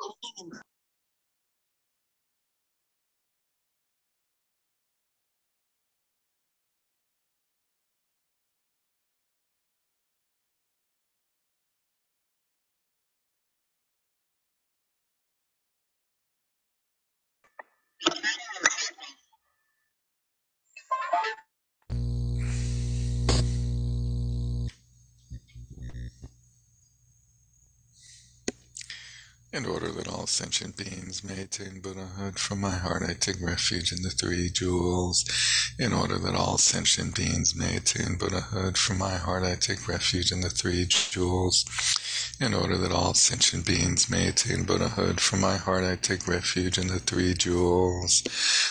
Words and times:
건너는 0.00 0.50
거야. 0.50 0.73
In 29.54 29.66
order 29.66 29.92
that 29.92 30.08
all 30.08 30.26
sentient 30.26 30.76
beings 30.76 31.22
may 31.22 31.42
attain 31.42 31.78
Buddhahood, 31.78 32.40
from 32.40 32.60
my 32.60 32.74
heart 32.74 33.04
I 33.08 33.14
take 33.14 33.40
refuge 33.40 33.92
in 33.92 34.02
the 34.02 34.10
three 34.10 34.50
jewels. 34.50 35.24
In 35.78 35.92
order 35.92 36.18
that 36.18 36.34
all 36.34 36.58
sentient 36.58 37.14
beings 37.14 37.54
may 37.54 37.76
attain 37.76 38.16
Buddhahood, 38.16 38.76
from 38.76 38.98
my 38.98 39.14
heart 39.14 39.44
I 39.44 39.54
take 39.54 39.86
refuge 39.86 40.32
in 40.32 40.40
the 40.40 40.50
three 40.50 40.86
jewels. 40.86 41.64
In 42.40 42.52
order 42.52 42.76
that 42.76 42.90
all 42.90 43.14
sentient 43.14 43.64
beings 43.64 44.10
may 44.10 44.26
attain 44.26 44.64
Buddhahood, 44.64 45.20
from 45.20 45.42
my 45.42 45.56
heart 45.56 45.84
I 45.84 45.94
take 45.94 46.26
refuge 46.26 46.76
in 46.76 46.88
the 46.88 46.98
three 46.98 47.32
jewels. 47.32 48.24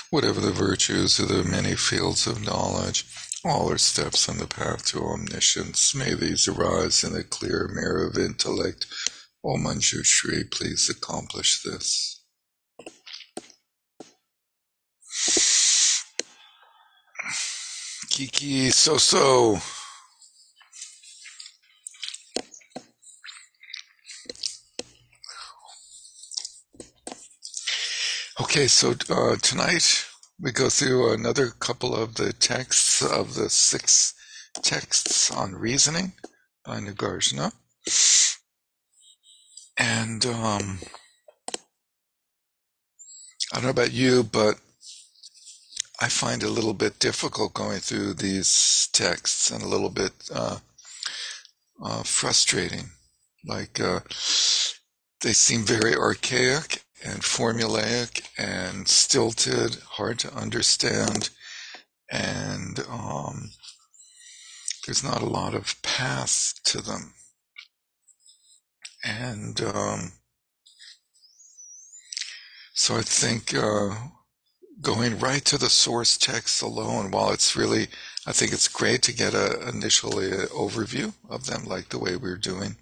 Whatever 0.09 0.41
the 0.41 0.51
virtues 0.51 1.17
of 1.17 1.29
the 1.29 1.45
many 1.45 1.75
fields 1.77 2.27
of 2.27 2.43
knowledge, 2.43 3.05
all 3.45 3.71
are 3.71 3.77
steps 3.77 4.27
on 4.27 4.37
the 4.37 4.47
path 4.47 4.83
to 4.87 5.01
omniscience. 5.01 5.95
May 5.95 6.13
these 6.13 6.45
arise 6.49 7.05
in 7.05 7.13
the 7.13 7.23
clear 7.23 7.69
mirror 7.73 8.05
of 8.05 8.17
intellect 8.17 8.85
O 9.45 9.57
manju 9.57 9.99
Manjushri, 9.99 10.49
please 10.49 10.89
accomplish 10.89 11.63
this. 11.63 12.21
Kiki 18.09 18.69
Soso. 18.69 19.61
Okay, 28.39 28.67
so 28.67 28.93
uh, 29.09 29.35
tonight 29.41 30.05
we 30.39 30.53
go 30.53 30.69
through 30.69 31.11
another 31.11 31.47
couple 31.49 31.93
of 31.93 32.15
the 32.15 32.31
texts 32.31 33.01
of 33.01 33.33
the 33.33 33.49
six 33.49 34.13
texts 34.61 35.29
on 35.31 35.53
reasoning 35.53 36.13
by 36.63 36.79
Nagarjuna. 36.79 37.51
And 39.77 40.25
um, 40.25 40.79
I 43.51 43.55
don't 43.55 43.63
know 43.63 43.69
about 43.69 43.91
you, 43.91 44.23
but 44.23 44.59
I 45.99 46.09
find 46.09 46.43
it 46.43 46.49
a 46.49 46.51
little 46.51 46.73
bit 46.73 46.99
difficult 46.99 47.53
going 47.53 47.79
through 47.79 48.15
these 48.15 48.89
texts 48.93 49.51
and 49.51 49.63
a 49.63 49.67
little 49.67 49.89
bit 49.89 50.11
uh, 50.33 50.57
uh, 51.83 52.03
frustrating. 52.03 52.91
Like 53.45 53.79
uh, 53.79 54.01
they 55.21 55.33
seem 55.33 55.61
very 55.61 55.95
archaic 55.95 56.83
and 57.03 57.21
formulaic 57.21 58.27
and 58.37 58.87
stilted, 58.87 59.77
hard 59.91 60.19
to 60.19 60.33
understand, 60.33 61.29
and 62.11 62.79
um, 62.89 63.51
there's 64.85 65.03
not 65.03 65.21
a 65.21 65.25
lot 65.25 65.53
of 65.53 65.81
path 65.81 66.53
to 66.65 66.81
them 66.81 67.13
and 69.03 69.59
um, 69.61 70.11
so 72.73 72.97
I 72.97 73.01
think 73.01 73.53
uh, 73.53 73.95
going 74.81 75.19
right 75.19 75.43
to 75.45 75.57
the 75.57 75.69
source 75.69 76.17
text 76.17 76.61
alone, 76.61 77.11
while 77.11 77.31
it's 77.31 77.55
really, 77.55 77.87
I 78.25 78.31
think 78.31 78.51
it's 78.51 78.67
great 78.67 79.01
to 79.03 79.13
get 79.13 79.33
a 79.33 79.67
initially 79.69 80.31
an 80.31 80.47
overview 80.47 81.13
of 81.29 81.45
them, 81.45 81.65
like 81.65 81.89
the 81.89 81.99
way 81.99 82.15
we're 82.15 82.37
doing. 82.37 82.77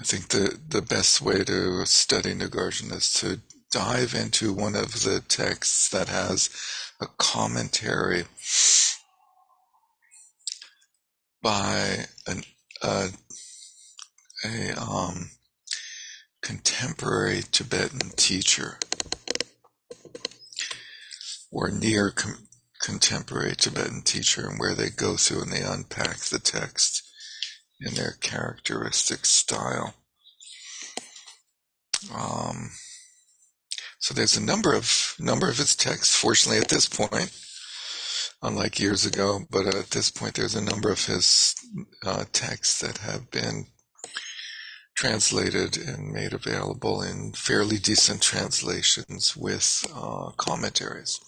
I 0.00 0.04
think 0.04 0.28
the 0.28 0.58
the 0.68 0.82
best 0.82 1.20
way 1.20 1.42
to 1.44 1.84
study 1.86 2.34
Nagarjuna 2.34 2.96
is 2.96 3.12
to 3.14 3.40
dive 3.70 4.14
into 4.14 4.52
one 4.52 4.76
of 4.76 5.02
the 5.02 5.20
texts 5.28 5.88
that 5.90 6.08
has 6.08 6.48
a 7.00 7.06
commentary 7.18 8.24
by 11.42 12.06
an, 12.26 12.42
a 12.82 13.08
a 14.44 14.80
um, 14.80 15.30
contemporary 16.42 17.42
Tibetan 17.50 18.10
teacher 18.16 18.78
or 21.50 21.70
near 21.70 22.10
com- 22.10 22.48
contemporary 22.80 23.54
Tibetan 23.56 24.02
teacher, 24.02 24.48
and 24.48 24.58
where 24.58 24.74
they 24.74 24.90
go 24.90 25.16
through 25.16 25.42
and 25.42 25.52
they 25.52 25.62
unpack 25.62 26.18
the 26.18 26.38
text 26.38 27.02
in 27.80 27.94
their 27.94 28.16
characteristic 28.20 29.24
style. 29.24 29.94
Um, 32.14 32.70
so 33.98 34.14
there's 34.14 34.36
a 34.36 34.42
number 34.42 34.72
of 34.74 35.14
number 35.18 35.48
of 35.48 35.58
his 35.58 35.74
texts. 35.74 36.14
Fortunately, 36.14 36.60
at 36.60 36.68
this 36.68 36.88
point, 36.88 37.32
unlike 38.42 38.78
years 38.78 39.04
ago, 39.04 39.40
but 39.50 39.66
at 39.66 39.90
this 39.90 40.10
point, 40.10 40.34
there's 40.34 40.54
a 40.54 40.64
number 40.64 40.90
of 40.90 41.04
his 41.04 41.54
uh, 42.06 42.24
texts 42.32 42.80
that 42.80 42.98
have 42.98 43.30
been 43.30 43.66
translated 44.98 45.76
and 45.76 46.12
made 46.12 46.32
available 46.32 47.02
in 47.02 47.30
fairly 47.30 47.78
decent 47.78 48.20
translations 48.20 49.36
with 49.36 49.86
uh, 49.94 50.30
commentaries. 50.36 51.20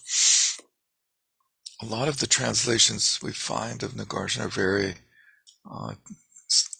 A 1.81 1.85
lot 1.85 2.09
of 2.09 2.19
the 2.19 2.27
translations 2.27 3.19
we 3.23 3.31
find 3.31 3.81
of 3.81 3.93
Nagarjuna 3.93 4.47
are 4.47 4.49
very 4.49 4.95
uh, 5.71 5.93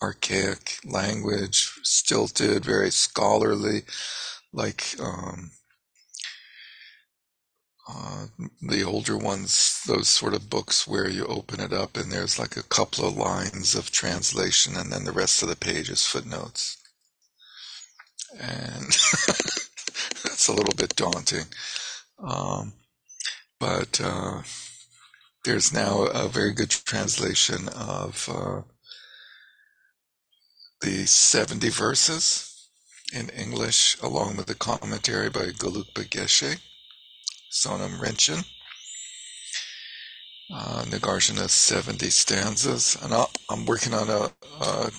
archaic 0.02 0.80
language, 0.84 1.72
stilted, 1.82 2.66
very 2.66 2.92
scholarly, 2.92 3.84
like 4.52 4.84
um, 5.00 5.52
uh, 7.88 8.26
the 8.62 8.84
older 8.84 9.18
ones, 9.18 9.82
those 9.88 10.10
sort 10.10 10.34
of 10.34 10.50
books 10.50 10.86
where 10.86 11.08
you 11.08 11.26
open 11.28 11.62
it 11.62 11.72
up 11.72 11.96
and 11.96 12.12
there's 12.12 12.38
like 12.38 12.58
a 12.58 12.64
couple 12.64 13.08
of 13.08 13.16
lines 13.16 13.76
of 13.76 13.92
translation 13.92 14.76
and 14.76 14.92
then 14.92 15.06
the 15.06 15.14
rest 15.14 15.42
of 15.42 15.48
the 15.48 15.56
page 15.56 15.90
is 15.90 16.06
footnotes 16.06 16.80
and 18.40 18.86
that's 20.24 20.48
a 20.48 20.54
little 20.54 20.76
bit 20.76 20.96
daunting. 20.96 21.46
Um, 22.24 22.74
but 23.60 24.00
uh, 24.04 24.42
there's 25.46 25.74
now 25.74 26.04
a 26.04 26.28
very 26.28 26.54
good 26.54 26.70
translation 26.70 27.68
of 27.70 28.30
uh, 28.32 28.62
the 30.82 31.06
70 31.06 31.70
verses 31.70 32.70
in 33.14 33.30
English, 33.30 33.98
along 34.02 34.38
with 34.38 34.50
a 34.50 34.56
commentary 34.56 35.30
by 35.30 35.48
Gelugpa 35.48 36.06
Geshe, 36.10 36.60
Sonam 37.52 38.00
Rinchen. 38.00 38.46
Uh, 40.54 40.84
Nagarjuna's 40.86 41.52
70 41.54 42.10
stanzas. 42.10 42.98
And 43.02 43.14
i 43.14 43.26
am 43.52 43.66
working 43.66 43.94
on 43.94 44.10
a, 44.10 44.32
a 44.62 44.92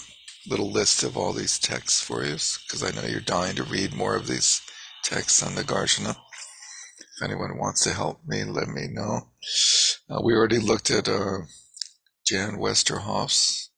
little 0.46 0.70
list 0.70 1.02
of 1.02 1.16
all 1.16 1.32
these 1.32 1.58
texts 1.58 2.00
for 2.00 2.24
you 2.24 2.32
because 2.32 2.82
I 2.82 2.90
know 2.90 3.06
you're 3.06 3.20
dying 3.20 3.56
to 3.56 3.62
read 3.62 3.94
more 3.94 4.16
of 4.16 4.26
these 4.26 4.60
texts 5.04 5.42
on 5.42 5.52
Nagarjuna. 5.52 6.16
If 6.98 7.22
anyone 7.22 7.58
wants 7.58 7.84
to 7.84 7.92
help 7.92 8.20
me, 8.26 8.44
let 8.44 8.68
me 8.68 8.88
know. 8.90 9.28
Uh, 10.10 10.20
we 10.22 10.34
already 10.34 10.58
looked 10.58 10.90
at 10.90 11.08
uh, 11.08 11.38
Jan 12.26 12.56
Westerhoff's 12.56 13.70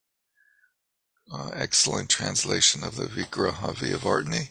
uh, 1.31 1.51
excellent 1.53 2.09
translation 2.09 2.83
of 2.83 2.95
the 2.95 3.05
Vigraha 3.05 3.73
Vyavartani. 3.73 4.49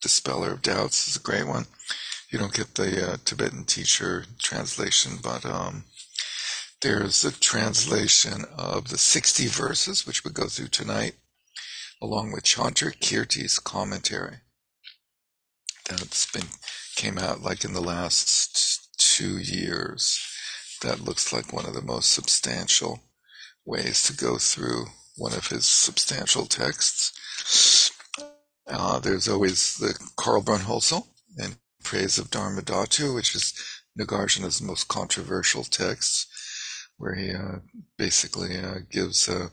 Dispeller 0.00 0.52
of 0.52 0.62
Doubts 0.62 1.08
is 1.08 1.16
a 1.16 1.20
great 1.20 1.46
one. 1.46 1.66
You 2.30 2.38
don't 2.38 2.54
get 2.54 2.74
the 2.74 3.12
uh, 3.12 3.16
Tibetan 3.24 3.64
teacher 3.64 4.26
translation, 4.38 5.18
but 5.22 5.44
um, 5.44 5.84
there's 6.82 7.24
a 7.24 7.32
translation 7.32 8.44
of 8.56 8.88
the 8.88 8.98
60 8.98 9.46
verses, 9.46 10.06
which 10.06 10.24
we 10.24 10.30
go 10.30 10.46
through 10.46 10.68
tonight, 10.68 11.14
along 12.00 12.32
with 12.32 12.44
Chandrakirti's 12.44 13.58
commentary. 13.58 14.38
That's 15.88 16.30
been 16.30 16.48
came 16.96 17.18
out 17.18 17.42
like 17.42 17.64
in 17.64 17.72
the 17.72 17.80
last 17.80 18.88
two 18.98 19.38
years. 19.38 20.20
That 20.82 21.00
looks 21.00 21.32
like 21.32 21.52
one 21.52 21.66
of 21.66 21.74
the 21.74 21.82
most 21.82 22.12
substantial 22.12 23.00
ways 23.64 24.02
to 24.04 24.12
go 24.12 24.38
through 24.38 24.86
one 25.16 25.32
of 25.32 25.48
his 25.48 25.66
substantial 25.66 26.46
texts. 26.46 27.90
Uh, 28.66 28.98
there's 28.98 29.28
always 29.28 29.76
the 29.76 29.98
Karl 30.16 30.42
Brunnhölzl 30.42 31.06
in 31.38 31.56
Praise 31.82 32.18
of 32.18 32.30
Dharmadhatu, 32.30 33.14
which 33.14 33.34
is 33.34 33.54
Nagarjuna's 33.98 34.60
most 34.62 34.88
controversial 34.88 35.64
text, 35.64 36.28
where 36.96 37.14
he 37.14 37.32
uh, 37.32 37.58
basically 37.96 38.56
uh, 38.56 38.78
gives 38.90 39.28
a 39.28 39.50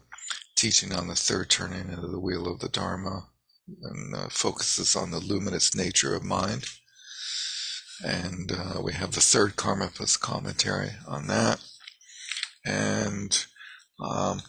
teaching 0.56 0.94
on 0.94 1.08
the 1.08 1.16
third 1.16 1.50
turning 1.50 1.94
of 1.94 2.12
the 2.12 2.20
wheel 2.20 2.48
of 2.48 2.60
the 2.60 2.70
Dharma 2.70 3.28
and 3.84 4.16
uh, 4.16 4.28
focuses 4.30 4.96
on 4.96 5.12
the 5.12 5.20
luminous 5.20 5.76
nature 5.76 6.16
of 6.16 6.24
mind. 6.24 6.66
And 8.04 8.52
uh, 8.52 8.82
we 8.82 8.94
have 8.94 9.12
the 9.12 9.22
third 9.22 9.56
Karmapas 9.56 10.20
commentary 10.20 10.92
on 11.08 11.28
that. 11.28 11.60
And 12.66 13.46
um, 14.00 14.42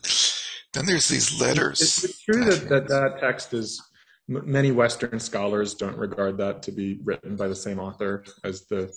then 0.72 0.86
there's 0.86 1.08
these 1.08 1.40
letters. 1.40 1.80
Is 1.80 2.04
it 2.04 2.16
true 2.24 2.44
that 2.44 2.68
that, 2.68 2.88
that 2.88 3.18
text 3.20 3.54
is 3.54 3.80
many 4.28 4.72
Western 4.72 5.20
scholars 5.20 5.74
don't 5.74 5.96
regard 5.96 6.38
that 6.38 6.62
to 6.64 6.72
be 6.72 6.98
written 7.04 7.36
by 7.36 7.48
the 7.48 7.54
same 7.54 7.78
author 7.78 8.24
as 8.44 8.66
the 8.66 8.92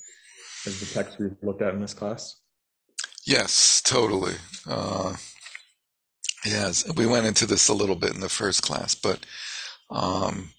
as 0.65 0.79
the 0.79 0.85
text 0.87 1.19
we've 1.19 1.37
looked 1.41 1.61
at 1.61 1.73
in 1.73 1.79
this 1.79 1.93
class? 1.93 2.41
Yes, 3.25 3.81
totally. 3.81 4.35
Uh, 4.67 5.15
yes, 6.45 6.91
we 6.95 7.05
went 7.05 7.25
into 7.25 7.45
this 7.45 7.67
a 7.67 7.73
little 7.73 7.95
bit 7.95 8.13
in 8.13 8.21
the 8.21 8.29
first 8.29 8.61
class, 8.61 8.95
but 8.95 9.25
um, 9.89 10.51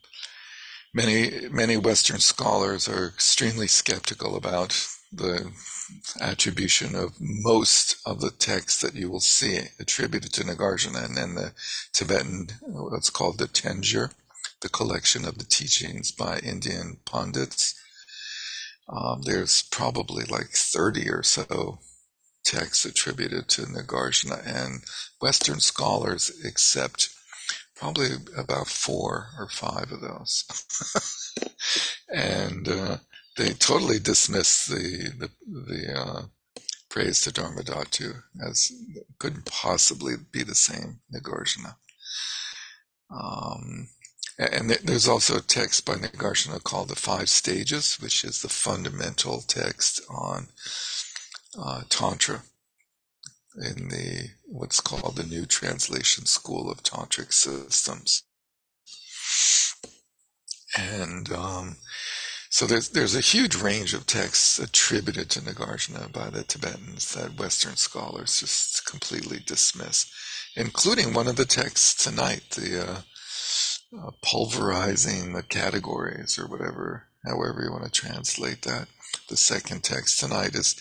many 0.93 1.49
many 1.50 1.77
Western 1.77 2.19
scholars 2.19 2.88
are 2.88 3.06
extremely 3.06 3.67
skeptical 3.67 4.37
about 4.37 4.87
the 5.12 5.53
attribution 6.21 6.94
of 6.94 7.15
most 7.21 7.97
of 8.06 8.21
the 8.21 8.31
texts 8.31 8.81
that 8.81 8.94
you 8.94 9.11
will 9.11 9.21
see 9.21 9.61
attributed 9.79 10.32
to 10.32 10.44
Nagarjuna 10.44 11.05
and 11.05 11.17
then 11.17 11.35
the 11.35 11.53
Tibetan, 11.93 12.49
what's 12.61 13.11
called 13.11 13.38
the 13.38 13.49
Tenzhur, 13.49 14.12
the 14.61 14.69
collection 14.69 15.25
of 15.25 15.38
the 15.38 15.44
teachings 15.44 16.12
by 16.12 16.38
Indian 16.38 16.99
pundits. 17.05 17.75
Um, 18.88 19.23
there's 19.23 19.62
probably 19.62 20.25
like 20.25 20.50
30 20.50 21.11
or 21.11 21.23
so 21.23 21.79
texts 22.44 22.84
attributed 22.84 23.48
to 23.48 23.62
Nagarjuna, 23.62 24.42
and 24.46 24.82
Western 25.20 25.60
scholars 25.60 26.31
accept 26.44 27.10
probably 27.76 28.10
about 28.37 28.69
four 28.69 29.28
or 29.38 29.48
five 29.48 29.90
of 29.90 30.00
those. 30.00 30.44
and 32.14 32.69
uh, 32.69 32.96
they 33.37 33.50
totally 33.50 33.98
dismiss 33.98 34.66
the 34.66 35.12
the, 35.19 35.31
the 35.48 35.98
uh, 35.98 36.22
praise 36.90 37.20
to 37.22 37.31
Dharmadhatu 37.31 38.22
as 38.46 38.72
couldn't 39.19 39.46
possibly 39.46 40.14
be 40.31 40.43
the 40.43 40.54
same 40.54 41.00
Nagarjuna. 41.14 41.76
Um, 43.10 43.88
and 44.38 44.70
there's 44.70 45.08
also 45.08 45.36
a 45.36 45.43
text 45.43 45.84
by 45.84 45.94
Nagarjuna 45.94 46.62
called 46.62 46.88
the 46.88 46.96
Five 46.96 47.28
Stages, 47.28 47.96
which 48.00 48.25
is 48.25 48.40
the 48.40 48.48
fundamental 48.48 49.43
text 49.43 50.00
on 50.08 50.48
uh, 51.58 51.82
Tantra 51.88 52.43
in 53.56 53.88
the 53.88 54.31
what's 54.47 54.81
called 54.81 55.17
the 55.17 55.25
New 55.25 55.47
Translation 55.47 56.26
School 56.26 56.70
of 56.70 56.82
Tantric 56.82 57.32
Systems. 57.32 58.25
And 60.76 61.32
um, 61.32 61.76
so 62.49 62.67
there's 62.67 62.91
there's 62.91 63.17
a 63.17 63.20
huge 63.20 63.56
range 63.56 63.94
of 63.94 64.06
texts 64.06 64.58
attributed 64.58 65.31
to 65.31 65.41
Nagarjuna 65.41 66.12
by 66.12 66.31
the 66.31 66.44
Tibetans 66.44 67.14
that 67.14 67.38
Western 67.38 67.76
scholars 67.76 68.41
just 68.41 68.87
completely 68.87 69.41
dismiss, 69.44 70.12
including 70.56 71.12
one 71.12 71.26
of 71.26 71.37
the 71.37 71.44
texts 71.44 72.05
tonight, 72.05 72.43
the 72.50 72.88
uh, 72.88 73.00
uh, 73.99 74.11
pulverizing 74.23 75.32
the 75.32 75.43
categories 75.43 76.38
or 76.38 76.46
whatever, 76.46 77.08
however 77.25 77.62
you 77.64 77.73
want 77.73 77.85
to 77.85 77.91
translate 77.91 78.62
that. 78.62 78.87
The 79.29 79.37
second 79.37 79.82
text 79.82 80.20
tonight 80.20 80.55
is 80.55 80.76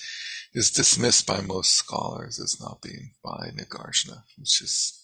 is 0.54 0.72
dismissed 0.72 1.28
by 1.28 1.42
most 1.42 1.72
scholars 1.72 2.40
as 2.40 2.60
not 2.60 2.82
being 2.82 3.14
by 3.24 3.52
Nagarjuna, 3.56 4.24
which 4.38 4.62
is 4.62 4.96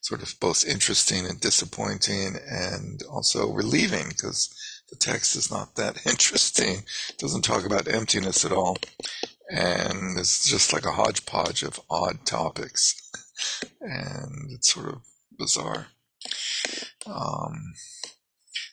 sort 0.00 0.22
of 0.22 0.38
both 0.40 0.66
interesting 0.66 1.26
and 1.26 1.40
disappointing 1.40 2.36
and 2.48 3.02
also 3.10 3.52
relieving 3.52 4.08
because 4.08 4.54
the 4.88 4.96
text 4.96 5.34
is 5.34 5.50
not 5.50 5.74
that 5.74 6.06
interesting. 6.06 6.84
It 7.08 7.18
doesn't 7.18 7.42
talk 7.42 7.66
about 7.66 7.88
emptiness 7.88 8.44
at 8.44 8.52
all. 8.52 8.78
And 9.50 10.18
it's 10.18 10.48
just 10.48 10.72
like 10.72 10.86
a 10.86 10.92
hodgepodge 10.92 11.62
of 11.62 11.80
odd 11.90 12.24
topics. 12.24 13.02
And 13.82 14.50
it's 14.50 14.72
sort 14.72 14.88
of 14.88 15.02
bizarre. 15.38 15.88
Um, 17.06 17.74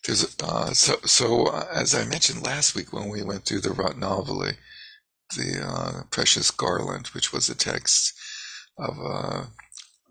there's 0.06 0.36
uh, 0.42 0.74
so 0.74 0.96
so 1.06 1.48
uh, 1.48 1.68
as 1.74 1.94
I 1.94 2.06
mentioned 2.06 2.46
last 2.46 2.74
week 2.74 2.94
when 2.94 3.10
we 3.10 3.24
went 3.24 3.44
through 3.44 3.60
the 3.60 3.70
Ratnavali, 3.70 4.56
the 5.36 5.66
uh, 5.66 6.04
Precious 6.10 6.52
Garland, 6.52 7.08
which 7.08 7.32
was 7.34 7.50
a 7.50 7.56
text 7.56 8.14
of 8.78 8.98
a, 8.98 9.48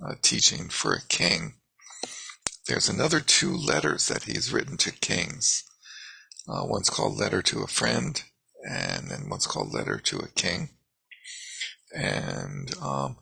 a 0.07 0.17
teaching 0.23 0.69
for 0.69 0.93
a 0.93 1.03
king. 1.09 1.55
There's 2.67 2.89
another 2.89 3.21
two 3.21 3.57
letters 3.57 4.09
that 4.09 4.25
he's 4.25 4.53
written 4.53 4.77
to 4.79 4.93
kings. 4.93 5.65
Uh, 6.49 6.65
one's 6.65 6.91
called 6.91 7.19
Letter 7.19 7.43
to 7.43 7.63
a 7.63 7.67
Friend, 7.67 8.23
and 8.69 9.11
then 9.11 9.29
one's 9.29 9.47
called 9.47 9.73
Letter 9.73 9.99
to 9.99 10.19
a 10.19 10.29
King. 10.29 10.71
And 11.95 12.75
um, 12.81 13.17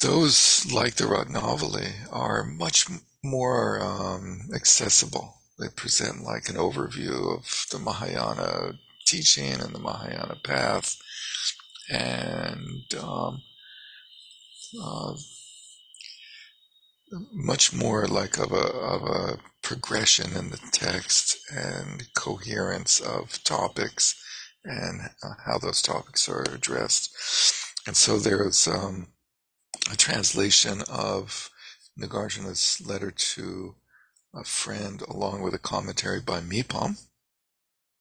those, 0.00 0.70
like 0.72 0.94
the 0.94 1.04
Ratnavali, 1.04 1.92
are 2.10 2.44
much 2.44 2.86
more 3.22 3.80
um, 3.82 4.48
accessible. 4.54 5.34
They 5.58 5.68
present 5.68 6.24
like 6.24 6.48
an 6.48 6.56
overview 6.56 7.36
of 7.36 7.66
the 7.70 7.78
Mahayana 7.78 8.72
teaching 9.04 9.60
and 9.60 9.74
the 9.74 9.78
Mahayana 9.78 10.36
path, 10.42 10.96
and 11.90 12.94
um, 13.00 13.42
uh, 14.82 15.14
much 17.32 17.72
more 17.72 18.06
like 18.06 18.38
of 18.38 18.52
a 18.52 18.66
of 18.66 19.02
a 19.02 19.38
progression 19.62 20.36
in 20.36 20.50
the 20.50 20.60
text 20.72 21.38
and 21.54 22.04
coherence 22.14 23.00
of 23.00 23.42
topics 23.44 24.14
and 24.64 25.00
uh, 25.22 25.34
how 25.44 25.58
those 25.58 25.82
topics 25.82 26.28
are 26.28 26.42
addressed. 26.42 27.10
And 27.86 27.96
so 27.96 28.18
there's 28.18 28.68
um, 28.68 29.08
a 29.90 29.96
translation 29.96 30.82
of 30.88 31.50
Nagarjuna's 31.98 32.80
letter 32.86 33.10
to 33.10 33.74
a 34.34 34.44
friend, 34.44 35.02
along 35.02 35.42
with 35.42 35.54
a 35.54 35.58
commentary 35.58 36.20
by 36.20 36.40
Mipam, 36.40 36.98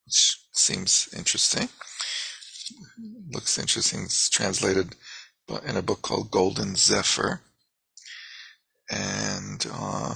which 0.06 0.38
seems 0.53 1.09
interesting. 1.15 1.69
Looks 3.31 3.57
interesting. 3.57 4.03
It's 4.03 4.30
translated 4.30 4.95
in 5.65 5.77
a 5.77 5.81
book 5.81 6.01
called 6.01 6.31
Golden 6.31 6.75
Zephyr. 6.75 7.42
And 8.90 9.66
uh, 9.71 10.16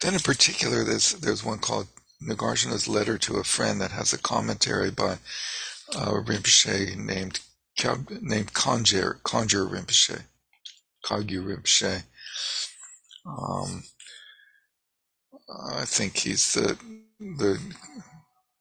then, 0.00 0.14
in 0.14 0.20
particular, 0.20 0.84
there's 0.84 1.12
there's 1.14 1.44
one 1.44 1.58
called 1.58 1.86
Nagarjuna's 2.22 2.88
letter 2.88 3.16
to 3.18 3.36
a 3.36 3.44
friend 3.44 3.80
that 3.80 3.92
has 3.92 4.12
a 4.12 4.18
commentary 4.18 4.90
by 4.90 5.18
uh, 5.94 6.12
Rinpoche 6.22 6.96
named 6.96 7.40
named 8.20 8.52
Kangyur 8.52 9.20
Kangyur 9.22 9.70
Rinpoche, 9.70 10.22
Kagyu 11.04 11.44
Rinpoche. 11.44 12.02
Um, 13.26 13.84
I 15.74 15.84
think 15.84 16.16
he's 16.18 16.52
the 16.54 16.78
the 17.18 17.58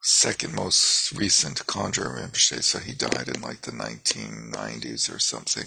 second 0.09 0.55
most 0.55 1.11
recent 1.11 1.65
Kangyur 1.67 2.17
Rinpoche, 2.17 2.63
so 2.63 2.79
he 2.79 2.93
died 2.93 3.27
in 3.27 3.41
like 3.41 3.61
the 3.61 3.71
1990s 3.71 5.13
or 5.13 5.19
something. 5.19 5.65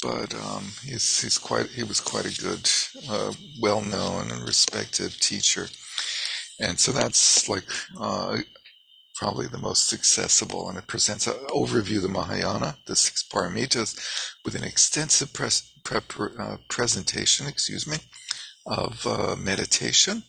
But 0.00 0.32
um, 0.34 0.64
he's 0.84 1.20
he's 1.22 1.38
quite 1.38 1.66
he 1.66 1.82
was 1.82 2.00
quite 2.00 2.24
a 2.26 2.40
good, 2.40 2.70
uh, 3.10 3.32
well 3.60 3.80
known 3.82 4.30
and 4.30 4.44
respected 4.46 5.10
teacher, 5.20 5.68
and 6.60 6.78
so 6.78 6.92
that's 6.92 7.48
like 7.48 7.64
uh, 8.00 8.38
probably 9.16 9.48
the 9.48 9.58
most 9.58 9.92
accessible, 9.92 10.68
and 10.68 10.78
it 10.78 10.86
presents 10.86 11.26
an 11.26 11.34
overview 11.48 11.96
of 11.96 12.02
the 12.02 12.08
Mahayana, 12.08 12.76
the 12.86 12.94
six 12.94 13.24
paramitas, 13.24 13.98
with 14.44 14.54
an 14.54 14.62
extensive 14.62 15.32
pres- 15.32 15.72
prep, 15.84 16.04
uh, 16.38 16.58
presentation, 16.68 17.48
excuse 17.48 17.88
me, 17.88 17.96
of 18.66 19.04
uh, 19.04 19.34
meditation 19.36 20.22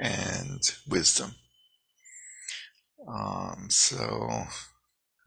and 0.00 0.60
wisdom. 0.88 1.34
Um, 3.12 3.66
so, 3.70 4.44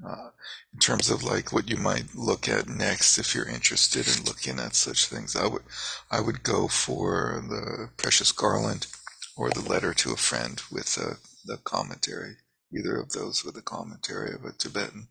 uh, 0.05 0.29
in 0.73 0.79
terms 0.79 1.09
of 1.09 1.23
like 1.23 1.51
what 1.51 1.69
you 1.69 1.77
might 1.77 2.15
look 2.15 2.47
at 2.47 2.69
next, 2.69 3.17
if 3.17 3.35
you're 3.35 3.47
interested 3.47 4.07
in 4.07 4.23
looking 4.23 4.59
at 4.59 4.75
such 4.75 5.07
things, 5.07 5.35
I 5.35 5.47
would, 5.47 5.63
I 6.09 6.21
would 6.21 6.43
go 6.43 6.67
for 6.67 7.43
the 7.47 7.89
Precious 7.97 8.31
Garland 8.31 8.87
or 9.35 9.49
the 9.49 9.61
Letter 9.61 9.93
to 9.95 10.13
a 10.13 10.17
Friend 10.17 10.61
with 10.71 10.97
uh, 10.97 11.15
the 11.45 11.57
commentary 11.57 12.37
either 12.75 12.97
of 12.97 13.11
those 13.11 13.43
with 13.45 13.55
a 13.57 13.61
commentary 13.61 14.33
of 14.33 14.45
a 14.45 14.51
Tibetan. 14.51 15.07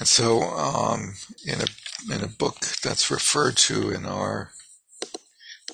And 0.00 0.08
so, 0.08 0.42
um, 0.42 1.14
in 1.44 1.60
a 1.60 2.14
in 2.14 2.22
a 2.22 2.28
book 2.28 2.60
that's 2.82 3.10
referred 3.10 3.56
to 3.56 3.90
in 3.90 4.06
our 4.06 4.50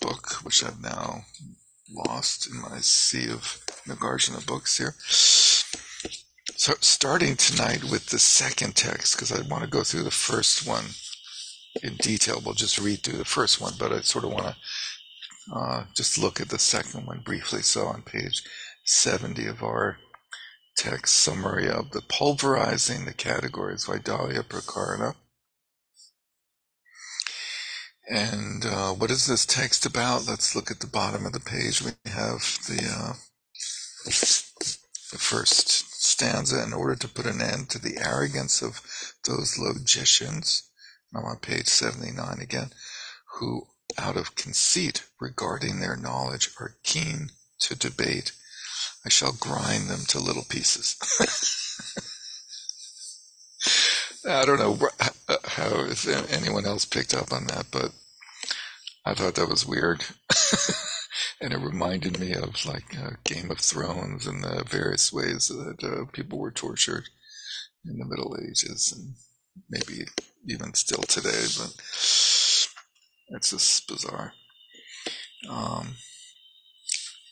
book, 0.00 0.32
which 0.42 0.64
I've 0.64 0.80
now 0.80 1.24
lost 1.90 2.48
in 2.50 2.60
my 2.60 2.78
sea 2.80 3.30
of 3.30 3.60
Nagarjuna 3.86 4.46
books 4.46 4.78
here. 4.78 4.94
So, 6.56 6.74
starting 6.80 7.36
tonight 7.36 7.84
with 7.84 8.08
the 8.08 8.18
second 8.20 8.76
text, 8.76 9.16
because 9.16 9.32
I 9.32 9.42
want 9.48 9.64
to 9.64 9.70
go 9.70 9.84
through 9.84 10.04
the 10.04 10.10
first 10.12 10.66
one 10.68 10.86
in 11.82 11.96
detail. 11.96 12.42
We'll 12.44 12.54
just 12.54 12.78
read 12.78 13.02
through 13.02 13.18
the 13.18 13.24
first 13.26 13.60
one, 13.60 13.74
but 13.78 13.92
I 13.92 14.00
sort 14.02 14.24
of 14.24 14.32
want 14.32 14.46
to 14.46 14.52
Uh, 15.52 15.84
just 15.94 16.18
look 16.18 16.40
at 16.40 16.50
the 16.50 16.58
second 16.60 17.06
one 17.06 17.20
briefly. 17.20 17.62
So 17.62 17.86
on 17.86 18.02
page 18.02 18.42
70 18.84 19.46
of 19.46 19.62
our 19.62 19.98
text 20.76 21.14
summary 21.16 21.68
of 21.68 21.92
the 21.92 22.02
pulverizing 22.02 23.06
the 23.06 23.14
categories 23.14 23.86
Vaidalya 23.86 24.42
Prakarana. 24.44 25.14
And 28.10 28.64
uh, 28.66 28.92
what 28.92 29.10
is 29.10 29.26
this 29.26 29.46
text 29.46 29.86
about? 29.86 30.28
Let's 30.28 30.56
look 30.56 30.70
at 30.70 30.80
the 30.80 30.86
bottom 30.88 31.26
of 31.26 31.32
the 31.32 31.40
page. 31.40 31.82
We 31.82 31.92
have 32.10 32.40
the 32.68 32.82
uh, 32.96 33.12
the 35.12 35.18
first 35.18 35.93
stanza. 36.04 36.62
In 36.62 36.72
order 36.72 36.96
to 36.96 37.08
put 37.08 37.26
an 37.26 37.40
end 37.40 37.70
to 37.70 37.78
the 37.78 37.98
arrogance 37.98 38.62
of 38.62 38.80
those 39.24 39.58
logicians, 39.58 40.64
I'm 41.14 41.24
on 41.24 41.38
page 41.38 41.68
79 41.68 42.38
again, 42.40 42.72
who 43.38 43.68
out 43.98 44.16
of 44.16 44.34
conceit 44.34 45.04
regarding 45.20 45.80
their 45.80 45.96
knowledge 45.96 46.50
are 46.58 46.76
keen 46.82 47.30
to 47.60 47.74
debate 47.74 48.32
I 49.04 49.10
shall 49.10 49.32
grind 49.32 49.88
them 49.88 50.04
to 50.08 50.18
little 50.18 50.44
pieces. 50.44 50.96
I 54.26 54.46
don't 54.46 54.58
know 54.58 54.78
how 55.44 55.84
if 55.84 56.08
anyone 56.32 56.64
else 56.64 56.86
picked 56.86 57.12
up 57.12 57.32
on 57.32 57.46
that, 57.48 57.66
but 57.70 57.92
I 59.04 59.14
thought 59.14 59.34
that 59.34 59.48
was 59.48 59.66
weird. 59.66 60.04
and 61.40 61.52
it 61.52 61.58
reminded 61.58 62.18
me 62.18 62.32
of 62.32 62.64
like 62.64 62.96
uh, 62.98 63.10
Game 63.24 63.50
of 63.50 63.58
Thrones 63.58 64.26
and 64.26 64.42
the 64.42 64.64
various 64.66 65.12
ways 65.12 65.48
that 65.48 65.84
uh, 65.84 66.10
people 66.12 66.38
were 66.38 66.50
tortured 66.50 67.08
in 67.84 67.98
the 67.98 68.06
Middle 68.06 68.36
Ages 68.40 68.92
and 68.96 69.14
maybe 69.68 70.06
even 70.48 70.74
still 70.74 71.02
today, 71.02 71.44
but 71.58 71.74
it's 73.30 73.50
just 73.50 73.88
bizarre. 73.88 74.32
Um, 75.48 75.96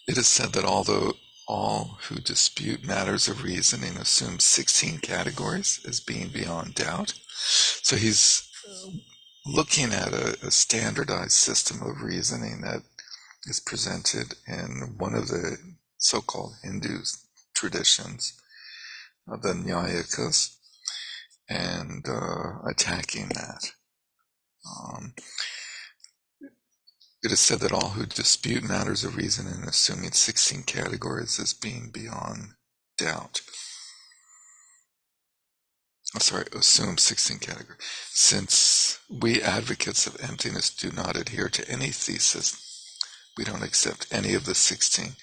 it 0.07 0.19
is 0.19 0.27
said 0.27 0.53
that 0.53 0.65
although 0.65 1.15
all 1.49 1.99
who 2.09 2.17
dispute 2.17 2.87
matters 2.87 3.29
of 3.29 3.43
reasoning 3.43 3.97
assume 3.97 4.39
16 4.39 4.99
categories 4.99 5.81
as 5.87 6.01
being 6.01 6.29
beyond 6.29 6.75
doubt. 6.75 7.15
So 7.83 7.97
he's 7.97 8.49
looking 9.47 9.93
at 9.93 10.13
a, 10.13 10.37
a 10.47 10.51
standardized 10.51 11.33
system 11.33 11.83
of 11.83 12.03
reasoning 12.03 12.61
that 12.63 12.83
is 13.47 13.61
presented 13.61 14.35
in 14.47 14.95
one 14.99 15.15
of 15.15 15.29
the 15.29 15.57
so-called 15.99 16.55
Hindu 16.63 16.99
traditions 17.55 18.35
of 19.29 19.43
the 19.43 19.53
Naiyayikas 19.53 20.57
and 21.49 22.07
uh, 22.09 22.69
attacking 22.69 23.29
that. 23.29 23.73
Um, 24.67 25.15
it 27.23 27.31
is 27.31 27.41
said 27.41 27.61
that 27.61 27.73
all 27.73 27.91
who 27.91 28.07
dispute 28.07 28.65
matters 28.65 29.05
of 29.05 29.17
reason 29.17 29.47
in 29.47 29.69
assuming 29.69 30.13
16 30.13 30.65
categories 30.65 31.39
as 31.39 31.53
being 31.53 31.91
beyond 31.93 32.55
doubt. 32.99 33.43
Oh, 36.15 36.19
sorry, 36.19 36.45
assume 36.55 36.99
16 36.99 37.39
categories. 37.39 37.81
Since 38.11 38.99
we 39.09 39.41
advocates 39.43 40.07
of 40.07 40.21
emptiness 40.21 40.69
do 40.69 40.91
not 40.93 41.17
adhere 41.17 41.49
to 41.49 41.69
any 41.71 41.89
thesis, 41.89 42.99
we 43.39 43.45
don't 43.45 43.63
accept 43.63 44.13
any 44.13 44.35
of 44.35 44.45
the 44.45 44.55
16 44.55 45.17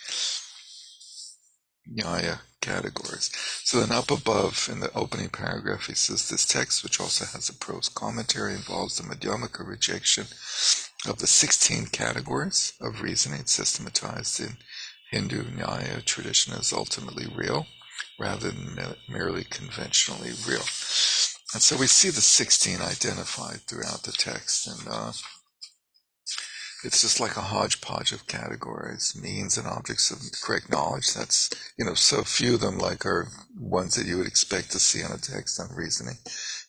Nyaya 1.95 2.39
categories. 2.61 3.31
So 3.63 3.79
then 3.79 3.91
up 3.91 4.09
above 4.09 4.67
in 4.71 4.79
the 4.79 4.91
opening 4.93 5.29
paragraph, 5.29 5.85
he 5.85 5.93
says 5.93 6.27
this 6.27 6.45
text, 6.45 6.83
which 6.83 6.99
also 6.99 7.25
has 7.25 7.49
a 7.49 7.53
prose 7.53 7.89
commentary, 7.89 8.53
involves 8.53 8.97
the 8.97 9.03
Madhyamaka 9.03 9.65
rejection 9.67 10.25
of 11.07 11.19
the 11.19 11.27
16 11.27 11.87
categories 11.87 12.73
of 12.81 13.01
reasoning 13.01 13.45
systematized 13.45 14.39
in 14.39 14.57
Hindu 15.11 15.43
Nyaya 15.51 16.03
tradition 16.03 16.53
as 16.53 16.73
ultimately 16.73 17.27
real 17.27 17.67
rather 18.19 18.51
than 18.51 18.95
merely 19.07 19.43
conventionally 19.43 20.31
real. 20.47 20.65
And 21.53 21.63
so 21.63 21.77
we 21.77 21.87
see 21.87 22.09
the 22.09 22.21
16 22.21 22.79
identified 22.79 23.61
throughout 23.61 24.03
the 24.03 24.11
text, 24.11 24.67
and 24.67 24.87
uh, 24.87 25.11
it's 26.83 27.01
just 27.01 27.19
like 27.19 27.35
a 27.35 27.41
hodgepodge 27.41 28.11
of 28.11 28.27
categories, 28.27 29.19
means 29.19 29.57
and 29.57 29.67
objects 29.67 30.11
of 30.11 30.19
correct 30.41 30.69
knowledge. 30.69 31.13
That's, 31.13 31.49
you 31.77 31.85
know, 31.85 31.95
so 31.95 32.23
few 32.23 32.53
of 32.55 32.61
them 32.61 32.77
like 32.77 33.05
are 33.05 33.29
ones 33.59 33.95
that 33.95 34.05
you 34.05 34.17
would 34.17 34.27
expect 34.27 34.71
to 34.71 34.79
see 34.79 35.03
on 35.03 35.11
a 35.11 35.17
text 35.17 35.59
on 35.59 35.75
reasoning. 35.75 36.17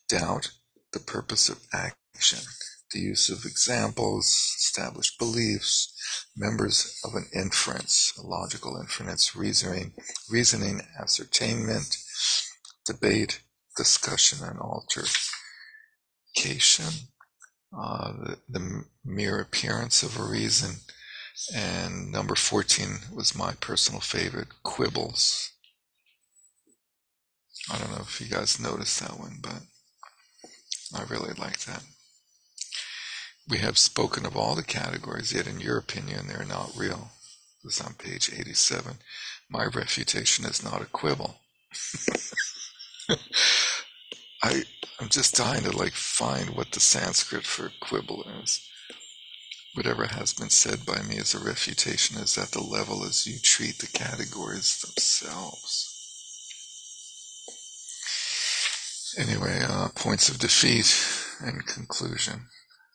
Doubt, 0.08 0.50
the 0.92 0.99
purpose 0.99 1.49
of 1.49 1.60
action, 1.72 2.40
the 2.92 3.00
use 3.00 3.28
of 3.28 3.44
examples, 3.44 4.26
established 4.58 5.18
beliefs, 5.18 5.94
members 6.36 7.00
of 7.04 7.14
an 7.14 7.26
inference, 7.34 8.12
a 8.18 8.26
logical 8.26 8.76
inference, 8.78 9.34
reasoning, 9.36 9.92
reasoning, 10.30 10.82
ascertainment, 11.00 11.96
debate, 12.86 13.40
discussion, 13.76 14.38
and 14.46 14.58
altercation. 14.58 15.16
Uh, 17.76 18.12
the, 18.12 18.38
the 18.48 18.84
mere 19.04 19.40
appearance 19.40 20.02
of 20.02 20.18
a 20.18 20.22
reason. 20.24 20.76
And 21.54 22.10
number 22.10 22.34
14 22.34 23.14
was 23.14 23.34
my 23.34 23.54
personal 23.60 24.00
favorite, 24.00 24.48
quibbles. 24.62 25.52
I 27.70 27.78
don't 27.78 27.92
know 27.92 28.00
if 28.00 28.20
you 28.20 28.26
guys 28.26 28.58
noticed 28.58 29.00
that 29.00 29.18
one, 29.18 29.38
but 29.40 29.62
I 30.94 31.04
really 31.04 31.32
like 31.34 31.60
that. 31.60 31.82
We 33.50 33.59
have 33.59 33.78
spoken 33.78 34.25
of 34.26 34.37
all 34.37 34.54
the 34.54 34.62
categories, 34.62 35.33
yet 35.33 35.49
in 35.49 35.59
your 35.59 35.76
opinion, 35.76 36.28
they're 36.28 36.45
not 36.45 36.76
real. 36.76 37.11
This 37.64 37.80
is 37.80 37.87
on 37.87 37.95
page 37.95 38.30
87. 38.33 38.99
My 39.50 39.64
refutation 39.64 40.45
is 40.45 40.62
not 40.62 40.83
a 40.83 40.87
quibble. 40.87 41.40
I, 44.42 44.62
I'm 45.00 45.09
just 45.09 45.35
dying 45.35 45.64
to 45.64 45.76
like 45.76 45.95
find 45.95 46.50
what 46.50 46.71
the 46.71 46.78
Sanskrit 46.78 47.45
for 47.45 47.73
quibble 47.80 48.25
is. 48.40 48.64
Whatever 49.75 50.07
has 50.07 50.33
been 50.33 50.50
said 50.50 50.87
by 50.87 51.02
me 51.02 51.19
as 51.19 51.35
a 51.35 51.45
refutation 51.45 52.19
is 52.19 52.38
at 52.38 52.52
the 52.52 52.62
level 52.62 53.04
as 53.04 53.26
you 53.26 53.40
treat 53.40 53.78
the 53.80 53.88
categories 53.88 54.80
themselves. 54.80 55.97
Anyway, 59.19 59.61
uh, 59.69 59.88
points 59.97 60.28
of 60.28 60.38
defeat 60.38 60.97
and 61.45 61.66
conclusion. 61.66 62.47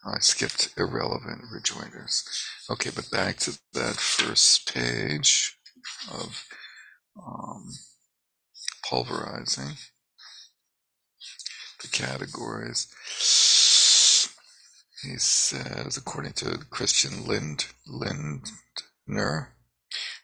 I 0.08 0.20
skipped 0.20 0.70
irrelevant 0.78 1.46
rejoinders. 1.52 2.24
Okay, 2.70 2.92
but 2.96 3.10
back 3.10 3.38
to 3.38 3.58
that 3.74 3.96
first 3.96 4.72
page 4.72 5.58
of 6.12 6.46
um, 7.18 7.72
pulverizing 8.88 9.78
the 11.82 11.88
categories. 11.88 12.88
He 15.02 15.18
says, 15.18 15.98
according 15.98 16.34
to 16.34 16.66
Christian 16.70 17.26
Lind, 17.26 17.66
Lindner 17.88 19.56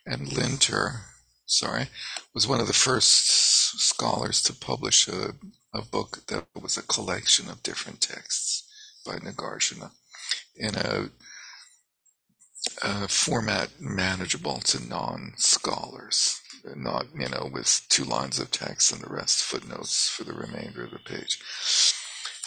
and 0.06 0.32
Linter, 0.32 1.06
sorry, 1.48 1.88
was 2.36 2.48
one 2.48 2.60
of 2.60 2.68
the 2.68 2.74
first 2.74 3.80
scholars 3.80 4.44
to 4.44 4.54
publish 4.54 5.08
a, 5.08 5.34
a 5.74 5.82
book 5.82 6.20
that 6.28 6.46
was 6.60 6.78
a 6.78 6.84
collection 6.84 7.50
of 7.50 7.64
different 7.64 8.00
texts 8.02 8.50
by 9.05 9.17
Nagarjuna 9.17 9.91
in 10.55 10.75
a, 10.75 11.10
a 12.84 13.08
format 13.08 13.70
manageable 13.79 14.60
to 14.60 14.88
non-scholars, 14.88 16.39
not 16.75 17.05
you 17.17 17.27
know 17.29 17.50
with 17.51 17.81
two 17.89 18.03
lines 18.03 18.39
of 18.39 18.51
text 18.51 18.91
and 18.91 19.01
the 19.01 19.13
rest 19.13 19.41
footnotes 19.43 20.10
for 20.10 20.24
the 20.24 20.34
remainder 20.34 20.84
of 20.84 20.91
the 20.91 21.00
page. 21.00 21.39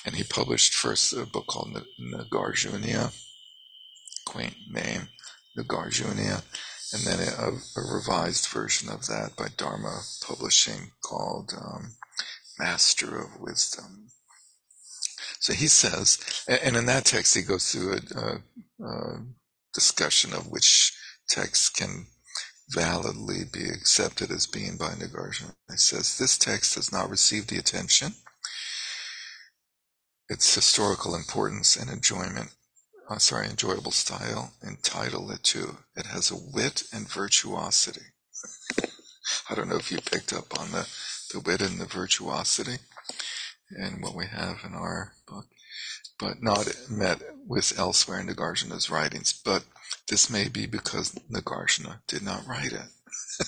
And 0.07 0.15
he 0.15 0.23
published 0.23 0.75
first 0.75 1.13
a 1.15 1.25
book 1.25 1.47
called 1.47 1.83
Nagarjuniana, 1.99 3.15
quaint 4.27 4.57
name, 4.71 5.09
Nagarjuniana, 5.57 6.43
and 6.93 7.03
then 7.03 7.19
a, 7.21 7.81
a, 7.81 7.95
revised 7.95 8.47
version 8.49 8.89
of 8.91 9.07
that 9.07 9.35
by 9.37 9.49
Dharma 9.57 10.03
Publishing 10.23 10.93
called 11.03 11.53
um, 11.57 11.97
Master 12.59 13.19
of 13.19 13.41
Wisdom. 13.41 14.11
So 15.45 15.53
he 15.53 15.67
says, 15.67 16.19
and 16.49 16.75
in 16.75 16.87
that 16.87 17.05
text 17.05 17.35
he 17.37 17.43
goes 17.43 17.71
through 17.71 17.99
a, 17.99 18.19
a, 18.19 18.87
a 18.87 19.21
discussion 19.75 20.33
of 20.33 20.51
which 20.51 20.91
texts 21.29 21.69
can 21.69 22.07
validly 22.71 23.43
be 23.53 23.69
accepted 23.69 24.31
as 24.31 24.47
being 24.47 24.79
by 24.79 24.93
Nagarjuna. 24.93 25.55
He 25.71 25.77
says, 25.77 26.17
this 26.17 26.39
text 26.39 26.77
has 26.77 26.91
not 26.91 27.11
received 27.11 27.51
the 27.51 27.59
attention, 27.59 28.15
its 30.31 30.55
historical 30.55 31.15
importance 31.15 31.77
and 31.77 31.91
enjoyment, 31.91 32.55
uh, 33.11 33.19
sorry, 33.19 33.47
enjoyable 33.47 33.93
style 33.93 34.55
entitle 34.67 35.31
it 35.31 35.43
to. 35.43 35.77
It 35.95 36.07
has 36.07 36.31
a 36.31 36.37
wit 36.55 36.85
and 36.91 37.07
virtuosity. 37.07 38.07
I 39.51 39.55
don't 39.55 39.69
know 39.69 39.77
if 39.77 39.93
you 39.93 39.99
picked 39.99 40.33
up 40.33 40.59
on 40.59 40.71
the, 40.71 40.89
the 41.35 41.41
wit 41.41 41.61
and 41.61 41.79
the 41.79 41.85
virtuosity 41.85 42.79
and 43.77 44.03
what 44.03 44.15
we 44.15 44.27
have 44.27 44.61
in 44.65 44.75
our 44.75 45.13
book, 45.27 45.47
but 46.19 46.43
not 46.43 46.69
met 46.89 47.21
with 47.47 47.79
elsewhere 47.79 48.21
in 48.21 48.27
Nagarjuna's 48.29 48.91
writings. 48.91 49.33
But 49.33 49.65
This 50.09 50.29
may 50.29 50.49
be 50.49 50.67
because 50.67 51.13
Nagarjuna 51.31 52.01
did 52.07 52.23
not 52.23 52.47
write 52.47 52.73
it. 52.73 52.89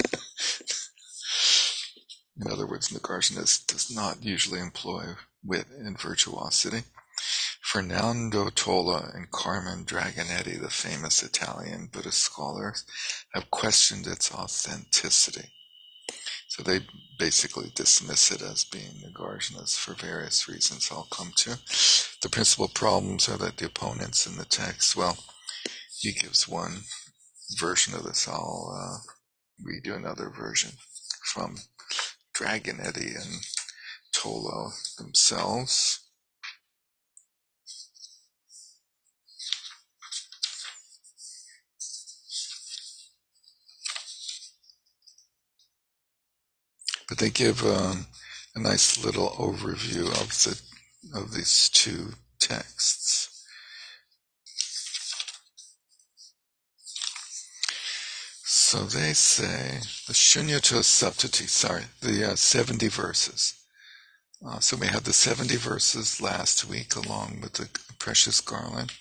In 2.40 2.50
other 2.50 2.66
words, 2.66 2.88
Nagarjuna 2.88 3.66
does 3.66 3.90
not 3.90 4.22
usually 4.24 4.60
employ 4.60 5.16
wit 5.44 5.66
and 5.68 6.00
virtuosity. 6.00 6.84
Fernando 7.62 8.48
Tola 8.50 9.10
and 9.14 9.30
Carmen 9.30 9.84
Dragonetti, 9.84 10.60
the 10.60 10.70
famous 10.70 11.22
Italian 11.22 11.88
Buddhist 11.92 12.22
scholars, 12.22 12.84
have 13.34 13.50
questioned 13.50 14.06
its 14.06 14.32
authenticity. 14.32 15.50
So 16.48 16.62
they 16.62 16.80
basically 17.18 17.70
dismiss 17.74 18.30
it 18.30 18.42
as 18.42 18.64
being 18.64 19.02
Nagarjuna's 19.02 19.76
for 19.76 19.94
various 19.94 20.48
reasons 20.48 20.88
I'll 20.90 21.08
come 21.10 21.32
to. 21.36 21.58
The 22.22 22.28
principal 22.30 22.68
problems 22.68 23.28
are 23.28 23.38
that 23.38 23.56
the 23.56 23.66
opponents 23.66 24.26
in 24.26 24.36
the 24.36 24.44
text, 24.44 24.96
well, 24.96 25.18
he 25.98 26.12
gives 26.12 26.48
one 26.48 26.82
version 27.58 27.94
of 27.94 28.04
this. 28.04 28.28
I'll 28.28 28.72
uh, 28.74 28.98
another 29.94 30.30
version 30.30 30.72
from 31.24 31.56
Dragonetti 32.34 33.16
and 33.16 33.44
Tola 34.12 34.72
themselves. 34.98 36.05
But 47.08 47.18
they 47.18 47.30
give 47.30 47.64
um, 47.64 48.06
a 48.54 48.60
nice 48.60 49.04
little 49.04 49.30
overview 49.30 50.08
of 50.20 50.30
the 50.42 50.60
of 51.14 51.32
these 51.32 51.68
two 51.68 52.14
texts. 52.40 53.44
So 58.68 58.84
they 58.84 59.12
say 59.12 59.78
the 60.08 60.12
Shunyata 60.12 60.82
Saptati, 60.82 61.48
sorry, 61.48 61.84
the 62.00 62.32
uh, 62.32 62.34
70 62.34 62.88
verses. 62.88 63.54
Uh, 64.44 64.58
so 64.58 64.76
we 64.76 64.88
had 64.88 65.04
the 65.04 65.12
70 65.12 65.54
verses 65.56 66.20
last 66.20 66.68
week 66.68 66.96
along 66.96 67.40
with 67.40 67.54
the 67.54 67.68
precious 67.98 68.40
garland. 68.40 68.92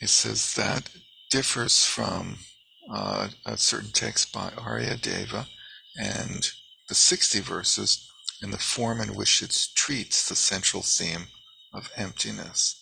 It 0.00 0.08
says 0.10 0.54
that 0.54 0.88
differs 1.30 1.84
from 1.84 2.36
uh, 2.90 3.28
a 3.44 3.56
certain 3.56 3.90
text 3.90 4.32
by 4.32 4.52
Arya 4.56 4.96
Deva 4.96 5.46
and 6.00 6.48
the 6.88 6.94
60 6.94 7.40
verses 7.40 8.08
in 8.42 8.50
the 8.50 8.58
form 8.58 9.00
in 9.00 9.14
which 9.14 9.42
it 9.42 9.68
treats 9.74 10.28
the 10.28 10.36
central 10.36 10.82
theme 10.82 11.28
of 11.72 11.90
emptiness. 11.96 12.78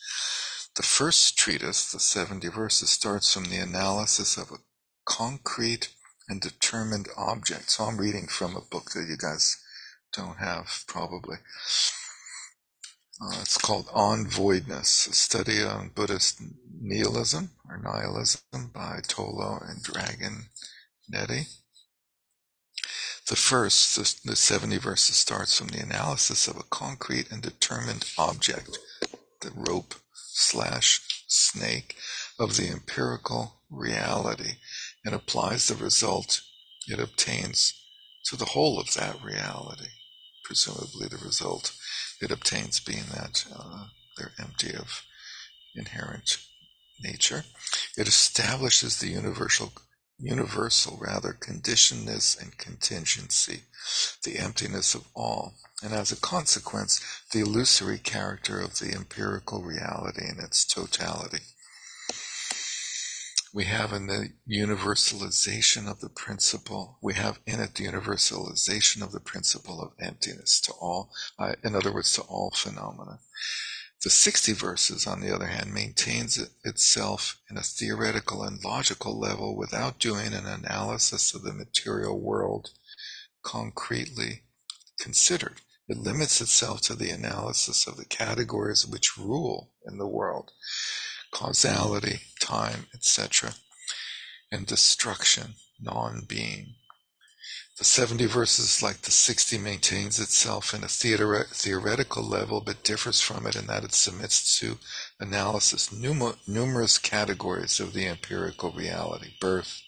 The 0.76 0.82
first 0.82 1.36
treatise, 1.36 1.90
the 1.92 2.00
70 2.00 2.48
verses, 2.48 2.90
starts 2.90 3.32
from 3.32 3.44
the 3.44 3.58
analysis 3.58 4.36
of 4.36 4.50
a 4.50 4.62
concrete 5.04 5.88
and 6.28 6.40
determined 6.40 7.08
object. 7.16 7.70
So 7.70 7.84
I'm 7.84 7.98
reading 7.98 8.28
from 8.28 8.56
a 8.56 8.60
book 8.60 8.92
that 8.92 9.06
you 9.08 9.16
guys 9.16 9.56
don't 10.12 10.38
have, 10.38 10.84
probably. 10.86 11.38
Uh, 13.20 13.38
it's 13.42 13.58
called 13.58 13.88
On 13.92 14.24
Voidness, 14.26 15.08
a 15.08 15.12
study 15.12 15.62
on 15.62 15.90
Buddhist 15.94 16.40
nihilism 16.80 17.50
or 17.68 17.76
nihilism 17.76 18.70
by 18.72 19.00
Tola 19.06 19.60
and 19.68 19.82
Dragon 19.82 20.46
Nettie. 21.08 21.46
The 23.30 23.36
first, 23.36 23.94
the, 23.94 24.30
the 24.30 24.34
70 24.34 24.78
verses, 24.78 25.16
starts 25.16 25.56
from 25.56 25.68
the 25.68 25.78
analysis 25.78 26.48
of 26.48 26.56
a 26.56 26.64
concrete 26.64 27.30
and 27.30 27.40
determined 27.40 28.04
object, 28.18 28.76
the 29.40 29.52
rope 29.54 29.94
slash 30.12 31.00
snake 31.28 31.94
of 32.40 32.56
the 32.56 32.66
empirical 32.66 33.60
reality, 33.70 34.54
and 35.04 35.14
applies 35.14 35.68
the 35.68 35.76
result 35.76 36.42
it 36.88 36.98
obtains 36.98 37.72
to 38.24 38.36
the 38.36 38.46
whole 38.46 38.80
of 38.80 38.94
that 38.94 39.22
reality. 39.22 39.90
Presumably, 40.42 41.06
the 41.06 41.24
result 41.24 41.72
it 42.20 42.32
obtains 42.32 42.80
being 42.80 43.04
that 43.14 43.46
uh, 43.56 43.84
they're 44.18 44.32
empty 44.40 44.74
of 44.74 45.04
inherent 45.76 46.38
nature. 47.00 47.44
It 47.96 48.08
establishes 48.08 48.98
the 48.98 49.10
universal 49.10 49.72
universal 50.20 50.98
rather 51.00 51.32
conditionedness 51.32 52.40
and 52.40 52.56
contingency, 52.58 53.64
the 54.22 54.38
emptiness 54.38 54.94
of 54.94 55.06
all, 55.14 55.54
and 55.82 55.92
as 55.92 56.12
a 56.12 56.16
consequence, 56.16 57.00
the 57.32 57.40
illusory 57.40 57.98
character 57.98 58.60
of 58.60 58.78
the 58.78 58.92
empirical 58.92 59.62
reality 59.62 60.26
in 60.28 60.38
its 60.38 60.64
totality. 60.64 61.40
We 63.52 63.64
have 63.64 63.92
in 63.92 64.06
the 64.06 64.32
universalization 64.48 65.90
of 65.90 66.00
the 66.00 66.08
principle, 66.08 66.98
we 67.02 67.14
have 67.14 67.40
in 67.46 67.58
it 67.58 67.74
the 67.74 67.86
universalization 67.86 69.02
of 69.02 69.10
the 69.10 69.18
principle 69.18 69.82
of 69.82 69.92
emptiness 69.98 70.60
to 70.60 70.72
all, 70.72 71.10
uh, 71.38 71.54
in 71.64 71.74
other 71.74 71.92
words, 71.92 72.12
to 72.14 72.22
all 72.22 72.52
phenomena. 72.54 73.18
The 74.02 74.10
60 74.10 74.54
verses, 74.54 75.06
on 75.06 75.20
the 75.20 75.34
other 75.34 75.48
hand, 75.48 75.74
maintains 75.74 76.38
itself 76.64 77.38
in 77.50 77.58
a 77.58 77.62
theoretical 77.62 78.42
and 78.42 78.62
logical 78.64 79.18
level 79.18 79.54
without 79.54 79.98
doing 79.98 80.32
an 80.32 80.46
analysis 80.46 81.34
of 81.34 81.42
the 81.42 81.52
material 81.52 82.18
world 82.18 82.70
concretely 83.42 84.44
considered. 84.98 85.60
It 85.86 85.98
limits 85.98 86.40
itself 86.40 86.80
to 86.82 86.94
the 86.94 87.10
analysis 87.10 87.86
of 87.86 87.98
the 87.98 88.06
categories 88.06 88.86
which 88.86 89.18
rule 89.18 89.72
in 89.84 89.98
the 89.98 90.06
world 90.06 90.52
causality, 91.30 92.20
time, 92.40 92.86
etc., 92.94 93.54
and 94.50 94.66
destruction, 94.66 95.54
non 95.78 96.24
being. 96.26 96.74
The 97.80 97.86
70 97.86 98.26
verses, 98.26 98.82
like 98.82 99.02
the 99.02 99.12
60, 99.12 99.58
maintains 99.58 100.20
itself 100.20 100.74
in 100.74 100.84
a 100.84 100.88
theoret- 100.88 101.48
theoretical 101.56 102.22
level, 102.22 102.60
but 102.60 102.84
differs 102.84 103.22
from 103.22 103.46
it 103.46 103.56
in 103.56 103.68
that 103.68 103.84
it 103.84 103.94
submits 103.94 104.60
to 104.60 104.78
analysis 105.18 105.92
num- 105.92 106.36
numerous 106.46 106.98
categories 106.98 107.80
of 107.80 107.94
the 107.94 108.06
empirical 108.06 108.72
reality 108.72 109.32
birth, 109.40 109.82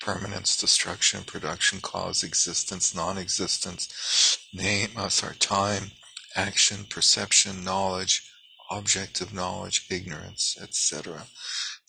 permanence, 0.00 0.58
destruction, 0.58 1.24
production, 1.24 1.80
cause, 1.80 2.24
existence, 2.24 2.94
non 2.94 3.18
existence, 3.18 4.38
name, 4.52 4.90
uh, 4.98 5.08
sorry, 5.08 5.36
time, 5.36 5.92
action, 6.36 6.86
perception, 6.90 7.64
knowledge, 7.64 8.30
objective 8.70 9.32
knowledge, 9.34 9.86
ignorance, 9.90 10.58
etc. 10.62 11.26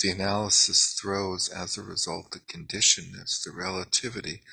The 0.02 0.12
analysis 0.12 0.98
throws 1.02 1.50
as 1.50 1.78
a 1.78 1.84
result 1.84 2.32
the 2.32 2.40
conditionedness, 2.40 3.44
the 3.44 3.52
relativity, 3.52 4.44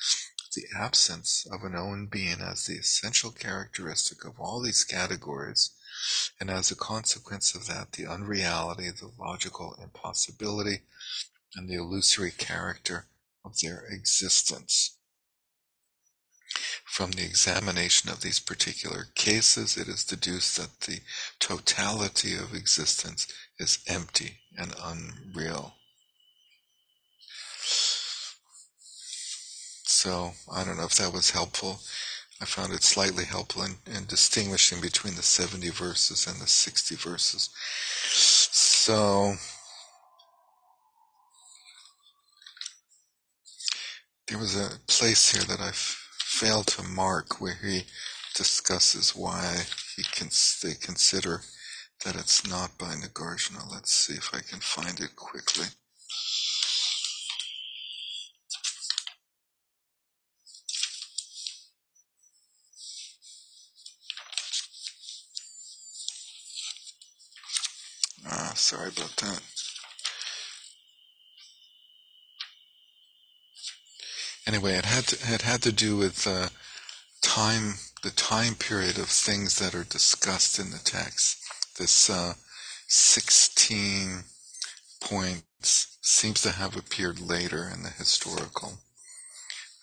the 0.58 0.76
absence 0.76 1.46
of 1.52 1.62
an 1.62 1.76
own 1.76 2.06
being 2.06 2.40
as 2.40 2.66
the 2.66 2.74
essential 2.74 3.30
characteristic 3.30 4.24
of 4.24 4.40
all 4.40 4.60
these 4.60 4.82
categories, 4.82 5.70
and 6.40 6.50
as 6.50 6.70
a 6.70 6.76
consequence 6.76 7.54
of 7.54 7.66
that, 7.68 7.92
the 7.92 8.06
unreality, 8.06 8.90
the 8.90 9.12
logical 9.18 9.78
impossibility, 9.80 10.80
and 11.54 11.68
the 11.68 11.74
illusory 11.74 12.32
character 12.32 13.06
of 13.44 13.60
their 13.60 13.84
existence. 13.86 14.96
From 16.84 17.12
the 17.12 17.24
examination 17.24 18.10
of 18.10 18.22
these 18.22 18.40
particular 18.40 19.06
cases, 19.14 19.76
it 19.76 19.86
is 19.86 20.02
deduced 20.02 20.56
that 20.56 20.80
the 20.80 21.00
totality 21.38 22.34
of 22.34 22.52
existence 22.52 23.28
is 23.58 23.78
empty 23.86 24.38
and 24.56 24.74
unreal. 24.82 25.77
So 30.00 30.30
I 30.48 30.62
don't 30.62 30.76
know 30.76 30.84
if 30.84 30.94
that 30.94 31.12
was 31.12 31.32
helpful. 31.32 31.80
I 32.40 32.44
found 32.44 32.72
it 32.72 32.84
slightly 32.84 33.24
helpful 33.24 33.64
in, 33.64 33.72
in 33.84 34.06
distinguishing 34.06 34.80
between 34.80 35.16
the 35.16 35.24
70 35.24 35.70
verses 35.70 36.28
and 36.28 36.40
the 36.40 36.46
60 36.46 36.94
verses. 36.94 37.50
So 38.12 39.34
there 44.28 44.38
was 44.38 44.54
a 44.54 44.78
place 44.86 45.32
here 45.32 45.42
that 45.42 45.60
I 45.60 45.72
failed 45.72 46.68
to 46.68 46.84
mark 46.84 47.40
where 47.40 47.58
he 47.60 47.82
discusses 48.36 49.16
why 49.16 49.64
he 49.96 50.04
can, 50.04 50.28
they 50.62 50.74
consider 50.80 51.40
that 52.04 52.14
it's 52.14 52.48
not 52.48 52.78
by 52.78 52.94
Nagarjuna. 52.94 53.68
Let's 53.68 53.90
see 53.90 54.14
if 54.14 54.32
I 54.32 54.42
can 54.48 54.60
find 54.60 55.00
it 55.00 55.16
quickly. 55.16 55.66
Sorry 68.58 68.88
about 68.88 69.16
that. 69.16 69.40
Anyway, 74.46 74.72
it 74.72 74.84
had 74.84 75.06
to, 75.06 75.34
it 75.34 75.42
had 75.42 75.62
to 75.62 75.72
do 75.72 75.96
with 75.96 76.26
uh, 76.26 76.48
time, 77.20 77.74
the 78.02 78.10
time 78.10 78.54
period 78.54 78.98
of 78.98 79.08
things 79.08 79.58
that 79.58 79.74
are 79.74 79.84
discussed 79.84 80.58
in 80.58 80.70
the 80.70 80.78
text. 80.78 81.38
This 81.78 82.08
uh, 82.08 82.34
16.7 82.88 85.42
seems 86.00 86.40
to 86.42 86.50
have 86.50 86.76
appeared 86.76 87.20
later 87.20 87.70
in 87.72 87.82
the 87.82 87.90
historical 87.90 88.78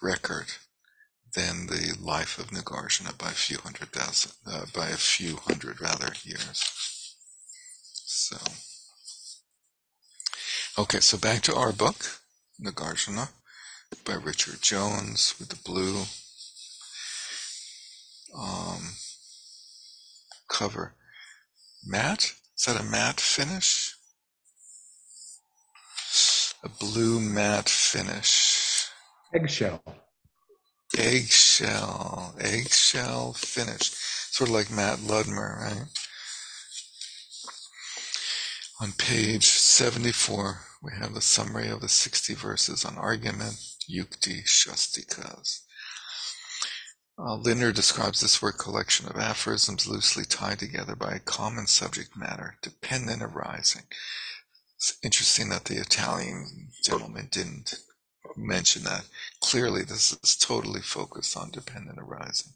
record 0.01 0.47
than 1.35 1.67
the 1.67 1.95
life 1.99 2.39
of 2.39 2.47
Nagarjuna 2.47 3.17
by 3.17 3.29
a 3.29 3.33
few 3.33 3.59
hundred 3.59 3.91
thousand, 3.91 4.31
uh, 4.47 4.65
by 4.73 4.89
a 4.89 4.97
few 4.97 5.35
hundred 5.35 5.79
rather 5.79 6.13
years. 6.23 6.94
So, 8.07 8.37
okay, 10.77 10.99
so 10.99 11.17
back 11.17 11.41
to 11.41 11.55
our 11.55 11.71
book, 11.71 12.21
Nagarjuna 12.61 13.29
by 14.05 14.13
Richard 14.13 14.61
Jones 14.61 15.33
with 15.39 15.49
the 15.49 15.55
blue 15.55 16.03
um, 18.37 18.91
cover. 20.47 20.93
Matte? 21.83 22.33
Is 22.55 22.65
that 22.65 22.79
a 22.79 22.83
matte 22.83 23.19
finish? 23.19 23.95
A 26.63 26.69
blue 26.69 27.19
matte 27.19 27.69
finish. 27.69 28.87
Eggshell. 29.33 29.83
Eggshell. 30.95 32.35
Eggshell 32.39 33.33
finish. 33.33 33.91
Sort 34.31 34.49
of 34.49 34.55
like 34.55 34.71
Matt 34.71 34.99
Ludmer, 34.99 35.59
right? 35.59 35.87
On 38.81 38.91
page 38.91 39.47
74, 39.47 40.59
we 40.81 40.91
have 40.99 41.13
the 41.13 41.21
summary 41.21 41.69
of 41.69 41.79
the 41.79 41.87
60 41.87 42.33
verses 42.33 42.83
on 42.83 42.97
argument, 42.97 43.55
yukti, 43.89 44.43
shastikas. 44.43 45.61
Uh, 47.17 47.37
Lindtner 47.37 47.73
describes 47.73 48.19
this 48.19 48.41
work 48.41 48.57
collection 48.57 49.07
of 49.07 49.15
aphorisms 49.15 49.87
loosely 49.87 50.25
tied 50.25 50.59
together 50.59 50.93
by 50.93 51.13
a 51.13 51.19
common 51.19 51.67
subject 51.67 52.17
matter, 52.17 52.57
dependent 52.61 53.23
arising. 53.23 53.83
It's 54.75 54.97
interesting 55.01 55.47
that 55.49 55.63
the 55.63 55.77
Italian 55.77 56.71
gentleman 56.83 57.29
didn't 57.31 57.75
mention 58.35 58.83
that. 58.83 59.05
Clearly, 59.39 59.83
this 59.83 60.11
is 60.21 60.35
totally 60.35 60.81
focused 60.81 61.37
on 61.37 61.49
dependent 61.49 61.97
arising. 61.97 62.51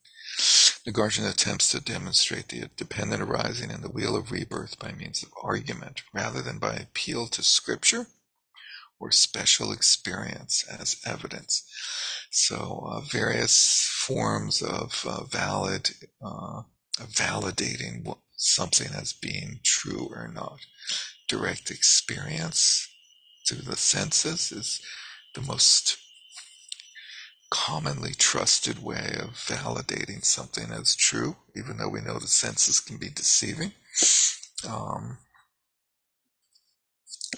Nagarjuna 0.90 1.32
attempts 1.32 1.70
to 1.72 1.80
demonstrate 1.80 2.48
the 2.48 2.70
dependent 2.76 3.22
arising 3.22 3.70
in 3.70 3.82
the 3.82 3.90
wheel 3.90 4.16
of 4.16 4.32
rebirth 4.32 4.80
by 4.80 4.92
means 4.92 5.22
of 5.22 5.30
argument 5.44 6.02
rather 6.14 6.42
than 6.42 6.58
by 6.58 6.74
appeal 6.74 7.28
to 7.28 7.44
scripture 7.44 8.08
or 9.00 9.12
special 9.12 9.72
experience 9.72 10.66
as 10.68 11.00
evidence. 11.06 11.64
So 12.32 12.88
uh, 12.90 13.02
various 13.02 13.88
forms 13.92 14.62
of 14.64 15.06
uh, 15.08 15.24
valid 15.26 15.92
uh, 16.24 16.64
validating 17.00 18.18
something 18.36 18.90
as 18.94 19.14
being 19.14 19.60
true 19.64 20.10
or 20.12 20.28
not. 20.28 20.60
Direct 21.28 21.70
experience 21.70 22.88
through 23.48 23.62
the 23.62 23.78
senses 23.78 24.52
is 24.52 24.82
the 25.36 25.42
most 25.42 25.98
commonly 27.50 28.14
trusted 28.14 28.84
way 28.84 29.18
of 29.20 29.30
validating 29.32 30.24
something 30.24 30.72
as 30.72 30.96
true, 30.96 31.36
even 31.56 31.78
though 31.78 31.90
we 31.90 32.02
know 32.02 32.20
the 32.20 32.28
senses 32.28 32.80
can 32.80 32.98
be 32.98 33.10
deceiving. 33.10 33.74
Um, 34.68 35.18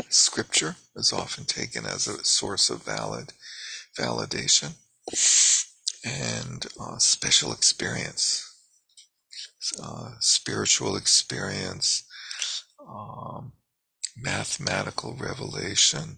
scripture 0.10 0.76
is 0.96 1.14
often 1.14 1.46
taken 1.46 1.86
as 1.86 2.08
a 2.08 2.24
source 2.24 2.70
of 2.70 2.84
valid 2.84 3.34
validation 3.98 4.74
and 6.04 6.66
uh, 6.80 6.98
special 6.98 7.52
experience, 7.52 8.48
uh, 9.82 10.12
spiritual 10.20 10.96
experience, 10.96 12.04
um, 12.88 13.54
mathematical 14.18 15.16
revelation, 15.16 16.18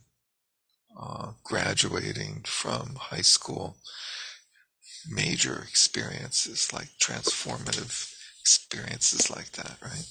uh, 1.00 1.32
graduating 1.44 2.42
from 2.46 2.96
high 2.96 3.22
school, 3.22 3.78
major 5.10 5.64
experiences 5.68 6.72
like 6.72 6.90
transformative 7.02 8.14
experiences 8.42 9.30
like 9.30 9.52
that, 9.52 9.78
right? 9.82 10.06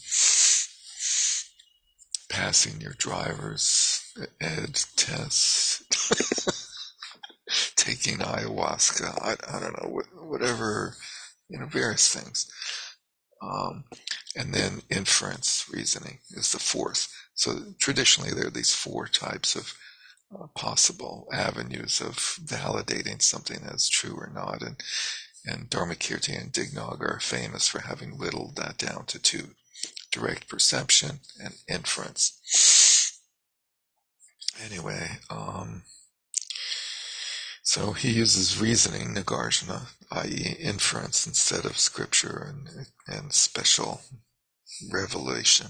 Passing 2.29 2.81
your 2.81 2.95
driver's 2.95 4.13
ed 4.41 4.81
test, 4.97 5.83
taking 7.77 8.19
ayahuasca, 8.19 9.23
I, 9.23 9.37
I, 9.55 9.61
don't 9.61 9.83
know, 9.83 10.03
whatever, 10.25 10.97
you 11.49 11.59
know, 11.59 11.67
various 11.67 12.09
things. 12.09 12.51
Um, 13.43 13.85
and 14.37 14.55
then 14.55 14.83
inference 14.89 15.67
reasoning 15.71 16.21
is 16.31 16.53
the 16.53 16.59
fourth. 16.59 17.13
So 17.35 17.75
traditionally, 17.79 18.33
there 18.33 18.47
are 18.47 18.51
these 18.51 18.75
four 18.75 19.09
types 19.09 19.55
of 19.55 19.75
possible 20.55 21.29
avenues 21.33 22.01
of 22.01 22.17
validating 22.45 23.21
something 23.23 23.63
as 23.65 23.89
true 23.89 24.15
or 24.15 24.31
not. 24.35 24.63
And, 24.63 24.77
and 25.45 25.71
Dharmakirti 25.71 26.41
and 26.41 26.53
Dignaga 26.53 27.17
are 27.17 27.21
famous 27.21 27.69
for 27.69 27.81
having 27.81 28.19
whittled 28.19 28.57
that 28.57 28.79
down 28.79 29.07
to 29.07 29.19
two 29.19 29.55
direct 30.11 30.49
perception 30.49 31.21
and 31.43 31.55
inference. 31.69 33.19
Anyway, 34.63 35.19
um, 35.31 35.83
so 37.63 37.93
he 37.93 38.11
uses 38.11 38.61
reasoning, 38.61 39.15
Nagarjuna, 39.15 39.89
i.e., 40.11 40.57
inference 40.61 41.27
instead 41.27 41.65
of 41.65 41.79
scripture 41.79 42.47
and, 42.49 42.87
and 43.07 43.33
special 43.33 44.03
revelation. 44.91 45.69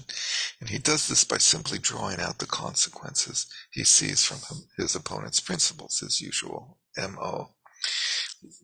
And 0.59 0.69
he 0.69 0.77
does 0.77 1.07
this 1.07 1.23
by 1.23 1.37
simply 1.37 1.79
drawing 1.79 2.19
out 2.19 2.39
the 2.39 2.45
consequences 2.45 3.47
he 3.71 3.83
sees 3.83 4.25
from 4.25 4.39
his 4.77 4.95
opponent's 4.95 5.39
principles, 5.39 5.99
his 5.99 6.21
usual 6.21 6.77
MO. 6.97 7.49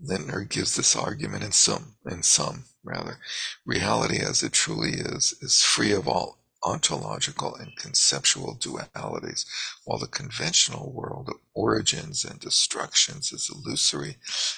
Lindtner 0.03 0.47
gives 0.47 0.75
this 0.75 0.95
argument 0.95 1.43
in 1.43 1.51
some, 1.51 1.95
in 2.09 2.23
some 2.23 2.65
rather. 2.83 3.17
Reality 3.65 4.19
as 4.19 4.43
it 4.43 4.51
truly 4.53 4.91
is, 4.91 5.35
is 5.41 5.63
free 5.63 5.93
of 5.93 6.07
all 6.07 6.39
ontological 6.63 7.55
and 7.55 7.75
conceptual 7.77 8.55
dualities, 8.55 9.45
while 9.85 9.99
the 9.99 10.07
conventional 10.07 10.91
world 10.91 11.29
of 11.29 11.35
origins 11.53 12.25
and 12.25 12.39
destructions 12.39 13.31
is 13.31 13.49
illusory 13.49 14.17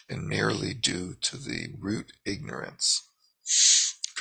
and 0.09 0.27
merely 0.27 0.73
due 0.73 1.15
to 1.21 1.37
the 1.37 1.69
root 1.77 2.13
ignorance. 2.25 3.03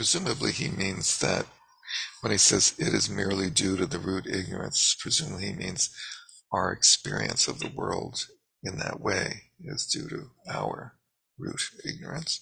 Presumably, 0.01 0.53
he 0.53 0.71
means 0.71 1.19
that 1.19 1.45
when 2.23 2.33
he 2.33 2.39
says 2.39 2.75
it 2.79 2.95
is 2.95 3.11
merely 3.11 3.51
due 3.51 3.77
to 3.77 3.85
the 3.85 3.99
root 3.99 4.27
ignorance, 4.27 4.97
presumably 4.99 5.49
he 5.49 5.53
means 5.53 5.91
our 6.51 6.73
experience 6.73 7.47
of 7.47 7.61
the 7.61 7.69
world 7.69 8.25
in 8.63 8.79
that 8.79 8.99
way 8.99 9.51
is 9.63 9.85
due 9.85 10.09
to 10.09 10.31
our 10.51 10.97
root 11.37 11.61
ignorance. 11.85 12.41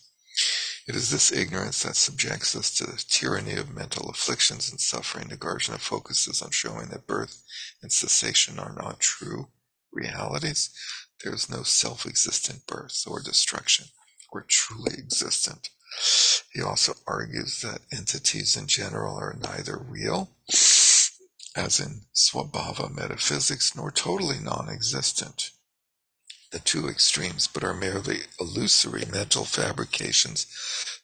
It 0.87 0.95
is 0.95 1.11
this 1.11 1.33
ignorance 1.33 1.83
that 1.83 1.97
subjects 1.97 2.55
us 2.55 2.73
to 2.77 2.87
the 2.87 3.05
tyranny 3.09 3.55
of 3.55 3.75
mental 3.75 4.09
afflictions 4.09 4.71
and 4.71 4.81
suffering. 4.81 5.27
Nagarjuna 5.27 5.81
focuses 5.81 6.41
on 6.41 6.53
showing 6.53 6.91
that 6.91 7.09
birth 7.09 7.43
and 7.83 7.91
cessation 7.91 8.61
are 8.61 8.73
not 8.73 9.01
true 9.01 9.49
realities. 9.91 10.71
There 11.25 11.35
is 11.35 11.51
no 11.51 11.65
self-existent 11.65 12.69
birth 12.69 13.03
or 13.05 13.21
destruction 13.21 13.87
or 14.31 14.45
truly 14.49 14.95
existent. 14.97 15.71
He 16.53 16.63
also 16.63 16.95
argues 17.07 17.61
that 17.63 17.81
entities 17.93 18.57
in 18.57 18.67
general 18.67 19.17
are 19.17 19.37
neither 19.41 19.79
real, 19.79 20.31
as 21.57 21.81
in 21.81 22.03
Swabhava 22.15 22.95
metaphysics, 22.95 23.75
nor 23.77 23.91
totally 23.91 24.39
non-existent 24.41 25.51
the 26.51 26.59
two 26.59 26.89
extremes, 26.89 27.47
but 27.47 27.65
are 27.65 27.75
merely 27.75 28.21
illusory 28.41 29.05
mental 29.05 29.45
fabrications 29.45 30.47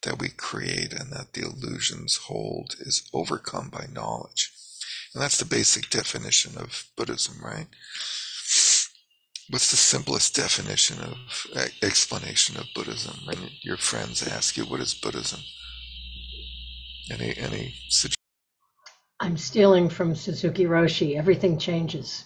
that 0.03 0.18
we 0.18 0.29
create 0.31 0.92
and 0.92 1.12
that 1.12 1.35
the 1.35 1.42
illusions 1.42 2.16
hold 2.16 2.77
is 2.81 3.09
overcome 3.12 3.68
by 3.68 3.87
knowledge. 3.92 4.53
And 5.12 5.23
that's 5.23 5.38
the 5.38 5.44
basic 5.44 5.90
definition 5.90 6.57
of 6.57 6.87
Buddhism, 6.97 7.44
right? 7.44 7.66
What's 9.50 9.70
the 9.70 9.76
simplest 9.76 10.35
definition 10.35 10.98
of 11.00 11.18
explanation 11.83 12.57
of 12.57 12.66
Buddhism? 12.74 13.16
And 13.28 13.50
your 13.62 13.76
friends 13.76 14.26
ask 14.26 14.57
you, 14.57 14.64
what 14.64 14.80
is 14.80 14.94
Buddhism? 14.94 15.40
Any, 17.11 17.37
any 17.37 17.74
suggestions? 17.88 18.16
I'm 19.20 19.37
stealing 19.37 19.90
from 19.90 20.14
Suzuki 20.14 20.64
Roshi. 20.64 21.16
Everything 21.16 21.59
changes. 21.59 22.24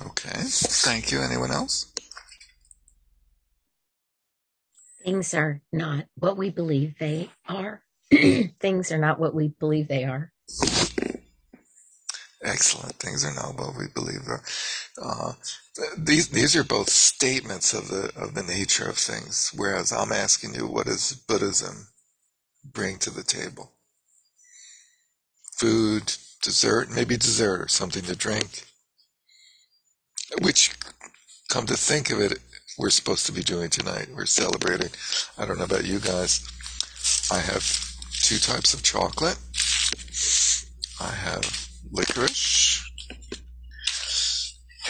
Okay, 0.00 0.40
thank 0.42 1.10
you. 1.10 1.20
Anyone 1.20 1.50
else? 1.50 1.92
Things 5.04 5.34
are 5.34 5.62
not 5.72 6.06
what 6.18 6.36
we 6.36 6.50
believe 6.50 6.94
they 6.98 7.30
are. 7.48 7.82
Things 8.10 8.92
are 8.92 8.98
not 8.98 9.18
what 9.18 9.34
we 9.34 9.48
believe 9.48 9.88
they 9.88 10.04
are. 10.04 10.32
Excellent. 12.44 12.94
Things 12.96 13.24
are 13.24 13.32
what 13.52 13.76
we 13.78 13.86
believe. 13.94 14.28
Uh, 15.02 15.32
these 15.98 16.28
these 16.28 16.56
are 16.56 16.64
both 16.64 16.90
statements 16.90 17.74
of 17.74 17.88
the 17.88 18.12
of 18.16 18.34
the 18.34 18.42
nature 18.44 18.88
of 18.88 18.98
things. 18.98 19.52
Whereas 19.56 19.92
I'm 19.92 20.12
asking 20.12 20.54
you, 20.54 20.66
what 20.66 20.86
does 20.86 21.14
Buddhism 21.14 21.88
bring 22.64 22.98
to 22.98 23.10
the 23.10 23.24
table? 23.24 23.72
food, 25.56 26.14
dessert, 26.42 26.90
maybe 26.94 27.16
dessert 27.16 27.60
or 27.60 27.68
something 27.68 28.02
to 28.04 28.16
drink. 28.16 28.64
Which, 30.42 30.72
come 31.48 31.66
to 31.66 31.76
think 31.76 32.10
of 32.10 32.20
it, 32.20 32.38
we're 32.78 32.90
supposed 32.90 33.26
to 33.26 33.32
be 33.32 33.42
doing 33.42 33.70
tonight. 33.70 34.08
We're 34.14 34.26
celebrating. 34.26 34.90
I 35.38 35.46
don't 35.46 35.58
know 35.58 35.64
about 35.64 35.84
you 35.84 36.00
guys. 36.00 36.44
I 37.30 37.38
have 37.38 37.64
two 38.22 38.38
types 38.38 38.74
of 38.74 38.82
chocolate. 38.82 39.38
I 41.00 41.10
have 41.10 41.63
licorice. 41.90 42.82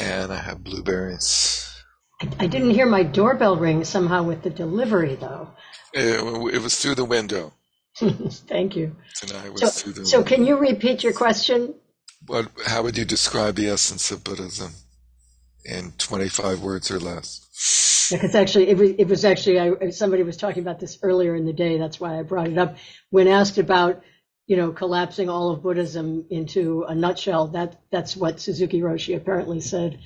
And 0.00 0.33
I 0.33 0.38
have 0.38 0.64
blueberries. 0.64 1.70
I, 2.20 2.46
didn't 2.46 2.70
hear 2.70 2.87
my 2.87 3.02
doorbell 3.02 3.57
ring 3.57 3.85
somehow 3.85 4.22
with 4.22 4.42
the 4.42 4.50
delivery, 4.50 5.14
though. 5.16 5.50
It, 5.92 6.54
it 6.54 6.62
was 6.62 6.76
through 6.76 6.96
the 6.96 7.04
window. 7.04 7.52
Thank 7.96 8.76
you. 8.76 8.96
Tonight 9.14 9.52
was 9.52 9.61
So, 9.61 9.68
through 9.68 9.92
the 9.92 10.07
so 10.07 10.18
window. 10.18 10.28
can 10.37 10.46
you 10.46 10.57
repeat 10.57 11.04
your 11.04 11.12
question? 11.12 11.74
What, 12.26 12.50
how 12.66 12.83
would 12.83 12.96
you 12.98 13.04
describe 13.04 13.54
the 13.57 13.68
essence 13.68 14.11
of 14.11 14.24
Buddhism 14.24 14.72
in 15.64 15.92
25 15.98 16.61
words 16.61 16.90
or 16.90 16.98
less? 16.98 18.09
Because 18.11 18.35
actually, 18.35 18.68
it 18.68 18.78
was, 18.78 18.90
it 18.98 19.09
was 19.09 19.24
actually, 19.24 19.61
I, 19.61 19.90
somebody 19.90 20.22
was 20.22 20.37
talking 20.37 20.62
about 20.62 20.80
this 20.80 20.98
earlier 21.02 21.35
in 21.37 21.46
the 21.46 21.52
day. 21.52 21.78
That's 21.78 22.00
why 22.00 22.18
I 22.18 22.22
brought 22.22 22.48
it 22.48 22.59
up. 22.59 22.76
When 23.11 23.28
asked 23.28 23.59
about, 23.59 24.02
you 24.46 24.57
know, 24.57 24.72
collapsing 24.72 25.28
all 25.28 25.50
of 25.50 25.62
Buddhism 25.62 26.26
into 26.30 26.85
a 26.85 26.94
nutshell, 26.94 27.48
that, 27.48 27.80
that's 27.90 28.16
what 28.16 28.40
Suzuki 28.40 28.80
Roshi 28.80 29.16
apparently 29.16 29.61
said. 29.61 30.00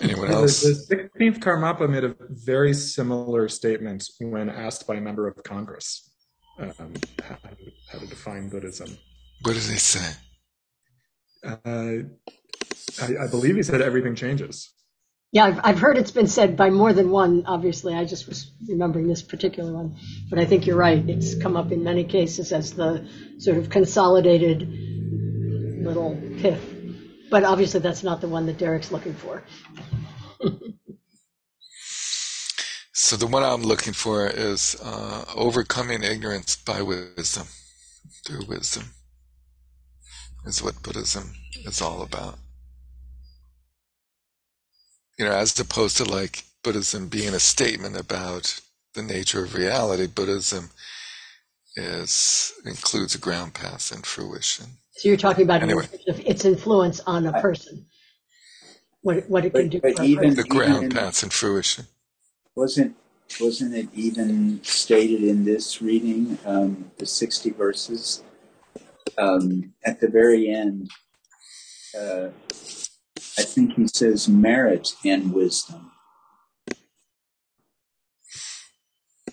Anyone 0.00 0.30
else? 0.30 0.60
the 0.60 1.10
16th 1.18 1.38
Karmapa 1.38 1.88
made 1.88 2.04
a 2.04 2.14
very 2.28 2.74
similar 2.74 3.48
statement 3.48 4.04
when 4.20 4.50
asked 4.50 4.86
by 4.86 4.96
a 4.96 5.00
member 5.00 5.26
of 5.26 5.42
Congress 5.42 6.12
um, 6.58 6.92
how, 7.22 7.34
to, 7.36 7.72
how 7.90 7.98
to 7.98 8.06
define 8.06 8.50
Buddhism. 8.50 8.98
What 9.42 9.54
did 9.54 9.62
he 9.62 9.78
say? 9.78 10.16
Uh, 11.42 12.02
I, 13.00 13.24
I 13.24 13.26
believe 13.30 13.56
he 13.56 13.62
said 13.62 13.80
everything 13.80 14.14
changes. 14.14 14.70
Yeah, 15.32 15.44
I've, 15.44 15.60
I've 15.64 15.78
heard 15.78 15.98
it's 15.98 16.12
been 16.12 16.28
said 16.28 16.56
by 16.56 16.70
more 16.70 16.92
than 16.92 17.10
one, 17.10 17.44
obviously. 17.46 17.94
I 17.94 18.04
just 18.04 18.26
was 18.28 18.50
remembering 18.68 19.08
this 19.08 19.22
particular 19.22 19.72
one. 19.72 19.96
But 20.30 20.38
I 20.38 20.46
think 20.46 20.66
you're 20.66 20.76
right. 20.76 21.06
It's 21.08 21.34
come 21.34 21.56
up 21.56 21.72
in 21.72 21.84
many 21.84 22.04
cases 22.04 22.52
as 22.52 22.72
the 22.72 23.06
sort 23.38 23.58
of 23.58 23.68
consolidated 23.68 24.68
little 25.84 26.18
pith. 26.38 26.62
But 27.30 27.44
obviously, 27.44 27.80
that's 27.80 28.02
not 28.02 28.20
the 28.20 28.28
one 28.28 28.46
that 28.46 28.58
Derek's 28.58 28.92
looking 28.92 29.14
for. 29.14 29.42
So 32.98 33.14
the 33.16 33.26
one 33.28 33.44
I'm 33.44 33.62
looking 33.62 33.92
for 33.92 34.26
is 34.26 34.74
uh, 34.82 35.26
overcoming 35.36 36.02
ignorance 36.02 36.56
by 36.56 36.82
wisdom, 36.82 37.46
through 38.26 38.46
wisdom, 38.46 38.84
is 40.44 40.60
what 40.60 40.82
Buddhism 40.82 41.32
is 41.66 41.80
all 41.80 42.02
about. 42.02 42.38
You 45.18 45.24
know, 45.24 45.32
as 45.32 45.58
opposed 45.58 45.96
to 45.98 46.04
like 46.04 46.44
Buddhism 46.62 47.08
being 47.08 47.34
a 47.34 47.40
statement 47.40 47.98
about 47.98 48.60
the 48.94 49.02
nature 49.02 49.42
of 49.44 49.54
reality, 49.54 50.06
Buddhism 50.06 50.70
is 51.76 52.52
includes 52.64 53.14
a 53.14 53.18
ground 53.18 53.54
path 53.54 53.92
and 53.92 54.04
fruition. 54.04 54.66
So 54.92 55.08
you're 55.08 55.18
talking 55.18 55.44
about 55.44 55.62
Anyway. 55.62 55.86
its 56.06 56.44
influence 56.44 57.00
on 57.06 57.26
a 57.26 57.40
person, 57.40 57.86
what, 59.02 59.28
what 59.28 59.44
it 59.44 59.52
can 59.52 59.68
do 59.68 59.80
but 59.80 59.96
for 59.96 60.02
even- 60.04 60.30
person. 60.30 60.36
The 60.36 60.44
ground 60.48 60.76
Even- 60.84 60.90
path 60.90 61.22
and 61.22 61.32
fruition. 61.32 61.86
Wasn't 62.54 62.96
wasn't 63.40 63.74
it 63.74 63.88
even 63.92 64.62
stated 64.62 65.22
in 65.24 65.44
this 65.44 65.82
reading, 65.82 66.38
um, 66.46 66.90
the 66.96 67.04
sixty 67.06 67.50
verses, 67.50 68.22
um, 69.18 69.74
at 69.84 70.00
the 70.00 70.08
very 70.08 70.48
end? 70.48 70.90
Uh, 71.98 72.28
I 73.38 73.42
think 73.42 73.74
he 73.74 73.86
says 73.88 74.28
merit 74.28 74.94
and 75.04 75.32
wisdom. 75.32 75.90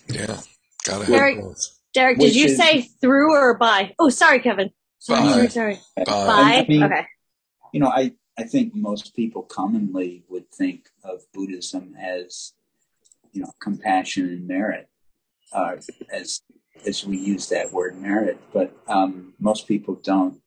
Yeah, 0.08 0.40
gotta 0.84 1.04
Very- 1.06 1.36
have 1.36 1.44
both. 1.44 1.78
Derek, 1.94 2.18
did 2.18 2.24
Which 2.26 2.34
you 2.34 2.46
is- 2.46 2.56
say 2.58 2.82
through 3.00 3.32
or 3.32 3.54
by? 3.56 3.94
Oh, 3.98 4.08
sorry, 4.08 4.40
Kevin. 4.40 4.70
Sorry, 4.98 5.20
By. 5.22 5.32
sorry, 5.32 5.48
sorry. 5.48 5.80
Uh, 5.96 6.04
By? 6.04 6.54
I 6.56 6.66
mean, 6.68 6.82
okay. 6.82 7.06
you 7.72 7.80
know, 7.80 7.88
I, 7.88 8.12
I 8.38 8.42
think 8.44 8.74
most 8.74 9.14
people 9.14 9.42
commonly 9.42 10.24
would 10.28 10.50
think 10.50 10.88
of 11.04 11.20
Buddhism 11.32 11.94
as, 12.00 12.52
you 13.32 13.42
know, 13.42 13.52
compassion 13.60 14.24
and 14.28 14.46
merit, 14.48 14.88
uh, 15.52 15.76
as 16.10 16.40
as 16.86 17.04
we 17.06 17.16
use 17.16 17.48
that 17.50 17.72
word 17.72 17.96
merit. 18.00 18.40
But 18.52 18.76
um, 18.88 19.34
most 19.38 19.68
people 19.68 19.94
don't 19.94 20.40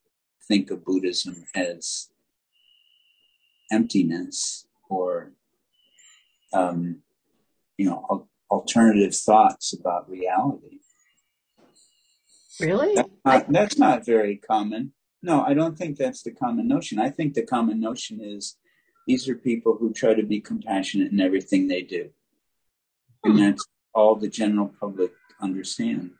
think 0.47 0.69
of 0.71 0.83
Buddhism 0.83 1.45
as 1.55 2.09
emptiness 3.71 4.67
or, 4.89 5.32
um, 6.53 7.01
you 7.77 7.86
know, 7.86 8.06
al- 8.10 8.30
alternative 8.49 9.15
thoughts 9.15 9.73
about 9.73 10.10
reality. 10.10 10.80
Really? 12.60 12.95
That's 12.95 13.10
not, 13.25 13.51
that's 13.51 13.77
not 13.77 14.06
very 14.06 14.38
common. 14.38 14.93
No, 15.21 15.43
I 15.43 15.53
don't 15.53 15.77
think 15.77 15.97
that's 15.97 16.23
the 16.23 16.32
common 16.32 16.67
notion. 16.67 16.99
I 16.99 17.10
think 17.10 17.34
the 17.34 17.45
common 17.45 17.80
notion 17.80 18.19
is 18.21 18.58
these 19.08 19.27
are 19.30 19.36
people 19.36 19.77
who 19.80 19.93
try 19.93 20.13
to 20.13 20.23
be 20.23 20.39
compassionate 20.39 21.12
in 21.12 21.19
everything 21.19 21.67
they 21.67 21.82
do. 21.82 22.10
And 23.23 23.38
that's 23.39 23.65
all 23.93 24.15
the 24.15 24.27
general 24.30 24.71
public 24.80 25.12
understands. 25.41 26.13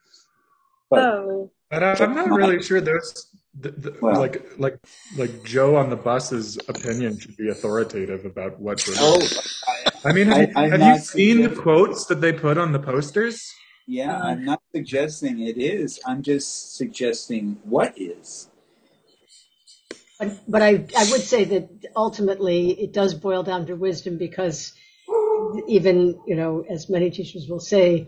But 0.90 1.00
Oh, 1.04 1.52
But 1.70 1.84
I- 1.84 2.04
I'm 2.04 2.16
not 2.16 2.30
really 2.30 2.62
sure 2.62 2.82
those, 2.82 3.28
the, 3.60 3.72
the, 3.72 3.98
Well- 4.02 4.20
like, 4.20 4.46
like, 4.58 4.78
like 5.18 5.44
Joe 5.44 5.76
on 5.76 5.90
the 5.90 5.96
bus's 5.96 6.58
opinion 6.68 7.20
should 7.20 7.38
be 7.38 7.50
authoritative 7.50 8.26
about 8.26 8.60
what. 8.60 8.78
Buddhism 8.78 9.04
oh, 9.06 9.18
is. 9.18 9.64
I, 9.68 10.10
I 10.10 10.14
mean, 10.14 10.28
have, 10.28 10.50
I- 10.56 10.66
you, 10.66 10.72
have 10.72 10.82
you 10.82 11.00
seen 11.00 11.42
the 11.42 11.50
quotes 11.50 12.06
that 12.06 12.22
they 12.22 12.34
put 12.34 12.58
on 12.58 12.72
the 12.72 12.80
posters? 12.80 13.54
yeah, 13.88 14.18
Uh. 14.18 14.26
I'm 14.28 14.46
not 14.46 14.62
suggesting 14.76 15.40
it 15.40 15.58
is. 15.58 16.00
I'm 16.06 16.22
just 16.22 16.76
suggesting 16.76 17.58
what 17.64 17.94
is. 18.00 18.50
But, 20.20 20.40
but 20.48 20.62
I, 20.62 20.86
I 20.98 21.12
would 21.12 21.22
say 21.22 21.44
that 21.46 21.70
ultimately 21.96 22.72
it 22.72 22.92
does 22.92 23.14
boil 23.14 23.44
down 23.44 23.68
to 23.68 23.76
wisdom 23.76 24.18
because 24.18 24.74
even, 25.68 26.20
you 26.26 26.36
know, 26.36 26.66
as 26.70 26.90
many 26.90 27.12
teachers 27.12 27.48
will 27.48 27.60
say, 27.60 28.08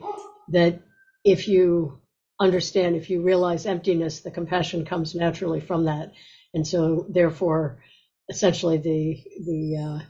that 0.49 0.81
if 1.23 1.47
you 1.47 1.99
understand, 2.39 2.95
if 2.95 3.09
you 3.09 3.21
realize 3.21 3.65
emptiness, 3.65 4.21
the 4.21 4.31
compassion 4.31 4.85
comes 4.85 5.15
naturally 5.15 5.59
from 5.59 5.85
that. 5.85 6.11
And 6.53 6.65
so 6.67 7.05
therefore, 7.09 7.83
essentially 8.29 8.77
the, 8.77 9.23
the, 9.45 9.77
uh, 9.77 10.05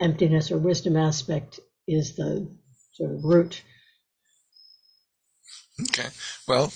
emptiness 0.00 0.50
or 0.50 0.58
wisdom 0.58 0.96
aspect 0.96 1.60
is 1.86 2.16
the 2.16 2.48
sort 2.94 3.12
of 3.12 3.24
root. 3.24 3.62
Okay, 5.80 6.08
well, 6.46 6.68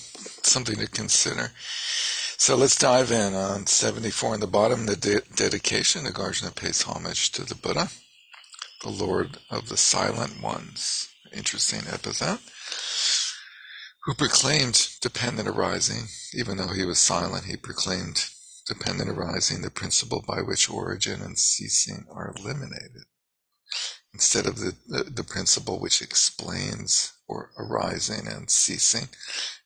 something 0.43 0.77
to 0.77 0.87
consider. 0.87 1.51
So 2.37 2.55
let's 2.55 2.77
dive 2.77 3.11
in 3.11 3.33
on 3.33 3.67
74 3.67 4.35
in 4.35 4.39
the 4.39 4.47
bottom, 4.47 4.85
the 4.85 4.95
de- 4.95 5.21
dedication. 5.35 6.05
Nagarjuna 6.05 6.55
pays 6.55 6.83
homage 6.83 7.31
to 7.33 7.43
the 7.43 7.55
Buddha, 7.55 7.89
the 8.83 8.89
Lord 8.89 9.37
of 9.49 9.69
the 9.69 9.77
Silent 9.77 10.41
Ones. 10.41 11.09
Interesting 11.33 11.81
epithet. 11.91 12.39
Who 14.07 14.13
proclaimed 14.13 14.87
dependent 15.01 15.49
arising, 15.49 16.07
even 16.33 16.55
though 16.55 16.69
he 16.69 16.85
was 16.85 16.97
silent, 16.97 17.43
he 17.43 17.57
proclaimed 17.57 18.29
dependent 18.65 19.09
arising, 19.09 19.61
the 19.61 19.69
principle 19.69 20.23
by 20.25 20.41
which 20.41 20.69
origin 20.69 21.21
and 21.21 21.37
ceasing 21.37 22.05
are 22.09 22.33
eliminated 22.37 23.03
instead 24.13 24.45
of 24.45 24.59
the, 24.59 24.77
the, 24.87 25.03
the 25.03 25.25
principle 25.25 25.81
which 25.81 26.01
explains 26.01 27.11
or 27.27 27.51
arising 27.57 28.29
and 28.29 28.49
ceasing. 28.49 29.09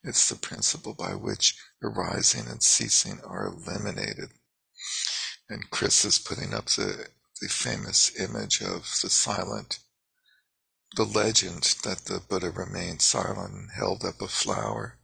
It's 0.03 0.27
the 0.27 0.35
principle 0.35 0.95
by 0.95 1.13
which 1.13 1.55
arising 1.83 2.47
and 2.47 2.63
ceasing 2.63 3.21
are 3.23 3.45
eliminated. 3.45 4.31
And 5.49 5.69
Chris 5.69 6.03
is 6.03 6.17
putting 6.17 6.55
up 6.55 6.65
the, 6.65 7.09
the 7.39 7.47
famous 7.47 8.19
image 8.19 8.63
of 8.63 8.89
the 9.03 9.09
silent, 9.11 9.77
the 10.95 11.05
legend 11.05 11.75
that 11.83 12.05
the 12.05 12.19
Buddha 12.19 12.51
remained 12.51 13.01
silent 13.01 13.53
and 13.53 13.71
held 13.71 14.03
up 14.03 14.21
a 14.21 14.27
flower. 14.27 14.97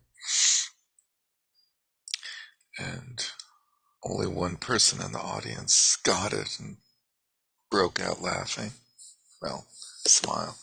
And 2.78 3.26
only 4.04 4.28
one 4.28 4.58
person 4.58 5.02
in 5.02 5.12
the 5.14 5.20
audience 5.20 5.98
got 6.04 6.34
it 6.34 6.60
and 6.60 6.78
broke 7.72 8.00
out 8.00 8.22
laughing. 8.22 8.74
Well, 9.42 9.66
smile. 10.06 10.58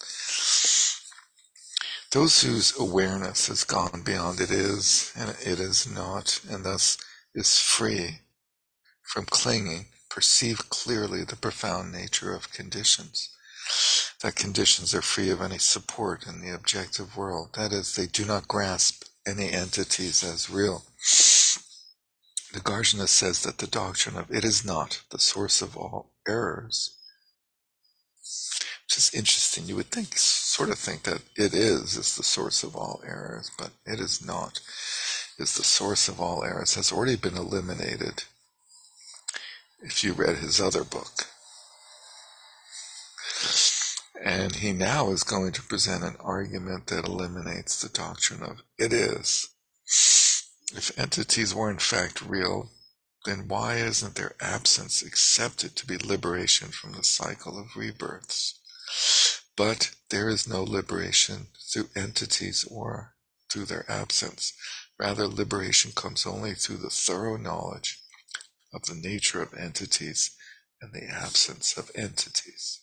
Those 2.13 2.43
whose 2.43 2.79
awareness 2.79 3.49
has 3.49 3.65
gone 3.65 4.03
beyond 4.05 4.41
it 4.41 4.51
is 4.51 5.13
and 5.17 5.31
it 5.31 5.59
is 5.59 5.87
not, 5.87 6.41
and 6.49 6.65
thus 6.65 6.97
is 7.35 7.59
free 7.59 8.21
from 9.03 9.27
clinging, 9.27 9.87
perceive 10.09 10.69
clearly 10.71 11.25
the 11.25 11.37
profound 11.37 11.93
nature 11.93 12.33
of 12.33 12.53
conditions. 12.53 13.34
That 14.23 14.37
conditions 14.37 14.95
are 14.95 15.03
free 15.03 15.31
of 15.31 15.43
any 15.43 15.59
support 15.59 16.27
in 16.27 16.41
the 16.41 16.55
objective 16.55 17.17
world. 17.17 17.51
That 17.55 17.73
is, 17.73 17.95
they 17.95 18.07
do 18.07 18.25
not 18.25 18.49
grasp 18.49 19.05
any 19.27 19.53
entities 19.53 20.23
as 20.23 20.51
real. 20.51 20.85
Nagarjuna 22.55 23.09
says 23.09 23.43
that 23.43 23.59
the 23.59 23.67
doctrine 23.67 24.17
of 24.17 24.31
it 24.31 24.45
is 24.45 24.65
not 24.65 25.03
the 25.11 25.19
source 25.19 25.61
of 25.61 25.77
all 25.77 26.13
errors, 26.27 26.97
which 28.85 28.97
is 28.97 29.11
interesting. 29.13 29.67
You 29.67 29.77
would 29.77 29.91
think, 29.91 30.17
sort 30.17 30.71
of 30.71 30.79
think 30.79 31.03
that 31.03 31.23
it 31.37 31.53
is, 31.53 31.97
is 31.97 32.17
the 32.17 32.23
source 32.23 32.63
of 32.63 32.77
all 32.77 33.03
errors, 33.05 33.51
but 33.59 33.71
it 33.85 33.99
is 33.99 34.25
not. 34.25 34.61
Is 35.37 35.57
the 35.57 35.65
source 35.65 36.09
of 36.09 36.21
all 36.21 36.45
errors 36.45 36.75
has 36.77 36.93
already 36.93 37.17
been 37.17 37.37
eliminated. 37.37 38.23
If 39.81 40.05
you 40.05 40.13
read 40.13 40.37
his 40.37 40.61
other 40.61 40.85
book, 40.85 41.27
and 44.23 44.57
he 44.57 44.73
now 44.73 45.11
is 45.11 45.23
going 45.23 45.53
to 45.53 45.63
present 45.63 46.05
an 46.05 46.17
argument 46.21 46.87
that 46.87 47.07
eliminates 47.07 47.81
the 47.81 47.89
doctrine 47.89 48.43
of 48.43 48.63
it 48.79 48.93
is. 48.93 49.49
If 50.75 50.97
entities 50.99 51.55
were 51.55 51.71
in 51.71 51.79
fact 51.79 52.23
real, 52.23 52.71
then 53.25 53.49
why 53.49 53.77
isn't 53.77 54.15
their 54.15 54.35
absence 54.41 55.03
accepted 55.03 55.77
to 55.77 55.87
be 55.87 55.97
liberation 55.99 56.69
from 56.69 56.93
the 56.93 57.05
cycle 57.05 57.59
of 57.59 57.77
rebirths? 57.77 58.61
But 59.57 59.93
there 60.11 60.29
is 60.29 60.49
no 60.49 60.63
liberation 60.63 61.49
through 61.73 61.91
entities 61.95 62.65
or 62.71 63.15
through 63.51 63.67
their 63.67 63.91
absence. 63.91 64.53
Rather, 64.99 65.27
liberation 65.27 65.93
comes 65.93 66.27
only 66.27 66.55
through 66.55 66.79
the 66.79 66.91
thorough 66.91 67.37
knowledge 67.37 68.01
of 68.73 68.87
the 68.87 68.95
nature 68.95 69.43
of 69.43 69.55
entities 69.55 70.37
and 70.81 70.93
the 70.93 71.05
absence 71.05 71.77
of 71.77 71.91
entities. 71.95 72.81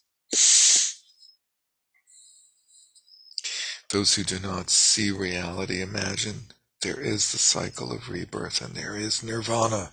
Those 3.92 4.14
who 4.16 4.24
do 4.24 4.40
not 4.40 4.70
see 4.70 5.12
reality 5.12 5.82
imagine 5.82 6.54
there 6.82 7.00
is 7.00 7.32
the 7.32 7.38
cycle 7.38 7.92
of 7.92 8.10
rebirth 8.10 8.62
and 8.62 8.74
there 8.74 8.96
is 8.96 9.22
nirvana. 9.22 9.92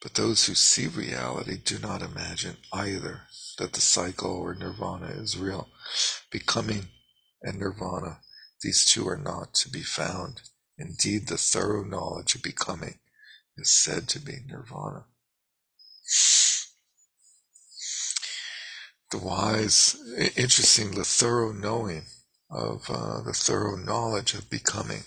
But 0.00 0.14
those 0.14 0.46
who 0.46 0.54
see 0.54 0.86
reality 0.86 1.58
do 1.58 1.78
not 1.78 2.02
imagine 2.02 2.56
either 2.72 3.22
that 3.58 3.74
the 3.74 3.80
cycle 3.80 4.30
or 4.30 4.54
nirvana 4.54 5.08
is 5.08 5.36
real. 5.36 5.68
Becoming 6.30 6.88
and 7.42 7.58
nirvana, 7.58 8.20
these 8.62 8.84
two 8.84 9.06
are 9.06 9.18
not 9.18 9.54
to 9.54 9.68
be 9.68 9.82
found. 9.82 10.40
Indeed, 10.78 11.28
the 11.28 11.36
thorough 11.36 11.84
knowledge 11.84 12.34
of 12.34 12.42
becoming 12.42 13.00
is 13.56 13.70
said 13.70 14.08
to 14.08 14.18
be 14.18 14.38
nirvana. 14.46 15.04
The 19.10 19.18
wise, 19.18 19.96
interesting, 20.36 20.92
the 20.92 21.04
thorough 21.04 21.52
knowing 21.52 22.04
of 22.48 22.88
uh, 22.88 23.22
the 23.22 23.32
thorough 23.32 23.76
knowledge 23.76 24.34
of 24.34 24.48
becoming 24.48 25.02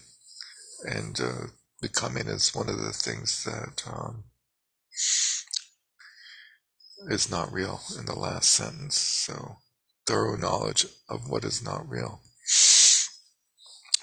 and 0.86 1.20
uh, 1.22 1.48
becoming 1.82 2.28
is 2.28 2.54
one 2.54 2.70
of 2.70 2.80
the 2.80 2.92
things 2.92 3.46
that 3.46 3.84
um, 3.88 4.26
is 7.10 7.32
not 7.32 7.52
real 7.54 7.82
in 7.98 8.06
the 8.06 8.18
last 8.18 8.52
sentence. 8.52 8.98
So, 8.98 9.58
thorough 10.06 10.36
knowledge 10.36 10.86
of 11.08 11.30
what 11.30 11.46
is 11.46 11.64
not 11.64 11.88
real. 11.88 12.20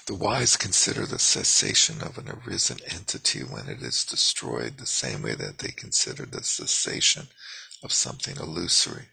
The 0.07 0.15
wise 0.15 0.57
consider 0.57 1.05
the 1.05 1.19
cessation 1.19 2.01
of 2.01 2.17
an 2.17 2.27
arisen 2.27 2.79
entity 2.87 3.41
when 3.41 3.69
it 3.69 3.83
is 3.83 4.03
destroyed 4.03 4.77
the 4.77 4.87
same 4.87 5.21
way 5.21 5.35
that 5.35 5.59
they 5.59 5.69
consider 5.69 6.25
the 6.25 6.43
cessation 6.43 7.27
of 7.83 7.93
something 7.93 8.35
illusory. 8.37 9.10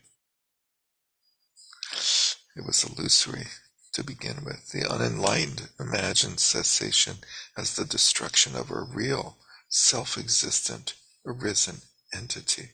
It 2.59 2.67
was 2.67 2.83
illusory 2.83 3.47
to 3.93 4.03
begin 4.03 4.45
with. 4.45 4.73
The 4.73 4.83
unenlightened 4.83 5.69
imagine 5.79 6.39
cessation 6.39 7.19
as 7.57 7.77
the 7.77 7.85
destruction 7.85 8.57
of 8.57 8.73
a 8.73 8.81
real, 8.83 9.39
self-existent, 9.69 10.95
arisen 11.25 11.83
entity. 12.13 12.71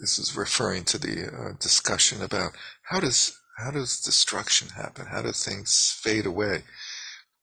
This 0.00 0.18
is 0.18 0.34
referring 0.34 0.84
to 0.84 0.96
the 0.96 1.26
uh, 1.26 1.52
discussion 1.60 2.22
about 2.22 2.56
how 2.84 3.00
does 3.00 3.38
how 3.58 3.70
does 3.72 4.00
destruction 4.00 4.70
happen? 4.70 5.06
How 5.06 5.20
do 5.20 5.32
things 5.32 5.90
fade 6.00 6.24
away? 6.24 6.64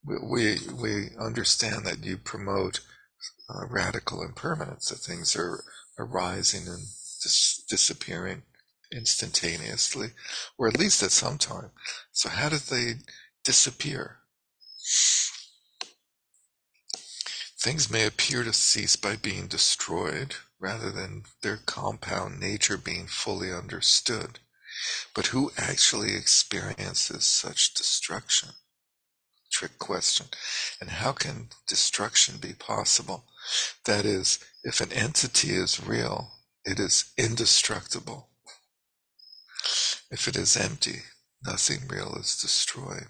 We 0.03 0.17
we, 0.17 0.57
we 0.73 1.09
understand 1.19 1.85
that 1.85 2.03
you 2.03 2.17
promote 2.17 2.79
uh, 3.47 3.67
radical 3.67 4.23
impermanence, 4.23 4.89
that 4.89 4.97
things 4.97 5.35
are 5.35 5.63
arising 5.99 6.67
and 6.67 6.87
dis- 7.21 7.63
disappearing 7.69 8.41
instantaneously, 8.93 10.11
or 10.57 10.67
at 10.67 10.79
least 10.79 11.03
at 11.03 11.11
some 11.11 11.37
time. 11.37 11.71
So 12.11 12.29
how 12.29 12.49
did 12.49 12.61
they 12.61 12.95
disappear? 13.43 14.19
Things 17.59 17.89
may 17.89 18.05
appear 18.05 18.43
to 18.43 18.53
cease 18.53 18.95
by 18.95 19.15
being 19.15 19.47
destroyed 19.47 20.35
rather 20.59 20.91
than 20.91 21.23
their 21.41 21.57
compound 21.57 22.39
nature 22.39 22.77
being 22.77 23.07
fully 23.07 23.53
understood. 23.53 24.39
But 25.13 25.27
who 25.27 25.51
actually 25.57 26.15
experiences 26.15 27.25
such 27.25 27.73
destruction? 27.73 28.49
Trick 29.51 29.77
question. 29.79 30.27
And 30.81 30.89
how 30.89 31.13
can 31.13 31.49
destruction 31.67 32.37
be 32.37 32.53
possible? 32.53 33.25
That 33.85 34.03
is, 34.03 34.39
if 34.63 34.81
an 34.81 34.91
entity 34.91 35.51
is 35.51 35.85
real, 35.85 36.31
it 36.65 36.79
is 36.79 37.13
indestructible. 37.17 38.29
If 40.13 40.27
it 40.27 40.35
is 40.35 40.55
empty, 40.55 41.01
nothing 41.43 41.87
real 41.87 42.15
is 42.19 42.37
destroyed. 42.39 43.07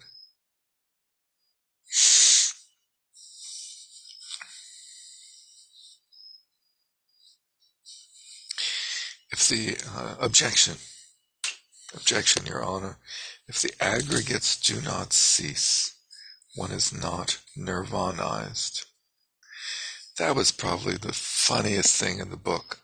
If 9.29 9.49
the 9.49 9.75
uh, 9.85 10.15
objection, 10.21 10.75
objection, 11.93 12.45
Your 12.45 12.63
Honor, 12.63 12.99
if 13.49 13.61
the 13.61 13.73
aggregates 13.81 14.57
do 14.57 14.79
not 14.79 15.11
cease, 15.11 15.95
one 16.55 16.71
is 16.71 16.93
not 16.93 17.39
nirvanized. 17.57 18.85
That 20.17 20.37
was 20.37 20.53
probably 20.53 20.95
the 20.95 21.11
funniest 21.11 21.99
thing 21.99 22.19
in 22.19 22.29
the 22.29 22.37
book, 22.37 22.79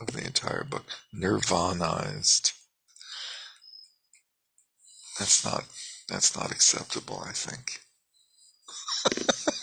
of 0.00 0.08
the 0.08 0.24
entire 0.24 0.64
book. 0.64 0.86
Nirvanized. 1.14 2.57
That's 5.18 5.44
not 5.44 5.64
that's 6.08 6.36
not 6.36 6.50
acceptable, 6.50 7.22
I 7.26 7.32
think. 7.32 7.80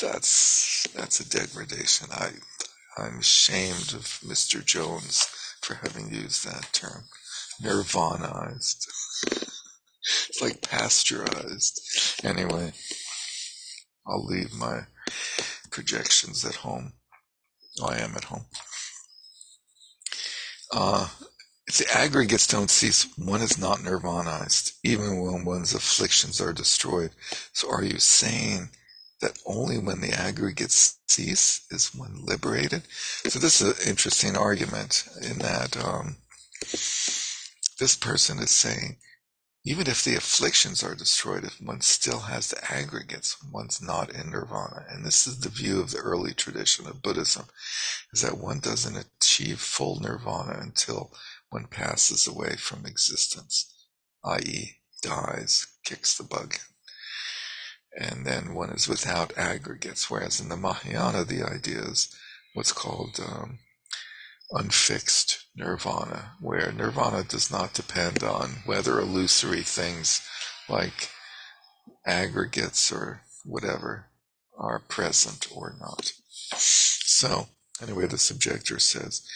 that's 0.00 0.86
that's 0.94 1.20
a 1.20 1.28
degradation. 1.28 2.08
I 2.10 2.30
I'm 2.98 3.18
ashamed 3.18 3.94
of 3.94 4.04
Mr. 4.24 4.64
Jones 4.64 5.26
for 5.62 5.74
having 5.74 6.12
used 6.12 6.44
that 6.44 6.72
term. 6.72 7.04
Nirvanized. 7.62 8.86
it's 9.32 10.40
like 10.42 10.62
pasteurized. 10.62 11.80
Anyway, 12.24 12.72
I'll 14.06 14.24
leave 14.24 14.52
my 14.54 14.80
projections 15.70 16.44
at 16.44 16.56
home. 16.56 16.94
Oh, 17.80 17.86
I 17.86 17.98
am 17.98 18.16
at 18.16 18.24
home. 18.24 18.46
Uh, 20.72 21.08
the 21.78 21.92
aggregates 21.96 22.46
don't 22.46 22.70
cease, 22.70 23.06
one 23.16 23.42
is 23.42 23.58
not 23.58 23.82
nirvanized, 23.82 24.72
even 24.82 25.20
when 25.20 25.44
one's 25.44 25.74
afflictions 25.74 26.40
are 26.40 26.52
destroyed. 26.52 27.10
So 27.52 27.70
are 27.70 27.84
you 27.84 27.98
saying 27.98 28.70
that 29.20 29.38
only 29.46 29.78
when 29.78 30.00
the 30.00 30.12
aggregates 30.12 30.98
cease 31.08 31.66
is 31.70 31.94
one 31.94 32.24
liberated? 32.24 32.82
So 33.28 33.38
this 33.38 33.60
is 33.60 33.78
an 33.78 33.88
interesting 33.88 34.36
argument 34.36 35.06
in 35.22 35.38
that 35.38 35.76
um, 35.84 36.16
this 36.60 37.96
person 38.00 38.38
is 38.38 38.50
saying, 38.50 38.96
even 39.64 39.86
if 39.86 40.02
the 40.02 40.14
afflictions 40.14 40.82
are 40.82 40.94
destroyed, 40.94 41.44
if 41.44 41.60
one 41.60 41.82
still 41.82 42.20
has 42.20 42.48
the 42.48 42.72
aggregates, 42.72 43.36
one's 43.52 43.82
not 43.82 44.10
in 44.10 44.30
nirvana. 44.30 44.86
And 44.88 45.04
this 45.04 45.26
is 45.26 45.40
the 45.40 45.50
view 45.50 45.80
of 45.80 45.90
the 45.90 45.98
early 45.98 46.32
tradition 46.32 46.86
of 46.86 47.02
Buddhism, 47.02 47.44
is 48.14 48.22
that 48.22 48.38
one 48.38 48.60
doesn't 48.60 48.96
achieve 49.20 49.60
full 49.60 50.00
nirvana 50.00 50.58
until 50.62 51.12
one 51.50 51.66
passes 51.66 52.26
away 52.26 52.56
from 52.56 52.86
existence, 52.86 53.86
i.e., 54.24 54.76
dies, 55.02 55.66
kicks 55.84 56.16
the 56.16 56.24
bug. 56.24 56.56
And 57.98 58.24
then 58.24 58.54
one 58.54 58.70
is 58.70 58.88
without 58.88 59.36
aggregates, 59.36 60.08
whereas 60.08 60.40
in 60.40 60.48
the 60.48 60.56
Mahayana, 60.56 61.24
the 61.24 61.42
idea 61.42 61.82
is 61.82 62.14
what's 62.54 62.72
called 62.72 63.18
um, 63.20 63.58
unfixed 64.52 65.46
nirvana, 65.56 66.32
where 66.40 66.72
nirvana 66.72 67.24
does 67.24 67.50
not 67.50 67.74
depend 67.74 68.22
on 68.22 68.62
whether 68.64 69.00
illusory 69.00 69.62
things 69.62 70.22
like 70.68 71.10
aggregates 72.06 72.92
or 72.92 73.22
whatever 73.44 74.06
are 74.56 74.78
present 74.78 75.48
or 75.54 75.74
not. 75.80 76.12
So, 76.56 77.48
anyway, 77.82 78.06
the 78.06 78.18
subjector 78.18 78.78
says, 78.78 79.26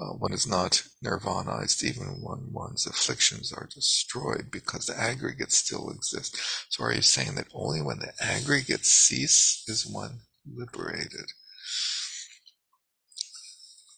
uh, 0.00 0.12
one 0.12 0.32
is 0.32 0.46
not 0.46 0.84
nirvanized 1.02 1.82
even 1.82 2.22
when 2.22 2.52
one's 2.52 2.86
afflictions 2.86 3.52
are 3.52 3.68
destroyed 3.74 4.48
because 4.50 4.86
the 4.86 4.98
aggregate 4.98 5.50
still 5.50 5.90
exists. 5.90 6.66
So 6.68 6.84
are 6.84 6.92
you 6.92 7.02
saying 7.02 7.34
that 7.34 7.48
only 7.52 7.82
when 7.82 7.98
the 7.98 8.12
aggregates 8.20 8.90
cease 8.90 9.64
is 9.66 9.86
one 9.86 10.20
liberated? 10.46 11.32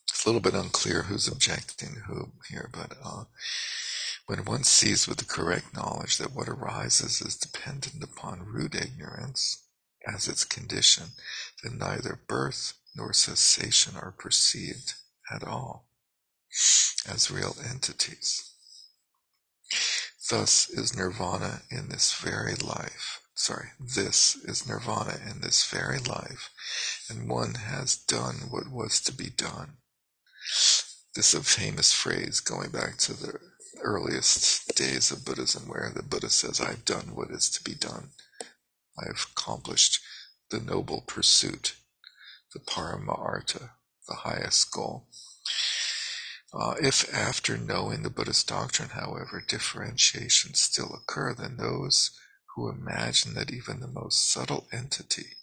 It's 0.09 0.25
a 0.25 0.29
little 0.29 0.41
bit 0.41 0.55
unclear 0.55 1.03
who's 1.03 1.29
objecting 1.29 1.95
to 1.95 2.01
whom 2.01 2.33
here, 2.49 2.71
but 2.73 2.97
uh, 3.05 3.25
when 4.27 4.45
one 4.45 4.65
sees 4.65 5.07
with 5.07 5.19
the 5.19 5.25
correct 5.27 5.75
knowledge 5.75 6.17
that 6.17 6.35
what 6.35 6.49
arises 6.49 7.21
is 7.21 7.37
dependent 7.37 8.03
upon 8.03 8.47
root 8.47 8.75
ignorance 8.75 9.67
as 10.07 10.29
its 10.29 10.45
condition, 10.45 11.09
then 11.63 11.77
neither 11.77 12.21
birth 12.27 12.73
nor 12.97 13.13
cessation 13.13 13.97
are 13.97 14.13
perceived 14.13 14.95
at 15.31 15.45
all 15.45 15.90
as 17.09 17.31
real 17.31 17.57
entities. 17.69 18.51
Thus 20.31 20.69
is 20.69 20.97
nirvana 20.97 21.63
in 21.71 21.89
this 21.89 22.15
very 22.15 22.55
life. 22.55 23.21
Sorry, 23.35 23.71
this 23.79 24.37
is 24.37 24.69
nirvana 24.69 25.19
in 25.31 25.41
this 25.41 25.65
very 25.67 25.99
life, 25.99 26.51
and 27.09 27.29
one 27.29 27.55
has 27.55 27.97
done 27.97 28.51
what 28.51 28.71
was 28.71 29.01
to 29.01 29.13
be 29.13 29.31
done. 29.31 29.79
This 31.15 31.35
is 31.35 31.41
a 31.41 31.43
famous 31.43 31.93
phrase 31.93 32.41
going 32.41 32.71
back 32.71 32.99
to 32.99 33.15
the 33.15 33.39
earliest 33.81 34.75
days 34.77 35.11
of 35.11 35.25
Buddhism, 35.25 35.69
where 35.69 35.91
the 35.95 36.03
Buddha 36.03 36.31
says, 36.31 36.61
I've 36.61 36.85
done 36.85 37.15
what 37.15 37.31
is 37.31 37.49
to 37.51 37.65
be 37.65 37.75
done. 37.75 38.11
I've 38.99 39.27
accomplished 39.33 40.01
the 40.51 40.61
noble 40.61 41.03
pursuit, 41.07 41.75
the 42.53 42.61
parama 42.61 43.19
artha, 43.19 43.71
the 44.07 44.17
highest 44.17 44.71
goal. 44.71 45.07
Uh, 46.53 46.75
if 46.83 47.13
after 47.15 47.57
knowing 47.57 48.03
the 48.03 48.11
Buddhist 48.11 48.49
doctrine, 48.49 48.89
however, 48.91 49.43
differentiations 49.47 50.61
still 50.61 50.93
occur, 50.95 51.33
then 51.33 51.57
those 51.57 52.11
who 52.55 52.69
imagine 52.69 53.35
that 53.35 53.53
even 53.53 53.79
the 53.81 53.87
most 53.87 54.31
subtle 54.31 54.67
entity 54.73 55.37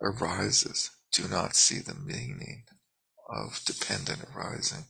arises 0.00 0.90
do 1.12 1.26
not 1.26 1.56
see 1.56 1.80
the 1.80 1.94
meaning 1.94 2.64
of 3.28 3.60
dependent 3.64 4.20
arising. 4.34 4.84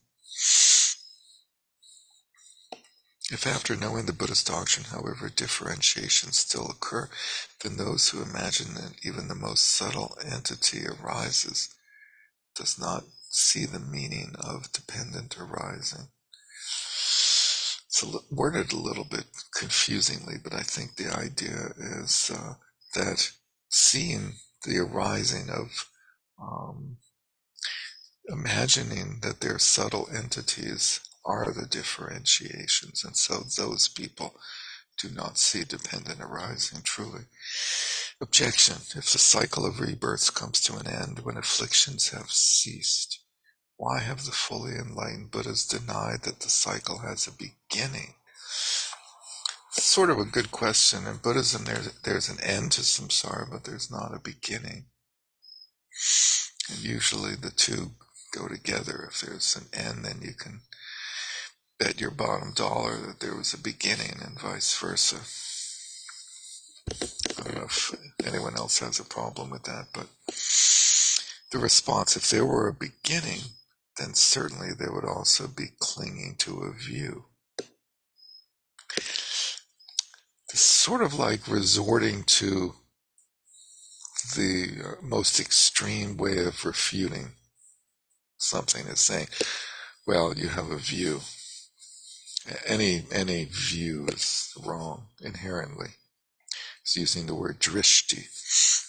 If 3.30 3.46
after 3.46 3.74
knowing 3.74 4.04
the 4.04 4.12
Buddhist 4.12 4.46
doctrine, 4.46 4.84
however, 4.84 5.30
differentiations 5.30 6.36
still 6.38 6.68
occur, 6.70 7.08
then 7.62 7.78
those 7.78 8.10
who 8.10 8.22
imagine 8.22 8.74
that 8.74 8.96
even 9.02 9.28
the 9.28 9.34
most 9.34 9.64
subtle 9.64 10.18
entity 10.22 10.86
arises 10.86 11.70
does 12.54 12.78
not 12.78 13.04
see 13.34 13.66
the 13.66 13.80
meaning 13.80 14.32
of 14.38 14.72
dependent 14.72 15.36
arising. 15.38 16.08
It's 17.88 18.04
worded 18.30 18.72
a 18.72 18.76
little 18.76 19.04
bit 19.04 19.26
confusingly, 19.56 20.36
but 20.42 20.54
I 20.54 20.62
think 20.62 20.96
the 20.96 21.12
idea 21.12 21.70
is 21.76 22.30
uh, 22.32 22.54
that 22.94 23.32
seeing 23.68 24.34
the 24.64 24.78
arising 24.78 25.50
of 25.50 25.88
um, 26.40 26.98
imagining 28.28 29.18
that 29.22 29.40
they're 29.40 29.58
subtle 29.58 30.08
entities 30.14 31.00
are 31.24 31.52
the 31.52 31.66
differentiations, 31.66 33.02
and 33.04 33.16
so 33.16 33.42
those 33.56 33.88
people 33.88 34.34
do 34.98 35.08
not 35.10 35.38
see 35.38 35.64
dependent 35.64 36.20
arising 36.20 36.82
truly. 36.82 37.22
Objection. 38.20 38.76
If 38.94 39.12
the 39.12 39.18
cycle 39.18 39.66
of 39.66 39.80
rebirths 39.80 40.30
comes 40.30 40.60
to 40.62 40.76
an 40.76 40.86
end 40.86 41.20
when 41.20 41.36
afflictions 41.36 42.10
have 42.10 42.30
ceased, 42.30 43.23
why 43.76 44.00
have 44.00 44.24
the 44.24 44.32
fully 44.32 44.74
enlightened 44.76 45.30
Buddhas 45.30 45.66
denied 45.66 46.22
that 46.22 46.40
the 46.40 46.48
cycle 46.48 46.98
has 46.98 47.26
a 47.26 47.32
beginning? 47.32 48.14
It's 49.76 49.84
sort 49.84 50.10
of 50.10 50.18
a 50.18 50.24
good 50.24 50.52
question. 50.52 51.06
In 51.06 51.16
Buddhism, 51.16 51.64
there's, 51.64 51.92
there's 52.02 52.28
an 52.28 52.40
end 52.40 52.72
to 52.72 52.82
samsara, 52.82 53.50
but 53.50 53.64
there's 53.64 53.90
not 53.90 54.14
a 54.14 54.20
beginning. 54.20 54.86
And 56.70 56.78
usually 56.78 57.34
the 57.34 57.50
two 57.50 57.92
go 58.32 58.46
together. 58.46 59.08
If 59.10 59.20
there's 59.20 59.56
an 59.56 59.66
end, 59.72 60.04
then 60.04 60.20
you 60.22 60.34
can 60.34 60.60
bet 61.78 62.00
your 62.00 62.12
bottom 62.12 62.52
dollar 62.52 62.96
that 62.98 63.20
there 63.20 63.34
was 63.34 63.52
a 63.52 63.58
beginning 63.58 64.20
and 64.24 64.40
vice 64.40 64.78
versa. 64.78 65.16
I 67.38 67.42
don't 67.42 67.54
know 67.56 67.64
if 67.64 67.94
anyone 68.24 68.56
else 68.56 68.78
has 68.78 69.00
a 69.00 69.04
problem 69.04 69.50
with 69.50 69.64
that, 69.64 69.88
but 69.92 70.06
the 71.50 71.58
response, 71.58 72.16
if 72.16 72.30
there 72.30 72.46
were 72.46 72.68
a 72.68 72.74
beginning, 72.74 73.40
then 73.98 74.14
certainly 74.14 74.68
they 74.72 74.88
would 74.88 75.04
also 75.04 75.46
be 75.46 75.68
clinging 75.78 76.36
to 76.38 76.62
a 76.62 76.72
view. 76.72 77.26
It's 80.50 80.60
sort 80.60 81.02
of 81.02 81.18
like 81.18 81.48
resorting 81.48 82.24
to 82.24 82.74
the 84.36 84.68
uh, 84.84 85.02
most 85.02 85.40
extreme 85.40 86.16
way 86.16 86.44
of 86.44 86.64
refuting 86.64 87.32
something 88.38 88.86
is 88.86 89.00
saying, 89.00 89.28
well, 90.06 90.34
you 90.34 90.48
have 90.48 90.70
a 90.70 90.76
view. 90.76 91.20
Any 92.66 93.04
any 93.10 93.44
view 93.44 94.06
is 94.08 94.52
wrong 94.62 95.08
inherently. 95.22 95.88
It's 96.82 96.96
using 96.96 97.26
the 97.26 97.34
word 97.34 97.58
drishti, 97.58 98.26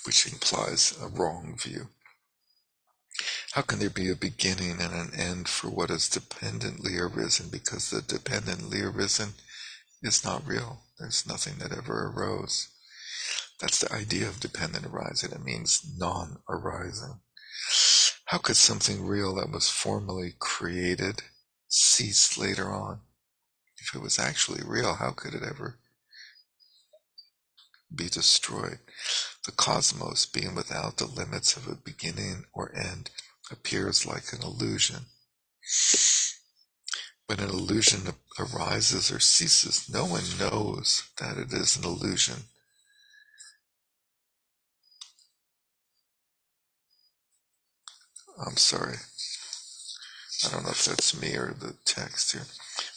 which 0.05 0.27
implies 0.27 0.93
a 1.01 1.07
wrong 1.07 1.57
view. 1.57 1.87
How 3.51 3.61
can 3.61 3.79
there 3.79 3.89
be 3.89 4.09
a 4.09 4.15
beginning 4.15 4.81
and 4.81 4.93
an 4.93 5.13
end 5.13 5.47
for 5.47 5.69
what 5.69 5.89
is 5.89 6.09
dependently 6.09 6.97
arisen? 6.97 7.49
Because 7.49 7.89
the 7.89 8.01
dependently 8.01 8.81
arisen 8.81 9.35
is 10.01 10.23
not 10.23 10.45
real. 10.45 10.83
There's 10.99 11.25
nothing 11.25 11.59
that 11.59 11.71
ever 11.71 12.07
arose. 12.07 12.67
That's 13.59 13.79
the 13.79 13.93
idea 13.93 14.27
of 14.27 14.39
dependent 14.39 14.85
arising. 14.85 15.31
It 15.31 15.43
means 15.43 15.81
non 15.97 16.39
arising. 16.49 17.21
How 18.25 18.39
could 18.39 18.57
something 18.57 19.05
real 19.05 19.35
that 19.35 19.51
was 19.51 19.69
formerly 19.69 20.35
created 20.39 21.21
cease 21.67 22.37
later 22.37 22.71
on? 22.71 23.01
If 23.77 23.95
it 23.95 24.01
was 24.01 24.19
actually 24.19 24.63
real, 24.65 24.95
how 24.95 25.11
could 25.11 25.33
it 25.33 25.43
ever 25.43 25.79
be 27.93 28.09
destroyed? 28.09 28.79
The 29.45 29.51
cosmos, 29.51 30.25
being 30.25 30.55
without 30.55 30.97
the 30.97 31.05
limits 31.05 31.55
of 31.55 31.67
a 31.67 31.75
beginning 31.75 32.45
or 32.53 32.75
end, 32.75 33.11
appears 33.51 34.05
like 34.05 34.33
an 34.33 34.41
illusion. 34.41 35.05
When 37.27 37.39
an 37.39 37.49
illusion 37.49 38.13
arises 38.39 39.11
or 39.11 39.19
ceases, 39.19 39.89
no 39.89 40.05
one 40.05 40.23
knows 40.39 41.03
that 41.17 41.37
it 41.37 41.51
is 41.51 41.75
an 41.75 41.83
illusion. 41.83 42.43
I'm 48.45 48.57
sorry. 48.57 48.97
I 50.45 50.49
don't 50.49 50.63
know 50.63 50.71
if 50.71 50.85
that's 50.85 51.19
me 51.19 51.35
or 51.35 51.55
the 51.57 51.75
text 51.85 52.33
here. 52.33 52.45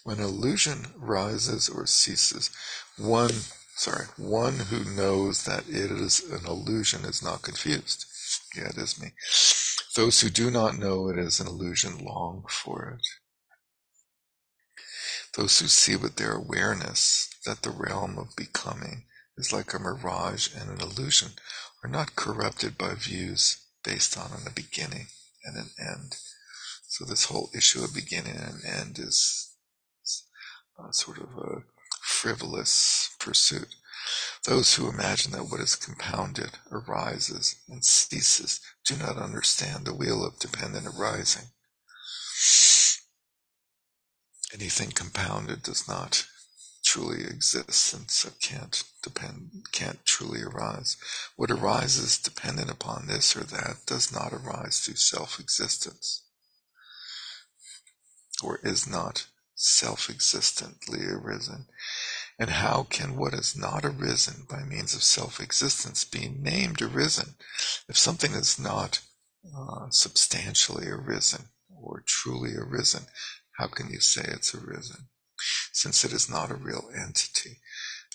When 0.03 0.19
illusion 0.19 0.93
rises 0.97 1.69
or 1.69 1.87
ceases, 1.87 2.51
one, 2.97 3.33
sorry, 3.79 4.07
one 4.17 4.59
who 4.59 4.85
knows 4.85 5.45
that 5.45 5.69
it 5.69 5.93
is 5.93 6.21
an 6.31 6.45
illusion 6.47 7.05
is 7.05 7.23
not 7.23 7.43
confused. 7.43 8.07
Yeah, 8.57 8.71
it 8.71 8.77
is 8.77 9.01
me. 9.01 9.13
Those 9.95 10.21
who 10.21 10.31
do 10.31 10.51
not 10.51 10.79
know 10.79 11.09
it 11.09 11.19
is 11.19 11.39
an 11.39 11.47
illusion 11.47 12.05
long 12.05 12.45
for 12.49 12.99
it. 12.99 13.07
Those 15.37 15.61
who 15.61 15.69
see 15.69 15.95
with 15.95 16.17
their 16.17 16.33
awareness 16.33 17.31
that 17.47 17.63
the 17.63 17.71
realm 17.71 18.19
of 18.19 18.35
becoming 18.37 19.05
is 19.37 19.53
like 19.53 19.73
a 19.73 19.79
mirage 19.79 20.49
and 20.55 20.71
an 20.71 20.81
illusion 20.81 21.31
are 21.85 21.91
not 21.91 22.17
corrupted 22.17 22.77
by 22.77 22.95
views 22.95 23.59
based 23.85 24.19
on 24.19 24.33
a 24.45 24.51
beginning 24.51 25.07
and 25.45 25.57
an 25.57 25.71
end. 25.79 26.17
So 26.89 27.05
this 27.05 27.27
whole 27.27 27.51
issue 27.55 27.85
of 27.85 27.95
beginning 27.95 28.37
and 28.37 28.65
end 28.65 28.99
is 28.99 29.55
uh, 30.79 30.91
sort 30.91 31.19
of 31.19 31.29
a 31.39 31.63
frivolous 32.09 33.11
pursuit. 33.21 33.77
Those 34.45 34.75
who 34.75 34.89
imagine 34.89 35.33
that 35.33 35.51
what 35.51 35.61
is 35.61 35.77
compounded 35.77 36.53
arises 36.73 37.57
and 37.69 37.85
ceases 37.85 38.61
do 38.85 38.97
not 38.97 39.19
understand 39.19 39.85
the 39.85 39.95
wheel 39.95 40.25
of 40.25 40.39
dependent 40.39 40.87
arising. 40.87 41.51
Anything 44.53 44.91
compounded 44.91 45.63
does 45.63 45.87
not 45.87 46.27
truly 46.83 47.25
exist 47.25 47.93
and 47.93 48.11
so 48.11 48.31
can't 48.41 48.83
depend 49.03 49.67
can't 49.73 50.05
truly 50.07 50.41
arise. 50.43 50.97
What 51.37 51.51
arises 51.51 52.17
dependent 52.17 52.71
upon 52.71 53.07
this 53.07 53.37
or 53.37 53.45
that 53.45 53.85
does 53.85 54.11
not 54.11 54.33
arise 54.33 54.81
through 54.81 54.97
self-existence 54.97 56.23
or 58.43 58.59
is 58.63 58.89
not 58.89 59.27
self-existently 59.61 61.05
arisen. 61.05 61.67
And 62.39 62.51
how 62.51 62.85
can 62.85 63.17
what 63.17 63.35
is 63.35 63.57
not 63.57 63.85
arisen 63.85 64.47
by 64.49 64.63
means 64.63 64.95
of 64.95 65.03
self-existence 65.03 66.05
be 66.05 66.29
named 66.29 66.81
arisen 66.81 67.35
if 67.89 67.99
something 67.99 68.33
is 68.33 68.59
not 68.59 69.01
uh, 69.57 69.89
substantially 69.91 70.89
arisen 70.89 71.49
or 71.69 72.03
truly 72.07 72.55
arisen. 72.55 73.07
How 73.57 73.67
can 73.67 73.91
you 73.91 74.01
say 74.01 74.23
it's 74.25 74.55
arisen? 74.55 75.09
Since 75.73 76.05
it 76.05 76.13
is 76.13 76.29
not 76.29 76.51
a 76.51 76.55
real 76.55 76.91
entity, 76.95 77.59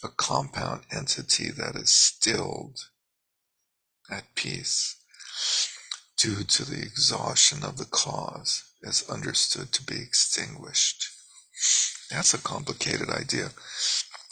a 0.03 0.09
compound 0.09 0.83
entity 0.91 1.49
that 1.49 1.75
is 1.75 1.89
stilled 1.89 2.79
at 4.09 4.35
peace 4.35 4.97
due 6.17 6.43
to 6.43 6.65
the 6.65 6.81
exhaustion 6.81 7.63
of 7.63 7.77
the 7.77 7.85
cause 7.85 8.63
is 8.81 9.09
understood 9.09 9.71
to 9.73 9.83
be 9.83 9.99
extinguished. 10.01 11.12
That's 12.09 12.33
a 12.33 12.37
complicated 12.37 13.09
idea. 13.09 13.51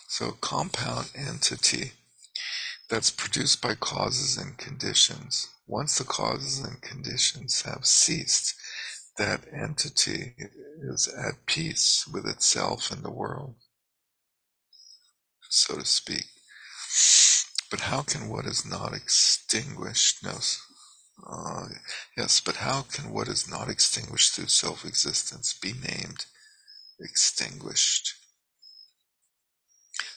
So, 0.07 0.29
a 0.29 0.33
compound 0.33 1.11
entity 1.15 1.93
that's 2.89 3.09
produced 3.11 3.61
by 3.61 3.75
causes 3.75 4.37
and 4.37 4.57
conditions, 4.57 5.47
once 5.67 5.97
the 5.97 6.03
causes 6.03 6.59
and 6.59 6.81
conditions 6.81 7.61
have 7.61 7.85
ceased, 7.85 8.55
that 9.17 9.45
entity 9.53 10.35
is 10.81 11.07
at 11.07 11.45
peace 11.45 12.05
with 12.11 12.25
itself 12.27 12.91
and 12.91 13.03
the 13.03 13.11
world, 13.11 13.55
so 15.49 15.77
to 15.77 15.85
speak. 15.85 16.25
But 17.69 17.81
how 17.81 18.01
can 18.01 18.29
what 18.29 18.45
is 18.45 18.65
not 18.65 18.93
extinguished, 18.93 20.23
no, 20.23 20.39
uh, 21.29 21.67
yes, 22.17 22.41
but 22.41 22.57
how 22.57 22.81
can 22.81 23.11
what 23.13 23.27
is 23.27 23.49
not 23.49 23.69
extinguished 23.69 24.33
through 24.33 24.47
self 24.47 24.85
existence 24.85 25.53
be 25.53 25.73
named 25.73 26.25
extinguished? 27.01 28.13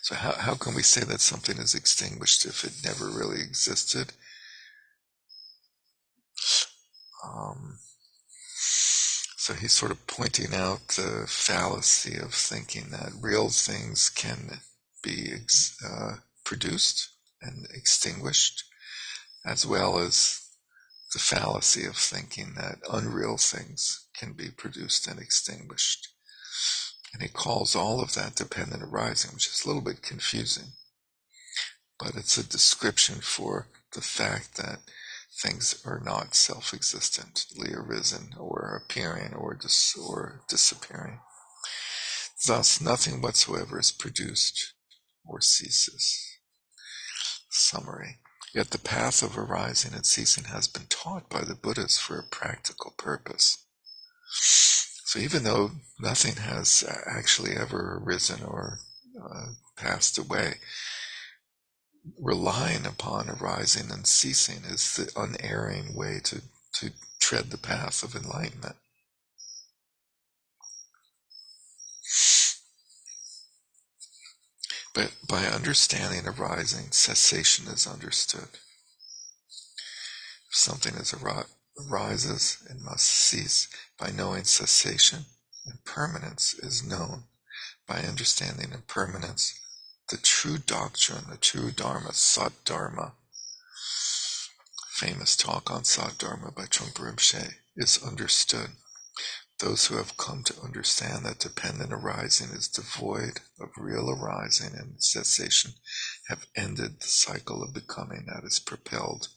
So, 0.02 0.14
how, 0.14 0.32
how 0.32 0.54
can 0.54 0.74
we 0.74 0.82
say 0.82 1.02
that 1.04 1.20
something 1.22 1.56
is 1.56 1.74
extinguished 1.74 2.44
if 2.44 2.62
it 2.64 2.84
never 2.84 3.06
really 3.06 3.40
existed? 3.40 4.12
Um, 7.24 7.78
so, 9.38 9.54
he's 9.54 9.72
sort 9.72 9.92
of 9.92 10.06
pointing 10.06 10.54
out 10.54 10.88
the 10.88 11.24
fallacy 11.26 12.18
of 12.18 12.34
thinking 12.34 12.90
that 12.90 13.12
real 13.18 13.48
things 13.48 14.10
can 14.10 14.60
be 15.02 15.32
ex- 15.32 15.76
uh, 15.82 16.16
produced 16.44 17.08
and 17.40 17.66
extinguished, 17.74 18.64
as 19.46 19.64
well 19.66 19.98
as 19.98 20.40
the 21.14 21.18
fallacy 21.18 21.86
of 21.86 21.96
thinking 21.96 22.54
that 22.56 22.78
unreal 22.92 23.36
things 23.38 24.06
can 24.14 24.32
be 24.32 24.50
produced 24.50 25.06
and 25.06 25.20
extinguished. 25.20 26.13
And 27.12 27.22
he 27.22 27.28
calls 27.28 27.76
all 27.76 28.00
of 28.00 28.14
that 28.14 28.34
dependent 28.34 28.82
arising, 28.82 29.32
which 29.32 29.46
is 29.46 29.62
a 29.64 29.68
little 29.68 29.82
bit 29.82 30.02
confusing. 30.02 30.72
But 31.98 32.16
it's 32.16 32.36
a 32.36 32.48
description 32.48 33.20
for 33.20 33.68
the 33.92 34.00
fact 34.00 34.56
that 34.56 34.80
things 35.42 35.80
are 35.84 36.00
not 36.04 36.34
self 36.34 36.74
existently 36.74 37.72
arisen 37.72 38.34
or 38.36 38.80
appearing 38.84 39.34
or, 39.34 39.54
dis- 39.54 39.96
or 39.96 40.42
disappearing. 40.48 41.20
Thus, 42.46 42.80
nothing 42.80 43.22
whatsoever 43.22 43.78
is 43.78 43.92
produced 43.92 44.74
or 45.24 45.40
ceases. 45.40 46.20
Summary. 47.50 48.18
Yet 48.54 48.70
the 48.70 48.78
path 48.78 49.22
of 49.22 49.38
arising 49.38 49.94
and 49.94 50.06
ceasing 50.06 50.44
has 50.44 50.68
been 50.68 50.86
taught 50.88 51.28
by 51.28 51.42
the 51.42 51.54
Buddhas 51.54 51.98
for 51.98 52.18
a 52.18 52.22
practical 52.22 52.94
purpose. 52.98 53.64
So 55.04 55.18
even 55.18 55.44
though 55.44 55.70
nothing 56.00 56.36
has 56.36 56.84
actually 57.06 57.52
ever 57.56 58.00
arisen 58.02 58.42
or 58.42 58.78
uh, 59.22 59.46
passed 59.76 60.18
away, 60.18 60.54
relying 62.18 62.86
upon 62.86 63.28
arising 63.30 63.90
and 63.90 64.06
ceasing 64.06 64.64
is 64.64 64.94
the 64.96 65.10
unerring 65.16 65.94
way 65.94 66.20
to, 66.24 66.42
to 66.74 66.90
tread 67.20 67.50
the 67.50 67.58
path 67.58 68.02
of 68.02 68.14
enlightenment. 68.14 68.76
But 74.94 75.12
by 75.28 75.46
understanding 75.46 76.26
arising, 76.26 76.92
cessation 76.92 77.66
is 77.66 77.86
understood. 77.86 78.48
If 80.50 80.56
something 80.56 80.94
is 80.94 81.12
ar- 81.12 81.46
arises, 81.90 82.58
it 82.70 82.80
must 82.80 83.06
cease. 83.06 83.68
By 83.98 84.10
knowing 84.10 84.44
cessation, 84.44 85.26
impermanence 85.66 86.54
is 86.54 86.82
known. 86.82 87.24
By 87.86 88.00
understanding 88.00 88.72
impermanence, 88.72 89.54
the 90.08 90.16
true 90.16 90.58
doctrine, 90.58 91.26
the 91.30 91.36
true 91.36 91.70
Dharma, 91.70 92.12
Sat 92.12 92.52
Dharma, 92.64 93.14
famous 94.94 95.36
talk 95.36 95.70
on 95.70 95.84
Sat 95.84 96.18
Dharma 96.18 96.50
by 96.50 96.64
Trungpa 96.64 97.02
Rinpoche, 97.02 97.54
is 97.76 98.02
understood. 98.02 98.70
Those 99.60 99.86
who 99.86 99.96
have 99.96 100.16
come 100.16 100.42
to 100.44 100.60
understand 100.60 101.24
that 101.24 101.38
dependent 101.38 101.92
arising 101.92 102.50
is 102.50 102.68
devoid 102.68 103.40
of 103.60 103.70
real 103.76 104.10
arising 104.10 104.74
and 104.74 105.02
cessation 105.02 105.74
have 106.28 106.46
ended 106.56 107.00
the 107.00 107.06
cycle 107.06 107.62
of 107.62 107.72
becoming 107.72 108.26
that 108.26 108.44
is 108.44 108.58
propelled 108.58 109.28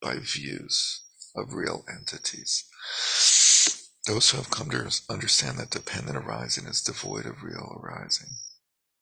by 0.00 0.18
views 0.18 1.02
of 1.34 1.52
real 1.52 1.84
entities. 1.88 2.64
Those 4.06 4.30
who 4.30 4.36
have 4.36 4.50
come 4.50 4.70
to 4.70 5.00
understand 5.10 5.58
that 5.58 5.70
dependent 5.70 6.16
arising 6.16 6.66
is 6.66 6.80
devoid 6.80 7.26
of 7.26 7.42
real 7.42 7.80
arising. 7.82 8.36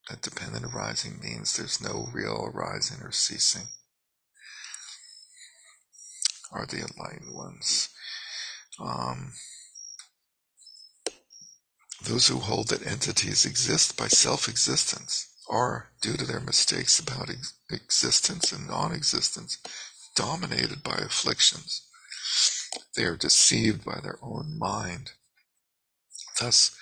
That 0.09 0.22
dependent 0.22 0.64
arising 0.64 1.20
means 1.20 1.57
there's 1.57 1.80
no 1.80 2.09
real 2.12 2.50
arising 2.52 3.02
or 3.02 3.12
ceasing, 3.12 3.68
are 6.52 6.66
the 6.66 6.78
enlightened 6.78 7.34
ones. 7.34 7.90
Um, 8.78 9.32
those 12.02 12.28
who 12.28 12.38
hold 12.38 12.68
that 12.68 12.86
entities 12.86 13.44
exist 13.44 13.96
by 13.98 14.09
self 14.09 14.48
existence 14.48 15.28
are, 15.48 15.90
due 16.00 16.16
to 16.16 16.24
their 16.24 16.40
mistakes 16.40 16.98
about 16.98 17.28
ex- 17.30 17.55
existence 17.70 18.52
and 18.52 18.66
non 18.66 18.92
existence, 18.92 19.59
dominated 20.16 20.82
by 20.82 20.96
afflictions. 20.96 21.84
They 22.97 23.05
are 23.05 23.16
deceived 23.16 23.85
by 23.85 24.01
their 24.01 24.18
own 24.22 24.59
mind. 24.59 25.12
Thus, 26.41 26.77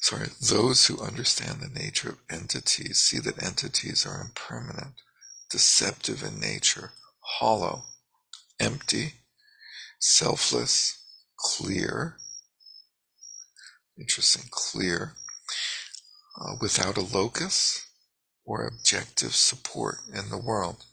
sorry, 0.00 0.28
those 0.40 0.86
who 0.86 1.00
understand 1.00 1.60
the 1.60 1.68
nature 1.68 2.10
of 2.10 2.18
entities 2.30 2.98
see 2.98 3.18
that 3.20 3.42
entities 3.42 4.06
are 4.06 4.20
impermanent, 4.20 4.94
deceptive 5.50 6.22
in 6.22 6.40
nature, 6.40 6.92
hollow, 7.20 7.84
empty, 8.60 9.14
selfless, 9.98 10.98
clear, 11.36 12.16
interesting, 13.98 14.44
clear, 14.50 15.14
uh, 16.40 16.54
without 16.60 16.96
a 16.96 17.00
locus 17.00 17.86
or 18.44 18.66
objective 18.66 19.34
support 19.34 19.96
in 20.12 20.28
the 20.28 20.38
world, 20.38 20.84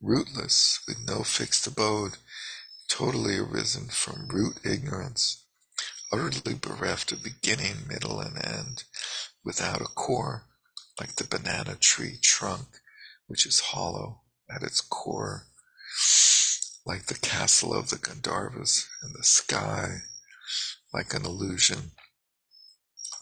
rootless, 0.00 0.80
with 0.86 0.98
no 1.06 1.22
fixed 1.22 1.66
abode, 1.66 2.18
totally 2.92 3.38
arisen 3.38 3.86
from 3.88 4.28
root 4.28 4.60
ignorance, 4.66 5.46
utterly 6.12 6.52
bereft 6.52 7.10
of 7.10 7.22
beginning, 7.22 7.88
middle, 7.88 8.20
and 8.20 8.36
end, 8.46 8.84
without 9.42 9.80
a 9.80 9.86
core, 9.86 10.44
like 11.00 11.14
the 11.14 11.24
banana 11.24 11.74
tree 11.74 12.18
trunk, 12.20 12.66
which 13.28 13.46
is 13.46 13.60
hollow 13.60 14.20
at 14.54 14.62
its 14.62 14.82
core, 14.82 15.46
like 16.84 17.06
the 17.06 17.18
castle 17.18 17.72
of 17.72 17.88
the 17.88 17.96
Gandharvas 17.96 18.84
in 19.02 19.14
the 19.14 19.24
sky, 19.24 20.02
like 20.92 21.14
an 21.14 21.24
illusion. 21.24 21.92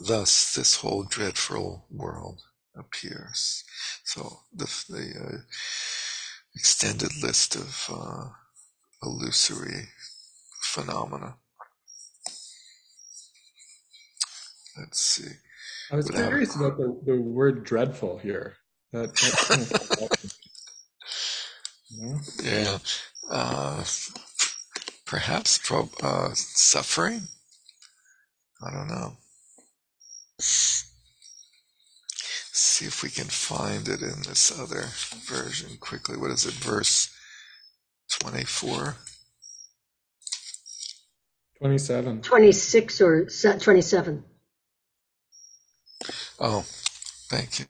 Thus, 0.00 0.52
this 0.52 0.76
whole 0.76 1.04
dreadful 1.04 1.86
world 1.90 2.42
appears. 2.76 3.62
So, 4.04 4.40
the, 4.52 4.64
the 4.88 5.12
uh, 5.24 5.38
extended 6.56 7.22
list 7.22 7.54
of 7.54 7.88
uh, 7.88 8.30
illusory 9.02 9.88
phenomena. 10.62 11.36
Let's 14.78 15.00
see. 15.00 15.30
I 15.92 15.96
was 15.96 16.10
curious 16.10 16.54
about 16.56 16.76
the, 16.78 16.98
the 17.04 17.20
word 17.20 17.64
dreadful 17.64 18.18
here. 18.18 18.56
That, 18.92 19.14
that's 19.14 19.48
kind 19.48 19.62
of 19.62 19.70
you 21.90 22.06
know? 22.06 22.20
Yeah. 22.42 22.78
Uh, 23.30 23.84
perhaps 25.06 25.58
prob- 25.58 25.94
uh, 26.02 26.30
suffering? 26.34 27.22
I 28.62 28.70
don't 28.72 28.88
know. 28.88 29.16
See 32.52 32.86
if 32.86 33.02
we 33.02 33.10
can 33.10 33.26
find 33.26 33.88
it 33.88 34.02
in 34.02 34.22
this 34.22 34.58
other 34.58 34.86
version 35.26 35.76
quickly. 35.78 36.16
What 36.16 36.30
is 36.30 36.46
it? 36.46 36.54
Verse 36.54 37.10
24? 38.20 38.96
27. 41.58 42.22
26 42.22 43.00
or 43.02 43.26
27. 43.60 44.24
Oh, 46.40 46.64
thank 47.28 47.58
you. 47.60 47.66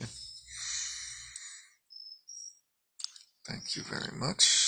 Thank 3.47 3.77
you 3.77 3.83
very 3.83 4.17
much. 4.17 4.60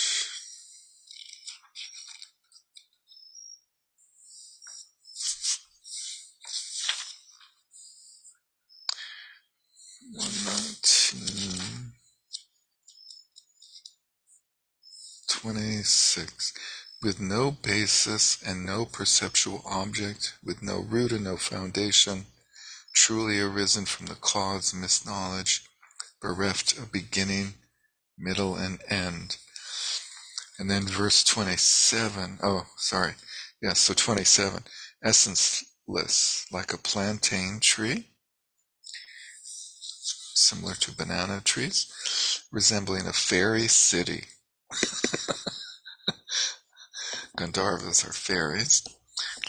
With 17.03 17.19
no 17.19 17.51
basis 17.51 18.41
and 18.43 18.65
no 18.65 18.87
perceptual 18.87 19.63
object, 19.67 20.35
with 20.45 20.63
no 20.63 20.79
root 20.79 21.11
and 21.11 21.25
no 21.25 21.37
foundation, 21.37 22.27
truly 22.95 23.41
arisen 23.41 23.87
from 23.87 24.07
the 24.07 24.15
cause 24.15 24.73
misknowledge, 24.73 25.65
bereft 26.21 26.79
of 26.79 26.93
beginning, 26.93 27.55
middle, 28.17 28.55
and 28.55 28.81
end. 28.89 29.37
And 30.61 30.71
then 30.71 30.87
verse 30.87 31.25
27. 31.25 32.39
Oh, 32.41 32.67
sorry. 32.77 33.15
Yes, 33.61 33.81
so 33.81 33.95
27. 33.95 34.63
Essenceless, 35.05 36.47
like 36.53 36.73
a 36.73 36.79
plantain 36.79 37.59
tree, 37.59 38.11
similar 39.43 40.75
to 40.75 40.93
banana 40.93 41.41
trees, 41.41 42.45
resembling 42.53 43.09
a 43.09 43.13
fairy 43.13 43.67
city. 43.67 44.27
Gandharvas 47.35 48.07
are 48.07 48.13
fairies, 48.13 48.83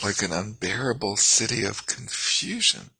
like 0.02 0.22
an 0.22 0.32
unbearable 0.32 1.18
city 1.18 1.66
of 1.66 1.86
confusion. 1.86 2.92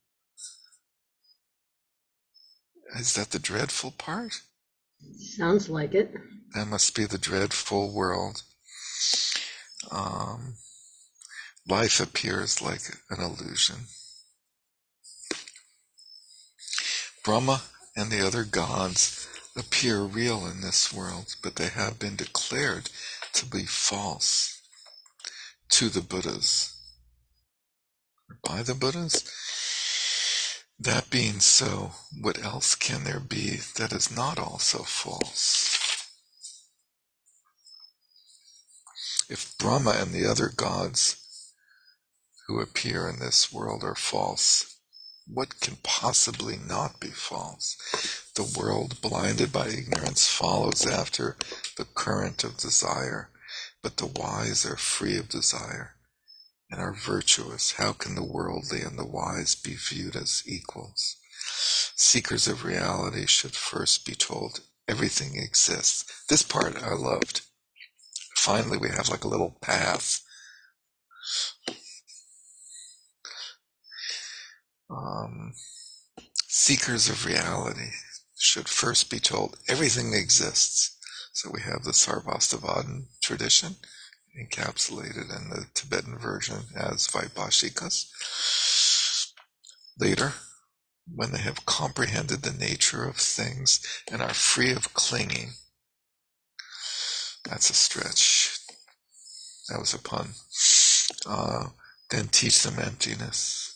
Is 2.98 3.14
that 3.14 3.32
the 3.32 3.40
dreadful 3.40 3.92
part? 3.92 4.42
Sounds 5.18 5.70
like 5.70 5.94
it. 5.94 6.14
That 6.54 6.68
must 6.68 6.96
be 6.96 7.06
the 7.06 7.18
dreadful 7.18 7.94
world. 7.94 8.44
Um, 9.90 10.56
life 11.68 12.02
appears 12.02 12.62
like 12.62 12.82
an 13.10 13.22
illusion. 13.22 13.88
Brahma 17.24 17.62
and 17.96 18.12
the 18.12 18.26
other 18.26 18.44
gods 18.44 19.28
appear 19.56 20.02
real 20.02 20.46
in 20.46 20.60
this 20.60 20.92
world, 20.92 21.36
but 21.42 21.56
they 21.56 21.70
have 21.70 22.00
been 22.00 22.18
declared 22.18 22.90
to 23.32 23.46
be 23.46 23.66
false 23.66 24.63
to 25.70 25.90
the 25.90 26.02
Buddhas, 26.02 26.78
by 28.44 28.64
the 28.64 28.76
Buddhas. 28.76 29.24
That 30.80 31.10
being 31.10 31.40
so, 31.40 31.94
what 32.20 32.44
else 32.44 32.76
can 32.76 33.04
there 33.04 33.20
be 33.20 33.62
that 33.78 33.94
is 33.94 34.14
not 34.14 34.38
also 34.38 34.80
false? 34.84 35.80
If 39.30 39.58
Brahma 39.58 39.92
and 39.92 40.12
the 40.12 40.26
other 40.26 40.50
gods 40.50 41.18
who 42.48 42.60
appear 42.60 43.08
in 43.08 43.20
this 43.20 43.54
world 43.54 43.84
are 43.84 43.96
false, 43.96 44.76
what 45.26 45.62
can 45.62 45.78
possibly 45.84 46.58
not 46.58 47.00
be 47.00 47.08
false? 47.08 47.78
The 48.36 48.44
world, 48.60 49.00
blinded 49.02 49.54
by 49.54 49.70
ignorance, 49.70 50.28
follows 50.28 50.86
after 50.86 51.38
the 51.78 51.86
current 51.86 52.44
of 52.44 52.58
desire, 52.58 53.30
but 53.84 53.98
the 53.98 54.08
wise 54.08 54.66
are 54.66 54.78
free 54.78 55.18
of 55.18 55.30
desire 55.30 55.96
and 56.72 56.82
are 56.82 56.94
virtuous. 56.94 57.74
How 57.74 57.92
can 57.94 58.16
the 58.16 58.24
worldly 58.24 58.82
and 58.82 58.98
the 58.98 59.06
wise 59.06 59.54
be 59.54 59.76
viewed 59.76 60.16
as 60.16 60.42
equals? 60.48 61.18
Seekers 61.96 62.48
of 62.48 62.64
reality 62.64 63.28
should 63.28 63.56
first 63.56 64.06
be 64.06 64.16
told 64.16 64.62
everything 64.88 65.36
exists. 65.36 66.06
This 66.30 66.42
part 66.42 66.82
I 66.82 66.94
loved. 66.94 67.42
Finally, 68.38 68.78
we 68.78 68.90
have 68.90 69.10
like 69.10 69.24
a 69.24 69.28
little 69.28 69.58
path. 69.62 70.22
Um, 74.90 75.54
seekers 76.48 77.10
of 77.10 77.26
reality 77.26 77.92
should 78.38 78.68
first 78.68 79.10
be 79.10 79.20
told 79.20 79.58
everything 79.68 80.14
exists. 80.14 80.93
So 81.34 81.50
we 81.52 81.62
have 81.62 81.84
the 81.84 81.92
Sarvastivadin 81.92 83.06
tradition 83.22 83.76
encapsulated 84.40 85.36
in 85.36 85.50
the 85.50 85.66
Tibetan 85.74 86.20
version 86.20 86.58
as 86.76 87.08
Vaibhashikas. 87.08 88.06
Later, 90.00 90.34
when 91.12 91.32
they 91.32 91.40
have 91.40 91.66
comprehended 91.66 92.44
the 92.44 92.54
nature 92.54 93.04
of 93.06 93.18
things 93.18 93.84
and 94.12 94.22
are 94.22 94.34
free 94.34 94.72
of 94.72 94.94
clinging, 94.94 95.54
that's 97.50 97.72
a 97.72 97.74
stretch. 97.74 98.60
That 99.70 99.80
was 99.80 99.96
a 99.96 100.00
pun. 100.00 100.36
Uh, 101.26 101.70
then 102.12 102.28
teach 102.28 102.62
them 102.62 102.78
emptiness. 102.80 103.72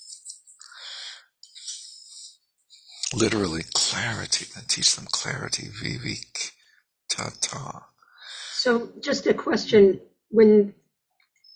Literally, 3.16 3.64
clarity. 3.74 4.46
Then 4.54 4.66
teach 4.68 4.96
them 4.96 5.08
clarity. 5.10 5.70
Vivek 5.70 6.52
tata. 7.10 7.84
So, 8.54 8.92
just 9.02 9.28
a 9.28 9.34
question. 9.34 10.02
When 10.30 10.74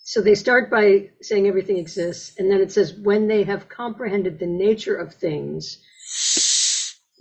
so 0.04 0.20
they 0.20 0.34
start 0.34 0.70
by 0.70 1.10
saying 1.20 1.46
everything 1.46 1.78
exists 1.78 2.34
and 2.38 2.50
then 2.50 2.60
it 2.60 2.72
says 2.72 2.92
when 2.92 3.28
they 3.28 3.44
have 3.44 3.68
comprehended 3.68 4.38
the 4.38 4.46
nature 4.46 4.96
of 4.96 5.14
things 5.14 5.78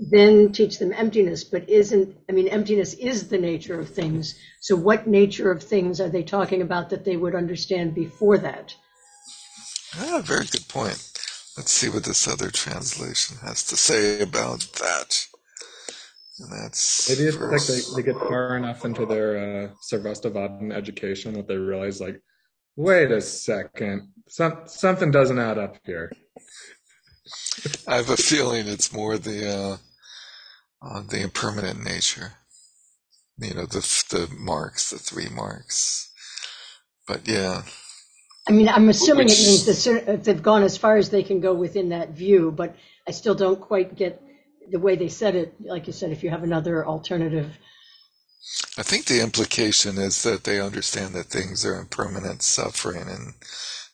then 0.01 0.51
teach 0.51 0.79
them 0.79 0.91
emptiness. 0.93 1.43
But 1.43 1.69
isn't 1.69 2.17
i 2.27 2.31
mean 2.31 2.47
emptiness 2.47 2.93
is 2.95 3.27
the 3.27 3.37
nature 3.37 3.79
of 3.79 3.89
things. 3.89 4.35
So 4.59 4.75
what 4.75 5.07
nature 5.07 5.51
of 5.51 5.63
things 5.63 6.01
are 6.01 6.09
they 6.09 6.23
talking 6.23 6.61
about 6.61 6.89
that 6.89 7.05
they 7.05 7.17
would 7.17 7.35
understand 7.35 7.93
before 7.93 8.39
that? 8.39 8.75
Ah, 9.99 10.21
very 10.23 10.45
good 10.45 10.67
point. 10.67 10.97
Let's 11.57 11.71
see 11.71 11.89
what 11.89 12.05
this 12.05 12.27
other 12.27 12.49
translation 12.49 13.37
has 13.41 13.63
to 13.65 13.77
say 13.77 14.21
about 14.21 14.61
that 14.79 15.27
and 16.41 16.51
that's 16.51 17.09
maybe 17.09 17.29
it's 17.29 17.37
like 17.37 17.61
they, 17.63 18.01
they 18.01 18.13
get 18.13 18.19
far 18.19 18.57
enough 18.57 18.83
into 18.83 19.05
their 19.05 19.37
uh, 19.37 19.69
Sarvastivadin 19.89 20.73
education 20.73 21.33
that 21.33 21.47
they 21.47 21.57
realize, 21.57 22.01
like, 22.01 22.21
wait 22.75 23.11
a 23.11 23.21
second, 23.21 24.09
some, 24.27 24.61
something 24.65 25.11
doesn't 25.11 25.39
add 25.39 25.57
up 25.57 25.77
here. 25.85 26.11
I 27.87 27.97
have 27.97 28.09
a 28.09 28.17
feeling 28.17 28.67
it's 28.67 28.91
more 28.91 29.17
the 29.17 29.49
uh, 29.49 29.77
uh, 30.85 31.03
the 31.07 31.21
impermanent 31.21 31.83
nature. 31.83 32.33
You 33.37 33.53
know, 33.53 33.65
the 33.65 33.81
the 34.09 34.29
marks, 34.37 34.89
the 34.89 34.97
three 34.97 35.29
marks. 35.29 36.11
But 37.07 37.27
yeah. 37.27 37.63
I 38.47 38.51
mean, 38.51 38.67
I'm 38.69 38.89
assuming 38.89 39.25
Which, 39.25 39.39
it 39.39 39.47
means 39.47 39.83
that 39.83 40.23
they've 40.23 40.41
gone 40.41 40.63
as 40.63 40.77
far 40.77 40.97
as 40.97 41.09
they 41.09 41.23
can 41.23 41.39
go 41.39 41.53
within 41.53 41.89
that 41.89 42.09
view, 42.09 42.51
but 42.51 42.75
I 43.07 43.11
still 43.11 43.35
don't 43.35 43.61
quite 43.61 43.95
get 43.95 44.21
the 44.71 44.79
way 44.79 44.95
they 44.95 45.09
said 45.09 45.35
it, 45.35 45.53
like 45.59 45.87
you 45.87 45.93
said, 45.93 46.11
if 46.11 46.23
you 46.23 46.29
have 46.29 46.43
another 46.43 46.85
alternative. 46.85 47.57
I 48.77 48.83
think 48.83 49.05
the 49.05 49.21
implication 49.21 49.97
is 49.97 50.23
that 50.23 50.45
they 50.45 50.59
understand 50.59 51.13
that 51.13 51.25
things 51.25 51.65
are 51.65 51.79
impermanent, 51.79 52.41
suffering, 52.41 53.07
and 53.07 53.33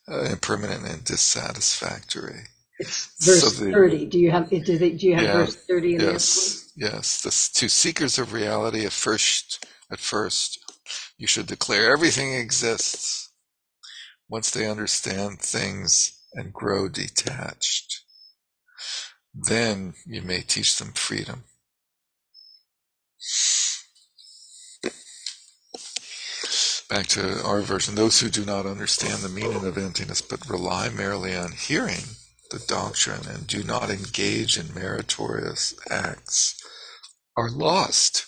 uh, 0.10 0.32
impermanent 0.32 0.88
and 0.88 1.04
dissatisfactory. 1.04 2.44
It's 2.80 3.26
verse 3.26 3.58
so 3.58 3.64
the, 3.64 3.72
30. 3.72 4.06
Do 4.06 4.20
you 4.20 4.32
have, 4.32 4.50
do, 4.50 4.78
they, 4.78 4.92
do 4.92 5.08
you 5.08 5.16
have 5.16 5.24
yeah, 5.24 5.34
verse 5.46 5.56
30 5.56 5.96
in 5.96 6.02
yes, 6.02 6.72
Yes. 6.78 7.22
The, 7.22 7.60
to 7.60 7.70
seekers 7.70 8.20
of 8.20 8.34
reality, 8.34 8.86
at 8.86 8.92
first, 8.92 9.66
at 9.92 10.00
first, 10.00 10.60
you 11.18 11.28
should 11.28 11.48
declare 11.48 11.92
everything 11.92 12.34
exists 12.34 13.32
once 14.30 14.52
they 14.52 14.70
understand 14.70 15.40
things 15.40 16.22
and 16.36 16.54
grow 16.54 16.88
detached 16.88 17.97
then 19.44 19.94
you 20.06 20.22
may 20.22 20.42
teach 20.42 20.78
them 20.78 20.94
freedom. 20.94 21.44
Back 26.90 27.08
to 27.08 27.44
our 27.44 27.62
version. 27.62 27.96
Those 27.96 28.22
who 28.22 28.30
do 28.30 28.46
not 28.46 28.66
understand 28.66 29.22
the 29.22 29.30
meaning 29.30 29.66
of 29.66 29.78
emptiness 29.78 30.22
but 30.22 30.50
rely 30.50 30.90
merely 30.90 31.36
on 31.36 31.52
hearing 31.52 32.16
the 32.50 32.60
doctrine 32.60 33.28
and 33.28 33.46
do 33.46 33.62
not 33.62 33.90
engage 33.90 34.58
in 34.58 34.74
meritorious 34.74 35.76
acts 35.90 36.56
are 37.36 37.52
lost. 37.52 38.26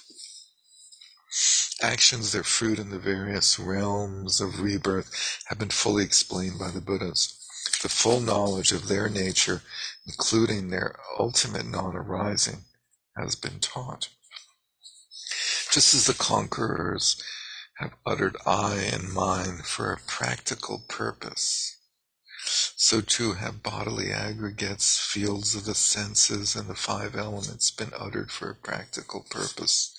Actions, 1.82 2.34
their 2.34 2.43
fruit 2.43 2.80
in 2.80 2.89
the 2.89 2.99
various 2.99 3.57
realms 3.57 4.41
of 4.41 4.60
rebirth, 4.60 5.41
have 5.47 5.57
been 5.57 5.70
fully 5.70 6.03
explained 6.03 6.60
by 6.60 6.70
the 6.70 6.82
Buddhas. 6.82 7.39
The 7.82 7.88
full 7.88 8.20
knowledge 8.20 8.74
of 8.74 8.89
their 8.89 9.07
nature 9.07 9.62
including 10.10 10.70
their 10.70 10.95
ultimate 11.20 11.68
non-arising, 11.68 12.66
has 13.16 13.36
been 13.36 13.60
taught. 13.60 14.10
Just 15.72 15.93
as 15.93 16.07
the 16.07 16.16
conquerors 16.16 17.22
have 17.78 17.93
uttered 18.07 18.36
I 18.43 18.78
and 18.91 19.14
mine 19.14 19.62
for 19.64 19.93
a 19.93 19.99
practical 20.07 20.84
purpose, 20.89 21.78
so 22.76 23.01
too 23.01 23.34
have 23.34 23.62
bodily 23.62 24.12
aggregates, 24.12 24.97
fields 24.97 25.53
of 25.53 25.66
the 25.66 25.76
senses, 25.76 26.55
and 26.55 26.68
the 26.68 26.76
five 26.76 27.16
elements 27.16 27.70
been 27.70 27.93
uttered 27.95 28.32
for 28.32 28.49
a 28.49 28.55
practical 28.55 29.28
purpose. 29.30 29.95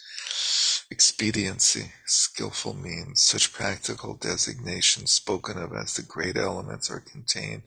Expediency, 0.91 1.93
skillful 2.05 2.75
means, 2.75 3.23
such 3.23 3.53
practical 3.53 4.15
designations 4.15 5.13
spoken 5.13 5.57
of 5.57 5.73
as 5.73 5.95
the 5.95 6.03
great 6.03 6.37
elements 6.37 6.91
are 6.91 6.99
contained 6.99 7.63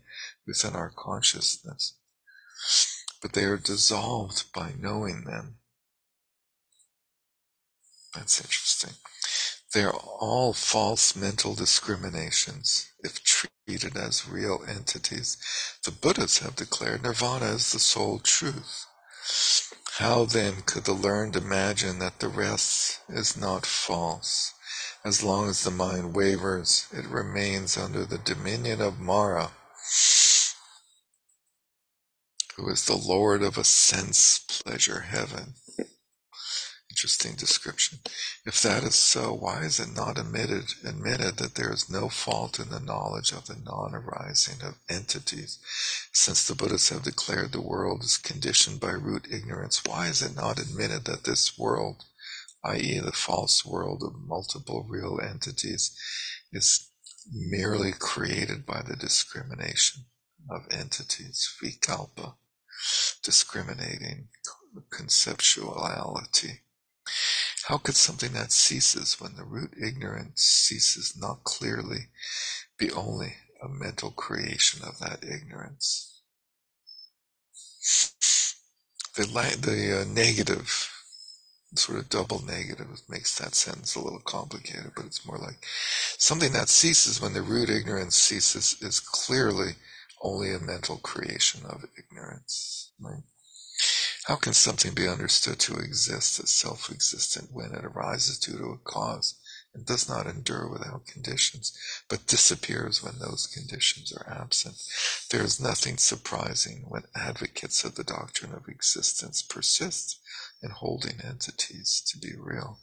within 0.45 0.75
our 0.75 0.89
consciousness 0.89 1.93
but 3.21 3.33
they 3.33 3.45
are 3.45 3.57
dissolved 3.57 4.45
by 4.53 4.73
knowing 4.79 5.23
them. 5.25 5.57
That's 8.15 8.41
interesting. 8.41 8.93
They 9.73 9.83
are 9.83 9.93
all 9.93 10.53
false 10.53 11.15
mental 11.15 11.55
discriminations 11.55 12.87
if 13.03 13.23
treated 13.23 13.97
as 13.97 14.27
real 14.27 14.63
entities. 14.67 15.37
The 15.83 15.91
Buddhas 15.91 16.39
have 16.39 16.55
declared 16.55 17.03
nirvana 17.03 17.45
as 17.45 17.71
the 17.71 17.79
sole 17.79 18.19
truth. 18.19 18.85
How 19.97 20.25
then 20.25 20.61
could 20.65 20.85
the 20.85 20.93
learned 20.93 21.35
imagine 21.35 21.99
that 21.99 22.19
the 22.19 22.27
rest 22.29 22.99
is 23.09 23.37
not 23.37 23.65
false? 23.65 24.53
As 25.05 25.23
long 25.23 25.49
as 25.49 25.63
the 25.63 25.71
mind 25.71 26.15
wavers, 26.15 26.87
it 26.91 27.05
remains 27.07 27.77
under 27.77 28.05
the 28.05 28.17
dominion 28.19 28.81
of 28.81 28.99
Mara, 28.99 29.51
who 32.55 32.69
is 32.69 32.85
the 32.85 32.95
lord 32.95 33.41
of 33.41 33.57
a 33.57 33.63
sense 33.63 34.39
pleasure 34.39 35.01
heaven. 35.01 35.55
Interesting 36.89 37.33
description. 37.33 37.99
If 38.45 38.61
that 38.61 38.83
is 38.83 38.93
so, 38.93 39.33
why 39.33 39.63
is 39.63 39.79
it 39.79 39.95
not 39.95 40.19
admitted, 40.19 40.65
admitted 40.85 41.37
that 41.37 41.55
there 41.55 41.73
is 41.73 41.89
no 41.89 42.07
fault 42.07 42.59
in 42.59 42.69
the 42.69 42.79
knowledge 42.79 43.31
of 43.31 43.47
the 43.47 43.55
non-arising 43.55 44.61
of 44.61 44.75
entities? 44.87 45.57
Since 46.13 46.45
the 46.45 46.53
Buddhists 46.53 46.89
have 46.89 47.01
declared 47.01 47.51
the 47.51 47.61
world 47.61 48.03
is 48.03 48.17
conditioned 48.17 48.79
by 48.79 48.91
root 48.91 49.27
ignorance, 49.31 49.83
why 49.83 50.05
is 50.07 50.21
it 50.21 50.35
not 50.35 50.59
admitted 50.59 51.05
that 51.05 51.23
this 51.23 51.57
world, 51.57 52.03
i.e. 52.63 52.99
the 52.99 53.11
false 53.11 53.65
world 53.65 54.03
of 54.03 54.13
multiple 54.27 54.85
real 54.87 55.19
entities, 55.19 55.97
is 56.51 56.91
merely 57.31 57.91
created 57.91 58.67
by 58.67 58.83
the 58.83 58.95
discrimination 58.95 60.03
of 60.47 60.67
entities, 60.69 61.51
vikalpa, 61.59 62.35
discriminating 63.23 64.29
conceptuality. 64.91 66.59
How 67.67 67.77
could 67.77 67.95
something 67.95 68.33
that 68.33 68.51
ceases 68.51 69.19
when 69.19 69.35
the 69.35 69.43
root 69.43 69.73
ignorance 69.81 70.41
ceases 70.43 71.15
not 71.17 71.43
clearly 71.43 72.09
be 72.77 72.91
only 72.91 73.35
a 73.61 73.69
mental 73.69 74.11
creation 74.11 74.81
of 74.83 74.99
that 74.99 75.23
ignorance? 75.23 76.21
The, 79.15 79.25
the 79.61 80.01
uh, 80.01 80.05
negative, 80.05 80.91
sort 81.75 81.99
of 81.99 82.09
double 82.09 82.43
negative, 82.43 82.87
makes 83.07 83.37
that 83.37 83.55
sentence 83.55 83.95
a 83.95 84.01
little 84.01 84.19
complicated, 84.19 84.91
but 84.95 85.05
it's 85.05 85.25
more 85.25 85.37
like 85.37 85.65
something 86.17 86.51
that 86.53 86.69
ceases 86.69 87.21
when 87.21 87.33
the 87.33 87.41
root 87.41 87.69
ignorance 87.69 88.17
ceases 88.17 88.75
is 88.81 88.99
clearly 88.99 89.75
only 90.23 90.53
a 90.53 90.59
mental 90.59 90.97
creation 90.97 91.65
of 91.65 91.85
ignorance. 91.97 92.91
Right? 92.99 93.23
How 94.25 94.37
can 94.37 94.53
something 94.53 94.93
be 94.93 95.07
understood 95.07 95.59
to 95.59 95.75
exist 95.75 96.39
as 96.39 96.49
self-existent 96.49 97.51
when 97.51 97.73
it 97.73 97.83
arises 97.83 98.39
due 98.39 98.57
to 98.57 98.71
a 98.71 98.77
cause 98.77 99.35
and 99.73 99.85
does 99.85 100.07
not 100.07 100.27
endure 100.27 100.69
without 100.69 101.05
conditions, 101.05 101.77
but 102.07 102.25
disappears 102.25 103.03
when 103.03 103.19
those 103.19 103.47
conditions 103.47 104.13
are 104.13 104.41
absent? 104.41 104.75
There 105.29 105.43
is 105.43 105.59
nothing 105.59 105.97
surprising 105.97 106.85
when 106.87 107.03
advocates 107.13 107.83
of 107.83 107.95
the 107.95 108.05
doctrine 108.05 108.53
of 108.53 108.69
existence 108.69 109.41
persist 109.41 110.19
in 110.63 110.71
holding 110.71 111.19
entities 111.21 112.01
to 112.07 112.17
be 112.17 112.33
real. 112.37 112.79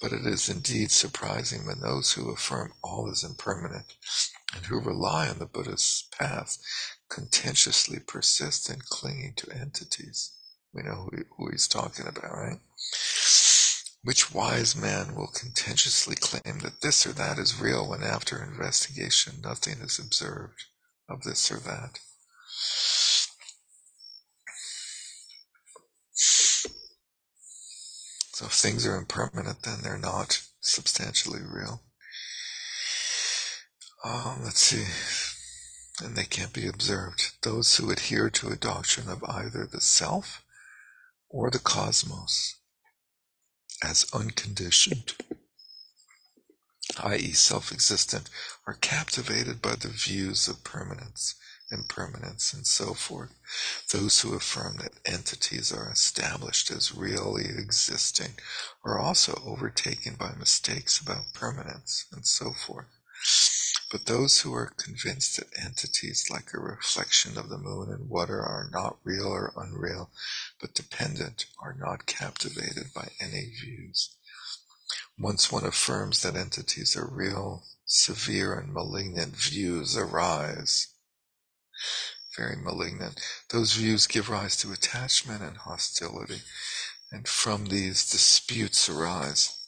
But 0.00 0.12
it 0.12 0.26
is 0.26 0.48
indeed 0.48 0.90
surprising 0.90 1.66
when 1.66 1.80
those 1.80 2.12
who 2.12 2.30
affirm 2.30 2.74
all 2.82 3.10
is 3.10 3.24
impermanent 3.24 3.94
and 4.54 4.66
who 4.66 4.80
rely 4.80 5.28
on 5.28 5.38
the 5.38 5.46
Buddhist 5.46 6.12
path 6.12 6.58
contentiously 7.08 7.98
persist 7.98 8.68
in 8.68 8.80
clinging 8.80 9.34
to 9.36 9.50
entities. 9.52 10.32
We 10.72 10.82
know 10.82 11.08
who, 11.10 11.24
who 11.36 11.50
he's 11.50 11.68
talking 11.68 12.06
about, 12.06 12.30
right? 12.30 12.60
Which 14.02 14.34
wise 14.34 14.76
man 14.76 15.14
will 15.14 15.28
contentiously 15.28 16.16
claim 16.16 16.58
that 16.58 16.82
this 16.82 17.06
or 17.06 17.12
that 17.12 17.38
is 17.38 17.58
real 17.58 17.88
when 17.88 18.02
after 18.02 18.42
investigation 18.44 19.40
nothing 19.42 19.78
is 19.78 19.98
observed 19.98 20.64
of 21.08 21.22
this 21.22 21.50
or 21.50 21.56
that? 21.60 22.00
So 28.34 28.46
if 28.46 28.52
things 28.52 28.84
are 28.84 28.96
impermanent, 28.96 29.62
then 29.62 29.82
they're 29.82 29.96
not 29.96 30.42
substantially 30.60 31.38
real. 31.40 31.82
Um, 34.02 34.40
let's 34.42 34.58
see. 34.58 34.84
And 36.04 36.16
they 36.16 36.24
can't 36.24 36.52
be 36.52 36.66
observed. 36.66 37.30
Those 37.42 37.76
who 37.76 37.92
adhere 37.92 38.30
to 38.30 38.48
a 38.48 38.56
doctrine 38.56 39.08
of 39.08 39.22
either 39.22 39.66
the 39.66 39.80
self 39.80 40.42
or 41.28 41.48
the 41.48 41.60
cosmos 41.60 42.56
as 43.84 44.04
unconditioned, 44.12 45.14
i.e., 47.04 47.32
self 47.34 47.70
existent, 47.70 48.30
are 48.66 48.78
captivated 48.80 49.62
by 49.62 49.76
the 49.76 49.86
views 49.86 50.48
of 50.48 50.64
permanence, 50.64 51.36
impermanence, 51.74 52.54
and 52.54 52.66
so 52.66 52.94
forth. 52.94 53.34
Those 53.90 54.20
who 54.20 54.34
affirm 54.34 54.78
that 54.78 54.94
entities 55.04 55.72
are 55.72 55.90
established 55.90 56.70
as 56.70 56.94
really 56.94 57.44
existing 57.44 58.38
are 58.84 58.98
also 58.98 59.42
overtaken 59.44 60.14
by 60.14 60.32
mistakes 60.38 60.98
about 61.00 61.34
permanence, 61.34 62.06
and 62.12 62.24
so 62.24 62.52
forth. 62.52 62.86
But 63.90 64.06
those 64.06 64.40
who 64.40 64.54
are 64.54 64.72
convinced 64.76 65.36
that 65.36 65.58
entities 65.58 66.30
like 66.30 66.54
a 66.54 66.58
reflection 66.58 67.36
of 67.36 67.48
the 67.48 67.58
moon 67.58 67.92
and 67.92 68.08
water 68.08 68.40
are 68.40 68.70
not 68.72 68.98
real 69.04 69.26
or 69.26 69.52
unreal, 69.56 70.10
but 70.60 70.74
dependent, 70.74 71.46
are 71.58 71.74
not 71.74 72.06
captivated 72.06 72.94
by 72.94 73.10
any 73.20 73.50
views. 73.50 74.16
Once 75.18 75.52
one 75.52 75.64
affirms 75.64 76.22
that 76.22 76.34
entities 76.34 76.96
are 76.96 77.06
real, 77.06 77.64
severe 77.84 78.54
and 78.58 78.72
malignant 78.72 79.36
views 79.36 79.96
arise. 79.96 80.88
Very 82.36 82.56
malignant. 82.56 83.20
Those 83.50 83.74
views 83.74 84.06
give 84.06 84.28
rise 84.28 84.56
to 84.58 84.72
attachment 84.72 85.42
and 85.42 85.56
hostility, 85.56 86.42
and 87.12 87.28
from 87.28 87.66
these 87.66 88.10
disputes 88.10 88.88
arise. 88.88 89.60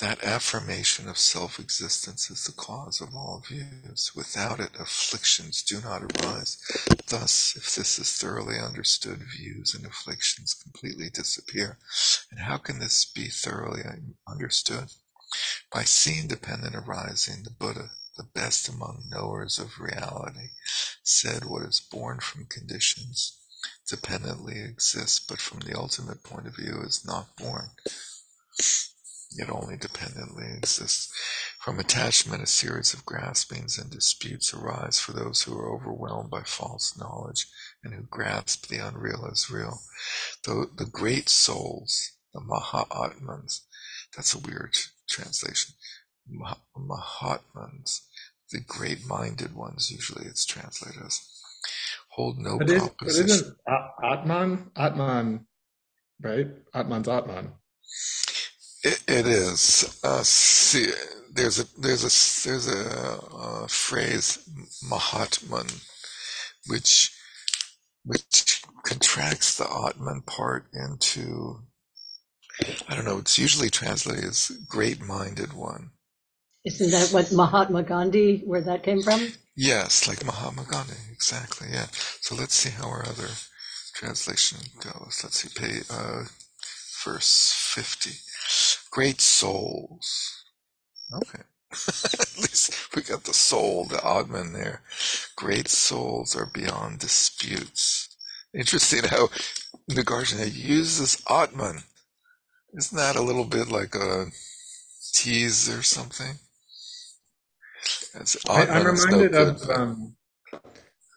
That 0.00 0.22
affirmation 0.22 1.08
of 1.08 1.18
self-existence 1.18 2.30
is 2.30 2.44
the 2.44 2.52
cause 2.52 3.00
of 3.00 3.14
all 3.14 3.42
views. 3.48 4.12
Without 4.14 4.60
it, 4.60 4.72
afflictions 4.78 5.62
do 5.62 5.80
not 5.80 6.02
arise. 6.02 6.58
Thus, 7.08 7.56
if 7.56 7.74
this 7.74 7.98
is 7.98 8.12
thoroughly 8.12 8.58
understood, 8.58 9.22
views 9.22 9.74
and 9.74 9.86
afflictions 9.86 10.52
completely 10.52 11.08
disappear. 11.08 11.78
And 12.30 12.40
how 12.40 12.58
can 12.58 12.78
this 12.78 13.06
be 13.06 13.28
thoroughly 13.28 13.82
understood? 14.28 14.92
By 15.72 15.84
seeing 15.84 16.28
dependent 16.28 16.76
arising, 16.76 17.42
the 17.44 17.50
Buddha, 17.50 17.90
the 18.16 18.28
best 18.34 18.68
among 18.68 19.04
knowers 19.08 19.58
of 19.58 19.80
reality, 19.80 20.50
said 21.02 21.44
what 21.44 21.62
is 21.62 21.80
born 21.80 22.20
from 22.20 22.46
conditions 22.46 23.38
dependently 23.88 24.60
exists, 24.60 25.18
but 25.20 25.40
from 25.40 25.60
the 25.60 25.76
ultimate 25.76 26.22
point 26.22 26.46
of 26.46 26.56
view 26.56 26.80
is 26.82 27.04
not 27.06 27.36
born. 27.36 27.70
It 29.38 29.50
only 29.50 29.76
dependently 29.76 30.46
exists. 30.56 31.12
From 31.60 31.78
attachment, 31.78 32.42
a 32.42 32.46
series 32.46 32.94
of 32.94 33.04
graspings 33.04 33.76
and 33.76 33.90
disputes 33.90 34.54
arise 34.54 34.98
for 34.98 35.12
those 35.12 35.42
who 35.42 35.58
are 35.58 35.74
overwhelmed 35.74 36.30
by 36.30 36.42
false 36.42 36.96
knowledge 36.96 37.46
and 37.82 37.92
who 37.92 38.02
grasp 38.02 38.68
the 38.68 38.78
unreal 38.78 39.28
as 39.30 39.50
real. 39.50 39.82
The, 40.44 40.70
the 40.76 40.86
great 40.86 41.28
souls, 41.28 42.12
the 42.32 42.40
Mahatmans, 42.40 43.62
that's 44.14 44.34
a 44.34 44.38
weird 44.38 44.76
translation. 45.08 45.74
Mahatmans, 46.76 48.00
the 48.52 48.60
great-minded 48.60 49.54
ones, 49.54 49.90
usually 49.90 50.26
it's 50.26 50.44
translated 50.44 51.02
as, 51.04 51.20
hold 52.10 52.38
no 52.38 52.58
but 52.58 52.68
proposition. 52.68 52.96
But 52.98 53.08
isn't 53.08 53.56
Atman, 54.02 54.70
Atman, 54.76 55.46
right? 56.22 56.48
Atman's 56.74 57.08
Atman 57.08 57.52
it, 58.82 59.02
it 59.08 59.26
is. 59.26 60.00
Uh, 60.04 60.22
see, 60.22 60.86
there's 61.32 61.58
a 61.58 61.66
there's 61.80 62.04
a 62.04 62.48
there's 62.48 62.68
a, 62.68 63.18
a 63.36 63.68
phrase 63.68 64.48
Mahatman, 64.88 65.84
which 66.68 67.12
which 68.04 68.62
contracts 68.84 69.58
the 69.58 69.64
Atman 69.88 70.22
part 70.22 70.66
into 70.72 71.60
I 72.88 72.94
don't 72.94 73.04
know. 73.04 73.18
It's 73.18 73.38
usually 73.38 73.70
translated 73.70 74.24
as 74.24 74.50
great-minded 74.68 75.52
one. 75.52 75.90
Isn't 76.66 76.90
that 76.90 77.10
what 77.12 77.30
Mahatma 77.32 77.84
Gandhi, 77.84 78.42
where 78.44 78.60
that 78.60 78.82
came 78.82 79.00
from? 79.00 79.32
Yes, 79.56 80.08
like 80.08 80.26
Mahatma 80.26 80.66
Gandhi, 80.68 80.96
exactly. 81.12 81.68
Yeah. 81.72 81.86
So 82.20 82.34
let's 82.34 82.54
see 82.54 82.70
how 82.70 82.88
our 82.88 83.06
other 83.06 83.28
translation 83.94 84.58
goes. 84.80 85.20
Let's 85.22 85.38
see, 85.40 85.48
pay, 85.48 85.82
uh, 85.88 86.24
verse 87.04 87.54
fifty. 87.74 88.16
Great 88.90 89.20
souls. 89.20 90.44
Okay. 91.14 91.42
At 91.72 92.36
least 92.36 92.94
we 92.96 93.02
got 93.02 93.24
the 93.24 93.34
soul, 93.34 93.84
the 93.84 94.04
Atman 94.04 94.52
there. 94.52 94.82
Great 95.36 95.68
souls 95.68 96.34
are 96.34 96.50
beyond 96.52 96.98
disputes. 96.98 98.08
Interesting 98.52 99.04
how 99.04 99.28
Nagarjuna 99.90 100.52
uses 100.52 101.22
Atman. 101.30 101.84
Isn't 102.76 102.98
that 102.98 103.16
a 103.16 103.22
little 103.22 103.44
bit 103.44 103.68
like 103.68 103.94
a 103.94 104.26
tease 105.12 105.68
or 105.68 105.82
something. 105.82 106.38
I, 108.48 108.62
am 108.64 108.86
reminded 108.86 109.32
no 109.32 109.48
of 109.48 109.70
um, 109.70 110.16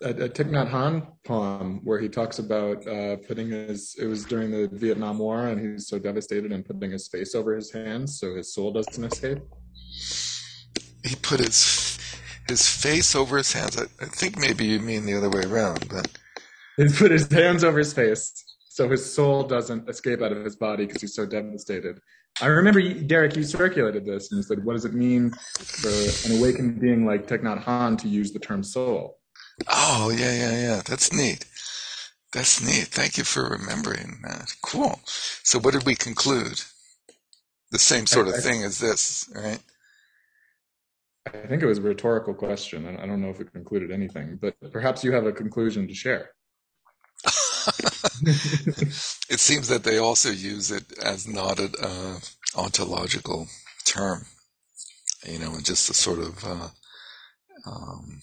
a, 0.01 0.09
a 0.09 0.30
Thich 0.30 0.49
Nhat 0.49 0.70
Hanh 0.70 1.07
poem 1.26 1.82
where 1.84 1.99
he 1.99 2.09
talks 2.09 2.39
about 2.39 2.86
uh, 2.88 3.17
putting 3.28 3.49
his. 3.49 3.95
It 3.99 4.05
was 4.05 4.26
during 4.26 4.51
the 4.51 4.70
Vietnam 4.72 5.20
War, 5.20 5.47
and 5.47 5.59
he's 5.59 5.88
so 5.88 5.99
devastated 5.99 6.51
and 6.51 6.65
putting 6.65 6.91
his 6.91 7.07
face 7.07 7.36
over 7.36 7.55
his 7.55 7.72
hands 7.72 8.20
so 8.20 8.36
his 8.36 8.53
soul 8.53 8.72
doesn't 8.72 9.03
escape. 9.03 9.39
He 11.03 11.15
put 11.22 11.39
his 11.39 11.99
his 12.47 12.67
face 12.67 13.15
over 13.15 13.38
his 13.38 13.53
hands. 13.53 13.78
I, 13.78 13.84
I 14.03 14.07
think 14.07 14.38
maybe 14.38 14.65
you 14.65 14.80
mean 14.80 15.05
the 15.05 15.15
other 15.15 15.30
way 15.30 15.43
around, 15.43 15.88
but 15.89 16.17
he 16.78 16.88
put 16.89 17.11
his 17.11 17.32
hands 17.32 17.63
over 17.63 17.78
his 17.78 17.93
face 17.93 18.34
so 18.80 18.88
his 18.88 19.13
soul 19.13 19.43
doesn't 19.43 19.89
escape 19.89 20.22
out 20.22 20.32
of 20.32 20.45
his 20.45 20.55
body 20.55 20.86
because 20.86 21.01
he's 21.01 21.13
so 21.13 21.26
devastated. 21.26 21.99
I 22.42 22.48
remember, 22.48 22.82
Derek, 22.82 23.36
you 23.36 23.44
circulated 23.44 24.06
this 24.06 24.32
and 24.32 24.38
you 24.38 24.44
said, 24.44 24.64
what 24.64 24.74
does 24.74 24.86
it 24.86 24.94
mean 24.94 25.32
for 25.32 25.90
an 25.90 26.38
awakened 26.38 26.80
being 26.80 27.06
like 27.06 27.28
Thich 27.28 27.42
Nhat 27.42 27.64
Hanh 27.64 27.98
to 28.00 28.08
use 28.08 28.32
the 28.32 28.40
term 28.40 28.64
soul? 28.64 29.18
Oh, 29.68 30.10
yeah, 30.16 30.34
yeah, 30.34 30.62
yeah. 30.62 30.82
That's 30.86 31.12
neat. 31.12 31.46
That's 32.32 32.64
neat. 32.64 32.88
Thank 32.88 33.18
you 33.18 33.24
for 33.24 33.50
remembering 33.50 34.20
that. 34.24 34.54
Cool. 34.62 35.00
So 35.06 35.60
what 35.60 35.74
did 35.74 35.86
we 35.86 35.96
conclude? 35.96 36.62
The 37.72 37.80
same 37.80 38.08
sort 38.08 38.28
of 38.28 38.42
thing 38.42 38.64
as 38.64 38.80
this, 38.80 39.30
right? 39.36 39.60
I 41.28 41.46
think 41.48 41.62
it 41.62 41.68
was 41.68 41.78
a 41.78 41.84
rhetorical 41.84 42.34
question, 42.34 42.88
and 42.88 42.98
I 42.98 43.06
don't 43.06 43.22
know 43.22 43.30
if 43.30 43.40
it 43.40 43.52
concluded 43.52 43.92
anything, 43.92 44.40
but 44.42 44.56
perhaps 44.72 45.04
you 45.04 45.12
have 45.12 45.26
a 45.26 45.32
conclusion 45.32 45.88
to 45.88 45.94
share. 45.94 46.32
it 49.30 49.39
seems 49.39 49.68
that 49.70 49.84
they 49.84 49.97
also 49.97 50.30
use 50.30 50.72
it 50.72 50.84
as 50.99 51.28
not 51.28 51.60
an 51.60 51.74
uh, 51.82 52.20
ontological 52.55 53.47
term, 53.86 54.26
you 55.28 55.39
know, 55.39 55.53
and 55.53 55.66
just 55.66 55.89
a 55.89 55.93
sort 55.93 56.20
of 56.20 56.43
uh, 56.45 56.68
um, 57.66 58.22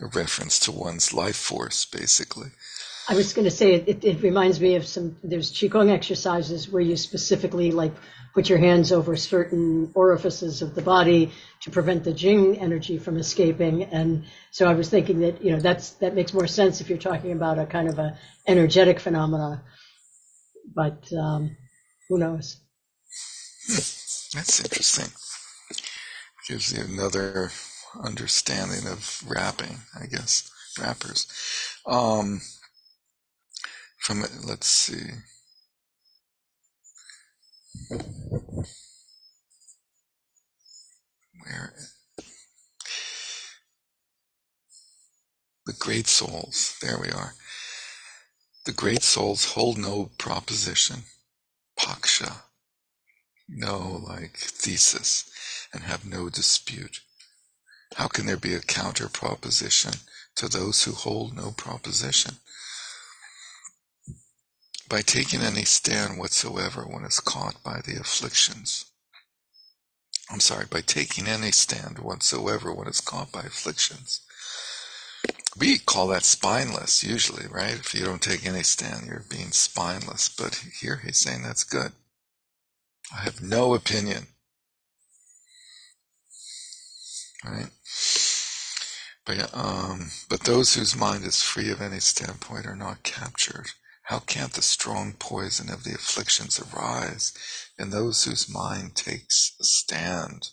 a 0.00 0.06
reference 0.14 0.58
to 0.60 0.72
one's 0.72 1.12
life 1.12 1.36
force, 1.36 1.84
basically. 1.84 2.48
I 3.08 3.14
was 3.14 3.32
going 3.32 3.46
to 3.46 3.50
say 3.50 3.74
it, 3.74 4.04
it 4.04 4.22
reminds 4.22 4.60
me 4.60 4.76
of 4.76 4.86
some. 4.86 5.16
There's 5.24 5.50
qigong 5.50 5.90
exercises 5.90 6.68
where 6.68 6.82
you 6.82 6.96
specifically 6.96 7.72
like 7.72 7.92
put 8.34 8.48
your 8.48 8.58
hands 8.58 8.92
over 8.92 9.16
certain 9.16 9.90
orifices 9.94 10.62
of 10.62 10.74
the 10.74 10.82
body 10.82 11.32
to 11.60 11.70
prevent 11.70 12.04
the 12.04 12.12
jing 12.12 12.58
energy 12.58 12.98
from 12.98 13.16
escaping. 13.16 13.84
And 13.84 14.24
so 14.50 14.68
I 14.68 14.74
was 14.74 14.88
thinking 14.88 15.20
that 15.20 15.42
you 15.42 15.52
know 15.52 15.60
that's 15.60 15.90
that 16.02 16.14
makes 16.14 16.32
more 16.32 16.46
sense 16.46 16.80
if 16.80 16.88
you're 16.88 16.98
talking 16.98 17.32
about 17.32 17.58
a 17.58 17.66
kind 17.66 17.88
of 17.88 17.98
a 17.98 18.18
energetic 18.46 19.00
phenomena. 19.00 19.62
But 20.74 21.12
um, 21.12 21.56
who 22.08 22.18
knows? 22.18 22.56
Hmm. 23.66 24.36
That's 24.38 24.60
interesting. 24.60 25.12
Gives 26.48 26.72
you 26.72 26.84
another 26.84 27.50
understanding 28.02 28.86
of 28.86 29.22
rapping, 29.26 29.78
I 30.00 30.06
guess, 30.06 30.50
rappers. 30.78 31.26
Um, 31.86 32.40
from 33.98 34.24
let's 34.46 34.66
see. 34.66 35.02
Where 41.44 41.74
the 45.66 45.72
great 45.78 46.06
souls, 46.06 46.76
there 46.82 46.98
we 46.98 47.10
are. 47.10 47.34
The 48.66 48.72
great 48.72 49.02
souls 49.02 49.52
hold 49.52 49.78
no 49.78 50.10
proposition, 50.18 51.04
paksha, 51.78 52.42
no 53.48 54.02
like 54.06 54.36
thesis, 54.36 55.30
and 55.72 55.82
have 55.84 56.04
no 56.04 56.28
dispute. 56.28 57.00
How 57.96 58.08
can 58.08 58.26
there 58.26 58.36
be 58.36 58.54
a 58.54 58.60
counter 58.60 59.08
proposition 59.08 59.92
to 60.36 60.48
those 60.48 60.84
who 60.84 60.92
hold 60.92 61.34
no 61.36 61.52
proposition? 61.52 62.36
By 64.90 65.02
taking 65.02 65.40
any 65.40 65.62
stand 65.62 66.18
whatsoever, 66.18 66.84
one 66.84 67.04
is 67.04 67.20
caught 67.20 67.62
by 67.62 67.80
the 67.80 67.94
afflictions. 68.00 68.86
I'm 70.28 70.40
sorry, 70.40 70.66
by 70.68 70.80
taking 70.80 71.28
any 71.28 71.52
stand 71.52 72.00
whatsoever, 72.00 72.74
one 72.74 72.88
is 72.88 73.00
caught 73.00 73.30
by 73.30 73.42
afflictions. 73.42 74.20
We 75.56 75.78
call 75.78 76.08
that 76.08 76.24
spineless 76.24 77.04
usually, 77.04 77.46
right? 77.46 77.74
If 77.74 77.94
you 77.94 78.04
don't 78.04 78.20
take 78.20 78.44
any 78.44 78.64
stand, 78.64 79.06
you're 79.06 79.24
being 79.30 79.52
spineless. 79.52 80.28
But 80.28 80.60
here 80.80 81.00
he's 81.04 81.18
saying 81.18 81.42
that's 81.42 81.64
good. 81.64 81.92
I 83.16 83.20
have 83.20 83.40
no 83.40 83.74
opinion. 83.74 84.26
Right? 87.44 87.70
But, 89.24 89.54
um, 89.54 90.10
but 90.28 90.40
those 90.40 90.74
whose 90.74 90.96
mind 90.96 91.24
is 91.24 91.42
free 91.42 91.70
of 91.70 91.80
any 91.80 92.00
standpoint 92.00 92.66
are 92.66 92.76
not 92.76 93.04
captured. 93.04 93.70
How 94.10 94.18
can't 94.18 94.52
the 94.52 94.60
strong 94.60 95.12
poison 95.12 95.70
of 95.70 95.84
the 95.84 95.94
afflictions 95.94 96.58
arise 96.58 97.32
in 97.78 97.90
those 97.90 98.24
whose 98.24 98.48
mind 98.48 98.96
takes 98.96 99.52
a 99.60 99.64
stand? 99.64 100.48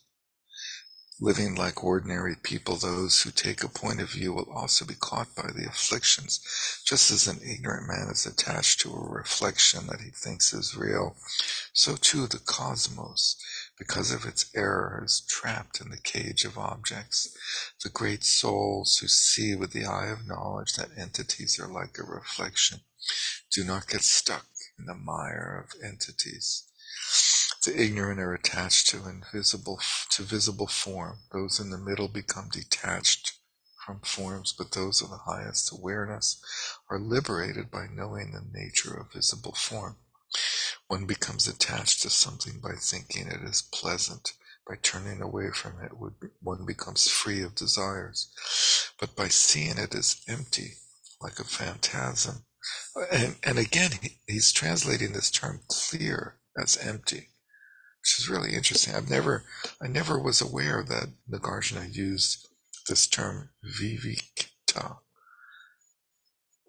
Living 1.20 1.56
like 1.56 1.84
ordinary 1.84 2.36
people, 2.36 2.76
those 2.76 3.24
who 3.24 3.32
take 3.32 3.64
a 3.64 3.68
point 3.68 4.00
of 4.00 4.12
view 4.12 4.32
will 4.32 4.52
also 4.52 4.86
be 4.86 4.94
caught 4.94 5.34
by 5.34 5.50
the 5.56 5.66
afflictions, 5.68 6.40
just 6.86 7.10
as 7.10 7.26
an 7.26 7.42
ignorant 7.42 7.88
man 7.88 8.12
is 8.12 8.28
attached 8.28 8.80
to 8.82 8.94
a 8.94 9.10
reflection 9.10 9.88
that 9.88 10.02
he 10.02 10.12
thinks 10.12 10.54
is 10.54 10.76
real. 10.76 11.18
So 11.74 11.96
too 11.96 12.28
the 12.28 12.38
cosmos, 12.38 13.38
because 13.76 14.12
of 14.12 14.26
its 14.26 14.52
error, 14.54 15.02
is 15.04 15.22
trapped 15.22 15.82
in 15.82 15.90
the 15.90 15.98
cage 15.98 16.46
of 16.46 16.60
objects. 16.60 17.36
The 17.84 17.90
great 17.90 18.24
souls 18.24 19.00
who 19.00 19.08
see 19.08 19.56
with 19.56 19.72
the 19.72 19.86
eye 19.86 20.10
of 20.10 20.28
knowledge 20.28 20.74
that 20.74 20.96
entities 20.96 21.60
are 21.60 21.68
like 21.68 21.98
a 21.98 22.04
reflection 22.04 22.82
do 23.52 23.64
not 23.64 23.88
get 23.88 24.02
stuck 24.02 24.46
in 24.78 24.86
the 24.86 24.96
mire 24.96 25.66
of 25.66 25.82
entities. 25.82 26.64
The 27.64 27.82
ignorant 27.82 28.20
are 28.20 28.34
attached 28.34 28.90
to 28.90 29.08
invisible 29.08 29.82
to 30.12 30.24
visible 30.24 30.68
form. 30.68 31.20
Those 31.32 31.60
in 31.60 31.70
the 31.70 31.78
middle 31.78 32.08
become 32.08 32.50
detached 32.50 33.34
from 33.86 34.02
forms, 34.02 34.54
but 34.54 34.72
those 34.72 35.02
of 35.02 35.10
the 35.10 35.18
highest 35.18 35.72
awareness 35.72 36.42
are 36.90 37.00
liberated 37.00 37.72
by 37.72 37.88
knowing 37.88 38.32
the 38.32 38.46
nature 38.52 38.94
of 38.94 39.14
visible 39.14 39.54
form. 39.54 39.98
One 40.88 41.06
becomes 41.06 41.48
attached 41.48 42.02
to 42.02 42.10
something 42.10 42.60
by 42.60 42.76
thinking 42.76 43.28
it 43.28 43.42
is 43.44 43.62
pleasant. 43.62 44.34
By 44.68 44.76
turning 44.82 45.22
away 45.22 45.52
from 45.52 45.80
it, 45.82 45.92
one 46.42 46.66
becomes 46.66 47.08
free 47.08 47.42
of 47.42 47.56
desires. 47.56 48.28
But 49.00 49.16
by 49.16 49.30
seeing 49.30 49.78
it 49.78 49.96
as 49.96 50.22
empty, 50.28 50.80
like 51.22 51.40
a 51.40 51.46
phantasm, 51.46 52.46
and, 53.12 53.36
and 53.44 53.58
again, 53.58 53.92
he, 54.02 54.18
he's 54.28 54.52
translating 54.52 55.14
this 55.14 55.32
term 55.32 55.62
clear 55.68 56.40
as 56.58 56.78
empty, 56.78 57.30
which 58.02 58.20
is 58.20 58.30
really 58.30 58.54
interesting. 58.54 58.96
I've 58.96 59.10
never, 59.10 59.44
I 59.82 59.88
never 59.88 60.20
was 60.20 60.42
aware 60.42 60.84
that 60.84 61.10
Nagarjuna 61.32 61.94
used 61.96 62.48
this 62.88 63.08
term 63.08 63.50
vivikta 63.82 64.98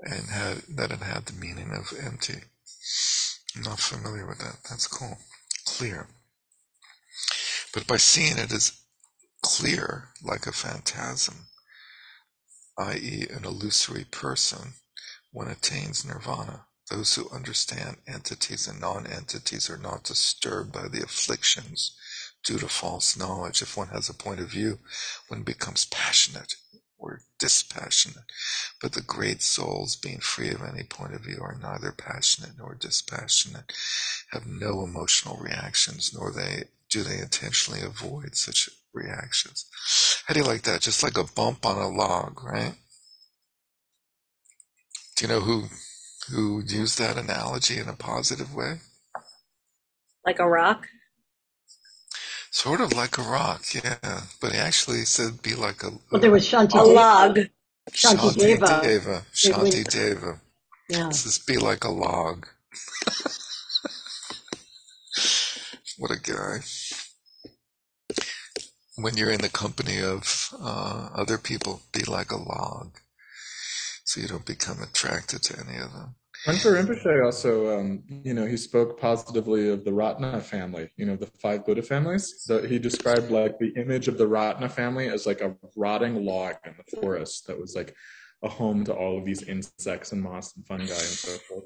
and 0.02 0.28
had 0.28 0.58
that 0.76 0.92
it 0.92 1.00
had 1.00 1.26
the 1.26 1.32
meaning 1.32 1.72
of 1.72 1.92
empty. 1.98 2.42
I'm 3.56 3.62
not 3.62 3.80
familiar 3.80 4.26
with 4.26 4.38
that. 4.38 4.58
That's 4.68 4.86
cool. 4.86 5.18
Clear. 5.66 6.08
But 7.74 7.86
by 7.86 7.96
seeing 7.96 8.38
it 8.38 8.52
as 8.52 8.80
clear, 9.42 10.08
like 10.22 10.46
a 10.46 10.52
phantasm, 10.52 11.48
i.e., 12.78 13.26
an 13.30 13.44
illusory 13.44 14.04
person, 14.04 14.74
one 15.30 15.48
attains 15.48 16.04
nirvana. 16.04 16.66
Those 16.90 17.14
who 17.14 17.28
understand 17.30 17.98
entities 18.06 18.66
and 18.66 18.80
non-entities 18.80 19.68
are 19.68 19.76
not 19.76 20.04
disturbed 20.04 20.72
by 20.72 20.88
the 20.88 21.02
afflictions 21.02 21.94
due 22.44 22.58
to 22.58 22.68
false 22.68 23.16
knowledge. 23.16 23.60
If 23.60 23.76
one 23.76 23.88
has 23.88 24.08
a 24.08 24.14
point 24.14 24.40
of 24.40 24.50
view, 24.50 24.78
one 25.28 25.42
becomes 25.42 25.84
passionate 25.86 26.54
or 26.98 27.20
dispassionate. 27.38 28.24
But 28.80 28.92
the 28.92 29.02
great 29.02 29.42
souls, 29.42 29.96
being 29.96 30.20
free 30.20 30.50
of 30.50 30.62
any 30.62 30.82
point 30.82 31.14
of 31.14 31.20
view, 31.20 31.38
are 31.42 31.58
neither 31.60 31.92
passionate 31.92 32.56
nor 32.58 32.74
dispassionate, 32.74 33.72
have 34.32 34.46
no 34.46 34.82
emotional 34.82 35.36
reactions, 35.36 36.12
nor 36.14 36.32
they 36.32 36.64
do 36.90 37.02
they 37.02 37.18
intentionally 37.18 37.82
avoid 37.82 38.34
such 38.34 38.70
reactions. 38.94 39.66
How 40.26 40.34
do 40.34 40.40
you 40.40 40.46
like 40.46 40.62
that? 40.62 40.80
Just 40.80 41.02
like 41.02 41.18
a 41.18 41.24
bump 41.24 41.66
on 41.66 41.76
a 41.76 41.88
log, 41.88 42.42
right? 42.42 42.74
Do 45.18 45.26
you 45.26 45.32
know 45.32 45.40
who 45.40 45.64
who 46.30 46.62
used 46.64 46.98
that 47.00 47.18
analogy 47.18 47.78
in 47.78 47.88
a 47.88 47.94
positive 47.94 48.54
way? 48.54 48.78
Like 50.24 50.38
a 50.38 50.48
rock? 50.48 50.86
Sort 52.52 52.80
of 52.80 52.92
like 52.92 53.18
a 53.18 53.22
rock, 53.22 53.64
yeah. 53.74 54.20
But 54.40 54.52
he 54.52 54.58
actually 54.58 55.04
said 55.06 55.42
be 55.42 55.56
like 55.56 55.82
a. 55.82 55.90
Well, 56.12 56.20
there 56.20 56.30
was 56.30 56.48
Shanti. 56.48 56.78
A 56.78 56.84
log. 56.84 57.40
Shanti, 57.90 58.38
Deva. 58.38 58.80
Deva. 58.84 59.26
Shanti 59.34 59.82
Deva. 59.90 60.40
Yeah. 60.88 61.08
This 61.08 61.36
be 61.40 61.58
like 61.58 61.82
a 61.82 61.90
log. 61.90 62.46
what 65.98 66.12
a 66.12 66.20
guy. 66.20 66.60
when 68.96 69.16
you're 69.16 69.30
in 69.30 69.40
the 69.40 69.48
company 69.48 70.00
of 70.00 70.54
uh, 70.60 71.08
other 71.12 71.38
people, 71.38 71.82
be 71.92 72.04
like 72.04 72.30
a 72.30 72.36
log, 72.36 72.92
so 74.08 74.22
you 74.22 74.26
don't 74.26 74.46
become 74.46 74.80
attracted 74.82 75.42
to 75.42 75.54
any 75.68 75.76
of 75.76 75.92
them. 75.92 76.14
Hunter 76.46 76.72
Rinpoche 76.72 77.22
also, 77.22 77.78
um, 77.78 78.02
you 78.08 78.32
know, 78.32 78.46
he 78.46 78.56
spoke 78.56 78.98
positively 78.98 79.68
of 79.68 79.84
the 79.84 79.92
Ratna 79.92 80.40
family, 80.40 80.88
you 80.96 81.04
know, 81.04 81.14
the 81.14 81.26
five 81.26 81.66
Buddha 81.66 81.82
families. 81.82 82.32
So 82.38 82.66
he 82.66 82.78
described 82.78 83.30
like 83.30 83.58
the 83.58 83.74
image 83.76 84.08
of 84.08 84.16
the 84.16 84.26
Ratna 84.26 84.70
family 84.70 85.08
as 85.10 85.26
like 85.26 85.42
a 85.42 85.54
rotting 85.76 86.24
log 86.24 86.54
in 86.64 86.72
the 86.78 86.96
forest 86.96 87.48
that 87.48 87.60
was 87.60 87.76
like 87.76 87.94
a 88.42 88.48
home 88.48 88.82
to 88.84 88.94
all 88.94 89.18
of 89.18 89.26
these 89.26 89.42
insects 89.42 90.12
and 90.12 90.22
moss 90.22 90.56
and 90.56 90.66
fungi 90.66 90.84
and 90.84 90.90
so 90.90 91.36
forth. 91.46 91.64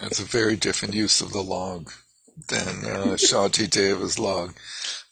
That's 0.00 0.20
a 0.20 0.24
very 0.24 0.56
different 0.56 0.94
use 0.94 1.20
of 1.20 1.34
the 1.34 1.42
log 1.42 1.90
than 2.48 2.66
uh, 2.86 3.16
Shantideva's 3.18 4.18
log. 4.18 4.54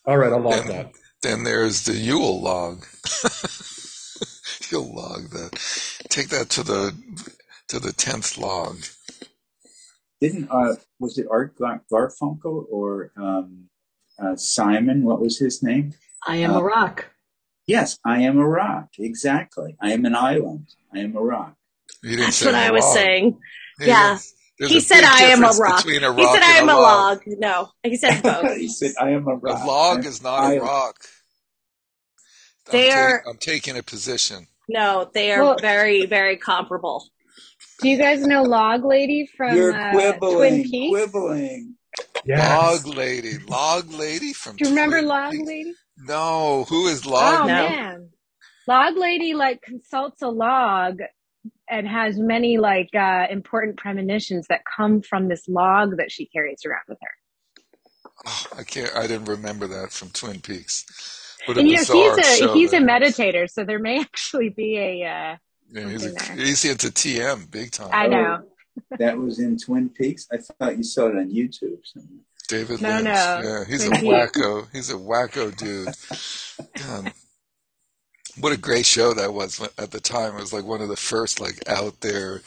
All 0.07 0.17
right, 0.17 0.33
I'll 0.33 0.41
log 0.41 0.55
Then, 0.55 0.69
that. 0.69 0.93
then 1.21 1.45
there's 1.45 1.85
the 1.85 1.95
Yule 1.97 2.41
log. 2.41 2.87
You'll 4.71 4.95
log 4.95 5.31
that. 5.31 5.94
Take 6.09 6.29
that 6.29 6.51
to 6.51 6.63
the 6.63 6.95
to 7.69 7.79
the 7.81 7.93
tenth 7.93 8.37
log. 8.39 8.79
Didn't 10.21 10.49
uh 10.51 10.77
was 10.99 11.19
it 11.19 11.27
Art 11.31 11.57
Garfunkel 11.59 12.67
or 12.71 13.11
um, 13.17 13.69
uh, 14.19 14.37
Simon? 14.37 15.03
What 15.05 15.21
was 15.21 15.39
his 15.39 15.63
name? 15.63 15.95
I 16.27 16.37
am 16.37 16.53
Uh, 16.53 16.61
a 16.61 16.63
rock. 16.63 17.07
Yes, 17.67 17.99
I 18.05 18.21
am 18.23 18.39
a 18.39 18.47
rock. 18.47 18.91
Exactly. 18.99 19.77
I 19.81 19.93
am 19.93 20.05
an 20.05 20.15
island. 20.15 20.69
I 20.95 20.99
am 21.01 21.17
a 21.17 21.21
rock. 21.21 21.57
You 22.03 22.11
didn't 22.11 22.25
That's 22.27 22.37
say 22.39 22.47
what 22.47 22.55
I 22.55 22.71
was 22.71 22.85
log. 22.85 22.95
saying. 22.95 23.41
Hey, 23.79 23.87
Yeah. 23.89 23.95
that's- 24.01 24.35
there's 24.59 24.71
He 24.71 24.81
said 24.81 25.03
I 25.03 25.23
am 25.25 25.43
a 25.43 25.49
rock. 25.49 25.85
A 25.85 26.11
rock 26.11 26.19
He 26.19 26.27
said 26.33 26.43
I 26.45 26.53
am 26.59 26.69
a 26.69 26.73
a 26.73 26.81
log. 26.81 27.27
log. 27.27 27.39
No, 27.39 27.71
he 27.83 27.97
said 27.97 28.23
both. 28.23 28.57
he 28.57 28.69
said, 28.69 28.93
"I 29.01 29.11
am 29.11 29.27
a 29.27 29.33
A 29.33 29.37
rock." 29.37 29.65
log 29.67 29.99
I'm 29.99 30.07
is 30.07 30.23
not 30.23 30.45
a 30.53 30.61
rock. 30.61 30.97
I'm, 32.73 32.79
ta- 33.23 33.31
I'm 33.31 33.37
taking 33.39 33.77
a 33.77 33.83
position. 33.83 34.47
No, 34.69 35.11
they 35.13 35.33
are 35.33 35.43
Well- 35.43 35.57
very, 35.61 36.07
very 36.07 36.37
comparable. 36.37 37.07
Do 37.81 37.89
you 37.89 37.99
guys 37.99 38.25
know 38.27 38.43
Log 38.43 38.85
Lady 38.85 39.29
from 39.37 39.57
You're 39.57 39.75
uh, 39.75 40.13
Twin 40.19 40.63
Peaks? 40.63 40.91
quibbling. 40.91 41.75
Yes. 42.25 42.85
Log 42.87 42.97
lady, 42.97 43.39
log 43.47 43.91
lady 43.93 44.33
from. 44.33 44.57
Do 44.57 44.65
you 44.65 44.71
remember 44.71 44.99
Twin 44.99 45.09
Log 45.09 45.33
Peaks. 45.33 45.47
Lady? 45.47 45.75
No, 45.99 46.65
who 46.69 46.87
is 46.89 47.07
Oh 47.07 47.11
log? 47.11 47.41
No. 47.49 47.53
man, 47.55 48.09
Log 48.67 48.97
Lady 48.97 49.35
like 49.35 49.61
consults 49.63 50.23
a 50.23 50.29
log 50.29 51.01
and 51.69 51.87
has 51.87 52.19
many 52.19 52.57
like 52.59 52.89
uh, 52.95 53.27
important 53.31 53.77
premonitions 53.77 54.47
that 54.49 54.63
come 54.77 55.03
from 55.03 55.29
this 55.29 55.47
log 55.49 55.97
that 55.99 56.11
she 56.11 56.27
carries 56.27 56.65
around 56.65 56.83
with 56.89 56.99
her. 57.03 57.65
Oh, 58.27 58.47
I 58.59 58.63
can't. 58.63 58.95
I 58.97 59.07
didn't 59.07 59.27
remember 59.27 59.67
that 59.67 59.93
from 59.93 60.09
Twin 60.11 60.41
Peaks. 60.41 60.87
What 61.47 61.57
a 61.57 61.61
And 61.61 61.69
you 61.69 61.77
know 61.77 61.83
he's 61.83 62.19
a 62.19 62.23
show 62.39 62.55
he's 62.55 62.73
a 62.73 62.81
that 62.81 62.83
was. 62.83 63.17
meditator, 63.17 63.51
so 63.51 63.65
there 63.65 63.79
may 63.79 64.01
actually 64.01 64.49
be 64.51 64.79
a. 64.79 65.05
Uh, 65.05 65.37
Yeah, 65.71 65.89
he's, 65.89 66.05
a, 66.05 66.11
something 66.11 66.37
there. 66.37 66.47
he's 66.47 66.65
into 66.65 66.89
TM 66.89 67.51
big 67.51 67.71
time. 67.73 67.91
I 67.93 68.07
know. 68.07 68.43
That 68.99 69.19
was 69.19 69.39
in 69.39 69.57
Twin 69.59 69.89
Peaks. 69.89 70.27
I 70.33 70.39
thought 70.39 70.77
you 70.77 70.83
saw 70.83 71.07
it 71.09 71.17
on 71.17 71.31
YouTube. 71.31 71.79
somewhere. 71.85 72.21
David 72.49 72.81
No, 72.83 72.89
Lynch. 72.91 73.05
no. 73.05 73.41
Yeah, 73.45 73.65
he's 73.67 73.85
a 73.85 73.89
Twin 73.89 74.01
Peaks. 74.01 74.39
wacko. 74.39 74.67
He's 74.73 74.91
a 74.91 74.95
wacko 74.95 75.57
dude. 75.57 75.95
God. 76.83 77.13
What 78.41 78.53
a 78.53 78.57
great 78.59 78.85
show 78.85 79.15
that 79.15 79.33
was 79.33 79.61
at 79.79 79.93
the 79.93 80.01
time. 80.01 80.37
It 80.37 80.41
was 80.41 80.53
like 80.53 80.65
one 80.65 80.81
of 80.83 80.89
the 80.89 80.97
first 80.97 81.41
like 81.41 81.63
out 81.69 82.01
there 82.01 82.43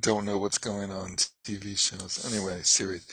don't 0.00 0.26
know 0.26 0.36
what's 0.38 0.58
going 0.58 0.90
on 0.90 1.16
TV 1.44 1.78
shows. 1.78 2.30
Anyway, 2.30 2.60
series. 2.62 3.06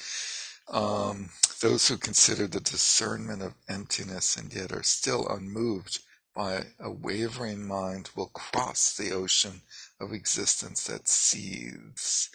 Um, 0.68 1.30
those 1.62 1.88
who 1.88 1.98
consider 1.98 2.48
the 2.48 2.60
discernment 2.60 3.42
of 3.42 3.54
emptiness 3.70 4.36
and 4.36 4.54
yet 4.54 4.72
are 4.72 4.84
still 4.84 5.28
unmoved 5.28 6.00
by 6.36 6.66
a 6.80 6.92
wavering 6.92 7.66
mind 7.66 8.10
will 8.16 8.28
cross 8.28 8.96
the 8.96 9.12
ocean 9.12 9.62
of 10.00 10.12
existence 10.12 10.86
that 10.88 11.08
seethes 11.08 12.30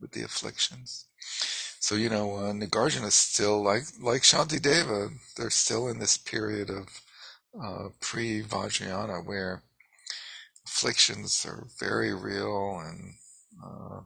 with 0.00 0.12
the 0.12 0.22
afflictions. 0.22 1.06
So 1.80 1.94
you 1.94 2.10
know, 2.10 2.36
uh, 2.36 2.52
Nagarjuna 2.52 3.06
is 3.06 3.14
still 3.14 3.62
like 3.62 3.84
like 4.00 4.22
Shantideva. 4.22 5.12
They're 5.36 5.50
still 5.50 5.88
in 5.88 5.98
this 5.98 6.16
period 6.16 6.70
of 6.70 7.00
uh, 7.60 7.88
pre-Vajrayana 8.00 9.24
where 9.24 9.62
afflictions 10.66 11.44
are 11.46 11.66
very 11.78 12.14
real 12.14 12.80
and 12.80 13.14
uh, 13.64 14.00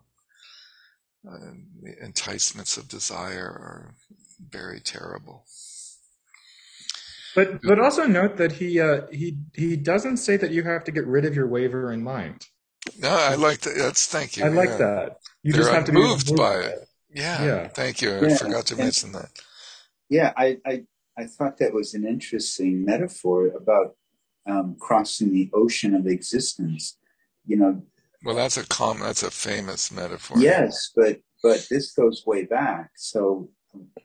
uh, 1.30 1.38
the 1.82 2.04
enticements 2.04 2.76
of 2.76 2.88
desire 2.88 3.46
are 3.48 3.94
very 4.50 4.80
terrible. 4.80 5.44
But 7.34 7.60
but 7.62 7.78
also 7.78 8.06
note 8.06 8.36
that 8.38 8.52
he 8.52 8.80
uh, 8.80 9.02
he 9.12 9.38
he 9.54 9.76
doesn't 9.76 10.16
say 10.18 10.36
that 10.38 10.50
you 10.50 10.62
have 10.62 10.84
to 10.84 10.92
get 10.92 11.06
rid 11.06 11.24
of 11.24 11.34
your 11.34 11.46
wavering 11.46 12.02
mind. 12.02 12.46
No, 12.98 13.10
I 13.10 13.34
like 13.34 13.60
that. 13.60 13.74
That's 13.76 14.06
thank 14.06 14.36
you. 14.36 14.44
I 14.44 14.48
like 14.48 14.70
yeah. 14.70 14.76
that. 14.78 15.16
You 15.42 15.52
They're 15.52 15.62
just 15.62 15.72
have 15.74 15.84
to 15.86 15.92
be 15.92 15.98
moved 15.98 16.34
by 16.36 16.60
it. 16.60 16.88
Yeah, 17.12 17.44
Yeah. 17.44 17.68
thank 17.68 18.00
you. 18.00 18.10
I 18.12 18.20
Yeah, 18.28 18.36
forgot 18.36 18.66
to 18.66 18.74
and- 18.74 18.84
mention 18.84 19.12
that. 19.12 19.30
Yeah, 20.08 20.32
I, 20.36 20.58
I, 20.64 20.84
I 21.18 21.24
thought 21.26 21.58
that 21.58 21.74
was 21.74 21.94
an 21.94 22.06
interesting 22.06 22.84
metaphor 22.84 23.48
about 23.48 23.96
um, 24.46 24.76
crossing 24.78 25.32
the 25.32 25.50
ocean 25.52 25.94
of 25.96 26.06
existence. 26.06 26.96
You 27.44 27.56
know, 27.56 27.82
Well, 28.24 28.36
that's 28.36 28.56
a 28.56 28.66
com. 28.66 29.00
That's 29.00 29.22
a 29.22 29.30
famous 29.30 29.92
metaphor. 29.92 30.38
yes, 30.38 30.90
but 30.94 31.20
but 31.42 31.66
this 31.70 31.92
goes 31.92 32.24
way 32.26 32.44
back. 32.44 32.90
So, 32.96 33.50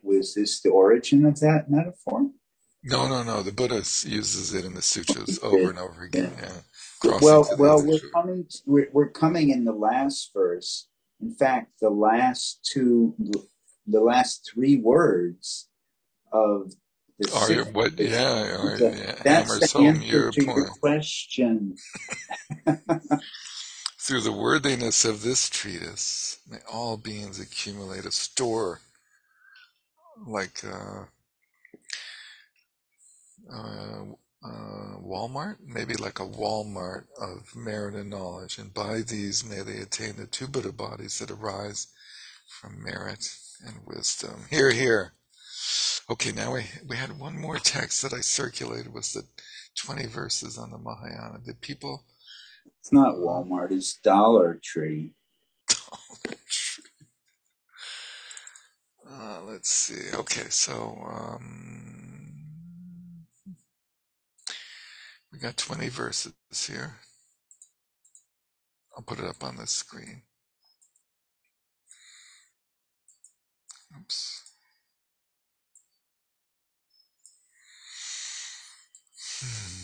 was 0.03 0.35
this 0.35 0.61
the 0.61 0.69
origin 0.69 1.25
of 1.25 1.39
that 1.39 1.69
metaphor? 1.69 2.29
No, 2.83 3.07
no, 3.07 3.23
no. 3.23 3.43
The 3.43 3.51
Buddha 3.51 3.75
uses 3.75 4.53
it 4.53 4.65
in 4.65 4.73
the 4.73 4.81
sutras 4.81 5.39
over 5.43 5.69
and 5.69 5.79
over 5.79 6.03
again. 6.03 6.33
yeah. 6.41 6.51
Yeah. 7.03 7.19
Well, 7.21 7.47
well, 7.57 7.83
we're 7.85 7.99
coming. 8.13 8.47
We're, 8.65 8.89
we're 8.91 9.09
coming 9.09 9.49
in 9.49 9.65
the 9.65 9.73
last 9.73 10.31
verse. 10.33 10.87
In 11.19 11.33
fact, 11.33 11.73
the 11.79 11.89
last 11.89 12.67
two, 12.71 13.15
the 13.87 14.01
last 14.01 14.49
three 14.51 14.77
words 14.77 15.69
of 16.31 16.73
the 17.19 17.31
Are 17.35 17.51
you 17.51 17.63
what? 17.65 17.99
Yeah, 17.99 18.57
are, 18.57 18.77
yeah. 18.77 19.15
that's 19.23 19.73
the 19.73 19.79
answer 19.79 20.31
to 20.31 20.43
your 20.43 20.67
question. 20.79 21.75
Through 24.11 24.23
the 24.23 24.33
worthiness 24.33 25.05
of 25.05 25.21
this 25.21 25.49
treatise, 25.49 26.39
may 26.45 26.57
all 26.69 26.97
beings 26.97 27.39
accumulate 27.39 28.03
a 28.03 28.11
store, 28.11 28.81
like 30.27 30.65
uh, 30.65 31.05
uh, 33.49 34.03
uh, 34.43 34.97
Walmart, 34.99 35.59
maybe 35.65 35.93
like 35.93 36.19
a 36.19 36.27
Walmart 36.27 37.05
of 37.21 37.55
merit 37.55 37.95
and 37.95 38.09
knowledge, 38.09 38.57
and 38.57 38.73
by 38.73 38.99
these 38.99 39.45
may 39.45 39.61
they 39.61 39.77
attain 39.77 40.17
the 40.17 40.27
two 40.27 40.47
Buddha 40.47 40.73
bodies 40.73 41.19
that 41.19 41.31
arise 41.31 41.87
from 42.49 42.83
merit 42.83 43.33
and 43.65 43.87
wisdom. 43.87 44.43
Here, 44.49 44.71
here. 44.71 45.13
Okay, 46.09 46.33
now 46.33 46.55
we 46.55 46.65
we 46.85 46.97
had 46.97 47.17
one 47.17 47.39
more 47.39 47.59
text 47.59 48.01
that 48.01 48.11
I 48.11 48.19
circulated 48.19 48.93
was 48.93 49.13
the 49.13 49.23
twenty 49.73 50.05
verses 50.05 50.57
on 50.57 50.71
the 50.71 50.77
Mahayana. 50.77 51.39
Did 51.45 51.61
people? 51.61 52.03
It's 52.81 52.91
not 52.91 53.17
Walmart. 53.17 53.71
It's 53.71 53.95
Dollar 53.97 54.59
Tree. 54.63 55.13
Uh, 59.13 59.41
let's 59.45 59.69
see. 59.69 60.15
Okay, 60.15 60.45
so 60.49 60.97
um, 61.05 62.33
we 65.33 65.39
got 65.39 65.57
20 65.57 65.89
verses 65.89 66.33
here. 66.51 66.95
I'll 68.95 69.03
put 69.03 69.19
it 69.19 69.25
up 69.25 69.43
on 69.43 69.57
the 69.57 69.67
screen. 69.67 70.21
Oops. 73.99 74.53
Hmm. 79.41 79.80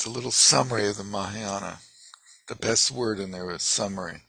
It's 0.00 0.06
a 0.06 0.10
little 0.10 0.30
summary 0.30 0.88
of 0.88 0.96
the 0.96 1.04
Mahayana. 1.04 1.80
The 2.48 2.54
best 2.54 2.90
word 2.90 3.20
in 3.20 3.32
there 3.32 3.50
is 3.50 3.62
summary. 3.62 4.22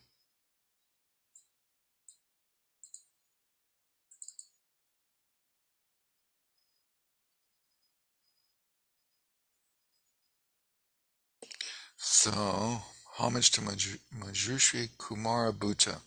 So, 11.95 12.81
homage 13.13 13.51
to 13.51 13.61
Manju- 13.61 13.99
Manjushri 14.13 14.89
Kumarabhuta. 14.97 16.01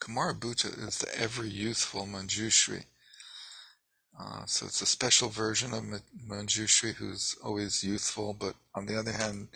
Kumara 0.00 0.36
Bhutta 0.36 0.88
is 0.88 0.98
the 0.98 1.16
ever 1.16 1.46
youthful 1.46 2.08
Manjushri. 2.08 2.86
Uh, 4.18 4.44
so 4.46 4.66
it's 4.66 4.82
a 4.82 4.86
special 4.86 5.28
version 5.28 5.72
of 5.72 5.84
Manjushri 6.28 6.94
who's 6.94 7.36
always 7.42 7.82
youthful, 7.82 8.34
but 8.38 8.54
on 8.74 8.86
the 8.86 8.98
other 8.98 9.12
hand, 9.12 9.48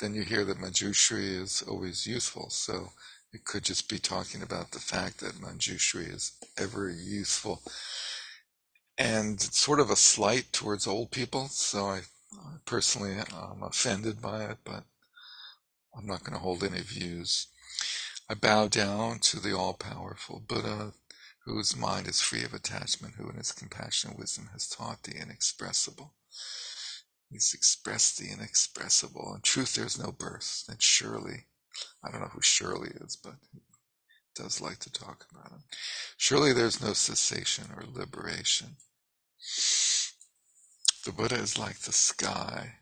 then 0.00 0.14
you 0.14 0.22
hear 0.22 0.44
that 0.44 0.58
Manjushri 0.58 1.40
is 1.40 1.62
always 1.62 2.06
youthful. 2.06 2.50
So 2.50 2.92
it 3.32 3.44
could 3.44 3.64
just 3.64 3.88
be 3.88 3.98
talking 3.98 4.42
about 4.42 4.72
the 4.72 4.80
fact 4.80 5.20
that 5.20 5.40
Manjushri 5.40 6.12
is 6.12 6.32
ever 6.58 6.90
useful. 6.90 7.62
And 8.98 9.34
it's 9.34 9.58
sort 9.58 9.80
of 9.80 9.90
a 9.90 9.96
slight 9.96 10.52
towards 10.52 10.86
old 10.86 11.10
people. 11.10 11.48
So 11.48 11.86
I, 11.86 12.00
I 12.34 12.56
personally 12.66 13.14
am 13.14 13.62
offended 13.62 14.20
by 14.20 14.44
it, 14.44 14.58
but 14.64 14.84
I'm 15.96 16.06
not 16.06 16.24
going 16.24 16.34
to 16.34 16.42
hold 16.42 16.62
any 16.62 16.80
views. 16.80 17.46
I 18.28 18.34
bow 18.34 18.68
down 18.68 19.18
to 19.20 19.40
the 19.40 19.56
all 19.56 19.74
powerful 19.74 20.42
Buddha, 20.46 20.92
whose 21.44 21.76
mind 21.76 22.06
is 22.06 22.20
free 22.20 22.44
of 22.44 22.54
attachment, 22.54 23.14
who 23.16 23.28
in 23.28 23.36
his 23.36 23.52
compassion 23.52 24.10
and 24.10 24.18
wisdom 24.18 24.50
has 24.52 24.68
taught 24.68 25.02
the 25.02 25.16
inexpressible. 25.16 26.14
He's 27.30 27.54
expressed 27.54 28.18
the 28.18 28.30
inexpressible. 28.30 29.32
In 29.34 29.40
truth, 29.40 29.74
there's 29.74 29.98
no 29.98 30.12
birth. 30.12 30.64
And 30.68 30.80
surely, 30.80 31.46
I 32.04 32.10
don't 32.10 32.20
know 32.20 32.28
who 32.28 32.42
Shirley 32.42 32.90
is, 33.00 33.16
but 33.16 33.34
he 33.52 33.60
does 34.34 34.60
like 34.60 34.78
to 34.80 34.92
talk 34.92 35.26
about 35.30 35.50
him. 35.50 35.64
Surely 36.16 36.52
there's 36.52 36.82
no 36.82 36.92
cessation 36.92 37.64
or 37.74 37.84
liberation. 37.90 38.76
The 41.04 41.12
Buddha 41.12 41.36
is 41.36 41.58
like 41.58 41.78
the 41.80 41.92
sky, 41.92 42.76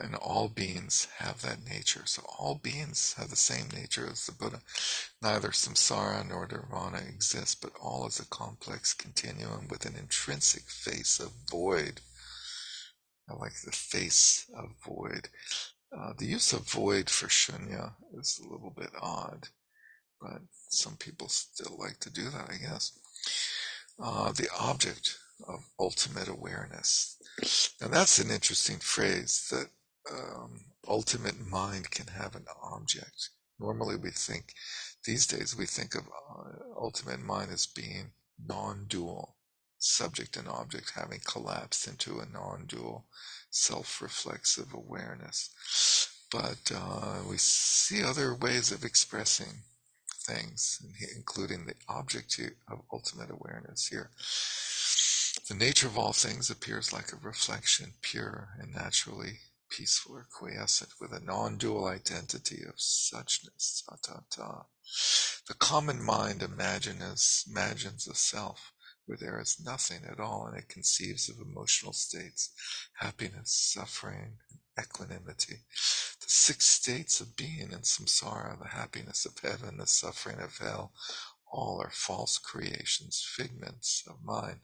and 0.00 0.14
all 0.14 0.48
beings 0.48 1.08
have 1.18 1.42
that 1.42 1.64
nature. 1.64 2.02
So 2.06 2.22
all 2.38 2.54
beings 2.54 3.14
have 3.18 3.30
the 3.30 3.36
same 3.36 3.68
nature 3.74 4.08
as 4.10 4.26
the 4.26 4.32
Buddha. 4.32 4.60
Neither 5.20 5.48
samsara 5.48 6.28
nor 6.28 6.46
nirvana 6.46 6.98
exists, 7.08 7.54
but 7.54 7.72
all 7.80 8.06
is 8.06 8.20
a 8.20 8.26
complex 8.26 8.94
continuum 8.94 9.68
with 9.68 9.84
an 9.84 9.96
intrinsic 9.96 10.70
face 10.70 11.20
of 11.20 11.32
void 11.50 12.00
I 13.28 13.34
like 13.34 13.60
the 13.62 13.72
face 13.72 14.50
of 14.54 14.74
void. 14.84 15.28
Uh, 15.96 16.12
the 16.18 16.26
use 16.26 16.52
of 16.52 16.68
void 16.70 17.08
for 17.08 17.28
shunya 17.28 17.92
is 18.18 18.38
a 18.38 18.48
little 18.48 18.70
bit 18.76 18.90
odd, 19.00 19.48
but 20.20 20.42
some 20.68 20.96
people 20.96 21.28
still 21.28 21.76
like 21.78 21.98
to 22.00 22.10
do 22.10 22.30
that, 22.30 22.50
I 22.50 22.56
guess. 22.56 22.98
Uh, 24.02 24.32
the 24.32 24.48
object 24.58 25.18
of 25.48 25.64
ultimate 25.78 26.28
awareness. 26.28 27.16
Now 27.80 27.88
that's 27.88 28.18
an 28.18 28.30
interesting 28.30 28.78
phrase 28.78 29.48
that 29.50 29.68
um, 30.12 30.60
ultimate 30.88 31.40
mind 31.46 31.90
can 31.90 32.06
have 32.08 32.34
an 32.34 32.46
object. 32.62 33.30
Normally 33.60 33.96
we 33.96 34.10
think, 34.10 34.54
these 35.04 35.26
days 35.26 35.56
we 35.56 35.66
think 35.66 35.94
of 35.94 36.02
uh, 36.02 36.80
ultimate 36.80 37.20
mind 37.20 37.50
as 37.52 37.66
being 37.66 38.12
non-dual 38.44 39.36
subject 39.78 40.36
and 40.36 40.48
object 40.48 40.92
having 40.94 41.20
collapsed 41.26 41.86
into 41.88 42.20
a 42.20 42.26
non-dual 42.26 43.06
self-reflexive 43.50 44.72
awareness. 44.72 45.50
But 46.30 46.72
uh, 46.74 47.18
we 47.28 47.36
see 47.36 48.02
other 48.02 48.34
ways 48.34 48.72
of 48.72 48.84
expressing 48.84 49.64
things, 50.22 50.80
including 51.16 51.66
the 51.66 51.74
object 51.88 52.40
of 52.70 52.80
ultimate 52.92 53.30
awareness 53.30 53.86
here. 53.86 54.10
The 55.48 55.54
nature 55.54 55.86
of 55.86 55.98
all 55.98 56.12
things 56.12 56.50
appears 56.50 56.92
like 56.92 57.12
a 57.12 57.16
reflection, 57.16 57.94
pure 58.02 58.50
and 58.58 58.72
naturally 58.72 59.40
peaceful 59.70 60.16
or 60.16 60.26
quiescent, 60.30 60.90
with 61.00 61.12
a 61.12 61.20
non-dual 61.20 61.86
identity 61.86 62.62
of 62.64 62.76
suchness. 62.76 63.82
Ta, 63.84 63.96
ta, 64.02 64.20
ta. 64.30 64.66
The 65.48 65.54
common 65.54 66.02
mind 66.02 66.42
imagines, 66.42 67.44
imagines 67.48 68.06
a 68.06 68.14
self 68.14 68.72
where 69.06 69.18
there 69.18 69.40
is 69.40 69.58
nothing 69.58 70.04
at 70.04 70.20
all 70.20 70.46
and 70.46 70.56
it 70.56 70.68
conceives 70.68 71.28
of 71.28 71.38
emotional 71.40 71.92
states, 71.92 72.50
happiness, 72.94 73.50
suffering, 73.50 74.38
equanimity. 74.78 75.56
The 76.20 76.28
six 76.28 76.66
states 76.66 77.20
of 77.20 77.36
being 77.36 77.72
in 77.72 77.82
samsara, 77.82 78.58
the 78.58 78.68
happiness 78.68 79.24
of 79.26 79.38
heaven, 79.38 79.78
the 79.78 79.86
suffering 79.86 80.40
of 80.40 80.58
hell, 80.58 80.92
all 81.50 81.80
are 81.82 81.90
false 81.90 82.38
creations, 82.38 83.22
figments 83.36 84.04
of 84.06 84.22
mind. 84.22 84.60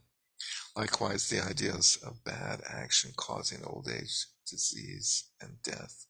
Likewise, 0.75 1.29
the 1.29 1.43
ideas 1.43 1.97
of 2.05 2.23
bad 2.23 2.61
action 2.67 3.11
causing 3.15 3.63
old 3.63 3.89
age, 3.89 4.25
disease, 4.47 5.25
and 5.41 5.61
death, 5.63 6.05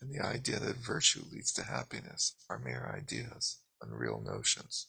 and 0.00 0.12
the 0.12 0.24
idea 0.24 0.58
that 0.58 0.76
virtue 0.76 1.22
leads 1.30 1.52
to 1.52 1.62
happiness 1.62 2.34
are 2.48 2.58
mere 2.58 2.92
ideas, 2.96 3.58
unreal 3.82 4.20
notions. 4.20 4.86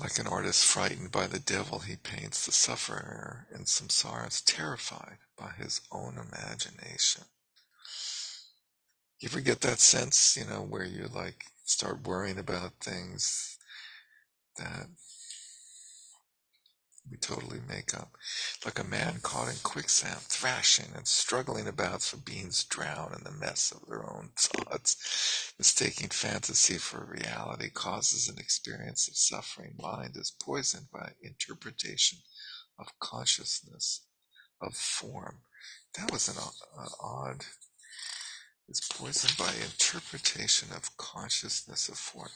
Like 0.00 0.18
an 0.18 0.26
artist 0.26 0.64
frightened 0.64 1.12
by 1.12 1.26
the 1.26 1.38
devil, 1.38 1.80
he 1.80 1.96
paints 1.96 2.44
the 2.44 2.52
sufferer 2.52 3.46
in 3.54 3.64
samsara 3.64 4.26
as 4.26 4.40
terrified 4.40 5.18
by 5.36 5.50
his 5.58 5.80
own 5.92 6.18
imagination. 6.18 7.24
You 9.20 9.28
ever 9.28 9.40
get 9.40 9.60
that 9.60 9.78
sense, 9.78 10.36
you 10.36 10.44
know, 10.44 10.62
where 10.62 10.84
you 10.84 11.08
like 11.14 11.44
start 11.64 12.06
worrying 12.06 12.38
about 12.38 12.72
things 12.80 13.58
that 14.56 14.88
we 17.10 17.16
totally 17.16 17.60
make 17.68 17.94
up. 17.94 18.16
Like 18.64 18.78
a 18.78 18.84
man 18.84 19.20
caught 19.22 19.48
in 19.48 19.56
quicksand, 19.62 20.20
thrashing 20.20 20.94
and 20.94 21.06
struggling 21.06 21.66
about 21.66 22.02
so 22.02 22.18
beings 22.18 22.64
drown 22.64 23.14
in 23.16 23.24
the 23.24 23.38
mess 23.38 23.72
of 23.72 23.86
their 23.88 24.08
own 24.08 24.30
thoughts. 24.36 25.52
Mistaking 25.58 26.08
fantasy 26.08 26.78
for 26.78 27.04
reality 27.04 27.70
causes 27.70 28.28
an 28.28 28.38
experience 28.38 29.08
of 29.08 29.16
suffering. 29.16 29.74
Mind 29.78 30.16
is 30.16 30.30
poisoned 30.42 30.86
by 30.92 31.12
interpretation 31.22 32.18
of 32.78 32.98
consciousness, 33.00 34.06
of 34.60 34.74
form. 34.74 35.40
That 35.98 36.10
was 36.10 36.28
an 36.28 36.36
uh, 36.38 36.88
odd 37.00 37.44
is 38.68 38.80
poisoned 38.90 39.36
by 39.36 39.52
interpretation 39.62 40.68
of 40.74 40.96
consciousness 40.96 41.88
of 41.88 41.98
form. 41.98 42.30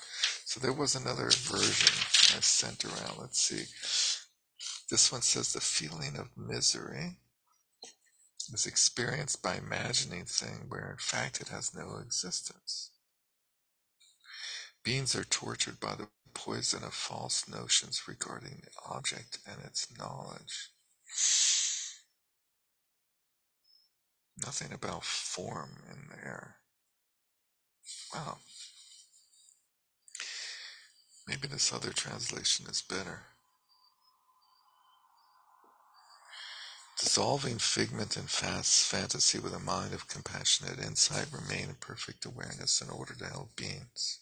So 0.45 0.61
there 0.61 0.73
was 0.73 0.95
another 0.95 1.31
version 1.31 1.95
I 2.37 2.41
sent 2.41 2.85
around. 2.85 3.19
Let's 3.19 3.41
see. 3.41 3.64
This 4.89 5.11
one 5.11 5.22
says 5.22 5.53
the 5.53 5.61
feeling 5.61 6.16
of 6.16 6.37
misery 6.37 7.16
is 8.53 8.66
experienced 8.66 9.43
by 9.43 9.57
imagining 9.57 10.25
thing 10.25 10.67
where 10.68 10.91
in 10.91 10.99
fact 10.99 11.41
it 11.41 11.49
has 11.49 11.75
no 11.75 11.96
existence. 11.96 12.91
Beings 14.84 15.17
are 15.17 15.25
tortured 15.25 15.80
by 15.80 15.96
the 15.96 16.08
poison 16.34 16.84
of 16.84 16.95
false 16.95 17.49
notions 17.49 18.07
regarding 18.07 18.63
the 18.63 18.71
object 18.95 19.38
and 19.45 19.64
its 19.64 19.88
knowledge. 19.99 20.71
Nothing 24.45 24.72
about 24.72 25.03
form 25.03 25.83
in 25.91 26.08
there. 26.11 26.57
Wow. 28.14 28.38
Maybe 31.26 31.49
this 31.49 31.72
other 31.72 31.92
translation 31.92 32.67
is 32.68 32.83
better. 32.83 33.36
Dissolving 36.99 37.59
figment 37.59 38.17
and 38.17 38.31
fast 38.31 38.87
fantasy 38.87 39.39
with 39.39 39.55
a 39.55 39.59
mind 39.61 39.93
of 39.95 40.09
compassionate 40.09 40.79
insight, 40.79 41.29
remain 41.33 41.68
in 41.71 41.75
perfect 41.77 42.25
awareness 42.25 42.81
in 42.81 42.91
order 42.91 43.14
to 43.14 43.27
help 43.27 43.57
beings. 43.57 44.21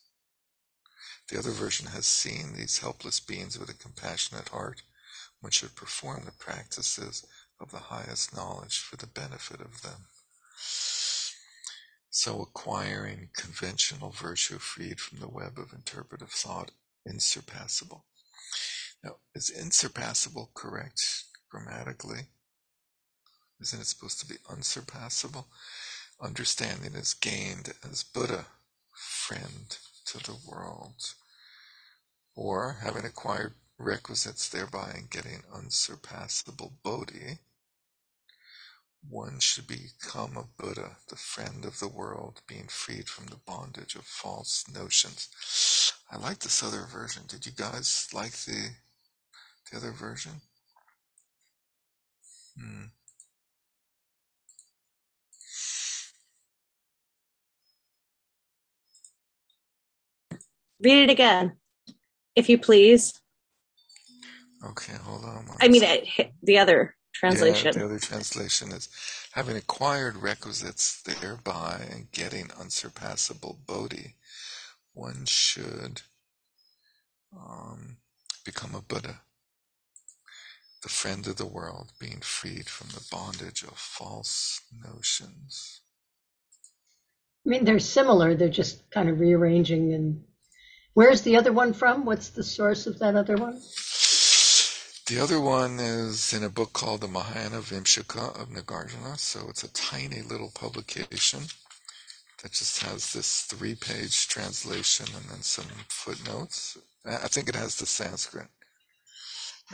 The 1.29 1.39
other 1.39 1.51
version 1.53 1.87
has 1.89 2.07
seen 2.07 2.55
these 2.55 2.79
helpless 2.79 3.21
beings 3.21 3.59
with 3.59 3.71
a 3.71 3.75
compassionate 3.75 4.49
heart. 4.51 4.83
which 5.41 5.59
should 5.59 5.75
perform 5.77 6.23
the 6.25 6.33
practices 6.33 7.27
of 7.61 7.71
the 7.71 7.79
highest 7.79 8.35
knowledge 8.35 8.79
for 8.79 8.97
the 8.97 9.07
benefit 9.07 9.61
of 9.61 9.83
them. 9.83 10.07
So 12.11 12.41
acquiring 12.41 13.31
conventional 13.35 14.11
virtue 14.11 14.59
freed 14.59 15.01
from 15.01 15.19
the 15.21 15.29
web 15.29 15.59
of 15.59 15.73
interpretive 15.73 16.31
thought 16.31 16.71
insurpassable. 17.07 18.05
Now, 19.03 19.17
is 19.35 19.51
insurpassable 19.51 20.51
correct 20.55 21.25
grammatically? 21.51 22.29
Isn't 23.61 23.81
it 23.81 23.87
supposed 23.87 24.21
to 24.21 24.27
be 24.27 24.37
unsurpassable? 24.51 25.47
Understanding 26.21 26.95
is 26.95 27.15
gained 27.15 27.75
as 27.89 28.03
Buddha, 28.03 28.47
friend 28.93 29.77
to 30.07 30.19
the 30.19 30.37
world. 30.47 31.15
Or 32.35 32.79
having 32.83 33.05
acquired 33.05 33.55
requisites 33.79 34.49
thereby 34.49 34.93
and 34.95 35.11
getting 35.11 35.43
unsurpassable 35.53 36.73
bodhi, 36.83 37.39
one 39.09 39.39
should 39.39 39.67
become 39.67 40.37
a 40.37 40.63
Buddha, 40.63 40.97
the 41.09 41.17
friend 41.17 41.65
of 41.65 41.79
the 41.79 41.89
world, 41.89 42.41
being 42.47 42.69
freed 42.69 43.09
from 43.09 43.27
the 43.27 43.37
bondage 43.37 43.95
of 43.95 44.05
false 44.05 44.65
notions. 44.73 45.29
I 46.11 46.17
like 46.17 46.39
this 46.39 46.63
other 46.63 46.87
version. 46.87 47.25
Did 47.27 47.45
you 47.47 47.53
guys 47.53 48.09
like 48.13 48.33
the 48.33 48.71
the 49.71 49.77
other 49.77 49.93
version? 49.93 50.41
Hmm. 52.59 52.85
Read 60.85 61.05
it 61.05 61.11
again, 61.11 61.57
if 62.37 62.51
you 62.51 62.59
please. 62.59 63.19
Okay, 64.63 64.93
hold 65.03 65.25
on. 65.25 65.47
I 65.61 65.69
mean, 65.69 65.83
it, 65.83 66.33
the 66.43 66.59
other 66.59 66.95
translation. 67.15 67.73
Yeah, 67.73 67.81
the 67.81 67.85
other 67.87 67.99
translation 67.99 68.71
is 68.71 68.89
having 69.33 69.57
acquired 69.57 70.17
requisites 70.17 71.03
thereby 71.03 71.87
and 71.91 72.13
getting 72.13 72.51
unsurpassable 72.61 73.59
bodhi, 73.67 74.15
one 74.93 75.25
should 75.25 76.03
um, 77.35 77.97
become 78.45 78.75
a 78.75 78.83
Buddha, 78.83 79.21
the 80.83 80.89
friend 80.89 81.27
of 81.27 81.37
the 81.37 81.47
world, 81.47 81.93
being 81.99 82.21
freed 82.21 82.69
from 82.69 82.89
the 82.89 83.05
bondage 83.11 83.63
of 83.63 83.79
false 83.79 84.61
notions. 84.87 85.81
I 87.47 87.51
mean, 87.51 87.65
they're 87.65 87.79
similar. 87.79 88.35
They're 88.35 88.49
just 88.49 88.91
kind 88.91 89.09
of 89.09 89.21
rearranging. 89.21 89.93
And 89.93 90.25
where's 90.95 91.23
the 91.23 91.37
other 91.37 91.53
one 91.53 91.73
from? 91.73 92.05
What's 92.05 92.31
the 92.31 92.43
source 92.43 92.87
of 92.87 92.99
that 93.01 93.15
other 93.15 93.37
one? 93.37 93.61
The 95.07 95.21
other 95.21 95.39
one 95.39 95.79
is 95.79 96.33
in 96.33 96.43
a 96.45 96.49
book 96.49 96.73
called 96.73 97.03
the 97.03 97.09
Mahayana 97.09 97.61
Vimshika 97.61 98.41
of 98.41 98.49
Nagarjuna. 98.49 99.19
So 99.19 99.47
it's 99.51 99.63
a 99.63 99.73
tiny 99.73 100.23
little 100.23 100.51
publication 100.55 101.41
that 102.43 102.53
just 102.53 102.83
has 102.83 103.13
this 103.13 103.43
three 103.43 103.75
page 103.75 104.29
translation 104.29 105.07
and 105.15 105.29
then 105.29 105.43
some 105.43 105.67
footnotes. 105.89 106.79
I 107.05 107.29
think 107.29 107.51
it 107.51 107.55
has 107.55 107.77
the 107.77 107.87
Sanskrit. 107.87 108.49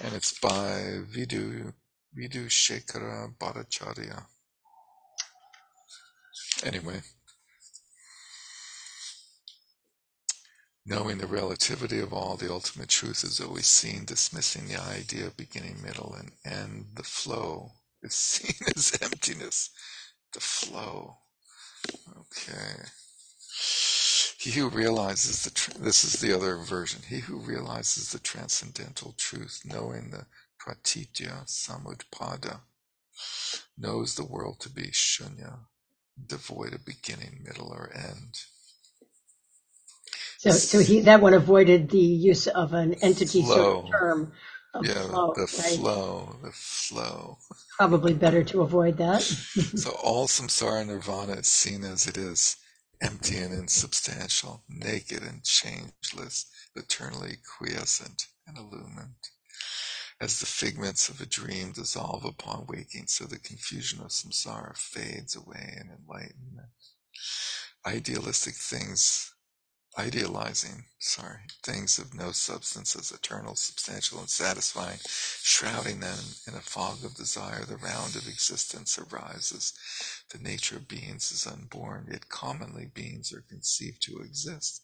And 0.02 0.14
it's 0.14 0.38
by 0.38 1.02
Vidu, 1.12 1.72
Vidhushekhara 2.16 3.36
Bhattacharya. 3.38 4.24
Anyway, 6.64 7.02
knowing 10.90 11.18
the 11.18 11.26
relativity 11.26 12.00
of 12.00 12.12
all, 12.12 12.36
the 12.36 12.52
ultimate 12.52 12.88
truth 12.88 13.22
is 13.22 13.40
always 13.40 13.66
seen, 13.66 14.04
dismissing 14.04 14.66
the 14.66 14.82
idea 14.82 15.24
of 15.28 15.36
beginning, 15.36 15.80
middle, 15.80 16.16
and 16.18 16.32
end. 16.44 16.84
The 16.96 17.04
flow 17.04 17.70
is 18.02 18.14
seen 18.32 18.56
as 18.76 18.98
emptiness. 19.00 19.70
The 20.32 20.40
flow. 20.40 21.18
Okay. 22.18 22.82
He 24.40 24.50
who 24.50 24.68
realizes 24.68 25.44
the, 25.44 25.50
tr- 25.50 25.78
this 25.78 26.02
is 26.02 26.20
the 26.20 26.34
other 26.34 26.56
version. 26.56 27.02
He 27.08 27.20
who 27.20 27.36
realizes 27.36 28.10
the 28.10 28.18
transcendental 28.18 29.14
truth, 29.16 29.62
knowing 29.64 30.10
the 30.10 30.26
pratitya 30.58 31.44
samutpada, 31.46 32.60
knows 33.78 34.16
the 34.16 34.24
world 34.24 34.58
to 34.60 34.70
be 34.70 34.88
shunya, 34.88 35.58
devoid 36.26 36.74
of 36.74 36.84
beginning, 36.84 37.44
middle, 37.44 37.68
or 37.68 37.92
end. 37.94 38.40
So, 40.40 40.52
so 40.52 40.80
he 40.80 41.02
that 41.02 41.22
one 41.22 41.34
avoided 41.34 41.90
the 41.90 41.98
use 41.98 42.48
of 42.48 42.74
an 42.74 42.94
entity 43.02 43.42
sort 43.44 43.68
of 43.68 43.76
term 43.90 44.32
of 44.74 44.88
Yeah, 44.88 44.94
flow, 45.06 45.34
the 45.34 45.46
oh, 45.54 45.58
right? 45.58 45.80
flow, 45.80 46.36
the 46.44 46.52
flow. 46.52 47.38
Probably 47.78 48.14
better 48.14 48.44
to 48.44 48.62
avoid 48.62 48.98
that. 48.98 49.22
So 49.74 49.92
all 50.04 50.28
samsara 50.28 50.86
nirvana 50.86 51.34
is 51.34 51.48
seen 51.48 51.84
as 51.84 52.06
it 52.06 52.16
is, 52.18 52.56
empty 53.02 53.38
and 53.38 53.54
insubstantial, 53.54 54.64
naked 54.68 55.22
and 55.22 55.44
changeless, 55.44 56.46
eternally 56.76 57.38
quiescent 57.58 58.28
and 58.46 58.58
illumined. 58.58 59.16
As 60.20 60.40
the 60.40 60.46
figments 60.46 61.08
of 61.10 61.20
a 61.20 61.26
dream 61.26 61.72
dissolve 61.72 62.24
upon 62.24 62.66
waking, 62.68 63.08
so 63.08 63.24
the 63.26 63.38
confusion 63.38 64.00
of 64.00 64.08
samsara 64.12 64.76
fades 64.76 65.36
away 65.36 65.78
in 65.80 65.90
enlightenment. 65.90 66.70
Idealistic 67.86 68.54
things, 68.54 69.29
idealizing, 69.98 70.84
sorry, 70.98 71.40
things 71.62 71.98
of 71.98 72.14
no 72.14 72.32
substance 72.32 72.96
as 72.96 73.10
eternal, 73.12 73.54
substantial, 73.56 74.20
and 74.20 74.30
satisfying, 74.30 74.98
shrouding 75.04 76.00
them 76.00 76.18
in 76.46 76.54
a 76.54 76.60
fog 76.60 77.04
of 77.04 77.14
desire, 77.16 77.64
the 77.64 77.76
round 77.76 78.16
of 78.16 78.28
existence 78.28 78.98
arises. 78.98 79.74
The 80.30 80.38
nature 80.38 80.76
of 80.76 80.88
beings 80.88 81.32
is 81.32 81.46
unborn, 81.46 82.08
yet 82.10 82.28
commonly 82.28 82.86
beings 82.86 83.32
are 83.32 83.44
conceived 83.48 84.02
to 84.02 84.20
exist. 84.20 84.82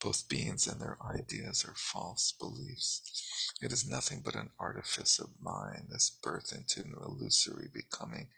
Both 0.00 0.28
beings 0.28 0.68
and 0.68 0.80
their 0.80 0.96
ideas 1.02 1.64
are 1.64 1.74
false 1.74 2.32
beliefs. 2.32 3.52
It 3.60 3.72
is 3.72 3.88
nothing 3.88 4.20
but 4.24 4.36
an 4.36 4.50
artifice 4.58 5.18
of 5.18 5.40
mind, 5.42 5.88
this 5.90 6.08
birth 6.08 6.52
into 6.52 6.82
an 6.82 6.94
illusory 7.02 7.68
becoming, 7.72 8.28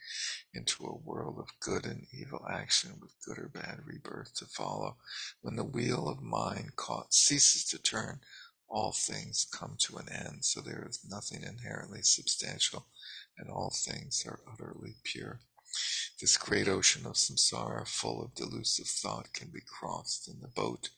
into 0.54 0.86
a 0.86 0.96
world 0.96 1.38
of 1.38 1.60
good 1.60 1.84
and 1.84 2.06
evil 2.12 2.46
action 2.50 2.98
with 2.98 3.20
good 3.26 3.38
or 3.38 3.48
bad 3.48 3.80
rebirth 3.84 4.34
to 4.36 4.46
follow. 4.46 4.96
When 5.42 5.56
the 5.56 5.64
wheel 5.64 6.08
of 6.08 6.22
mind 6.22 6.76
caught 6.76 7.12
ceases 7.12 7.66
to 7.66 7.78
turn, 7.78 8.20
all 8.66 8.92
things 8.92 9.46
come 9.52 9.76
to 9.80 9.98
an 9.98 10.08
end, 10.08 10.44
so 10.46 10.60
there 10.60 10.86
is 10.88 11.04
nothing 11.06 11.42
inherently 11.42 12.00
substantial, 12.02 12.86
and 13.36 13.50
all 13.50 13.70
things 13.70 14.24
are 14.26 14.40
utterly 14.50 14.94
pure. 15.02 15.40
This 16.20 16.36
great 16.36 16.68
ocean 16.68 17.04
of 17.06 17.14
samsara, 17.14 17.86
full 17.86 18.22
of 18.22 18.34
delusive 18.34 18.86
thought, 18.86 19.32
can 19.32 19.48
be 19.48 19.60
crossed 19.60 20.28
in 20.28 20.40
the 20.40 20.48
boat. 20.48 20.90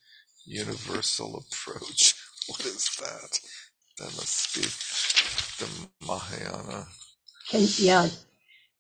Universal 0.47 1.45
approach. 1.47 2.15
What 2.49 2.61
is 2.67 2.91
that? 3.01 3.41
That 3.99 4.17
must 4.17 4.55
be 4.55 4.63
the 5.65 5.89
Mahayana. 6.07 6.87
Can, 7.51 7.67
yeah. 7.79 8.09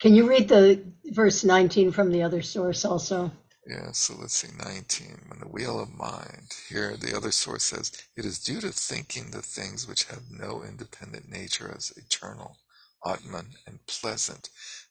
Can 0.00 0.14
you 0.14 0.28
read 0.28 0.48
the 0.48 0.84
verse 1.06 1.44
19 1.44 1.92
from 1.92 2.10
the 2.12 2.22
other 2.24 2.42
source 2.42 2.84
also? 2.84 3.32
Yeah, 3.66 3.92
so 3.92 4.16
let's 4.20 4.34
see, 4.34 4.48
19. 4.58 5.26
When 5.28 5.40
the 5.40 5.48
wheel 5.48 5.80
of 5.80 5.94
mind, 5.94 6.48
here 6.68 6.96
the 6.96 7.16
other 7.16 7.30
source 7.30 7.64
says, 7.64 7.92
it 8.16 8.24
is 8.24 8.40
due 8.40 8.60
to 8.60 8.72
thinking 8.72 9.30
the 9.30 9.42
things 9.42 9.86
which 9.88 10.04
have 10.06 10.30
no 10.30 10.64
independent 10.64 11.30
nature 11.30 11.72
as 11.76 11.92
eternal, 11.96 12.58
Atman, 13.06 13.54
and 13.66 13.86
pleasant, 13.86 14.50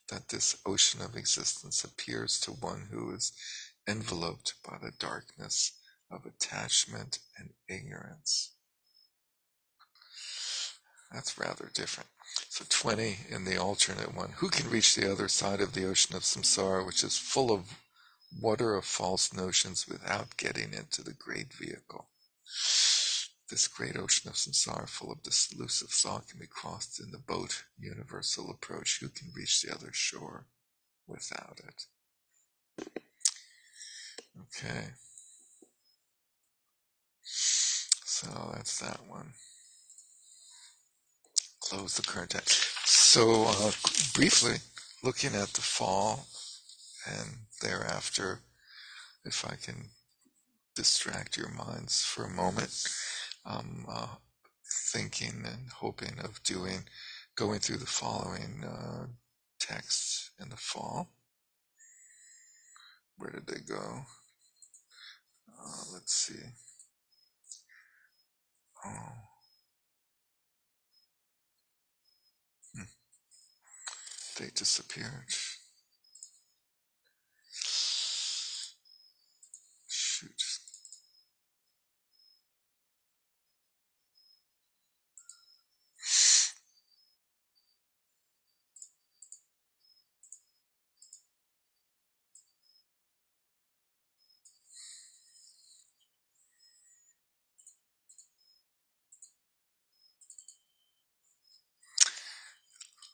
that 0.09 0.29
this 0.29 0.57
ocean 0.65 1.01
of 1.01 1.17
existence 1.17 1.83
appears 1.83 2.39
to 2.41 2.51
one 2.51 2.87
who 2.91 3.13
is 3.13 3.33
enveloped 3.89 4.53
by 4.67 4.77
the 4.81 4.93
darkness 4.99 5.73
of 6.11 6.25
attachment 6.25 7.19
and 7.37 7.51
ignorance. 7.67 8.51
That's 11.11 11.37
rather 11.37 11.69
different. 11.73 12.09
So 12.49 12.65
20 12.69 13.17
in 13.29 13.45
the 13.45 13.57
alternate 13.57 14.15
one. 14.15 14.33
Who 14.37 14.49
can 14.49 14.69
reach 14.69 14.95
the 14.95 15.11
other 15.11 15.27
side 15.27 15.59
of 15.59 15.73
the 15.73 15.85
ocean 15.85 16.15
of 16.15 16.23
samsara, 16.23 16.85
which 16.85 17.03
is 17.03 17.17
full 17.17 17.51
of 17.51 17.77
water 18.39 18.75
of 18.75 18.85
false 18.85 19.33
notions 19.33 19.87
without 19.87 20.37
getting 20.37 20.73
into 20.73 21.03
the 21.03 21.13
great 21.13 21.53
vehicle? 21.53 22.07
This 23.49 23.67
great 23.67 23.97
ocean 23.97 24.29
of 24.29 24.35
samsara, 24.35 24.87
full 24.87 25.11
of 25.11 25.23
delusive 25.23 25.89
thought, 25.89 26.29
can 26.29 26.39
be 26.39 26.47
crossed 26.47 27.01
in 27.01 27.11
the 27.11 27.17
boat 27.17 27.65
universal 27.77 28.49
approach. 28.49 28.99
Who 29.01 29.09
can 29.09 29.27
reach 29.35 29.61
the 29.61 29.73
other 29.73 29.91
shore 29.91 30.45
without 31.05 31.59
it? 31.67 31.85
Okay. 34.39 34.93
So 37.33 38.27
that's 38.53 38.79
that 38.79 38.99
one. 39.07 39.33
Close 41.61 41.95
the 41.95 42.03
current 42.03 42.31
text. 42.31 42.65
So, 42.85 43.45
uh, 43.47 43.71
briefly, 44.13 44.57
looking 45.03 45.33
at 45.33 45.53
the 45.53 45.61
fall 45.61 46.25
and 47.07 47.29
thereafter, 47.61 48.39
if 49.23 49.45
I 49.45 49.55
can 49.55 49.89
distract 50.75 51.37
your 51.37 51.49
minds 51.49 52.03
for 52.03 52.25
a 52.25 52.29
moment, 52.29 52.85
I'm 53.45 53.85
uh, 53.87 54.07
thinking 54.91 55.43
and 55.45 55.69
hoping 55.73 56.19
of 56.19 56.41
doing, 56.43 56.83
going 57.35 57.59
through 57.59 57.77
the 57.77 57.85
following 57.85 58.63
uh, 58.65 59.07
texts 59.59 60.31
in 60.41 60.49
the 60.49 60.57
fall. 60.57 61.09
Where 63.17 63.31
did 63.31 63.47
they 63.47 63.61
go? 63.61 64.01
Uh, 65.59 65.83
let's 65.93 66.13
see. 66.13 66.39
Hmm. 68.83 69.21
They 74.39 74.49
disappeared. 74.55 75.27
Shoot. 79.87 80.41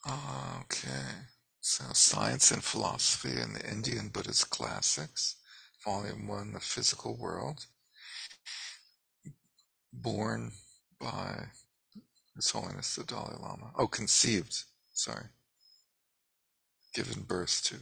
Oh, 0.09 0.61
okay. 0.61 0.87
So, 1.59 1.83
Science 2.17 2.49
and 2.49 2.63
Philosophy 2.63 3.39
in 3.39 3.53
the 3.53 3.71
Indian 3.71 4.07
Buddhist 4.07 4.49
Classics, 4.49 5.35
Volume 5.85 6.27
1, 6.27 6.53
The 6.53 6.59
Physical 6.59 7.15
World. 7.15 7.67
Born 9.93 10.51
by 10.99 11.49
His 12.35 12.49
Holiness 12.49 12.95
the 12.95 13.03
Dalai 13.03 13.35
Lama. 13.39 13.69
Oh, 13.77 13.85
conceived. 13.85 14.63
Sorry. 14.95 15.25
given 16.95 17.21
birth 17.21 17.61
to. 17.65 17.75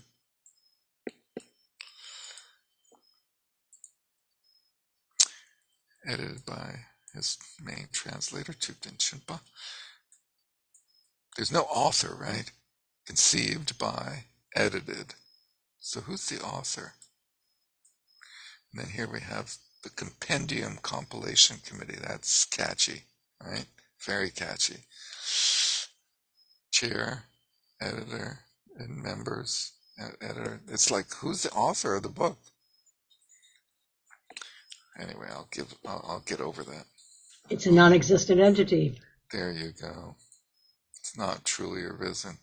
Edited 6.06 6.46
by 6.46 6.80
his 7.14 7.38
main 7.64 7.88
translator, 7.94 8.52
Thupten 8.52 8.98
Jinpa. 8.98 9.40
There's 11.38 11.54
no 11.54 11.62
author, 11.62 12.14
right? 12.14 12.52
Conceived 13.06 13.78
by, 13.78 14.26
edited. 14.56 15.14
So 15.80 16.02
who's 16.02 16.28
the 16.28 16.42
author? 16.42 16.94
And 18.74 18.82
then 18.84 18.92
here 18.92 19.08
we 19.12 19.20
have 19.22 19.56
the 19.84 19.90
Compendium 19.92 20.78
Compilation 20.82 21.58
Committee. 21.66 22.00
That's 22.02 22.46
catchy, 22.46 23.04
right? 23.46 23.66
Very 24.06 24.32
catchy. 24.32 24.78
Chair, 26.72 27.24
editor, 27.82 28.40
and 28.78 29.02
members, 29.02 29.72
editor. 30.22 30.60
It's 30.68 30.92
like, 30.92 31.14
who's 31.14 31.44
the 31.44 31.52
author 31.52 31.96
of 31.96 32.04
the 32.04 32.10
book? 32.10 32.38
Anyway, 35.00 35.28
I'll 35.30 35.48
give, 35.52 35.74
I'll, 35.86 36.04
I'll 36.08 36.24
get 36.26 36.42
over 36.42 36.64
that. 36.64 36.86
It's 37.50 37.66
a 37.66 37.72
non-existent 37.72 38.40
entity. 38.42 39.00
There 39.32 39.52
you 39.52 39.72
go. 39.80 40.16
It's 41.00 41.18
not 41.18 41.46
truly 41.46 41.84
arisen. 41.84 42.38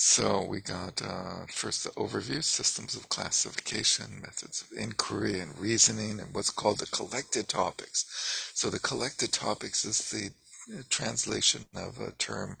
So 0.00 0.44
we 0.44 0.60
got 0.60 1.02
uh, 1.02 1.46
first 1.48 1.82
the 1.82 1.90
overview, 1.90 2.44
systems 2.44 2.94
of 2.94 3.08
classification, 3.08 4.20
methods 4.20 4.62
of 4.62 4.78
inquiry 4.78 5.40
and 5.40 5.58
reasoning, 5.58 6.20
and 6.20 6.32
what's 6.32 6.50
called 6.50 6.78
the 6.78 6.86
collected 6.86 7.48
topics. 7.48 8.52
So 8.54 8.70
the 8.70 8.78
collected 8.78 9.32
topics 9.32 9.84
is 9.84 10.08
the 10.10 10.30
uh, 10.72 10.82
translation 10.88 11.64
of 11.74 12.00
a 12.00 12.12
term 12.12 12.58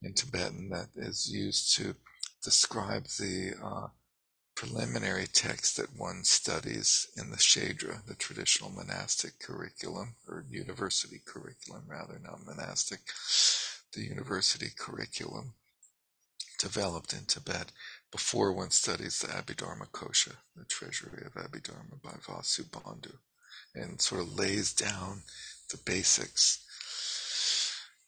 in 0.00 0.14
Tibetan 0.14 0.70
that 0.70 0.90
is 0.94 1.28
used 1.28 1.74
to 1.76 1.96
describe 2.44 3.06
the 3.18 3.54
uh, 3.60 3.88
preliminary 4.54 5.26
text 5.26 5.76
that 5.78 5.98
one 5.98 6.22
studies 6.22 7.08
in 7.16 7.30
the 7.30 7.36
Shedra, 7.36 8.06
the 8.06 8.14
traditional 8.14 8.70
monastic 8.70 9.40
curriculum, 9.40 10.14
or 10.28 10.44
university 10.48 11.20
curriculum 11.24 11.82
rather, 11.88 12.20
not 12.22 12.46
monastic, 12.46 13.00
the 13.92 14.02
university 14.02 14.68
curriculum 14.78 15.54
developed 16.60 17.14
in 17.14 17.24
Tibet 17.24 17.72
before 18.12 18.52
one 18.52 18.70
studies 18.70 19.18
the 19.18 19.28
Abhidharma 19.28 19.88
Kosha, 19.92 20.36
the 20.54 20.64
treasury 20.64 21.24
of 21.24 21.32
Abhidharma 21.32 22.02
by 22.02 22.10
Vasubandhu, 22.10 23.14
and 23.74 24.00
sort 24.00 24.20
of 24.20 24.38
lays 24.38 24.72
down 24.74 25.22
the 25.70 25.78
basics. 25.78 26.58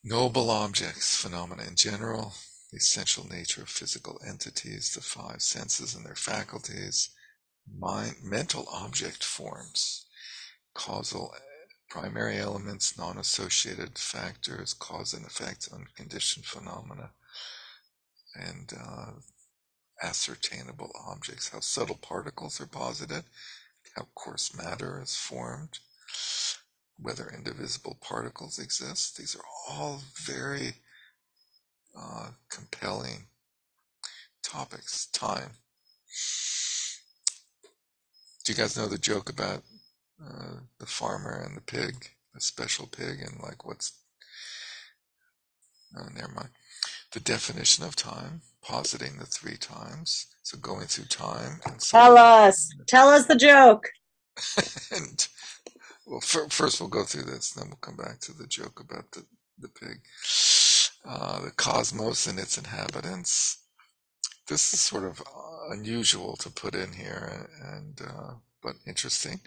Noble 0.05 0.51
objects, 0.51 1.17
phenomena 1.17 1.63
in 1.63 1.77
general, 1.77 2.35
the 2.71 2.77
essential 2.77 3.27
nature 3.27 3.63
of 3.63 3.69
physical 3.69 4.21
entities, 4.27 4.93
the 4.95 5.01
five 5.01 5.41
senses 5.41 5.95
and 5.95 6.05
their 6.05 6.15
faculties, 6.15 7.11
mind, 7.79 8.17
mental 8.23 8.69
object 8.73 9.25
forms, 9.25 10.07
causal 10.75 11.35
primary 11.89 12.39
elements, 12.39 12.99
non-associated 12.99 13.97
factors, 13.97 14.75
cause 14.75 15.15
and 15.15 15.25
effect, 15.25 15.69
unconditioned 15.73 16.45
phenomena, 16.45 17.11
and 18.35 18.73
uh, 18.79 19.13
ascertainable 20.03 20.91
objects, 21.07 21.51
how 21.51 21.61
subtle 21.61 21.99
particles 22.01 22.61
are 22.61 22.67
posited, 22.67 23.25
how 23.97 24.07
coarse 24.15 24.55
matter 24.57 25.01
is 25.03 25.17
formed, 25.17 25.79
whether 26.99 27.33
indivisible 27.35 27.99
particles 28.01 28.59
exist. 28.59 29.17
These 29.17 29.37
are 29.37 29.45
all 29.71 30.01
very 30.17 30.75
uh, 31.99 32.31
compelling 32.51 33.27
topics. 34.43 35.07
Time. 35.07 35.53
Do 38.45 38.53
you 38.53 38.59
guys 38.59 38.77
know 38.77 38.87
the 38.87 38.99
joke 38.99 39.31
about 39.31 39.63
uh, 40.23 40.57
the 40.79 40.87
farmer 40.87 41.43
and 41.45 41.57
the 41.57 41.61
pig, 41.61 42.11
the 42.35 42.41
special 42.41 42.87
pig, 42.87 43.21
and 43.21 43.41
like 43.41 43.65
what's? 43.65 43.93
Oh, 45.97 46.09
never 46.15 46.33
mind 46.33 46.49
the 47.13 47.21
definition 47.21 47.85
of 47.85 47.97
time, 47.97 48.43
positing 48.63 49.19
the 49.19 49.27
three 49.27 49.57
times. 49.57 50.27
So 50.43 50.59
going 50.59 50.87
through 50.87 51.07
time. 51.07 51.61
And 51.67 51.81
so 51.81 51.99
Tell 51.99 52.19
us. 52.19 52.71
Tell 52.89 53.09
us 53.09 53.27
the 53.27 53.37
joke. 53.37 53.89
and 54.91 55.29
well, 56.07 56.21
f- 56.23 56.51
first 56.53 56.81
we'll 56.81 56.89
go 56.91 57.05
through 57.05 57.25
this, 57.25 57.53
then 57.53 57.69
we'll 57.69 57.77
come 57.77 57.97
back 57.97 58.21
to 58.21 58.33
the 58.33 58.47
joke 58.47 58.81
about 58.81 59.13
the 59.13 59.25
the 59.59 59.69
pig. 59.69 60.01
Uh, 61.05 61.43
the 61.45 61.51
cosmos 61.51 62.27
and 62.27 62.39
its 62.39 62.59
inhabitants. 62.59 63.59
This 64.49 64.73
is 64.75 64.81
sort 64.81 65.05
of 65.05 65.23
unusual 65.71 66.37
to 66.37 66.51
put 66.51 66.75
in 66.75 66.93
here, 66.93 67.49
and 67.63 68.01
uh, 68.03 68.35
but 68.63 68.77
interesting. 68.87 69.41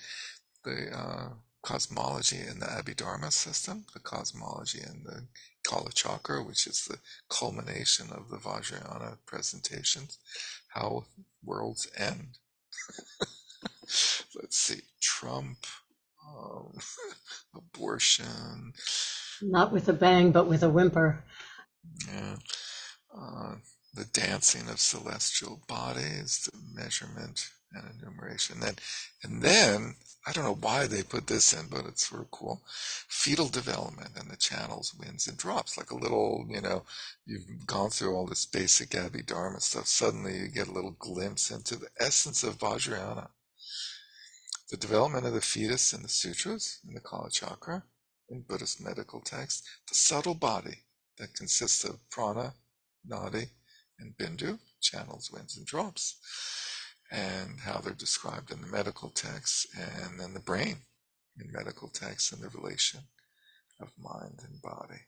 The 0.63 0.97
uh, 0.97 1.29
cosmology 1.61 2.39
in 2.39 2.59
the 2.59 2.65
Abhidharma 2.67 3.31
system, 3.31 3.85
the 3.93 3.99
cosmology 3.99 4.79
in 4.79 5.03
the 5.03 5.27
Kalachakra, 5.67 6.45
which 6.45 6.67
is 6.67 6.85
the 6.85 6.97
culmination 7.29 8.07
of 8.11 8.29
the 8.29 8.37
Vajrayana 8.37 9.17
presentations, 9.25 10.17
how 10.69 11.05
worlds 11.43 11.89
end. 11.97 12.37
Let's 14.35 14.57
see, 14.57 14.81
Trump, 15.01 15.65
um, 16.27 16.77
abortion. 17.55 18.73
Not 19.41 19.71
with 19.71 19.89
a 19.89 19.93
bang, 19.93 20.31
but 20.31 20.47
with 20.47 20.63
a 20.63 20.69
whimper. 20.69 21.23
Yeah. 22.07 22.35
Uh, 23.15 23.55
the 23.93 24.05
dancing 24.05 24.67
of 24.69 24.79
celestial 24.79 25.61
bodies, 25.67 26.49
the 26.51 26.57
measurement 26.73 27.49
and 27.75 28.01
enumeration. 28.01 28.59
Then, 28.59 28.75
and 29.23 29.41
then 29.41 29.95
I 30.27 30.31
don't 30.31 30.43
know 30.43 30.57
why 30.59 30.87
they 30.87 31.03
put 31.03 31.27
this 31.27 31.53
in, 31.53 31.67
but 31.67 31.85
it's 31.85 32.07
sort 32.07 32.21
of 32.21 32.31
cool. 32.31 32.63
Fetal 33.07 33.47
development 33.47 34.11
and 34.17 34.29
the 34.29 34.37
channels, 34.37 34.95
winds 34.95 35.27
and 35.27 35.37
drops, 35.37 35.77
like 35.77 35.91
a 35.91 35.97
little, 35.97 36.47
you 36.49 36.61
know, 36.61 36.83
you've 37.25 37.67
gone 37.67 37.91
through 37.91 38.15
all 38.15 38.25
this 38.25 38.45
basic 38.45 38.89
Abhidharma 38.89 39.61
stuff. 39.61 39.87
Suddenly 39.87 40.37
you 40.37 40.47
get 40.47 40.67
a 40.67 40.71
little 40.73 40.95
glimpse 40.97 41.51
into 41.51 41.75
the 41.75 41.89
essence 41.99 42.43
of 42.43 42.57
Vajrayana. 42.57 43.29
The 44.71 44.77
development 44.77 45.27
of 45.27 45.33
the 45.33 45.41
fetus 45.41 45.93
in 45.93 46.01
the 46.01 46.09
sutras, 46.09 46.79
in 46.87 46.95
the 46.95 47.01
Kalachakra, 47.01 47.83
in 48.27 48.41
Buddhist 48.41 48.83
medical 48.83 49.21
texts, 49.21 49.67
the 49.87 49.93
subtle 49.93 50.33
body 50.33 50.85
that 51.19 51.35
consists 51.35 51.83
of 51.83 51.99
prana, 52.09 52.55
nadi, 53.07 53.49
and 53.99 54.17
bindu, 54.17 54.57
channels, 54.81 55.31
winds, 55.31 55.55
and 55.55 55.67
drops 55.67 56.15
and 57.11 57.59
how 57.59 57.79
they're 57.79 57.93
described 57.93 58.51
in 58.51 58.61
the 58.61 58.67
medical 58.67 59.09
texts, 59.09 59.67
and 59.75 60.19
then 60.19 60.33
the 60.33 60.39
brain 60.39 60.77
in 61.39 61.51
medical 61.51 61.89
texts 61.89 62.31
and 62.31 62.41
the 62.41 62.49
relation 62.49 63.01
of 63.81 63.91
mind 63.97 64.41
and 64.43 64.61
body. 64.61 65.01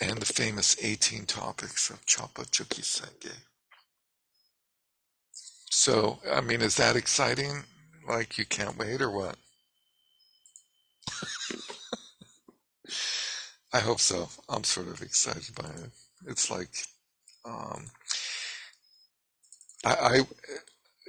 And 0.00 0.18
the 0.18 0.26
famous 0.26 0.76
18 0.82 1.26
topics 1.26 1.90
of 1.90 2.04
Chapa 2.04 2.42
Chökyi 2.42 2.82
Senge. 2.82 3.32
So, 5.70 6.18
I 6.30 6.40
mean, 6.40 6.60
is 6.60 6.76
that 6.76 6.96
exciting? 6.96 7.64
Like 8.06 8.38
you 8.38 8.44
can't 8.44 8.76
wait 8.76 9.00
or 9.00 9.10
what? 9.10 9.36
I 13.72 13.80
hope 13.80 14.00
so. 14.00 14.28
I'm 14.48 14.64
sort 14.64 14.88
of 14.88 15.02
excited 15.02 15.54
by 15.54 15.68
it. 15.68 15.90
It's 16.26 16.50
like 16.50 16.70
um, 17.44 17.86
I, 19.84 19.94
I 19.94 20.20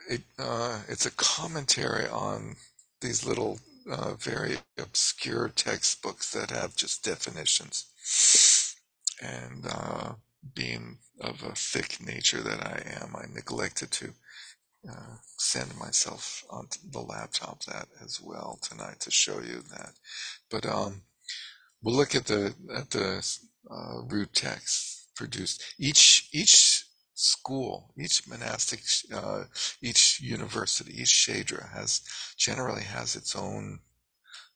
it, 0.09 0.21
uh, 0.37 0.81
it's 0.87 1.05
a 1.05 1.11
commentary 1.11 2.07
on 2.07 2.55
these 3.01 3.25
little 3.25 3.59
uh, 3.89 4.13
very 4.15 4.57
obscure 4.77 5.49
textbooks 5.49 6.31
that 6.31 6.51
have 6.51 6.75
just 6.75 7.03
definitions. 7.03 7.85
And 9.21 9.65
uh, 9.69 10.13
being 10.53 10.97
of 11.21 11.43
a 11.43 11.55
thick 11.55 11.97
nature 12.05 12.41
that 12.41 12.65
I 12.65 12.81
am, 13.01 13.15
I 13.15 13.25
neglected 13.33 13.91
to 13.91 14.13
uh, 14.89 15.15
send 15.37 15.77
myself 15.77 16.43
on 16.49 16.67
the 16.91 16.99
laptop 16.99 17.63
that 17.65 17.87
as 18.03 18.21
well 18.21 18.59
tonight 18.61 18.99
to 19.01 19.11
show 19.11 19.39
you 19.39 19.63
that. 19.71 19.93
But 20.51 20.65
um, 20.65 21.01
we'll 21.81 21.95
look 21.95 22.15
at 22.15 22.25
the 22.25 22.53
at 22.75 22.91
the 22.91 23.25
uh, 23.71 24.03
root 24.07 24.33
text 24.33 24.94
produced. 25.15 25.63
Each 25.77 26.29
each 26.31 26.85
school, 27.13 27.93
each 27.97 28.27
monastic, 28.27 28.81
uh, 29.13 29.45
each 29.81 30.19
university, 30.19 31.01
each 31.01 31.09
shedra 31.09 31.71
has 31.71 32.01
generally 32.37 32.83
has 32.83 33.15
its 33.15 33.35
own 33.35 33.79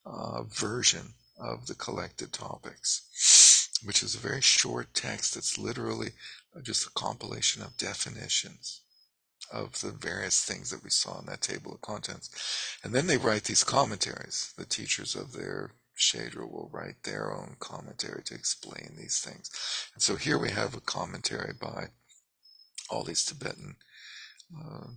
uh, 0.05 0.43
version 0.43 1.13
of 1.39 1.67
the 1.67 1.75
collected 1.75 2.33
topics, 2.33 3.69
which 3.83 4.03
is 4.03 4.13
a 4.13 4.19
very 4.19 4.41
short 4.41 4.93
text. 4.93 5.37
It's 5.37 5.57
literally 5.57 6.11
just 6.63 6.87
a 6.87 6.91
compilation 6.91 7.61
of 7.63 7.77
definitions 7.77 8.81
of 9.51 9.79
the 9.81 9.91
various 9.91 10.43
things 10.43 10.69
that 10.69 10.83
we 10.83 10.89
saw 10.89 11.19
in 11.19 11.25
that 11.25 11.41
table 11.41 11.73
of 11.73 11.81
contents. 11.81 12.29
And 12.83 12.93
then 12.93 13.07
they 13.07 13.17
write 13.17 13.45
these 13.45 13.63
commentaries, 13.63 14.53
the 14.57 14.65
teachers 14.65 15.15
of 15.15 15.33
their 15.33 15.71
Shedra 15.99 16.49
will 16.49 16.69
write 16.71 17.03
their 17.03 17.33
own 17.33 17.57
commentary 17.59 18.23
to 18.23 18.33
explain 18.33 18.95
these 18.97 19.19
things. 19.19 19.51
And 19.93 20.01
so 20.01 20.15
here 20.15 20.39
we 20.39 20.49
have 20.49 20.75
a 20.75 20.81
commentary 20.81 21.53
by 21.59 21.89
all 22.89 23.03
these 23.03 23.25
Tibetan 23.25 23.75
uh, 24.57 24.87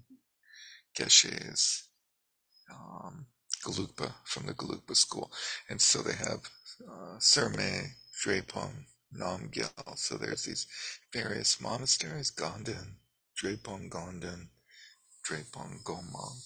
geshes, 0.97 1.83
um, 2.71 3.27
from 4.25 4.47
the 4.47 4.55
Gelugpa 4.55 4.97
school. 4.97 5.31
And 5.69 5.81
so 5.81 6.03
they 6.03 6.15
have 6.15 6.49
uh, 6.89 7.19
Serme, 7.19 7.91
Drepung, 8.25 8.85
Namgyal. 9.17 9.97
So 9.97 10.17
there's 10.17 10.45
these 10.45 10.67
various 11.13 11.61
monasteries, 11.61 12.31
Ganden, 12.31 12.95
Drepung 13.41 13.91
Ganden, 13.91 14.49
Drepung 15.25 15.83
Gomang. 15.83 16.37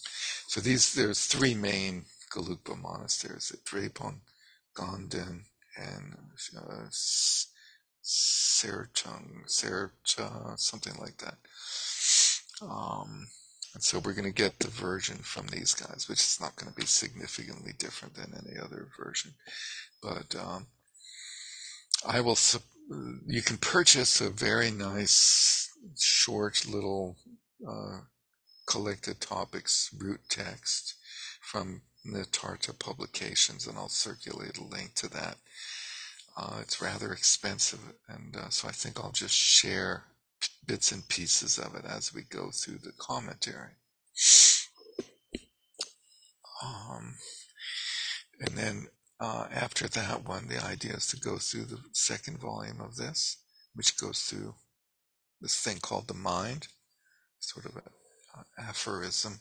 So 0.48 0.60
these 0.60 0.94
there's 0.94 1.26
three 1.26 1.54
main 1.54 2.04
Gelugpa 2.30 2.80
monasteries 2.80 3.50
at 3.52 3.64
Drepung, 3.64 4.20
Ganden, 4.76 5.42
and 5.76 6.16
uh, 6.56 6.88
Serchung, 8.02 9.46
Sercha, 9.46 10.58
something 10.58 10.94
like 11.00 11.18
that. 11.18 11.38
Um, 12.62 13.26
and 13.74 13.82
so 13.82 13.98
we're 13.98 14.14
going 14.14 14.24
to 14.24 14.42
get 14.42 14.58
the 14.58 14.68
version 14.68 15.16
from 15.18 15.48
these 15.48 15.74
guys, 15.74 16.06
which 16.08 16.20
is 16.20 16.38
not 16.40 16.56
going 16.56 16.72
to 16.72 16.78
be 16.78 16.86
significantly 16.86 17.72
different 17.78 18.14
than 18.14 18.32
any 18.34 18.58
other 18.58 18.88
version. 18.98 19.34
But 20.02 20.34
um, 20.36 20.66
I 22.06 22.20
will. 22.20 22.38
You 23.26 23.42
can 23.42 23.58
purchase 23.58 24.20
a 24.20 24.30
very 24.30 24.70
nice, 24.70 25.68
short 25.98 26.64
little 26.66 27.16
uh, 27.68 27.98
collected 28.66 29.20
topics 29.20 29.90
root 29.98 30.20
text 30.28 30.94
from 31.40 31.82
Nitartha 32.06 32.78
Publications, 32.78 33.66
and 33.66 33.76
I'll 33.76 33.88
circulate 33.88 34.58
a 34.58 34.64
link 34.64 34.94
to 34.96 35.08
that. 35.10 35.36
Uh, 36.36 36.58
it's 36.60 36.82
rather 36.82 37.12
expensive, 37.12 37.80
and 38.08 38.36
uh, 38.36 38.48
so 38.50 38.68
I 38.68 38.72
think 38.72 39.00
I'll 39.00 39.12
just 39.12 39.34
share 39.34 40.04
bits 40.66 40.92
and 40.92 41.08
pieces 41.08 41.58
of 41.58 41.74
it 41.74 41.84
as 41.84 42.14
we 42.14 42.22
go 42.22 42.50
through 42.50 42.78
the 42.78 42.92
commentary. 42.98 43.72
Um, 46.62 47.14
and 48.40 48.56
then 48.56 48.86
uh, 49.20 49.46
after 49.50 49.88
that 49.88 50.26
one, 50.26 50.48
the 50.48 50.62
idea 50.62 50.94
is 50.94 51.06
to 51.08 51.16
go 51.16 51.38
through 51.38 51.66
the 51.66 51.80
second 51.92 52.38
volume 52.38 52.80
of 52.80 52.96
this, 52.96 53.38
which 53.74 53.98
goes 53.98 54.20
through 54.20 54.54
this 55.40 55.60
thing 55.60 55.78
called 55.78 56.08
the 56.08 56.14
mind, 56.14 56.68
sort 57.38 57.66
of 57.66 57.76
an 57.76 57.82
aphorism 58.58 59.40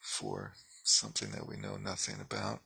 for 0.00 0.52
something 0.90 1.30
that 1.30 1.46
we 1.46 1.56
know 1.56 1.76
nothing 1.76 2.16
about. 2.20 2.60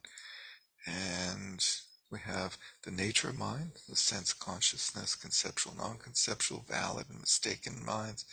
And 0.86 1.64
we 2.10 2.18
have 2.20 2.58
the 2.82 2.90
nature 2.90 3.30
of 3.30 3.38
mind, 3.38 3.72
the 3.88 3.96
sense 3.96 4.32
consciousness, 4.32 5.14
conceptual, 5.14 5.74
non 5.76 5.98
conceptual, 5.98 6.64
valid 6.68 7.06
and 7.08 7.20
mistaken 7.20 7.84
minds. 7.84 8.24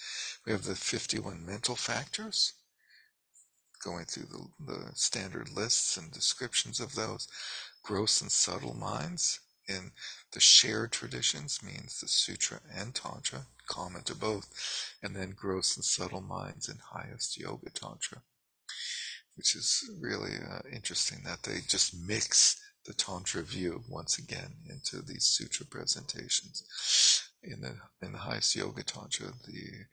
We 0.46 0.52
have 0.52 0.64
the 0.64 0.76
51 0.76 1.46
mental 1.46 1.76
factors, 1.76 2.54
going 3.82 4.06
through 4.06 4.26
the, 4.26 4.74
the 4.74 4.92
standard 4.96 5.50
lists 5.50 5.96
and 5.96 6.12
descriptions 6.12 6.80
of 6.80 6.96
those. 6.96 7.28
Gross 7.84 8.22
and 8.22 8.32
subtle 8.32 8.76
minds 8.76 9.40
in 9.70 9.92
the 10.32 10.40
shared 10.40 10.92
traditions 10.92 11.64
means 11.64 12.00
the 12.00 12.08
sutra 12.08 12.60
and 12.76 12.94
tantra, 12.94 13.46
common 13.68 14.04
to 14.04 14.16
both, 14.16 14.96
and 15.02 15.16
then 15.16 15.32
gross 15.32 15.76
and 15.76 15.86
subtle 15.86 16.22
minds 16.22 16.68
in 16.68 16.80
highest 16.80 17.38
yoga 17.38 17.70
tantra, 17.70 18.24
which 19.40 19.56
is 19.56 19.90
really 20.02 20.34
uh, 20.52 20.60
interesting 20.70 21.20
that 21.24 21.44
they 21.44 21.60
just 21.66 21.96
mix 22.06 22.60
the 22.86 22.92
Tantra 22.92 23.42
view 23.42 23.82
once 23.88 24.18
again 24.18 24.54
into 24.70 25.02
these 25.02 25.28
sutra 25.28 25.66
presentations. 25.66 26.66
In 27.42 27.62
the 27.62 27.78
in 28.06 28.12
the 28.12 28.18
highest 28.18 28.54
yoga 28.54 28.84
tantra, 28.84 29.28
the 29.48 29.86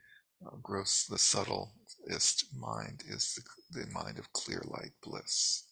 uh, 0.44 0.56
gross, 0.60 1.06
the 1.08 1.16
subtlest 1.16 2.46
mind 2.58 3.04
is 3.08 3.38
the, 3.70 3.78
the 3.80 3.86
mind 3.92 4.18
of 4.18 4.32
clear 4.32 4.64
light 4.66 4.94
bliss. 5.00 5.62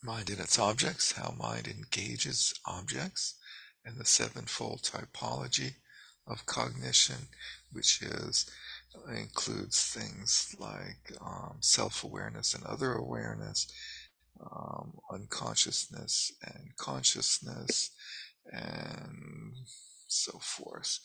Mind 0.00 0.30
in 0.30 0.38
its 0.38 0.60
objects, 0.60 1.10
how 1.10 1.34
mind 1.36 1.66
engages 1.66 2.54
objects, 2.66 3.34
and 3.84 3.98
the 3.98 4.04
sevenfold 4.04 4.82
typology 4.82 5.74
of 6.28 6.46
cognition, 6.46 7.26
which 7.72 8.00
is 8.00 8.48
includes 9.16 9.84
things 9.84 10.54
like 10.58 11.12
um, 11.20 11.56
self-awareness 11.60 12.54
and 12.54 12.64
other 12.64 12.92
awareness, 12.92 13.66
um, 14.40 14.98
unconsciousness 15.12 16.32
and 16.42 16.76
consciousness 16.76 17.90
and 18.52 19.54
so 20.08 20.38
forth. 20.38 20.98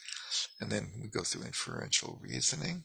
And 0.59 0.71
then 0.71 0.91
we 1.01 1.09
go 1.09 1.21
through 1.21 1.45
inferential 1.45 2.19
reasoning, 2.21 2.83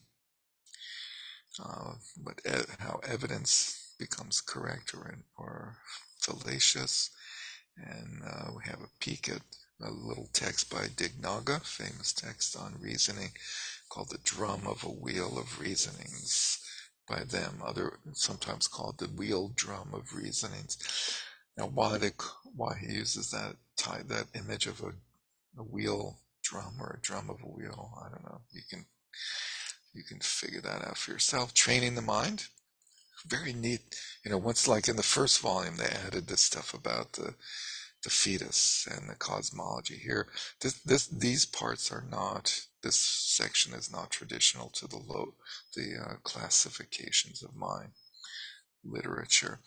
uh, 1.63 1.95
but 2.23 2.41
e- 2.47 2.73
how 2.79 3.01
evidence 3.07 3.95
becomes 3.99 4.41
correct 4.41 4.95
or, 4.95 5.15
or 5.37 5.77
fallacious. 6.19 7.11
And 7.77 8.23
uh, 8.27 8.51
we 8.57 8.65
have 8.65 8.81
a 8.81 8.91
peek 9.01 9.29
at 9.29 9.43
a 9.83 9.91
little 9.91 10.29
text 10.35 10.71
by 10.71 10.85
Dignaga, 10.89 11.65
famous 11.65 12.13
text 12.13 12.57
on 12.57 12.75
reasoning, 12.81 13.31
called 13.91 14.09
The 14.11 14.19
Drum 14.25 14.67
of 14.67 14.83
a 14.85 14.89
Wheel 14.89 15.39
of 15.39 15.61
Reasonings 15.61 16.59
by 17.11 17.25
them, 17.25 17.61
other 17.65 17.99
sometimes 18.13 18.69
called 18.69 18.99
the 18.99 19.09
wheel 19.09 19.53
drum 19.55 19.91
of 19.93 20.15
reasonings. 20.15 20.79
Now, 21.59 21.67
why 21.67 21.99
they, 21.99 22.13
why 22.55 22.79
he 22.81 22.95
uses 22.95 23.31
that 23.33 23.57
tie 23.77 24.03
that 24.07 24.29
image 24.35 24.67
of 24.67 24.81
a, 24.81 24.93
a 25.61 25.65
wheel 25.65 26.21
drum 26.43 26.77
or 26.81 26.99
a 26.99 27.05
drum 27.05 27.29
of 27.29 27.43
a 27.43 27.49
wheel, 27.49 27.93
I 28.01 28.09
don't 28.09 28.25
know. 28.25 28.41
You 28.53 28.63
can 28.71 28.87
you 29.93 30.05
can 30.05 30.21
figure 30.21 30.61
that 30.61 30.87
out 30.87 30.97
for 30.97 31.11
yourself. 31.11 31.53
Training 31.53 31.97
the 31.97 32.03
mind, 32.03 32.47
very 33.27 33.53
neat. 33.53 33.81
You 34.25 34.31
know, 34.31 34.39
once 34.39 34.69
like 34.69 34.89
in 34.89 34.95
the 34.95 35.03
first 35.03 35.41
volume, 35.41 35.77
they 35.77 35.93
added 36.07 36.29
this 36.29 36.43
stuff 36.43 36.73
about 36.73 37.15
the 37.15 37.35
the 38.03 38.11
fetus 38.11 38.89
and 38.91 39.09
the 39.09 39.15
cosmology. 39.15 39.97
Here, 39.97 40.29
this, 40.61 40.81
this, 40.81 41.07
these 41.09 41.45
parts 41.45 41.93
are 41.93 42.05
not. 42.11 42.63
This 42.83 42.97
section 42.97 43.75
is 43.75 43.93
not 43.93 44.11
traditional 44.11 44.71
to 44.71 44.87
the 44.87 44.97
low, 44.97 45.35
the 45.77 45.97
uh, 46.01 46.15
classifications 46.23 47.43
of 47.43 47.55
mind 47.55 47.91
literature, 48.83 49.61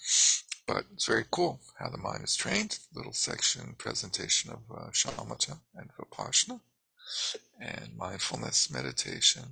but 0.68 0.86
it's 0.94 1.06
very 1.06 1.26
cool 1.30 1.60
how 1.78 1.90
the 1.90 1.98
mind 1.98 2.24
is 2.24 2.36
trained. 2.36 2.80
Little 2.96 3.14
section 3.14 3.76
presentation 3.78 4.52
of 4.52 4.60
uh, 4.76 4.90
shamatha 4.90 5.60
and 5.76 5.90
vipassana, 5.96 6.60
and 7.62 7.96
mindfulness 7.96 8.72
meditation, 8.72 9.44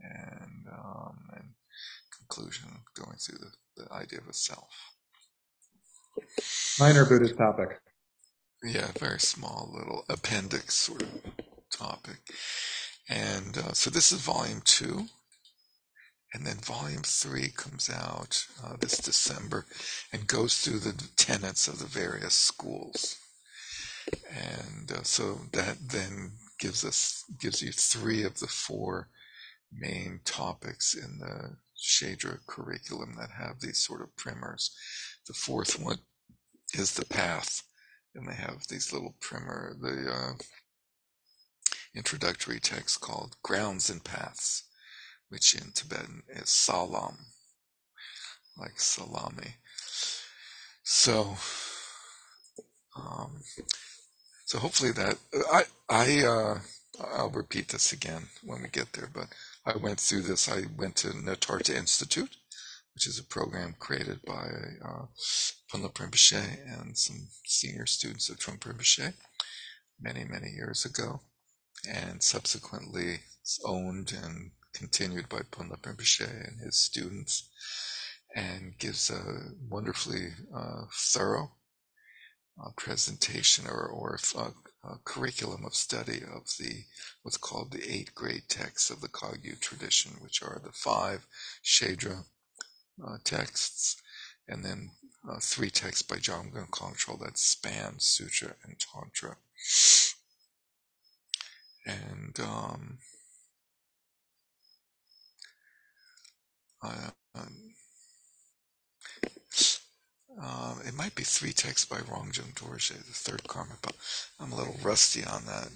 and 0.00 0.66
um, 0.72 1.18
and 1.34 1.50
conclusion 2.18 2.68
going 2.94 3.16
through 3.18 3.38
the, 3.38 3.82
the 3.82 3.92
idea 3.92 4.20
of 4.20 4.28
a 4.28 4.34
self. 4.34 4.70
Minor 6.78 7.04
Buddhist 7.04 7.36
topic. 7.36 7.80
Yeah, 8.62 8.88
very 8.98 9.20
small 9.20 9.70
little 9.74 10.04
appendix 10.08 10.74
sort 10.74 11.02
of 11.02 11.08
topic. 11.70 12.20
And 13.08 13.58
uh, 13.58 13.72
so 13.72 13.90
this 13.90 14.12
is 14.12 14.20
volume 14.20 14.62
two. 14.64 15.06
And 16.34 16.46
then 16.46 16.56
volume 16.56 17.02
three 17.02 17.50
comes 17.50 17.90
out 17.90 18.46
uh, 18.64 18.76
this 18.80 18.96
December 18.98 19.66
and 20.12 20.26
goes 20.26 20.60
through 20.60 20.78
the 20.78 20.94
tenets 21.16 21.68
of 21.68 21.78
the 21.78 21.86
various 21.86 22.34
schools. 22.34 23.18
And 24.30 24.90
uh, 24.90 25.02
so 25.02 25.40
that 25.52 25.76
then 25.90 26.32
gives 26.58 26.84
us, 26.84 27.24
gives 27.38 27.60
you 27.60 27.70
three 27.72 28.22
of 28.24 28.38
the 28.38 28.46
four 28.46 29.08
main 29.70 30.20
topics 30.24 30.94
in 30.94 31.18
the 31.18 31.56
Shedra 31.78 32.38
curriculum 32.46 33.14
that 33.18 33.30
have 33.30 33.60
these 33.60 33.82
sort 33.82 34.00
of 34.00 34.16
primers. 34.16 34.74
The 35.26 35.34
fourth 35.34 35.78
one 35.78 35.98
is 36.74 36.94
the 36.94 37.04
path 37.04 37.62
and 38.14 38.28
they 38.28 38.34
have 38.34 38.66
these 38.68 38.92
little 38.92 39.14
primer, 39.20 39.74
the 39.80 40.10
uh, 40.10 40.32
introductory 41.94 42.60
text 42.60 43.00
called 43.00 43.36
Grounds 43.42 43.90
and 43.90 44.02
Paths, 44.02 44.64
which 45.28 45.54
in 45.54 45.72
Tibetan 45.72 46.22
is 46.28 46.48
Salam, 46.48 47.16
like 48.58 48.78
salami. 48.80 49.56
So, 50.84 51.36
um, 52.96 53.40
so 54.46 54.58
hopefully 54.58 54.92
that 54.92 55.18
I 55.52 55.64
I 55.88 56.24
uh, 56.24 56.60
I'll 57.00 57.30
repeat 57.30 57.68
this 57.68 57.92
again 57.92 58.28
when 58.44 58.62
we 58.62 58.68
get 58.68 58.92
there. 58.92 59.08
But 59.12 59.28
I 59.64 59.76
went 59.76 60.00
through 60.00 60.22
this. 60.22 60.50
I 60.50 60.64
went 60.76 60.96
to 60.96 61.08
Nitartha 61.08 61.74
Institute, 61.74 62.36
which 62.94 63.06
is 63.06 63.18
a 63.18 63.24
program 63.24 63.74
created 63.78 64.20
by 64.26 64.48
uh, 64.84 65.06
Ponlop 65.72 65.94
Rinpoche 65.94 66.42
and 66.66 66.96
some 66.96 67.28
senior 67.44 67.86
students 67.86 68.28
of 68.28 68.38
Trungpa 68.38 68.72
Rinpoche 68.74 69.14
many, 70.00 70.24
many 70.24 70.50
years 70.50 70.84
ago, 70.84 71.20
and 71.88 72.22
subsequently 72.22 73.20
owned 73.64 74.12
and 74.12 74.52
continued 74.72 75.28
by 75.28 75.40
Ponlop 75.40 75.82
Rinpoche 75.82 76.48
and 76.48 76.60
his 76.60 76.76
students, 76.76 77.48
and 78.34 78.78
gives 78.78 79.10
a 79.10 79.52
wonderfully 79.68 80.28
uh, 80.54 80.84
thorough 80.92 81.52
uh, 82.62 82.70
presentation 82.76 83.66
or, 83.66 83.86
or 83.86 84.18
uh, 84.36 84.50
curriculum 85.04 85.64
of 85.64 85.74
study 85.74 86.22
of 86.22 86.46
the 86.58 86.84
what's 87.22 87.36
called 87.36 87.72
the 87.72 87.88
eight 87.88 88.14
great 88.14 88.48
texts 88.48 88.90
of 88.90 89.00
the 89.00 89.08
Kagyu 89.08 89.58
tradition, 89.60 90.12
which 90.20 90.42
are 90.42 90.60
the 90.62 90.72
five 90.72 91.26
Shedra 91.64 92.24
uh, 93.04 93.18
texts, 93.24 94.00
and 94.48 94.64
then 94.64 94.90
uh, 95.28 95.38
three 95.40 95.70
texts 95.70 96.02
by 96.02 96.16
Jamgon 96.16 96.68
Kongtrul 96.70 97.20
that 97.20 97.38
span 97.38 97.94
Sutra 97.98 98.54
and 98.64 98.76
Tantra. 98.78 99.36
And 101.86 102.38
um, 102.40 102.98
um, 106.82 107.74
uh, 110.40 110.74
it 110.86 110.94
might 110.94 111.14
be 111.14 111.22
three 111.24 111.52
texts 111.52 111.84
by 111.84 111.98
Rangjung 111.98 112.54
Dorje, 112.54 112.96
the 112.96 113.12
third 113.12 113.46
karma, 113.48 113.74
but 113.82 113.94
I'm 114.40 114.52
a 114.52 114.56
little 114.56 114.76
rusty 114.82 115.24
on 115.24 115.44
that. 115.46 115.68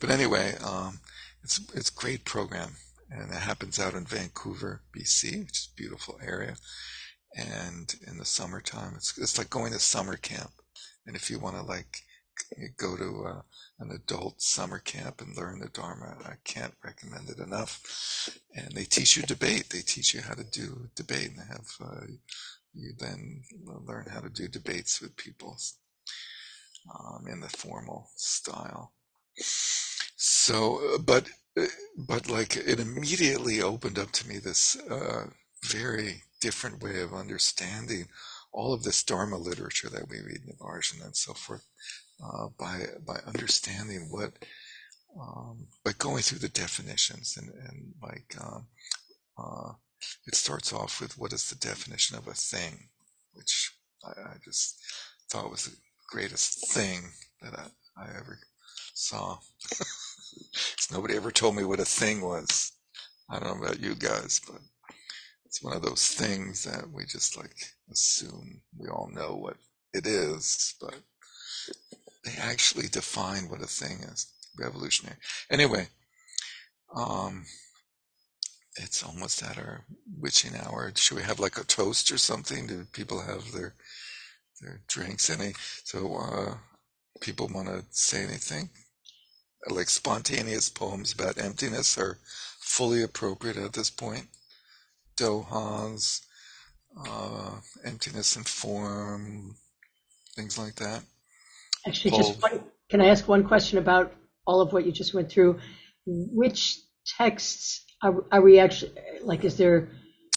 But 0.00 0.10
anyway, 0.10 0.54
um, 0.64 1.00
it's 1.42 1.60
it's 1.74 1.90
great 1.90 2.24
program, 2.24 2.76
and 3.10 3.30
it 3.30 3.38
happens 3.38 3.78
out 3.78 3.94
in 3.94 4.04
Vancouver, 4.04 4.82
BC, 4.96 5.44
which 5.44 5.58
is 5.58 5.68
a 5.72 5.76
beautiful 5.76 6.18
area. 6.22 6.56
And 7.36 7.94
in 8.06 8.18
the 8.18 8.24
summertime, 8.24 8.94
it's 8.96 9.16
it's 9.18 9.38
like 9.38 9.50
going 9.50 9.72
to 9.72 9.78
summer 9.78 10.16
camp. 10.16 10.52
And 11.06 11.16
if 11.16 11.30
you 11.30 11.38
want 11.38 11.56
to 11.56 11.62
like 11.62 12.02
go 12.76 12.96
to 12.96 13.26
uh, 13.26 13.42
an 13.80 13.90
adult 13.92 14.40
summer 14.40 14.78
camp 14.78 15.20
and 15.20 15.36
learn 15.36 15.60
the 15.60 15.68
Dharma, 15.68 16.16
I 16.24 16.34
can't 16.44 16.74
recommend 16.84 17.28
it 17.28 17.38
enough. 17.38 18.28
And 18.54 18.72
they 18.72 18.84
teach 18.84 19.16
you 19.16 19.22
debate. 19.22 19.70
They 19.70 19.80
teach 19.80 20.14
you 20.14 20.20
how 20.20 20.34
to 20.34 20.44
do 20.44 20.88
debate, 20.94 21.30
and 21.30 21.48
have 21.48 21.68
uh, 21.80 22.06
you 22.74 22.92
then 22.98 23.42
learn 23.64 24.06
how 24.10 24.20
to 24.20 24.30
do 24.30 24.48
debates 24.48 25.00
with 25.00 25.16
people 25.16 25.56
um, 26.94 27.26
in 27.28 27.40
the 27.40 27.48
formal 27.48 28.08
style. 28.16 28.92
So, 30.16 30.94
uh, 30.94 30.98
but 30.98 31.28
uh, 31.56 31.66
but 31.96 32.28
like 32.28 32.56
it 32.56 32.80
immediately 32.80 33.62
opened 33.62 33.98
up 33.98 34.12
to 34.12 34.28
me 34.28 34.38
this 34.38 34.76
uh, 34.90 35.26
very 35.64 36.22
different 36.40 36.82
way 36.82 37.00
of 37.00 37.14
understanding 37.14 38.08
all 38.52 38.72
of 38.72 38.82
this 38.82 39.02
Dharma 39.02 39.36
literature 39.36 39.88
that 39.90 40.08
we 40.08 40.20
read 40.20 40.40
in 40.42 40.46
the 40.46 40.54
Nagarjuna 40.54 41.04
and 41.04 41.16
so 41.16 41.34
forth 41.34 41.64
uh, 42.22 42.48
by 42.58 42.84
by 43.06 43.18
understanding 43.26 44.08
what 44.10 44.32
um, 45.20 45.66
by 45.84 45.92
going 45.98 46.22
through 46.22 46.40
the 46.40 46.48
definitions 46.48 47.36
and 47.36 47.50
and 47.68 47.94
like 48.02 48.34
um, 48.40 48.66
uh, 49.38 49.72
it 50.26 50.34
starts 50.34 50.72
off 50.72 51.00
with 51.00 51.18
what 51.18 51.32
is 51.32 51.48
the 51.48 51.56
definition 51.56 52.16
of 52.16 52.26
a 52.28 52.34
thing, 52.34 52.88
which 53.32 53.72
I, 54.04 54.10
I 54.10 54.34
just 54.44 54.80
thought 55.30 55.50
was 55.50 55.64
the 55.64 55.76
greatest 56.08 56.72
thing 56.72 57.00
that 57.42 57.58
I, 57.58 57.66
I 58.02 58.08
ever 58.16 58.38
saw. 58.94 59.38
nobody 60.92 61.16
ever 61.16 61.30
told 61.30 61.56
me 61.56 61.64
what 61.64 61.80
a 61.80 61.84
thing 61.84 62.20
was. 62.20 62.72
I 63.30 63.38
don't 63.38 63.60
know 63.60 63.66
about 63.66 63.80
you 63.80 63.94
guys, 63.94 64.40
but 64.46 64.60
it's 65.44 65.62
one 65.62 65.76
of 65.76 65.82
those 65.82 66.06
things 66.08 66.64
that 66.64 66.90
we 66.90 67.04
just 67.04 67.36
like 67.36 67.54
assume 67.90 68.60
we 68.76 68.88
all 68.88 69.10
know 69.12 69.36
what 69.36 69.56
it 69.92 70.06
is, 70.06 70.74
but 70.80 70.96
they 72.28 72.42
actually 72.42 72.88
define 72.88 73.48
what 73.48 73.62
a 73.62 73.66
thing 73.66 74.00
is. 74.00 74.26
Revolutionary. 74.58 75.16
Anyway, 75.50 75.86
um, 76.94 77.44
it's 78.76 79.02
almost 79.02 79.42
at 79.42 79.58
our 79.58 79.84
witching 80.18 80.56
hour. 80.56 80.92
Should 80.94 81.16
we 81.16 81.22
have 81.22 81.38
like 81.40 81.58
a 81.58 81.64
toast 81.64 82.10
or 82.10 82.18
something? 82.18 82.66
Do 82.66 82.84
people 82.92 83.20
have 83.20 83.52
their 83.52 83.74
their 84.60 84.80
drinks? 84.88 85.30
Any? 85.30 85.52
So 85.84 86.16
uh, 86.16 86.54
people 87.20 87.48
want 87.48 87.68
to 87.68 87.84
say 87.90 88.24
anything? 88.24 88.70
Like 89.68 89.90
spontaneous 89.90 90.68
poems 90.68 91.12
about 91.12 91.38
emptiness 91.38 91.98
are 91.98 92.18
fully 92.60 93.02
appropriate 93.02 93.56
at 93.56 93.72
this 93.72 93.90
point. 93.90 94.26
Dohas, 95.16 96.20
uh, 97.06 97.60
emptiness 97.84 98.36
in 98.36 98.44
form, 98.44 99.56
things 100.36 100.58
like 100.58 100.76
that. 100.76 101.02
Actually, 101.88 102.16
just 102.16 102.42
one, 102.42 102.64
can 102.90 103.00
I 103.00 103.06
ask 103.06 103.26
one 103.26 103.44
question 103.44 103.78
about 103.78 104.12
all 104.46 104.60
of 104.60 104.72
what 104.72 104.84
you 104.86 104.92
just 104.92 105.14
went 105.14 105.30
through? 105.30 105.58
Which 106.06 106.78
texts 107.16 107.84
are, 108.02 108.24
are 108.30 108.40
we 108.40 108.58
actually 108.58 108.92
like? 109.22 109.44
Is 109.44 109.56
there 109.56 109.88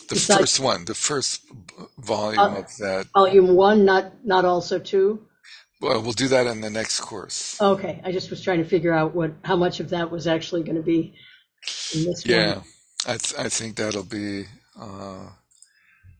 the 0.10 0.15
first 0.15 0.60
one, 0.60 0.86
the 0.86 0.95
first 0.95 1.41
volume 1.98 2.40
uh, 2.40 2.60
of 2.60 2.78
that 2.78 3.07
volume 3.14 3.56
one, 3.56 3.86
not 3.86 4.26
not 4.26 4.45
also 4.45 4.80
two? 4.80 5.28
Well, 5.82 6.02
we'll 6.02 6.14
do 6.14 6.28
that 6.30 6.48
in 6.48 6.61
the 6.61 6.69
next 6.69 6.99
course. 6.99 7.60
Okay, 7.60 7.99
I 8.03 8.11
just 8.11 8.30
was 8.30 8.41
trying 8.41 8.60
to 8.60 8.65
figure 8.65 8.94
out 8.94 9.15
what 9.15 9.32
how 9.44 9.56
much 9.56 9.80
of 9.80 9.90
that 9.90 10.11
was 10.11 10.28
actually 10.28 10.64
going 10.64 10.78
to 10.78 10.84
be 10.84 11.15
in 11.94 12.06
this 12.06 12.26
yeah, 12.26 12.56
one. 12.56 12.64
I 13.07 13.18
th- 13.18 13.40
I 13.40 13.49
think 13.49 13.76
that'll 13.76 14.03
be 14.03 14.45
uh, 14.80 15.30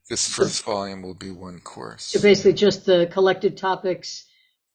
this 0.10 0.28
first 0.28 0.64
volume 0.64 1.02
will 1.02 1.14
be 1.14 1.32
one 1.32 1.60
course. 1.60 2.04
So 2.04 2.22
basically, 2.22 2.54
just 2.54 2.86
the 2.86 3.08
collected 3.12 3.56
topics, 3.58 4.26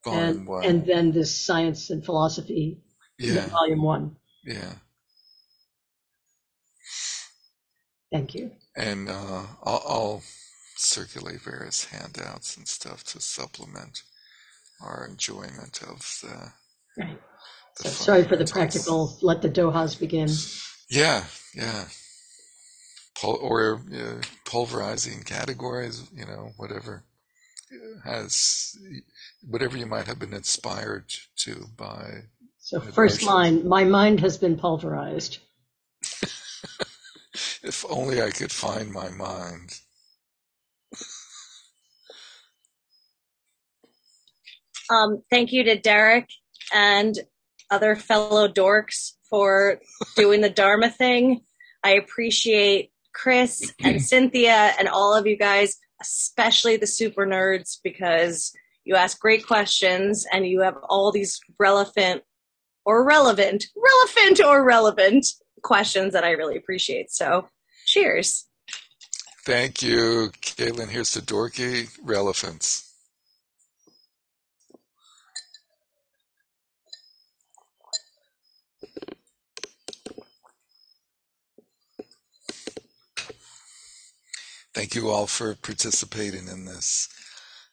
volume 0.06 0.38
and 0.38 0.46
one. 0.46 0.64
and 0.64 0.86
then 0.86 1.12
this 1.12 1.36
science 1.36 1.90
and 1.90 2.04
philosophy, 2.04 2.80
yeah, 3.18 3.46
volume 3.46 3.82
one. 3.82 4.16
Yeah. 4.44 4.72
Thank 8.12 8.34
you. 8.34 8.52
And 8.76 9.08
uh, 9.08 9.42
I'll, 9.64 9.82
I'll, 9.88 10.22
circulate 10.78 11.40
various 11.40 11.86
handouts 11.86 12.58
and 12.58 12.68
stuff 12.68 13.02
to 13.02 13.18
supplement 13.18 14.02
our 14.82 15.06
enjoyment 15.10 15.80
of 15.82 16.20
the. 16.22 16.52
Right. 17.02 17.18
The 17.78 17.88
so 17.88 18.04
sorry 18.04 18.24
for 18.24 18.36
the 18.36 18.44
practical. 18.44 19.16
Let 19.22 19.40
the 19.40 19.48
dohas 19.48 19.98
begin. 19.98 20.28
Yeah, 20.90 21.24
yeah. 21.54 21.86
Pul- 23.18 23.38
or 23.40 23.80
uh, 23.94 24.22
pulverizing 24.44 25.22
categories, 25.22 26.02
you 26.14 26.26
know, 26.26 26.52
whatever 26.58 27.04
has 28.04 28.76
whatever 29.48 29.76
you 29.76 29.86
might 29.86 30.06
have 30.06 30.18
been 30.18 30.34
inspired 30.34 31.12
to 31.36 31.66
by. 31.76 32.22
So 32.58 32.80
first 32.80 33.22
line, 33.22 33.66
my 33.66 33.84
mind 33.84 34.20
has 34.20 34.38
been 34.38 34.56
pulverized. 34.56 35.38
If 37.62 37.84
only 37.90 38.22
I 38.22 38.30
could 38.30 38.52
find 38.52 38.92
my 38.92 39.10
mind. 39.10 39.80
Um, 44.88 45.22
thank 45.30 45.52
you 45.52 45.64
to 45.64 45.76
Derek 45.76 46.28
and 46.72 47.18
other 47.70 47.96
fellow 47.96 48.46
dorks 48.46 49.12
for 49.28 49.80
doing 50.14 50.40
the 50.40 50.50
Dharma 50.50 50.90
thing. 50.90 51.40
I 51.82 51.94
appreciate 51.94 52.92
Chris 53.12 53.72
and 53.82 54.00
Cynthia 54.10 54.72
and 54.78 54.88
all 54.88 55.14
of 55.14 55.26
you 55.26 55.36
guys, 55.36 55.76
especially 56.00 56.76
the 56.76 56.86
super 56.86 57.26
nerds, 57.26 57.78
because 57.82 58.52
you 58.84 58.94
ask 58.94 59.18
great 59.18 59.46
questions 59.46 60.26
and 60.32 60.46
you 60.46 60.60
have 60.60 60.76
all 60.88 61.10
these 61.10 61.40
relevant 61.58 62.22
or 62.84 63.04
relevant, 63.04 63.64
relevant 63.76 64.40
or 64.40 64.64
relevant 64.64 65.26
questions 65.62 66.12
that 66.12 66.24
I 66.24 66.30
really 66.30 66.56
appreciate. 66.56 67.10
So 67.10 67.48
Cheers. 67.86 68.46
Thank 69.44 69.80
you, 69.80 70.30
Caitlin. 70.42 70.88
Here's 70.88 71.12
to 71.12 71.20
dorky 71.20 71.88
relevance. 72.02 72.85
Thank 84.76 84.94
you 84.94 85.08
all 85.08 85.26
for 85.26 85.54
participating 85.54 86.48
in 86.48 86.66
this. 86.66 87.08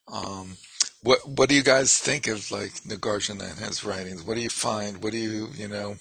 Um, 0.08 0.56
what 1.02 1.20
what 1.28 1.50
do 1.50 1.56
you 1.56 1.62
guys 1.62 1.98
think 1.98 2.28
of 2.28 2.50
like 2.50 2.72
Nagarjuna 2.88 3.50
and 3.50 3.60
his 3.60 3.84
writings? 3.84 4.24
What 4.24 4.36
do 4.36 4.42
you 4.42 4.50
find? 4.50 5.04
What 5.04 5.12
do 5.12 5.18
you 5.18 5.50
you 5.54 5.68
know? 5.68 5.98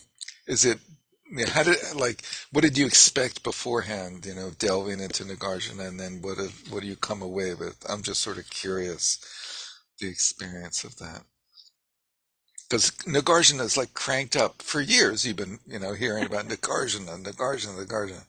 Is 0.46 0.64
it 0.64 0.78
how 1.48 1.64
did 1.64 1.78
like 1.96 2.22
what 2.52 2.62
did 2.62 2.78
you 2.78 2.86
expect 2.86 3.42
beforehand? 3.42 4.24
You 4.26 4.36
know, 4.36 4.52
delving 4.60 5.00
into 5.00 5.24
Nagarjuna, 5.24 5.88
and 5.88 5.98
then 5.98 6.22
what 6.22 6.38
did, 6.38 6.52
what 6.70 6.82
do 6.82 6.86
you 6.86 6.94
come 6.94 7.20
away 7.20 7.54
with? 7.54 7.84
I'm 7.88 8.02
just 8.02 8.22
sort 8.22 8.38
of 8.38 8.48
curious 8.48 9.18
the 9.98 10.08
experience 10.08 10.84
of 10.84 10.98
that 10.98 11.22
because 12.70 12.92
Nagarjuna 13.06 13.62
is 13.62 13.76
like 13.76 13.92
cranked 13.92 14.36
up 14.36 14.62
for 14.62 14.80
years. 14.80 15.26
You've 15.26 15.36
been 15.36 15.58
you 15.66 15.80
know 15.80 15.94
hearing 15.94 16.26
about 16.26 16.46
Nagarjuna, 16.46 17.24
Nagarjuna, 17.24 17.84
Nagarjuna, 17.84 18.24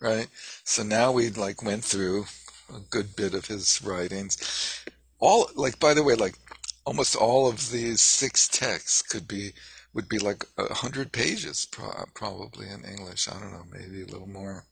right? 0.00 0.28
So 0.64 0.82
now 0.82 1.12
we 1.12 1.30
like 1.30 1.62
went 1.62 1.84
through 1.84 2.26
a 2.74 2.80
good 2.90 3.16
bit 3.16 3.34
of 3.34 3.46
his 3.46 3.82
writings. 3.84 4.84
All 5.20 5.50
like 5.56 5.78
by 5.80 5.94
the 5.94 6.02
way, 6.02 6.14
like 6.14 6.36
almost 6.84 7.16
all 7.16 7.48
of 7.48 7.70
these 7.70 8.00
six 8.00 8.48
texts 8.48 9.02
could 9.02 9.28
be 9.28 9.52
would 9.94 10.08
be 10.08 10.18
like 10.18 10.44
a 10.58 10.74
hundred 10.74 11.12
pages, 11.12 11.66
pro- 11.70 12.04
probably 12.14 12.68
in 12.68 12.84
English. 12.84 13.28
I 13.28 13.40
don't 13.40 13.52
know, 13.52 13.64
maybe 13.72 14.02
a 14.02 14.06
little 14.06 14.28
more. 14.28 14.64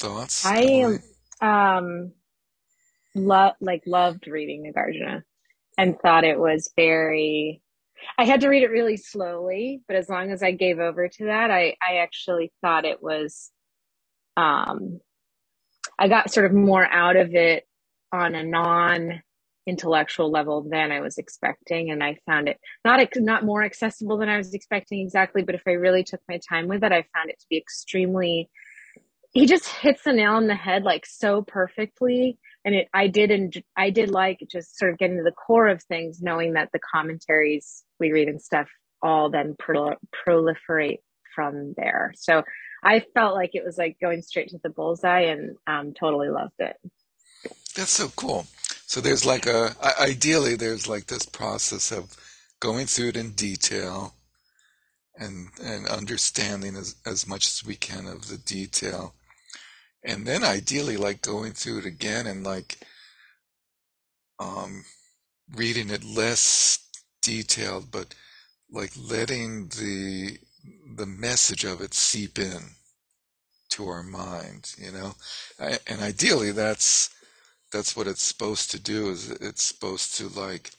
Thoughts? 0.00 0.52
I 0.52 0.98
um 1.40 2.12
love 3.14 3.54
like 3.60 3.82
loved 3.86 4.28
reading 4.28 4.72
Nagarjuna. 4.72 5.22
and 5.78 5.98
thought 6.00 6.24
it 6.24 6.38
was 6.38 6.70
very 6.76 7.62
I 8.18 8.24
had 8.24 8.40
to 8.42 8.48
read 8.48 8.62
it 8.62 8.70
really 8.70 8.96
slowly, 8.96 9.82
but 9.88 9.96
as 9.96 10.08
long 10.08 10.30
as 10.30 10.42
I 10.42 10.52
gave 10.52 10.78
over 10.78 11.08
to 11.08 11.24
that, 11.26 11.50
I, 11.50 11.76
I 11.86 11.96
actually 11.98 12.52
thought 12.62 12.84
it 12.84 13.02
was, 13.02 13.50
um, 14.38 15.00
I 15.98 16.08
got 16.08 16.32
sort 16.32 16.46
of 16.46 16.52
more 16.52 16.86
out 16.86 17.16
of 17.16 17.34
it 17.34 17.64
on 18.12 18.34
a 18.34 18.44
non 18.44 19.22
intellectual 19.66 20.30
level 20.30 20.62
than 20.62 20.92
I 20.92 21.00
was 21.00 21.18
expecting. 21.18 21.90
And 21.90 22.02
I 22.02 22.16
found 22.24 22.48
it 22.48 22.58
not, 22.84 23.06
not 23.16 23.44
more 23.44 23.62
accessible 23.62 24.16
than 24.16 24.28
I 24.28 24.38
was 24.38 24.54
expecting 24.54 25.00
exactly, 25.00 25.42
but 25.42 25.54
if 25.54 25.62
I 25.66 25.72
really 25.72 26.04
took 26.04 26.20
my 26.28 26.38
time 26.48 26.68
with 26.68 26.82
it, 26.84 26.92
I 26.92 27.04
found 27.14 27.28
it 27.28 27.38
to 27.40 27.46
be 27.50 27.58
extremely, 27.58 28.48
he 29.32 29.44
just 29.44 29.66
hits 29.68 30.04
the 30.04 30.12
nail 30.12 30.32
on 30.32 30.46
the 30.46 30.54
head 30.54 30.84
like 30.84 31.04
so 31.04 31.42
perfectly. 31.42 32.38
And 32.64 32.74
it 32.74 32.88
i 32.92 33.06
did 33.06 33.30
and 33.30 33.54
i 33.76 33.88
did 33.88 34.10
like 34.10 34.40
just 34.50 34.76
sort 34.78 34.92
of 34.92 34.98
getting 34.98 35.16
to 35.16 35.22
the 35.22 35.32
core 35.32 35.68
of 35.68 35.82
things 35.84 36.20
knowing 36.20 36.54
that 36.54 36.68
the 36.72 36.80
commentaries 36.80 37.82
we 37.98 38.12
read 38.12 38.28
and 38.28 38.42
stuff 38.42 38.68
all 39.02 39.30
then 39.30 39.54
pro- 39.58 39.94
proliferate 40.26 40.98
from 41.34 41.72
there. 41.76 42.12
So 42.16 42.42
i 42.82 43.00
felt 43.14 43.34
like 43.34 43.54
it 43.54 43.64
was 43.64 43.78
like 43.78 43.98
going 44.00 44.22
straight 44.22 44.48
to 44.50 44.58
the 44.62 44.70
bullseye 44.70 45.22
and 45.22 45.56
um, 45.66 45.92
totally 45.94 46.28
loved 46.28 46.60
it. 46.60 46.76
That's 47.74 47.90
so 47.92 48.08
cool. 48.16 48.46
So 48.86 49.00
there's 49.00 49.24
like 49.26 49.46
a 49.46 49.74
ideally 50.00 50.56
there's 50.56 50.88
like 50.88 51.06
this 51.06 51.26
process 51.26 51.92
of 51.92 52.16
going 52.60 52.86
through 52.86 53.08
it 53.08 53.16
in 53.16 53.32
detail 53.32 54.14
and 55.16 55.48
and 55.62 55.86
understanding 55.86 56.76
as, 56.76 56.96
as 57.06 57.26
much 57.26 57.46
as 57.46 57.64
we 57.64 57.76
can 57.76 58.06
of 58.06 58.28
the 58.28 58.38
detail. 58.38 59.14
And 60.04 60.26
then 60.26 60.42
ideally 60.42 60.96
like 60.96 61.22
going 61.22 61.52
through 61.52 61.78
it 61.80 61.86
again 61.86 62.26
and 62.26 62.44
like 62.44 62.78
um 64.40 64.84
reading 65.54 65.90
it 65.90 66.04
less 66.04 66.78
detailed 67.22 67.90
but 67.90 68.14
like 68.70 68.92
letting 68.96 69.68
the 69.68 70.38
the 70.96 71.06
message 71.06 71.64
of 71.64 71.80
it 71.80 71.94
seep 71.94 72.38
in 72.38 72.70
to 73.70 73.86
our 73.86 74.02
mind 74.02 74.74
you 74.78 74.90
know? 74.90 75.14
And 75.58 76.00
ideally 76.00 76.52
that's 76.52 77.10
that's 77.72 77.96
what 77.96 78.06
it's 78.06 78.22
supposed 78.22 78.70
to 78.70 78.80
do 78.80 79.10
is 79.10 79.30
it's 79.30 79.62
supposed 79.62 80.16
to 80.16 80.28
like 80.28 80.70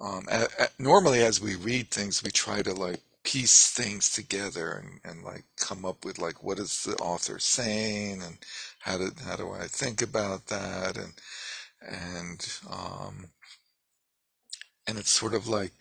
um, 0.00 0.26
a, 0.30 0.46
a, 0.60 0.68
normally 0.78 1.22
as 1.22 1.40
we 1.40 1.56
read 1.56 1.90
things 1.90 2.22
we 2.22 2.30
try 2.30 2.62
to 2.62 2.72
like 2.72 3.00
piece 3.24 3.70
things 3.70 4.10
together 4.10 4.82
and, 4.82 5.00
and 5.04 5.22
like 5.22 5.44
come 5.58 5.84
up 5.84 6.02
with 6.04 6.18
like 6.18 6.42
what 6.42 6.58
is 6.58 6.84
the 6.84 6.96
author 6.96 7.38
saying 7.38 8.22
and 8.22 8.38
how 8.78 8.96
do 8.96 9.10
how 9.26 9.36
do 9.36 9.50
I 9.50 9.66
think 9.66 10.00
about 10.00 10.46
that? 10.46 10.96
And 10.96 11.12
and 11.82 12.58
um 12.70 13.26
and 14.86 14.98
it's 14.98 15.10
sort 15.10 15.34
of 15.34 15.46
like 15.46 15.72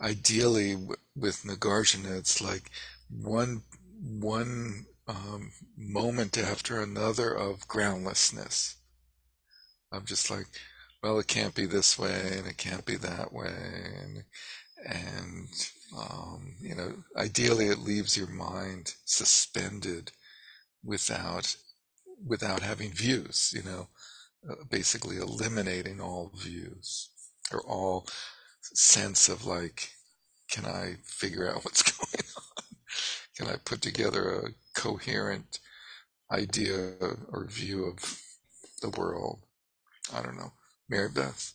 ideally 0.00 0.72
w- 0.74 0.96
with 1.16 1.42
Nagarjuna 1.44 2.18
it's 2.18 2.40
like 2.40 2.70
one 3.10 3.62
one 4.00 4.86
um, 5.08 5.52
moment 5.76 6.38
after 6.38 6.80
another 6.80 7.32
of 7.32 7.66
groundlessness 7.68 8.76
of 9.92 10.04
just 10.04 10.30
like 10.30 10.46
well 11.02 11.18
it 11.18 11.26
can't 11.26 11.54
be 11.54 11.66
this 11.66 11.98
way 11.98 12.34
and 12.36 12.46
it 12.46 12.56
can't 12.56 12.86
be 12.86 12.96
that 12.96 13.32
way 13.32 13.54
and 14.02 14.24
and 14.86 15.48
um, 15.96 16.54
you 16.60 16.74
know, 16.74 16.94
ideally 17.16 17.66
it 17.66 17.80
leaves 17.80 18.16
your 18.16 18.28
mind 18.28 18.94
suspended 19.04 20.12
without 20.84 21.56
without 22.26 22.62
having 22.62 22.92
views. 22.92 23.52
You 23.54 23.62
know, 23.62 23.88
uh, 24.48 24.64
basically 24.70 25.16
eliminating 25.16 26.00
all 26.00 26.32
views 26.36 27.10
or 27.52 27.60
all 27.62 28.06
sense 28.62 29.28
of 29.28 29.46
like, 29.46 29.90
can 30.50 30.66
I 30.66 30.96
figure 31.04 31.48
out 31.48 31.64
what's 31.64 31.82
going 31.98 32.24
on? 32.36 32.76
Can 33.36 33.46
I 33.46 33.56
put 33.64 33.80
together 33.80 34.30
a 34.30 34.78
coherent 34.78 35.60
idea 36.30 36.94
or 37.28 37.46
view 37.46 37.84
of 37.84 38.20
the 38.82 38.90
world? 38.90 39.40
I 40.14 40.22
don't 40.22 40.36
know. 40.36 40.52
Mary 40.88 41.08
Beth. 41.08 41.52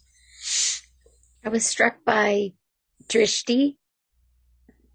I 1.45 1.49
was 1.49 1.65
struck 1.65 1.97
by 2.05 2.53
drishti 3.07 3.75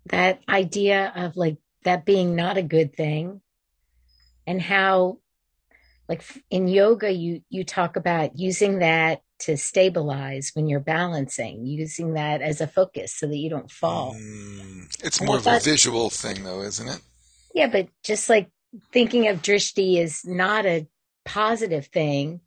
that 0.06 0.40
idea 0.48 1.12
of 1.14 1.36
like 1.36 1.58
that 1.84 2.04
being 2.04 2.34
not 2.34 2.56
a 2.56 2.62
good 2.62 2.94
thing 2.94 3.40
and 4.46 4.60
how 4.60 5.18
like 6.08 6.24
in 6.50 6.66
yoga 6.66 7.12
you 7.12 7.42
you 7.48 7.64
talk 7.64 7.96
about 7.96 8.38
using 8.38 8.80
that 8.80 9.22
to 9.40 9.56
stabilize 9.56 10.50
when 10.54 10.68
you're 10.68 10.80
balancing 10.80 11.66
using 11.66 12.14
that 12.14 12.42
as 12.42 12.60
a 12.60 12.66
focus 12.66 13.14
so 13.14 13.26
that 13.26 13.36
you 13.36 13.50
don't 13.50 13.70
fall 13.70 14.14
mm, 14.14 15.04
it's 15.04 15.20
more 15.20 15.36
of 15.36 15.46
a 15.46 15.58
visual 15.60 16.10
thing 16.10 16.44
though 16.44 16.60
isn't 16.60 16.88
it 16.88 17.00
yeah 17.54 17.66
but 17.66 17.88
just 18.04 18.28
like 18.28 18.50
thinking 18.92 19.28
of 19.28 19.42
drishti 19.42 19.98
is 19.98 20.24
not 20.24 20.66
a 20.66 20.86
positive 21.24 21.86
thing 21.86 22.40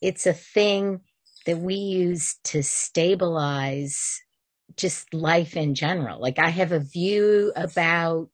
it's 0.00 0.26
a 0.26 0.32
thing 0.32 1.00
that 1.46 1.58
we 1.58 1.74
use 1.74 2.36
to 2.44 2.62
stabilize 2.62 4.20
just 4.76 5.12
life 5.14 5.56
in 5.56 5.74
general. 5.74 6.20
Like 6.20 6.38
I 6.38 6.50
have 6.50 6.72
a 6.72 6.78
view 6.78 7.52
about 7.56 8.30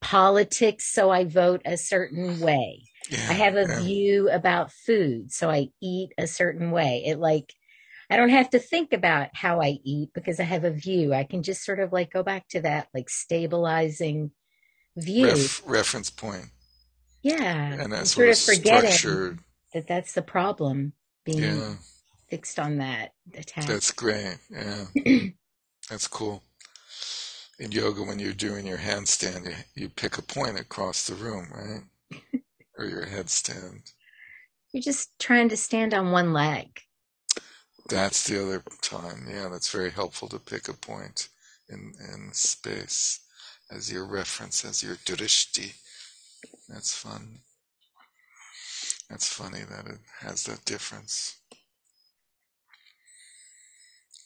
politics, 0.00 0.92
so 0.92 1.10
I 1.10 1.24
vote 1.24 1.62
a 1.64 1.76
certain 1.76 2.40
way. 2.40 2.84
Yeah, 3.10 3.26
I 3.28 3.32
have 3.34 3.56
a 3.56 3.66
yeah. 3.68 3.80
view 3.80 4.30
about 4.30 4.72
food, 4.72 5.32
so 5.32 5.50
I 5.50 5.68
eat 5.80 6.10
a 6.18 6.26
certain 6.26 6.70
way. 6.70 7.04
It 7.06 7.18
like, 7.18 7.54
I 8.10 8.16
don't 8.16 8.30
have 8.30 8.50
to 8.50 8.58
think 8.58 8.92
about 8.92 9.28
how 9.34 9.60
I 9.60 9.78
eat 9.84 10.10
because 10.14 10.40
I 10.40 10.44
have 10.44 10.64
a 10.64 10.70
view. 10.70 11.14
I 11.14 11.24
can 11.24 11.42
just 11.42 11.64
sort 11.64 11.80
of 11.80 11.92
like 11.92 12.12
go 12.12 12.22
back 12.22 12.48
to 12.48 12.60
that 12.62 12.88
like 12.94 13.08
stabilizing 13.10 14.30
view. 14.96 15.26
Ref, 15.26 15.62
reference 15.66 16.10
point. 16.10 16.46
Yeah. 17.22 17.74
And 17.74 17.92
that's 17.92 18.12
sort 18.12 18.28
of 18.28 18.38
forgetting 18.38 18.90
structured. 18.90 19.38
that 19.72 19.86
that's 19.86 20.12
the 20.12 20.22
problem 20.22 20.92
being 21.24 21.42
yeah 21.42 21.74
fixed 22.32 22.58
on 22.58 22.78
that 22.78 23.12
attack. 23.34 23.66
That's 23.66 23.90
great. 23.90 24.38
Yeah. 24.50 24.86
That's 25.90 26.08
cool. 26.08 26.42
In 27.58 27.70
yoga, 27.72 28.02
when 28.02 28.18
you're 28.18 28.32
doing 28.32 28.66
your 28.66 28.78
handstand, 28.78 29.44
you, 29.44 29.54
you 29.74 29.88
pick 29.90 30.16
a 30.16 30.22
point 30.22 30.58
across 30.58 31.06
the 31.06 31.14
room, 31.14 31.48
right? 31.54 32.40
Or 32.82 32.88
your 32.88 33.06
headstand. 33.06 33.92
You're 34.72 34.82
just 34.82 35.18
trying 35.18 35.48
to 35.50 35.56
stand 35.56 35.94
on 35.94 36.10
one 36.10 36.32
leg. 36.32 36.80
That's 37.88 38.26
the 38.26 38.42
other 38.42 38.62
time. 38.80 39.26
Yeah, 39.28 39.48
that's 39.48 39.70
very 39.70 39.90
helpful 39.90 40.28
to 40.28 40.38
pick 40.38 40.68
a 40.68 40.72
point 40.72 41.28
in, 41.68 41.92
in 42.12 42.32
space 42.32 43.20
as 43.70 43.92
your 43.92 44.06
reference, 44.06 44.64
as 44.64 44.82
your 44.82 44.96
drishti. 44.96 45.74
That's 46.68 46.94
fun. 46.94 47.40
That's 49.10 49.28
funny 49.28 49.60
that 49.68 49.86
it 49.86 49.98
has 50.20 50.44
that 50.44 50.64
difference. 50.64 51.36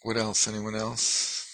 What 0.03 0.17
else? 0.17 0.47
Anyone 0.47 0.77
else? 0.77 1.45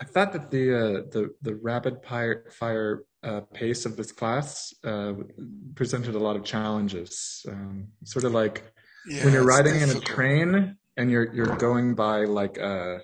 I 0.00 0.04
thought 0.04 0.32
that 0.32 0.50
the 0.50 0.74
uh, 0.74 0.92
the 1.10 1.34
the 1.42 1.54
rapid 1.56 2.02
fire, 2.02 2.46
fire 2.50 3.04
uh, 3.22 3.40
pace 3.52 3.86
of 3.86 3.96
this 3.96 4.12
class 4.12 4.72
uh, 4.84 5.12
presented 5.74 6.14
a 6.14 6.18
lot 6.18 6.36
of 6.36 6.44
challenges. 6.44 7.44
Um, 7.48 7.88
sort 8.04 8.24
of 8.24 8.32
like 8.32 8.72
yeah, 9.06 9.24
when 9.24 9.34
you're 9.34 9.44
riding 9.44 9.74
difficult. 9.74 9.96
in 9.96 10.02
a 10.02 10.14
train 10.14 10.76
and 10.96 11.10
you're 11.10 11.32
you're 11.34 11.56
going 11.56 11.94
by 11.94 12.24
like 12.24 12.58
uh, 12.58 12.98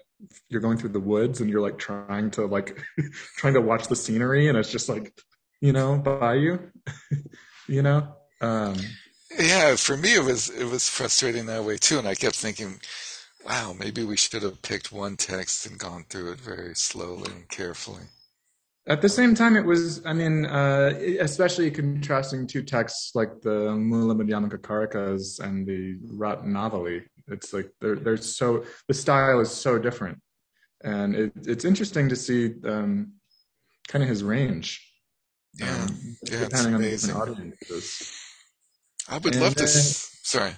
you're 0.48 0.60
going 0.60 0.78
through 0.78 0.90
the 0.90 1.00
woods 1.00 1.40
and 1.40 1.50
you're 1.50 1.60
like 1.60 1.78
trying 1.78 2.30
to 2.32 2.46
like 2.46 2.78
trying 3.36 3.54
to 3.54 3.60
watch 3.60 3.88
the 3.88 3.96
scenery 3.96 4.48
and 4.48 4.56
it's 4.56 4.70
just 4.70 4.88
like 4.88 5.12
you 5.60 5.72
know 5.72 5.96
by 5.98 6.34
you, 6.34 6.70
you 7.68 7.82
know. 7.82 8.08
Um, 8.40 8.76
yeah, 9.38 9.76
for 9.76 9.96
me 9.96 10.14
it 10.14 10.24
was 10.24 10.48
it 10.48 10.64
was 10.64 10.88
frustrating 10.88 11.46
that 11.46 11.64
way 11.64 11.76
too, 11.76 11.98
and 11.98 12.08
I 12.08 12.14
kept 12.14 12.36
thinking, 12.36 12.80
wow, 13.44 13.74
maybe 13.78 14.04
we 14.04 14.16
should 14.16 14.42
have 14.42 14.62
picked 14.62 14.92
one 14.92 15.16
text 15.16 15.66
and 15.66 15.78
gone 15.78 16.04
through 16.08 16.32
it 16.32 16.40
very 16.40 16.74
slowly 16.74 17.30
and 17.30 17.48
carefully. 17.48 18.04
At 18.88 19.02
the 19.02 19.08
same 19.08 19.34
time, 19.34 19.56
it 19.56 19.64
was, 19.64 20.04
I 20.06 20.12
mean, 20.12 20.46
uh, 20.46 20.92
especially 21.18 21.70
contrasting 21.72 22.46
two 22.46 22.62
texts 22.62 23.12
like 23.16 23.40
the 23.40 23.72
Mula 23.72 24.14
Madhyamaka 24.14 24.58
Karikas 24.58 25.40
and 25.40 25.66
the 25.66 25.98
Ratnavali. 26.16 27.02
It's 27.26 27.52
like 27.52 27.72
they're, 27.80 27.96
they're 27.96 28.16
so, 28.16 28.64
the 28.86 28.94
style 28.94 29.40
is 29.40 29.50
so 29.50 29.76
different. 29.78 30.20
And 30.84 31.16
it, 31.16 31.32
it's 31.46 31.64
interesting 31.64 32.08
to 32.10 32.16
see 32.16 32.54
um, 32.64 33.14
kind 33.88 34.04
of 34.04 34.08
his 34.08 34.22
range. 34.22 34.88
Yeah, 35.54 35.74
um, 35.74 36.16
yeah 36.30 36.40
depending 36.44 36.74
on 36.74 36.82
the 36.82 37.12
audience. 37.12 38.12
I 39.08 39.18
would 39.18 39.34
and, 39.34 39.42
love 39.42 39.54
to. 39.56 39.64
Uh, 39.64 39.66
sorry. 39.66 40.52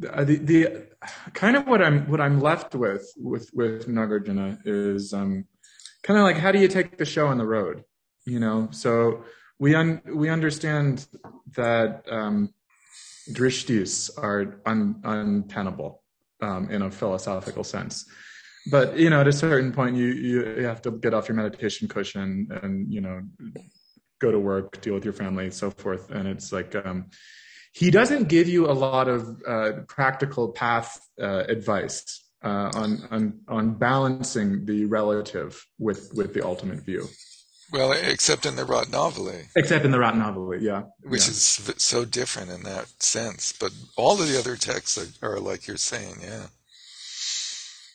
The, 0.00 0.40
the 0.42 0.86
kind 1.34 1.56
of 1.56 1.66
what 1.66 1.82
I'm 1.82 2.08
what 2.08 2.20
I'm 2.20 2.40
left 2.40 2.74
with 2.74 3.12
with 3.16 3.50
with 3.52 3.88
Nagarjuna 3.88 4.60
is 4.64 5.12
um, 5.12 5.44
kind 6.02 6.18
of 6.18 6.24
like 6.24 6.36
how 6.36 6.52
do 6.52 6.58
you 6.58 6.68
take 6.68 6.98
the 6.98 7.04
show 7.04 7.26
on 7.26 7.38
the 7.38 7.46
road? 7.46 7.84
You 8.24 8.40
know, 8.40 8.68
so 8.70 9.24
we 9.58 9.74
un, 9.74 10.02
we 10.06 10.28
understand 10.28 11.06
that 11.56 12.04
um, 12.10 12.52
drishtis 13.32 14.10
are 14.18 14.60
un, 14.66 15.00
untenable 15.04 16.02
um, 16.42 16.70
in 16.70 16.82
a 16.82 16.90
philosophical 16.90 17.64
sense. 17.64 18.06
But 18.70 18.98
you 18.98 19.10
know, 19.10 19.20
at 19.20 19.28
a 19.28 19.32
certain 19.32 19.72
point, 19.72 19.96
you 19.96 20.06
you 20.06 20.64
have 20.64 20.82
to 20.82 20.90
get 20.90 21.14
off 21.14 21.28
your 21.28 21.36
meditation 21.36 21.88
cushion 21.88 22.48
and 22.62 22.92
you 22.92 23.00
know 23.00 23.22
go 24.20 24.30
to 24.30 24.38
work, 24.38 24.80
deal 24.80 24.94
with 24.94 25.04
your 25.04 25.14
family, 25.14 25.44
and 25.44 25.54
so 25.54 25.70
forth. 25.70 26.10
And 26.10 26.28
it's 26.28 26.52
like 26.52 26.74
um, 26.74 27.06
he 27.72 27.90
doesn't 27.90 28.28
give 28.28 28.48
you 28.48 28.70
a 28.70 28.72
lot 28.72 29.08
of 29.08 29.40
uh, 29.46 29.72
practical 29.86 30.50
path 30.50 31.00
uh, 31.20 31.44
advice 31.48 32.27
on 32.42 33.02
on 33.10 33.40
on 33.48 33.74
balancing 33.74 34.64
the 34.64 34.84
relative 34.86 35.64
with 35.78 36.12
with 36.14 36.34
the 36.34 36.44
ultimate 36.44 36.80
view. 36.80 37.08
Well, 37.70 37.92
except 37.92 38.46
in 38.46 38.56
the 38.56 38.64
Ratnavali. 38.64 39.48
Except 39.54 39.84
in 39.84 39.90
the 39.90 39.98
Ratnavali, 39.98 40.62
yeah. 40.62 40.84
Which 41.02 41.28
is 41.28 41.42
so 41.76 42.04
different 42.06 42.50
in 42.50 42.62
that 42.62 42.86
sense. 43.02 43.52
But 43.52 43.72
all 43.96 44.20
of 44.20 44.26
the 44.26 44.38
other 44.38 44.56
texts 44.56 45.18
are, 45.22 45.38
like 45.38 45.66
you're 45.66 45.76
saying, 45.76 46.14
yeah. 46.22 46.46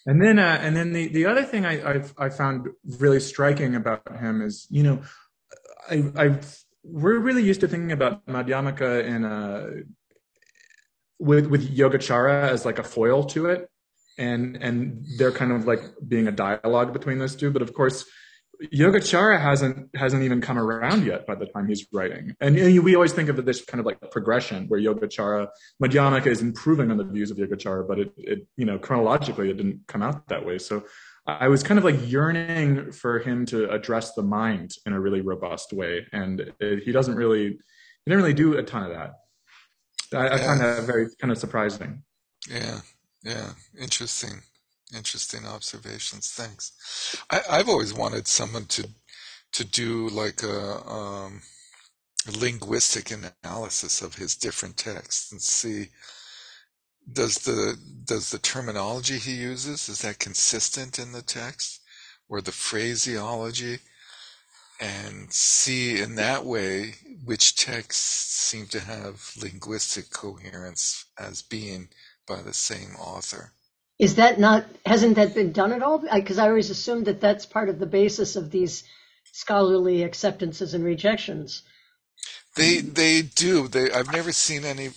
And 0.06 0.22
then, 0.22 0.38
uh, 0.38 0.60
and 0.62 0.76
then 0.76 0.94
the, 0.94 1.08
the 1.08 1.26
other 1.26 1.44
thing 1.44 1.66
I, 1.66 1.90
I've, 1.90 2.14
I 2.20 2.30
found 2.30 2.68
really 3.00 3.20
striking 3.20 3.74
about 3.74 4.20
him 4.20 4.44
is, 4.44 4.68
you 4.70 4.84
know, 4.84 5.02
I, 5.90 6.04
I've, 6.16 6.60
we're 6.84 7.18
really 7.18 7.44
used 7.44 7.62
to 7.62 7.68
thinking 7.68 7.94
about 7.94 8.24
Madhyamaka 8.28 9.06
in 9.06 9.24
a, 9.24 9.70
with, 11.18 11.48
with 11.48 11.76
Yogacara 11.76 12.50
as 12.50 12.64
like 12.64 12.78
a 12.78 12.84
foil 12.84 13.24
to 13.24 13.48
it. 13.48 13.72
And, 14.18 14.58
and 14.58 15.06
they're 15.18 15.32
kind 15.32 15.52
of 15.52 15.66
like 15.66 15.82
being 16.08 16.28
a 16.28 16.32
dialogue 16.32 16.94
between 16.94 17.20
those 17.20 17.36
two. 17.36 17.52
But 17.52 17.62
of 17.62 17.74
course, 17.74 18.06
Yogacara 18.62 19.42
hasn't 19.42 19.90
hasn't 19.96 20.24
even 20.24 20.40
come 20.40 20.58
around 20.58 21.06
yet 21.06 21.26
by 21.26 21.36
the 21.36 21.46
time 21.48 21.68
he's 21.68 21.86
writing, 21.92 22.36
and, 22.40 22.58
and, 22.58 22.84
we 22.84 22.96
always 22.96 23.12
think 23.12 23.28
of 23.28 23.44
this 23.46 23.66
kind 23.66 23.80
of 23.80 23.86
like 23.86 24.00
progression 24.12 24.68
where 24.68 24.80
Yogacara 24.80 25.48
Madhyamaka 25.84 26.28
is 26.28 26.42
improving 26.42 26.92
on 26.92 26.98
the 26.98 27.04
views 27.04 27.32
of 27.32 27.38
Yogacara, 27.38 27.88
but 27.88 28.00
it, 28.00 28.14
it 28.18 28.48
you 28.56 28.66
know 28.66 28.78
chronologically 28.78 29.50
it 29.50 29.58
didn't 29.58 29.82
come 29.88 30.02
out 30.02 30.28
that 30.28 30.46
way. 30.46 30.60
So 30.60 30.86
I 31.26 31.48
was 31.48 31.64
kind 31.64 31.78
of 31.78 31.84
like 31.84 32.10
yearning 32.10 32.92
for 32.92 33.20
him 33.20 33.46
to 33.48 33.70
address 33.70 34.14
the 34.14 34.24
mind 34.24 34.72
in 34.86 34.94
a 34.94 35.00
really 35.00 35.22
robust 35.22 35.74
way, 35.74 36.06
and 36.14 36.54
it, 36.60 36.84
he 36.84 36.92
doesn't 36.92 37.16
really 37.16 37.50
he 37.50 37.58
didn't 38.06 38.22
really 38.22 38.34
do 38.34 38.58
a 38.58 38.64
ton 38.64 38.84
of 38.84 38.90
that. 38.92 39.14
I, 40.14 40.28
yeah. 40.28 40.34
I 40.34 40.38
find 40.38 40.62
that 40.62 40.84
very 40.84 41.08
kind 41.20 41.32
of 41.32 41.38
surprising. 41.38 42.04
Yeah, 42.50 42.82
yeah, 43.24 43.52
interesting. 43.80 44.42
Interesting 44.96 45.46
observations. 45.46 46.30
Thanks. 46.32 47.16
I, 47.32 47.58
have 47.58 47.70
always 47.70 47.94
wanted 47.94 48.28
someone 48.28 48.66
to 48.66 48.88
to 49.54 49.64
do 49.64 50.10
like 50.10 50.44
a, 50.44 50.88
um, 50.88 51.42
a 52.28 52.38
linguistic 52.38 53.12
analysis 53.12 54.02
of 54.02 54.16
his 54.16 54.36
different 54.36 54.78
texts 54.78 55.32
and 55.32 55.42
see 55.42 55.90
does 57.12 57.36
the 57.40 57.78
does 58.06 58.32
the 58.32 58.40
terminology 58.40 59.18
he 59.18 59.34
uses 59.34 59.90
is 59.90 60.02
that 60.02 60.20
consistent 60.20 61.00
in 61.00 61.12
the 61.12 61.22
text 61.22 61.82
or 62.30 62.42
the 62.42 62.52
phraseology 62.52 63.80
and 64.80 65.32
see 65.32 66.02
in 66.02 66.16
that 66.16 66.46
way 66.46 66.96
which 67.26 67.56
texts 67.56 68.34
seem 68.34 68.66
to 68.68 68.80
have 68.80 69.32
linguistic 69.42 70.10
coherence 70.12 71.06
as 71.20 71.42
being 71.42 71.90
by 72.28 72.42
the 72.42 72.54
same 72.54 72.96
author 73.00 73.52
is 74.00 74.16
that 74.16 74.40
not, 74.40 74.66
hasn't 74.86 75.16
that 75.16 75.36
been 75.36 75.52
done 75.54 75.74
at 75.74 75.84
all? 75.84 76.00
Because 76.00 76.38
I, 76.40 76.46
I 76.46 76.50
always 76.50 76.70
assumed 76.72 77.06
that 77.08 77.22
that's 77.22 77.46
part 77.46 77.70
of 77.70 77.80
the 77.80 77.86
basis 77.88 78.36
of 78.36 78.52
these 78.52 78.84
scholarly 79.34 80.04
acceptances 80.04 80.74
and 80.74 80.84
rejections. 80.84 81.64
They 82.56 82.80
they 82.82 83.24
do. 83.24 83.68
They 83.68 83.92
I've 83.92 84.12
never 84.12 84.32
seen 84.34 84.66
any. 84.66 84.90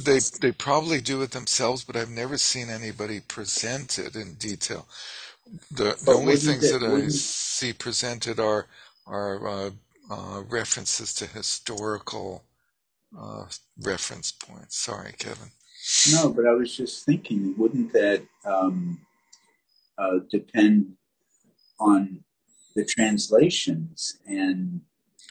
They 0.00 0.20
they 0.40 0.52
probably 0.52 1.00
do 1.00 1.22
it 1.22 1.32
themselves, 1.32 1.84
but 1.84 1.96
I've 1.96 2.10
never 2.10 2.38
seen 2.38 2.70
anybody 2.70 3.20
present 3.20 3.98
it 3.98 4.16
in 4.16 4.34
detail. 4.34 4.88
The, 5.70 5.96
the 6.04 6.12
only 6.12 6.36
things 6.36 6.70
that 6.70 6.82
I 6.84 7.08
see 7.08 7.72
presented 7.74 8.40
are 8.40 8.66
are 9.06 9.48
uh, 9.48 9.70
uh, 10.10 10.42
references 10.48 11.14
to 11.14 11.26
historical 11.26 12.44
uh, 13.18 13.46
reference 13.80 14.32
points. 14.32 14.78
Sorry, 14.78 15.14
Kevin. 15.18 15.50
No, 16.12 16.30
but 16.30 16.46
I 16.46 16.52
was 16.52 16.76
just 16.76 17.04
thinking, 17.04 17.54
wouldn't 17.56 17.92
that 17.92 18.22
um, 18.44 19.00
uh, 19.96 20.18
depend 20.30 20.94
on 21.80 22.24
the 22.74 22.84
translations 22.84 24.18
and 24.26 24.82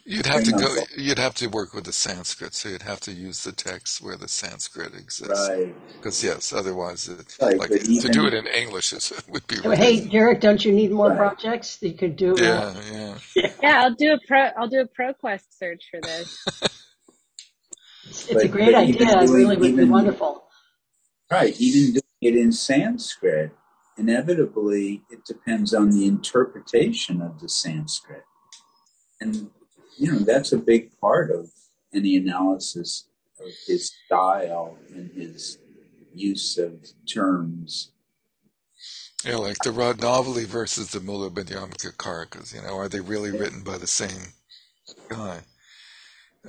You'd 0.09 0.25
have 0.25 0.45
to 0.45 0.51
go. 0.53 0.73
You'd 0.95 1.19
have 1.19 1.35
to 1.35 1.47
work 1.47 1.73
with 1.73 1.83
the 1.83 1.91
Sanskrit, 1.91 2.55
so 2.55 2.69
you'd 2.69 2.83
have 2.83 3.01
to 3.01 3.11
use 3.11 3.43
the 3.43 3.51
text 3.51 4.01
where 4.01 4.15
the 4.15 4.29
Sanskrit 4.29 4.93
exists. 4.95 5.49
Right. 5.49 5.75
Because 5.97 6.23
yes, 6.23 6.53
otherwise, 6.53 7.09
it, 7.09 7.35
right, 7.41 7.57
like 7.57 7.71
even, 7.71 8.01
to 8.03 8.07
do 8.07 8.25
it 8.25 8.33
in 8.33 8.47
English 8.47 8.93
is, 8.93 9.11
would 9.27 9.45
be. 9.47 9.57
Oh, 9.65 9.71
hey, 9.71 10.07
Derek, 10.07 10.39
don't 10.39 10.63
you 10.63 10.71
need 10.71 10.91
more 10.91 11.09
right. 11.09 11.17
projects 11.17 11.75
that 11.77 11.89
you 11.89 11.95
could 11.95 12.15
do? 12.15 12.35
Yeah, 12.39 12.73
yeah. 12.89 13.17
Yeah, 13.61 13.81
I'll 13.83 13.95
do 13.95 14.13
a 14.13 14.19
pro. 14.25 14.49
I'll 14.57 14.69
do 14.69 14.79
a 14.79 14.87
ProQuest 14.87 15.43
search 15.49 15.83
for 15.91 15.99
this. 15.99 16.41
it's, 18.05 18.29
it's 18.29 18.43
a 18.43 18.47
great 18.47 18.75
idea. 18.75 19.09
It 19.09 19.29
really 19.29 19.57
would 19.57 19.75
be 19.75 19.83
wonderful. 19.83 20.46
Right. 21.29 21.59
Even 21.59 21.93
doing 21.93 22.03
it 22.21 22.35
in 22.35 22.51
Sanskrit, 22.51 23.51
inevitably 23.97 25.03
it 25.09 25.25
depends 25.25 25.73
on 25.73 25.91
the 25.91 26.07
interpretation 26.07 27.21
of 27.21 27.39
the 27.39 27.49
Sanskrit. 27.49 28.23
And, 29.19 29.49
you 29.97 30.11
know, 30.11 30.19
that's 30.19 30.53
a 30.53 30.57
big 30.57 30.97
part 30.99 31.31
of 31.31 31.49
any 31.93 32.15
analysis 32.15 33.07
of 33.39 33.47
his 33.65 33.91
style 34.05 34.77
and 34.93 35.11
his 35.11 35.57
use 36.13 36.57
of 36.57 36.87
terms. 37.05 37.91
Yeah, 39.25 39.37
like 39.37 39.57
the 39.59 39.71
Ratnavali 39.71 40.45
versus 40.45 40.91
the 40.91 40.99
Mula 40.99 41.31
Madhyamaka 41.31 41.95
Karikas, 41.97 42.53
you 42.53 42.61
know, 42.61 42.77
are 42.77 42.87
they 42.87 43.01
really 43.01 43.31
written 43.31 43.63
by 43.63 43.77
the 43.77 43.87
same 43.87 44.33
guy? 45.09 45.41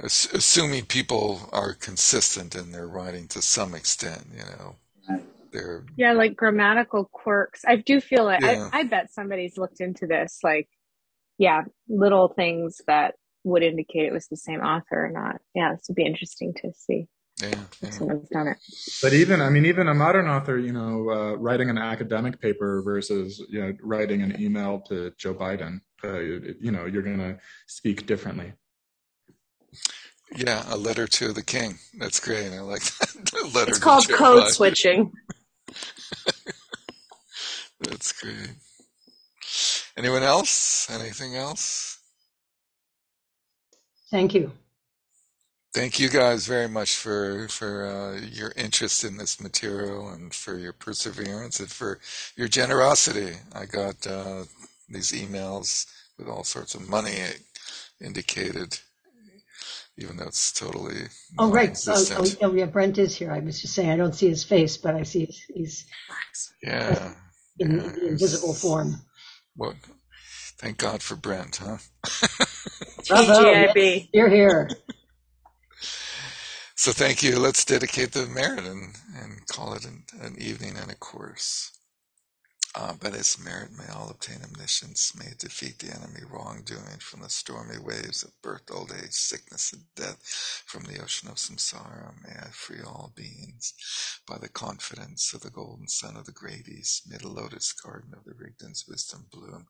Assuming 0.03 0.87
people 0.87 1.49
are 1.53 1.75
consistent 1.75 2.55
in 2.55 2.73
their 2.73 2.87
writing 2.87 3.29
to 3.29 3.43
some 3.43 3.75
extent, 3.75 4.27
you 4.33 4.45
know. 4.45 4.77
They're 5.51 5.85
yeah, 5.97 6.13
like 6.13 6.37
grammatical 6.37 7.07
quirks. 7.07 7.63
I 7.67 7.77
do 7.77 8.01
feel 8.03 8.25
like 8.25 8.43
yeah. 8.43 8.69
I, 8.71 8.81
I 8.81 8.83
bet 8.85 9.11
somebody's 9.11 9.57
looked 9.57 9.81
into 9.81 10.07
this, 10.07 10.41
like 10.43 10.69
yeah, 11.39 11.63
little 11.89 12.29
things 12.29 12.83
that 12.87 13.15
would 13.45 13.63
indicate 13.63 14.07
it 14.07 14.13
was 14.13 14.27
the 14.29 14.37
same 14.37 14.61
author 14.61 15.07
or 15.07 15.11
not. 15.11 15.41
Yeah, 15.55 15.75
this 15.75 15.87
would 15.89 15.95
be 15.95 16.05
interesting 16.05 16.53
to 16.63 16.73
see. 16.75 17.07
Yeah, 17.41 17.55
yeah. 17.83 17.91
someone's 17.91 18.29
done 18.29 18.49
it. 18.49 18.59
But 19.01 19.13
even, 19.13 19.41
I 19.41 19.49
mean, 19.49 19.65
even 19.65 19.87
a 19.87 19.95
modern 19.95 20.27
author, 20.27 20.59
you 20.59 20.73
know, 20.73 21.09
uh, 21.09 21.37
writing 21.37 21.71
an 21.71 21.79
academic 21.79 22.41
paper 22.41 22.83
versus, 22.83 23.41
you 23.49 23.61
know, 23.61 23.73
writing 23.81 24.23
an 24.23 24.41
email 24.41 24.81
to 24.89 25.13
Joe 25.17 25.35
Biden, 25.35 25.81
uh, 26.03 26.19
you 26.19 26.73
know, 26.73 26.87
you're 26.87 27.03
going 27.03 27.19
to 27.19 27.39
speak 27.69 28.07
differently. 28.07 28.53
Yeah, 30.37 30.63
a 30.69 30.77
letter 30.77 31.07
to 31.07 31.33
the 31.33 31.43
king. 31.43 31.79
That's 31.99 32.21
great. 32.21 32.53
I 32.53 32.61
like 32.61 32.83
that. 32.83 33.51
letter 33.55 33.71
it's 33.71 33.79
called 33.79 34.09
code 34.09 34.45
Biden. 34.45 34.51
switching. 34.51 35.13
That's 37.81 38.13
great. 38.13 38.51
Anyone 39.97 40.23
else? 40.23 40.89
Anything 40.91 41.37
else? 41.37 41.99
Thank 44.11 44.35
you. 44.35 44.53
Thank 45.75 46.01
you 46.01 46.09
guys 46.09 46.47
very 46.47 46.69
much 46.69 46.97
for 46.97 47.47
for 47.49 47.87
uh, 47.87 48.21
your 48.21 48.53
interest 48.57 49.05
in 49.05 49.17
this 49.17 49.41
material 49.41 50.09
and 50.09 50.35
for 50.35 50.59
your 50.59 50.73
perseverance 50.73 51.61
and 51.61 51.71
for 51.71 52.01
your 52.37 52.49
generosity. 52.49 53.37
I 53.55 53.67
got 53.67 54.07
uh, 54.07 54.45
these 54.89 55.13
emails 55.13 55.87
with 56.19 56.29
all 56.29 56.43
sorts 56.43 56.75
of 56.75 56.89
money 56.89 57.19
indicated 58.01 58.81
even 59.99 60.17
though 60.17 60.27
it's 60.27 60.53
totally 60.53 60.97
oh 61.39 61.51
right. 61.51 61.77
oh, 61.89 62.05
oh, 62.11 62.27
oh, 62.43 62.55
yeah 62.55 62.67
brent 62.67 62.99
is 62.99 63.17
here. 63.17 63.31
I 63.33 63.41
was 63.41 63.61
just 63.61 63.75
saying 63.75 63.91
i 63.91 63.97
don't 63.97 64.15
see 64.15 64.29
his 64.29 64.45
face 64.45 64.77
but 64.77 64.95
i 64.95 65.03
see 65.03 65.27
he's, 65.27 65.45
he's 65.55 65.87
yeah. 66.63 67.13
in, 67.59 67.77
yeah, 67.79 67.93
in 67.93 68.09
invisible 68.09 68.55
form. 68.55 68.97
Well, 69.57 69.75
thank 70.59 70.79
god 70.79 71.03
for 71.03 71.17
brent 71.17 71.57
huh? 71.57 71.79
TGIB. 73.03 74.09
you're 74.13 74.29
here. 74.29 74.71
So 76.75 76.93
thank 76.93 77.25
you. 77.25 77.41
Let's 77.41 77.65
dedicate 77.65 78.13
the 78.13 78.27
merit 78.27 78.65
and, 78.65 78.95
and 79.21 79.45
call 79.49 79.75
it 79.75 79.85
an, 79.85 80.05
an 80.21 80.37
evening 80.39 80.77
and 80.81 80.93
a 80.93 80.95
course 80.95 81.78
uh, 82.79 82.95
its 83.15 83.45
merit 83.45 83.71
may 83.77 83.93
all 83.93 84.09
obtain 84.11 84.39
omniscience, 84.45 85.13
may 85.19 85.27
it 85.27 85.39
defeat 85.39 85.81
the 85.81 85.93
enemy 85.93 86.21
wrongdoing 86.31 86.99
from 87.01 87.23
the 87.23 87.29
stormy 87.29 87.79
waves 87.79 88.23
of 88.23 88.31
birth, 88.43 88.63
old 88.73 88.93
age, 88.93 89.13
sickness, 89.13 89.73
and 89.73 89.83
death, 89.97 90.23
from 90.67 90.85
the 90.85 91.03
ocean 91.03 91.29
of 91.29 91.37
samsara. 91.37 92.15
May 92.23 92.35
I 92.39 92.49
free 92.53 92.81
all 92.87 93.13
beings 93.17 93.75
by 94.29 94.39
the 94.39 94.49
confidence 94.49 95.35
of 95.35 95.41
the 95.41 95.51
golden 95.51 95.89
sun 95.89 96.17
of 96.17 96.27
the 96.27 96.33
great 96.33 96.69
east. 96.69 97.11
May 97.11 97.17
the 97.17 97.29
lotus 97.29 97.73
garden 97.73 98.13
of 98.17 98.25
the 98.25 98.35
Rigden's 98.35 98.85
wisdom 98.89 99.27
bloom. 99.33 99.67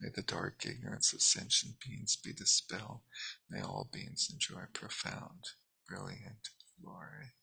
May 0.00 0.08
the 0.14 0.22
dark 0.22 0.66
ignorance 0.66 1.12
of 1.12 1.22
sentient 1.22 1.76
beings 1.80 2.16
be 2.16 2.32
dispelled. 2.32 3.00
May 3.48 3.60
all 3.60 3.88
beings 3.92 4.28
enjoy 4.32 4.62
profound, 4.72 5.44
brilliant 5.88 6.48
glory. 6.82 7.34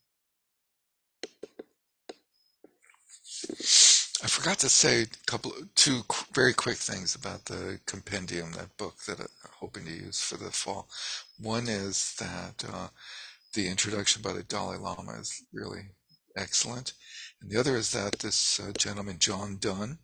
I 4.24 4.28
forgot 4.28 4.60
to 4.60 4.70
say 4.70 5.04
a 5.04 5.08
couple, 5.26 5.52
two 5.76 6.02
very 6.34 6.54
quick 6.54 6.78
things 6.78 7.16
about 7.16 7.46
the 7.46 7.80
compendium, 7.86 8.54
that 8.54 8.78
book 8.78 9.04
that 9.08 9.20
I'm 9.20 9.28
hoping 9.60 9.86
to 9.86 9.92
use 9.92 10.22
for 10.22 10.38
the 10.38 10.52
fall. 10.52 10.88
One 11.38 11.68
is 11.68 12.16
that 12.20 12.64
uh, 12.72 12.88
the 13.54 13.68
introduction 13.68 14.22
by 14.22 14.32
the 14.32 14.44
Dalai 14.44 14.78
Lama 14.78 15.20
is 15.20 15.44
really 15.52 15.90
excellent, 16.38 16.94
and 17.42 17.52
the 17.52 17.60
other 17.60 17.76
is 17.76 17.92
that 17.92 18.20
this 18.20 18.60
uh, 18.60 18.72
gentleman 18.78 19.20
John 19.20 19.58
Dunne, 19.60 20.00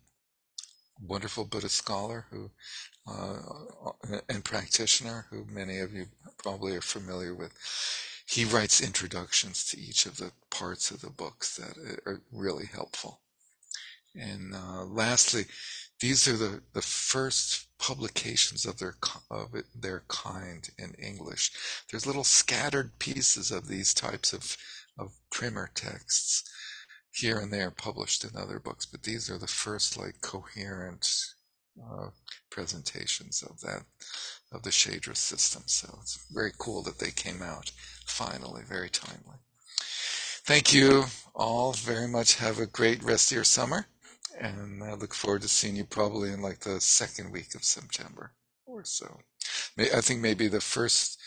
wonderful 1.00 1.46
Buddhist 1.46 1.76
scholar 1.76 2.26
who 2.30 2.50
uh, 3.10 3.38
and 4.28 4.44
practitioner, 4.44 5.26
who 5.30 5.46
many 5.46 5.78
of 5.78 5.94
you 5.94 6.06
probably 6.36 6.76
are 6.76 6.82
familiar 6.82 7.34
with, 7.34 7.52
he 8.26 8.44
writes 8.44 8.82
introductions 8.82 9.64
to 9.70 9.80
each 9.80 10.04
of 10.04 10.18
the 10.18 10.32
parts 10.50 10.90
of 10.90 11.00
the 11.00 11.10
books 11.10 11.56
that 11.56 11.78
are 12.06 12.20
really 12.30 12.66
helpful. 12.66 13.21
And 14.14 14.54
uh, 14.54 14.84
lastly, 14.84 15.44
these 16.00 16.26
are 16.28 16.36
the, 16.36 16.62
the 16.74 16.82
first 16.82 17.68
publications 17.78 18.66
of 18.66 18.78
their 18.78 18.96
of 19.30 19.54
their 19.74 20.02
kind 20.08 20.68
in 20.78 20.94
English. 20.94 21.52
There's 21.90 22.06
little 22.06 22.24
scattered 22.24 22.98
pieces 22.98 23.50
of 23.50 23.68
these 23.68 23.94
types 23.94 24.32
of 24.32 24.56
of 24.98 25.12
primer 25.30 25.70
texts 25.74 26.44
here 27.12 27.38
and 27.38 27.52
there 27.52 27.70
published 27.70 28.24
in 28.24 28.36
other 28.36 28.58
books, 28.58 28.86
but 28.86 29.02
these 29.02 29.30
are 29.30 29.38
the 29.38 29.46
first 29.46 29.98
like 29.98 30.20
coherent 30.20 31.08
uh, 31.80 32.08
presentations 32.50 33.42
of 33.42 33.60
that 33.60 33.82
of 34.52 34.62
the 34.62 34.70
Shedra 34.70 35.16
system. 35.16 35.62
So 35.66 35.98
it's 36.02 36.26
very 36.30 36.52
cool 36.58 36.82
that 36.82 36.98
they 36.98 37.10
came 37.10 37.42
out 37.42 37.70
finally, 38.06 38.62
very 38.66 38.90
timely. 38.90 39.36
Thank 40.44 40.74
you 40.74 41.04
all 41.34 41.72
very 41.72 42.08
much. 42.08 42.36
Have 42.36 42.58
a 42.58 42.66
great 42.66 43.02
rest 43.02 43.30
of 43.30 43.36
your 43.36 43.44
summer, 43.44 43.86
and 44.40 44.82
I 44.82 44.94
look 44.94 45.14
forward 45.14 45.42
to 45.42 45.48
seeing 45.48 45.76
you 45.76 45.84
probably 45.84 46.32
in 46.32 46.42
like 46.42 46.60
the 46.60 46.80
second 46.80 47.32
week 47.32 47.54
of 47.54 47.64
September 47.64 48.32
or 48.66 48.84
so. 48.84 49.20
I 49.78 50.00
think 50.00 50.20
maybe 50.20 50.48
the 50.48 50.60
first 50.60 51.18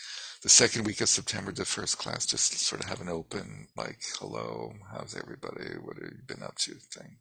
the 0.46 0.50
second 0.50 0.86
week 0.86 1.02
of 1.02 1.10
September, 1.10 1.52
the 1.52 1.66
first 1.66 1.98
class, 1.98 2.24
just 2.24 2.54
sort 2.60 2.84
of 2.84 2.88
have 2.88 3.02
an 3.02 3.10
open, 3.10 3.68
like, 3.76 3.98
hello, 4.20 4.74
how's 4.92 5.18
everybody? 5.18 5.72
What 5.84 5.98
have 5.98 6.12
you 6.12 6.20
been 6.28 6.44
up 6.44 6.56
to 6.58 6.76
thing. 6.76 7.18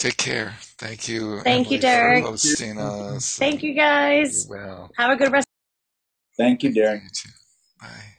Take 0.00 0.16
care. 0.16 0.54
Thank 0.58 1.08
you. 1.08 1.40
Thank 1.42 1.66
Emily, 1.66 1.76
you, 1.76 1.80
Derek. 1.80 2.24
For 2.24 2.30
hosting 2.30 2.78
us. 2.80 3.36
Thank 3.36 3.62
you, 3.62 3.74
guys. 3.74 4.48
Well. 4.50 4.90
Have 4.96 5.12
a 5.12 5.16
good 5.16 5.30
rest. 5.30 5.46
Thank 6.36 6.64
you, 6.64 6.72
Derek. 6.72 7.02
Bye. 7.80 8.17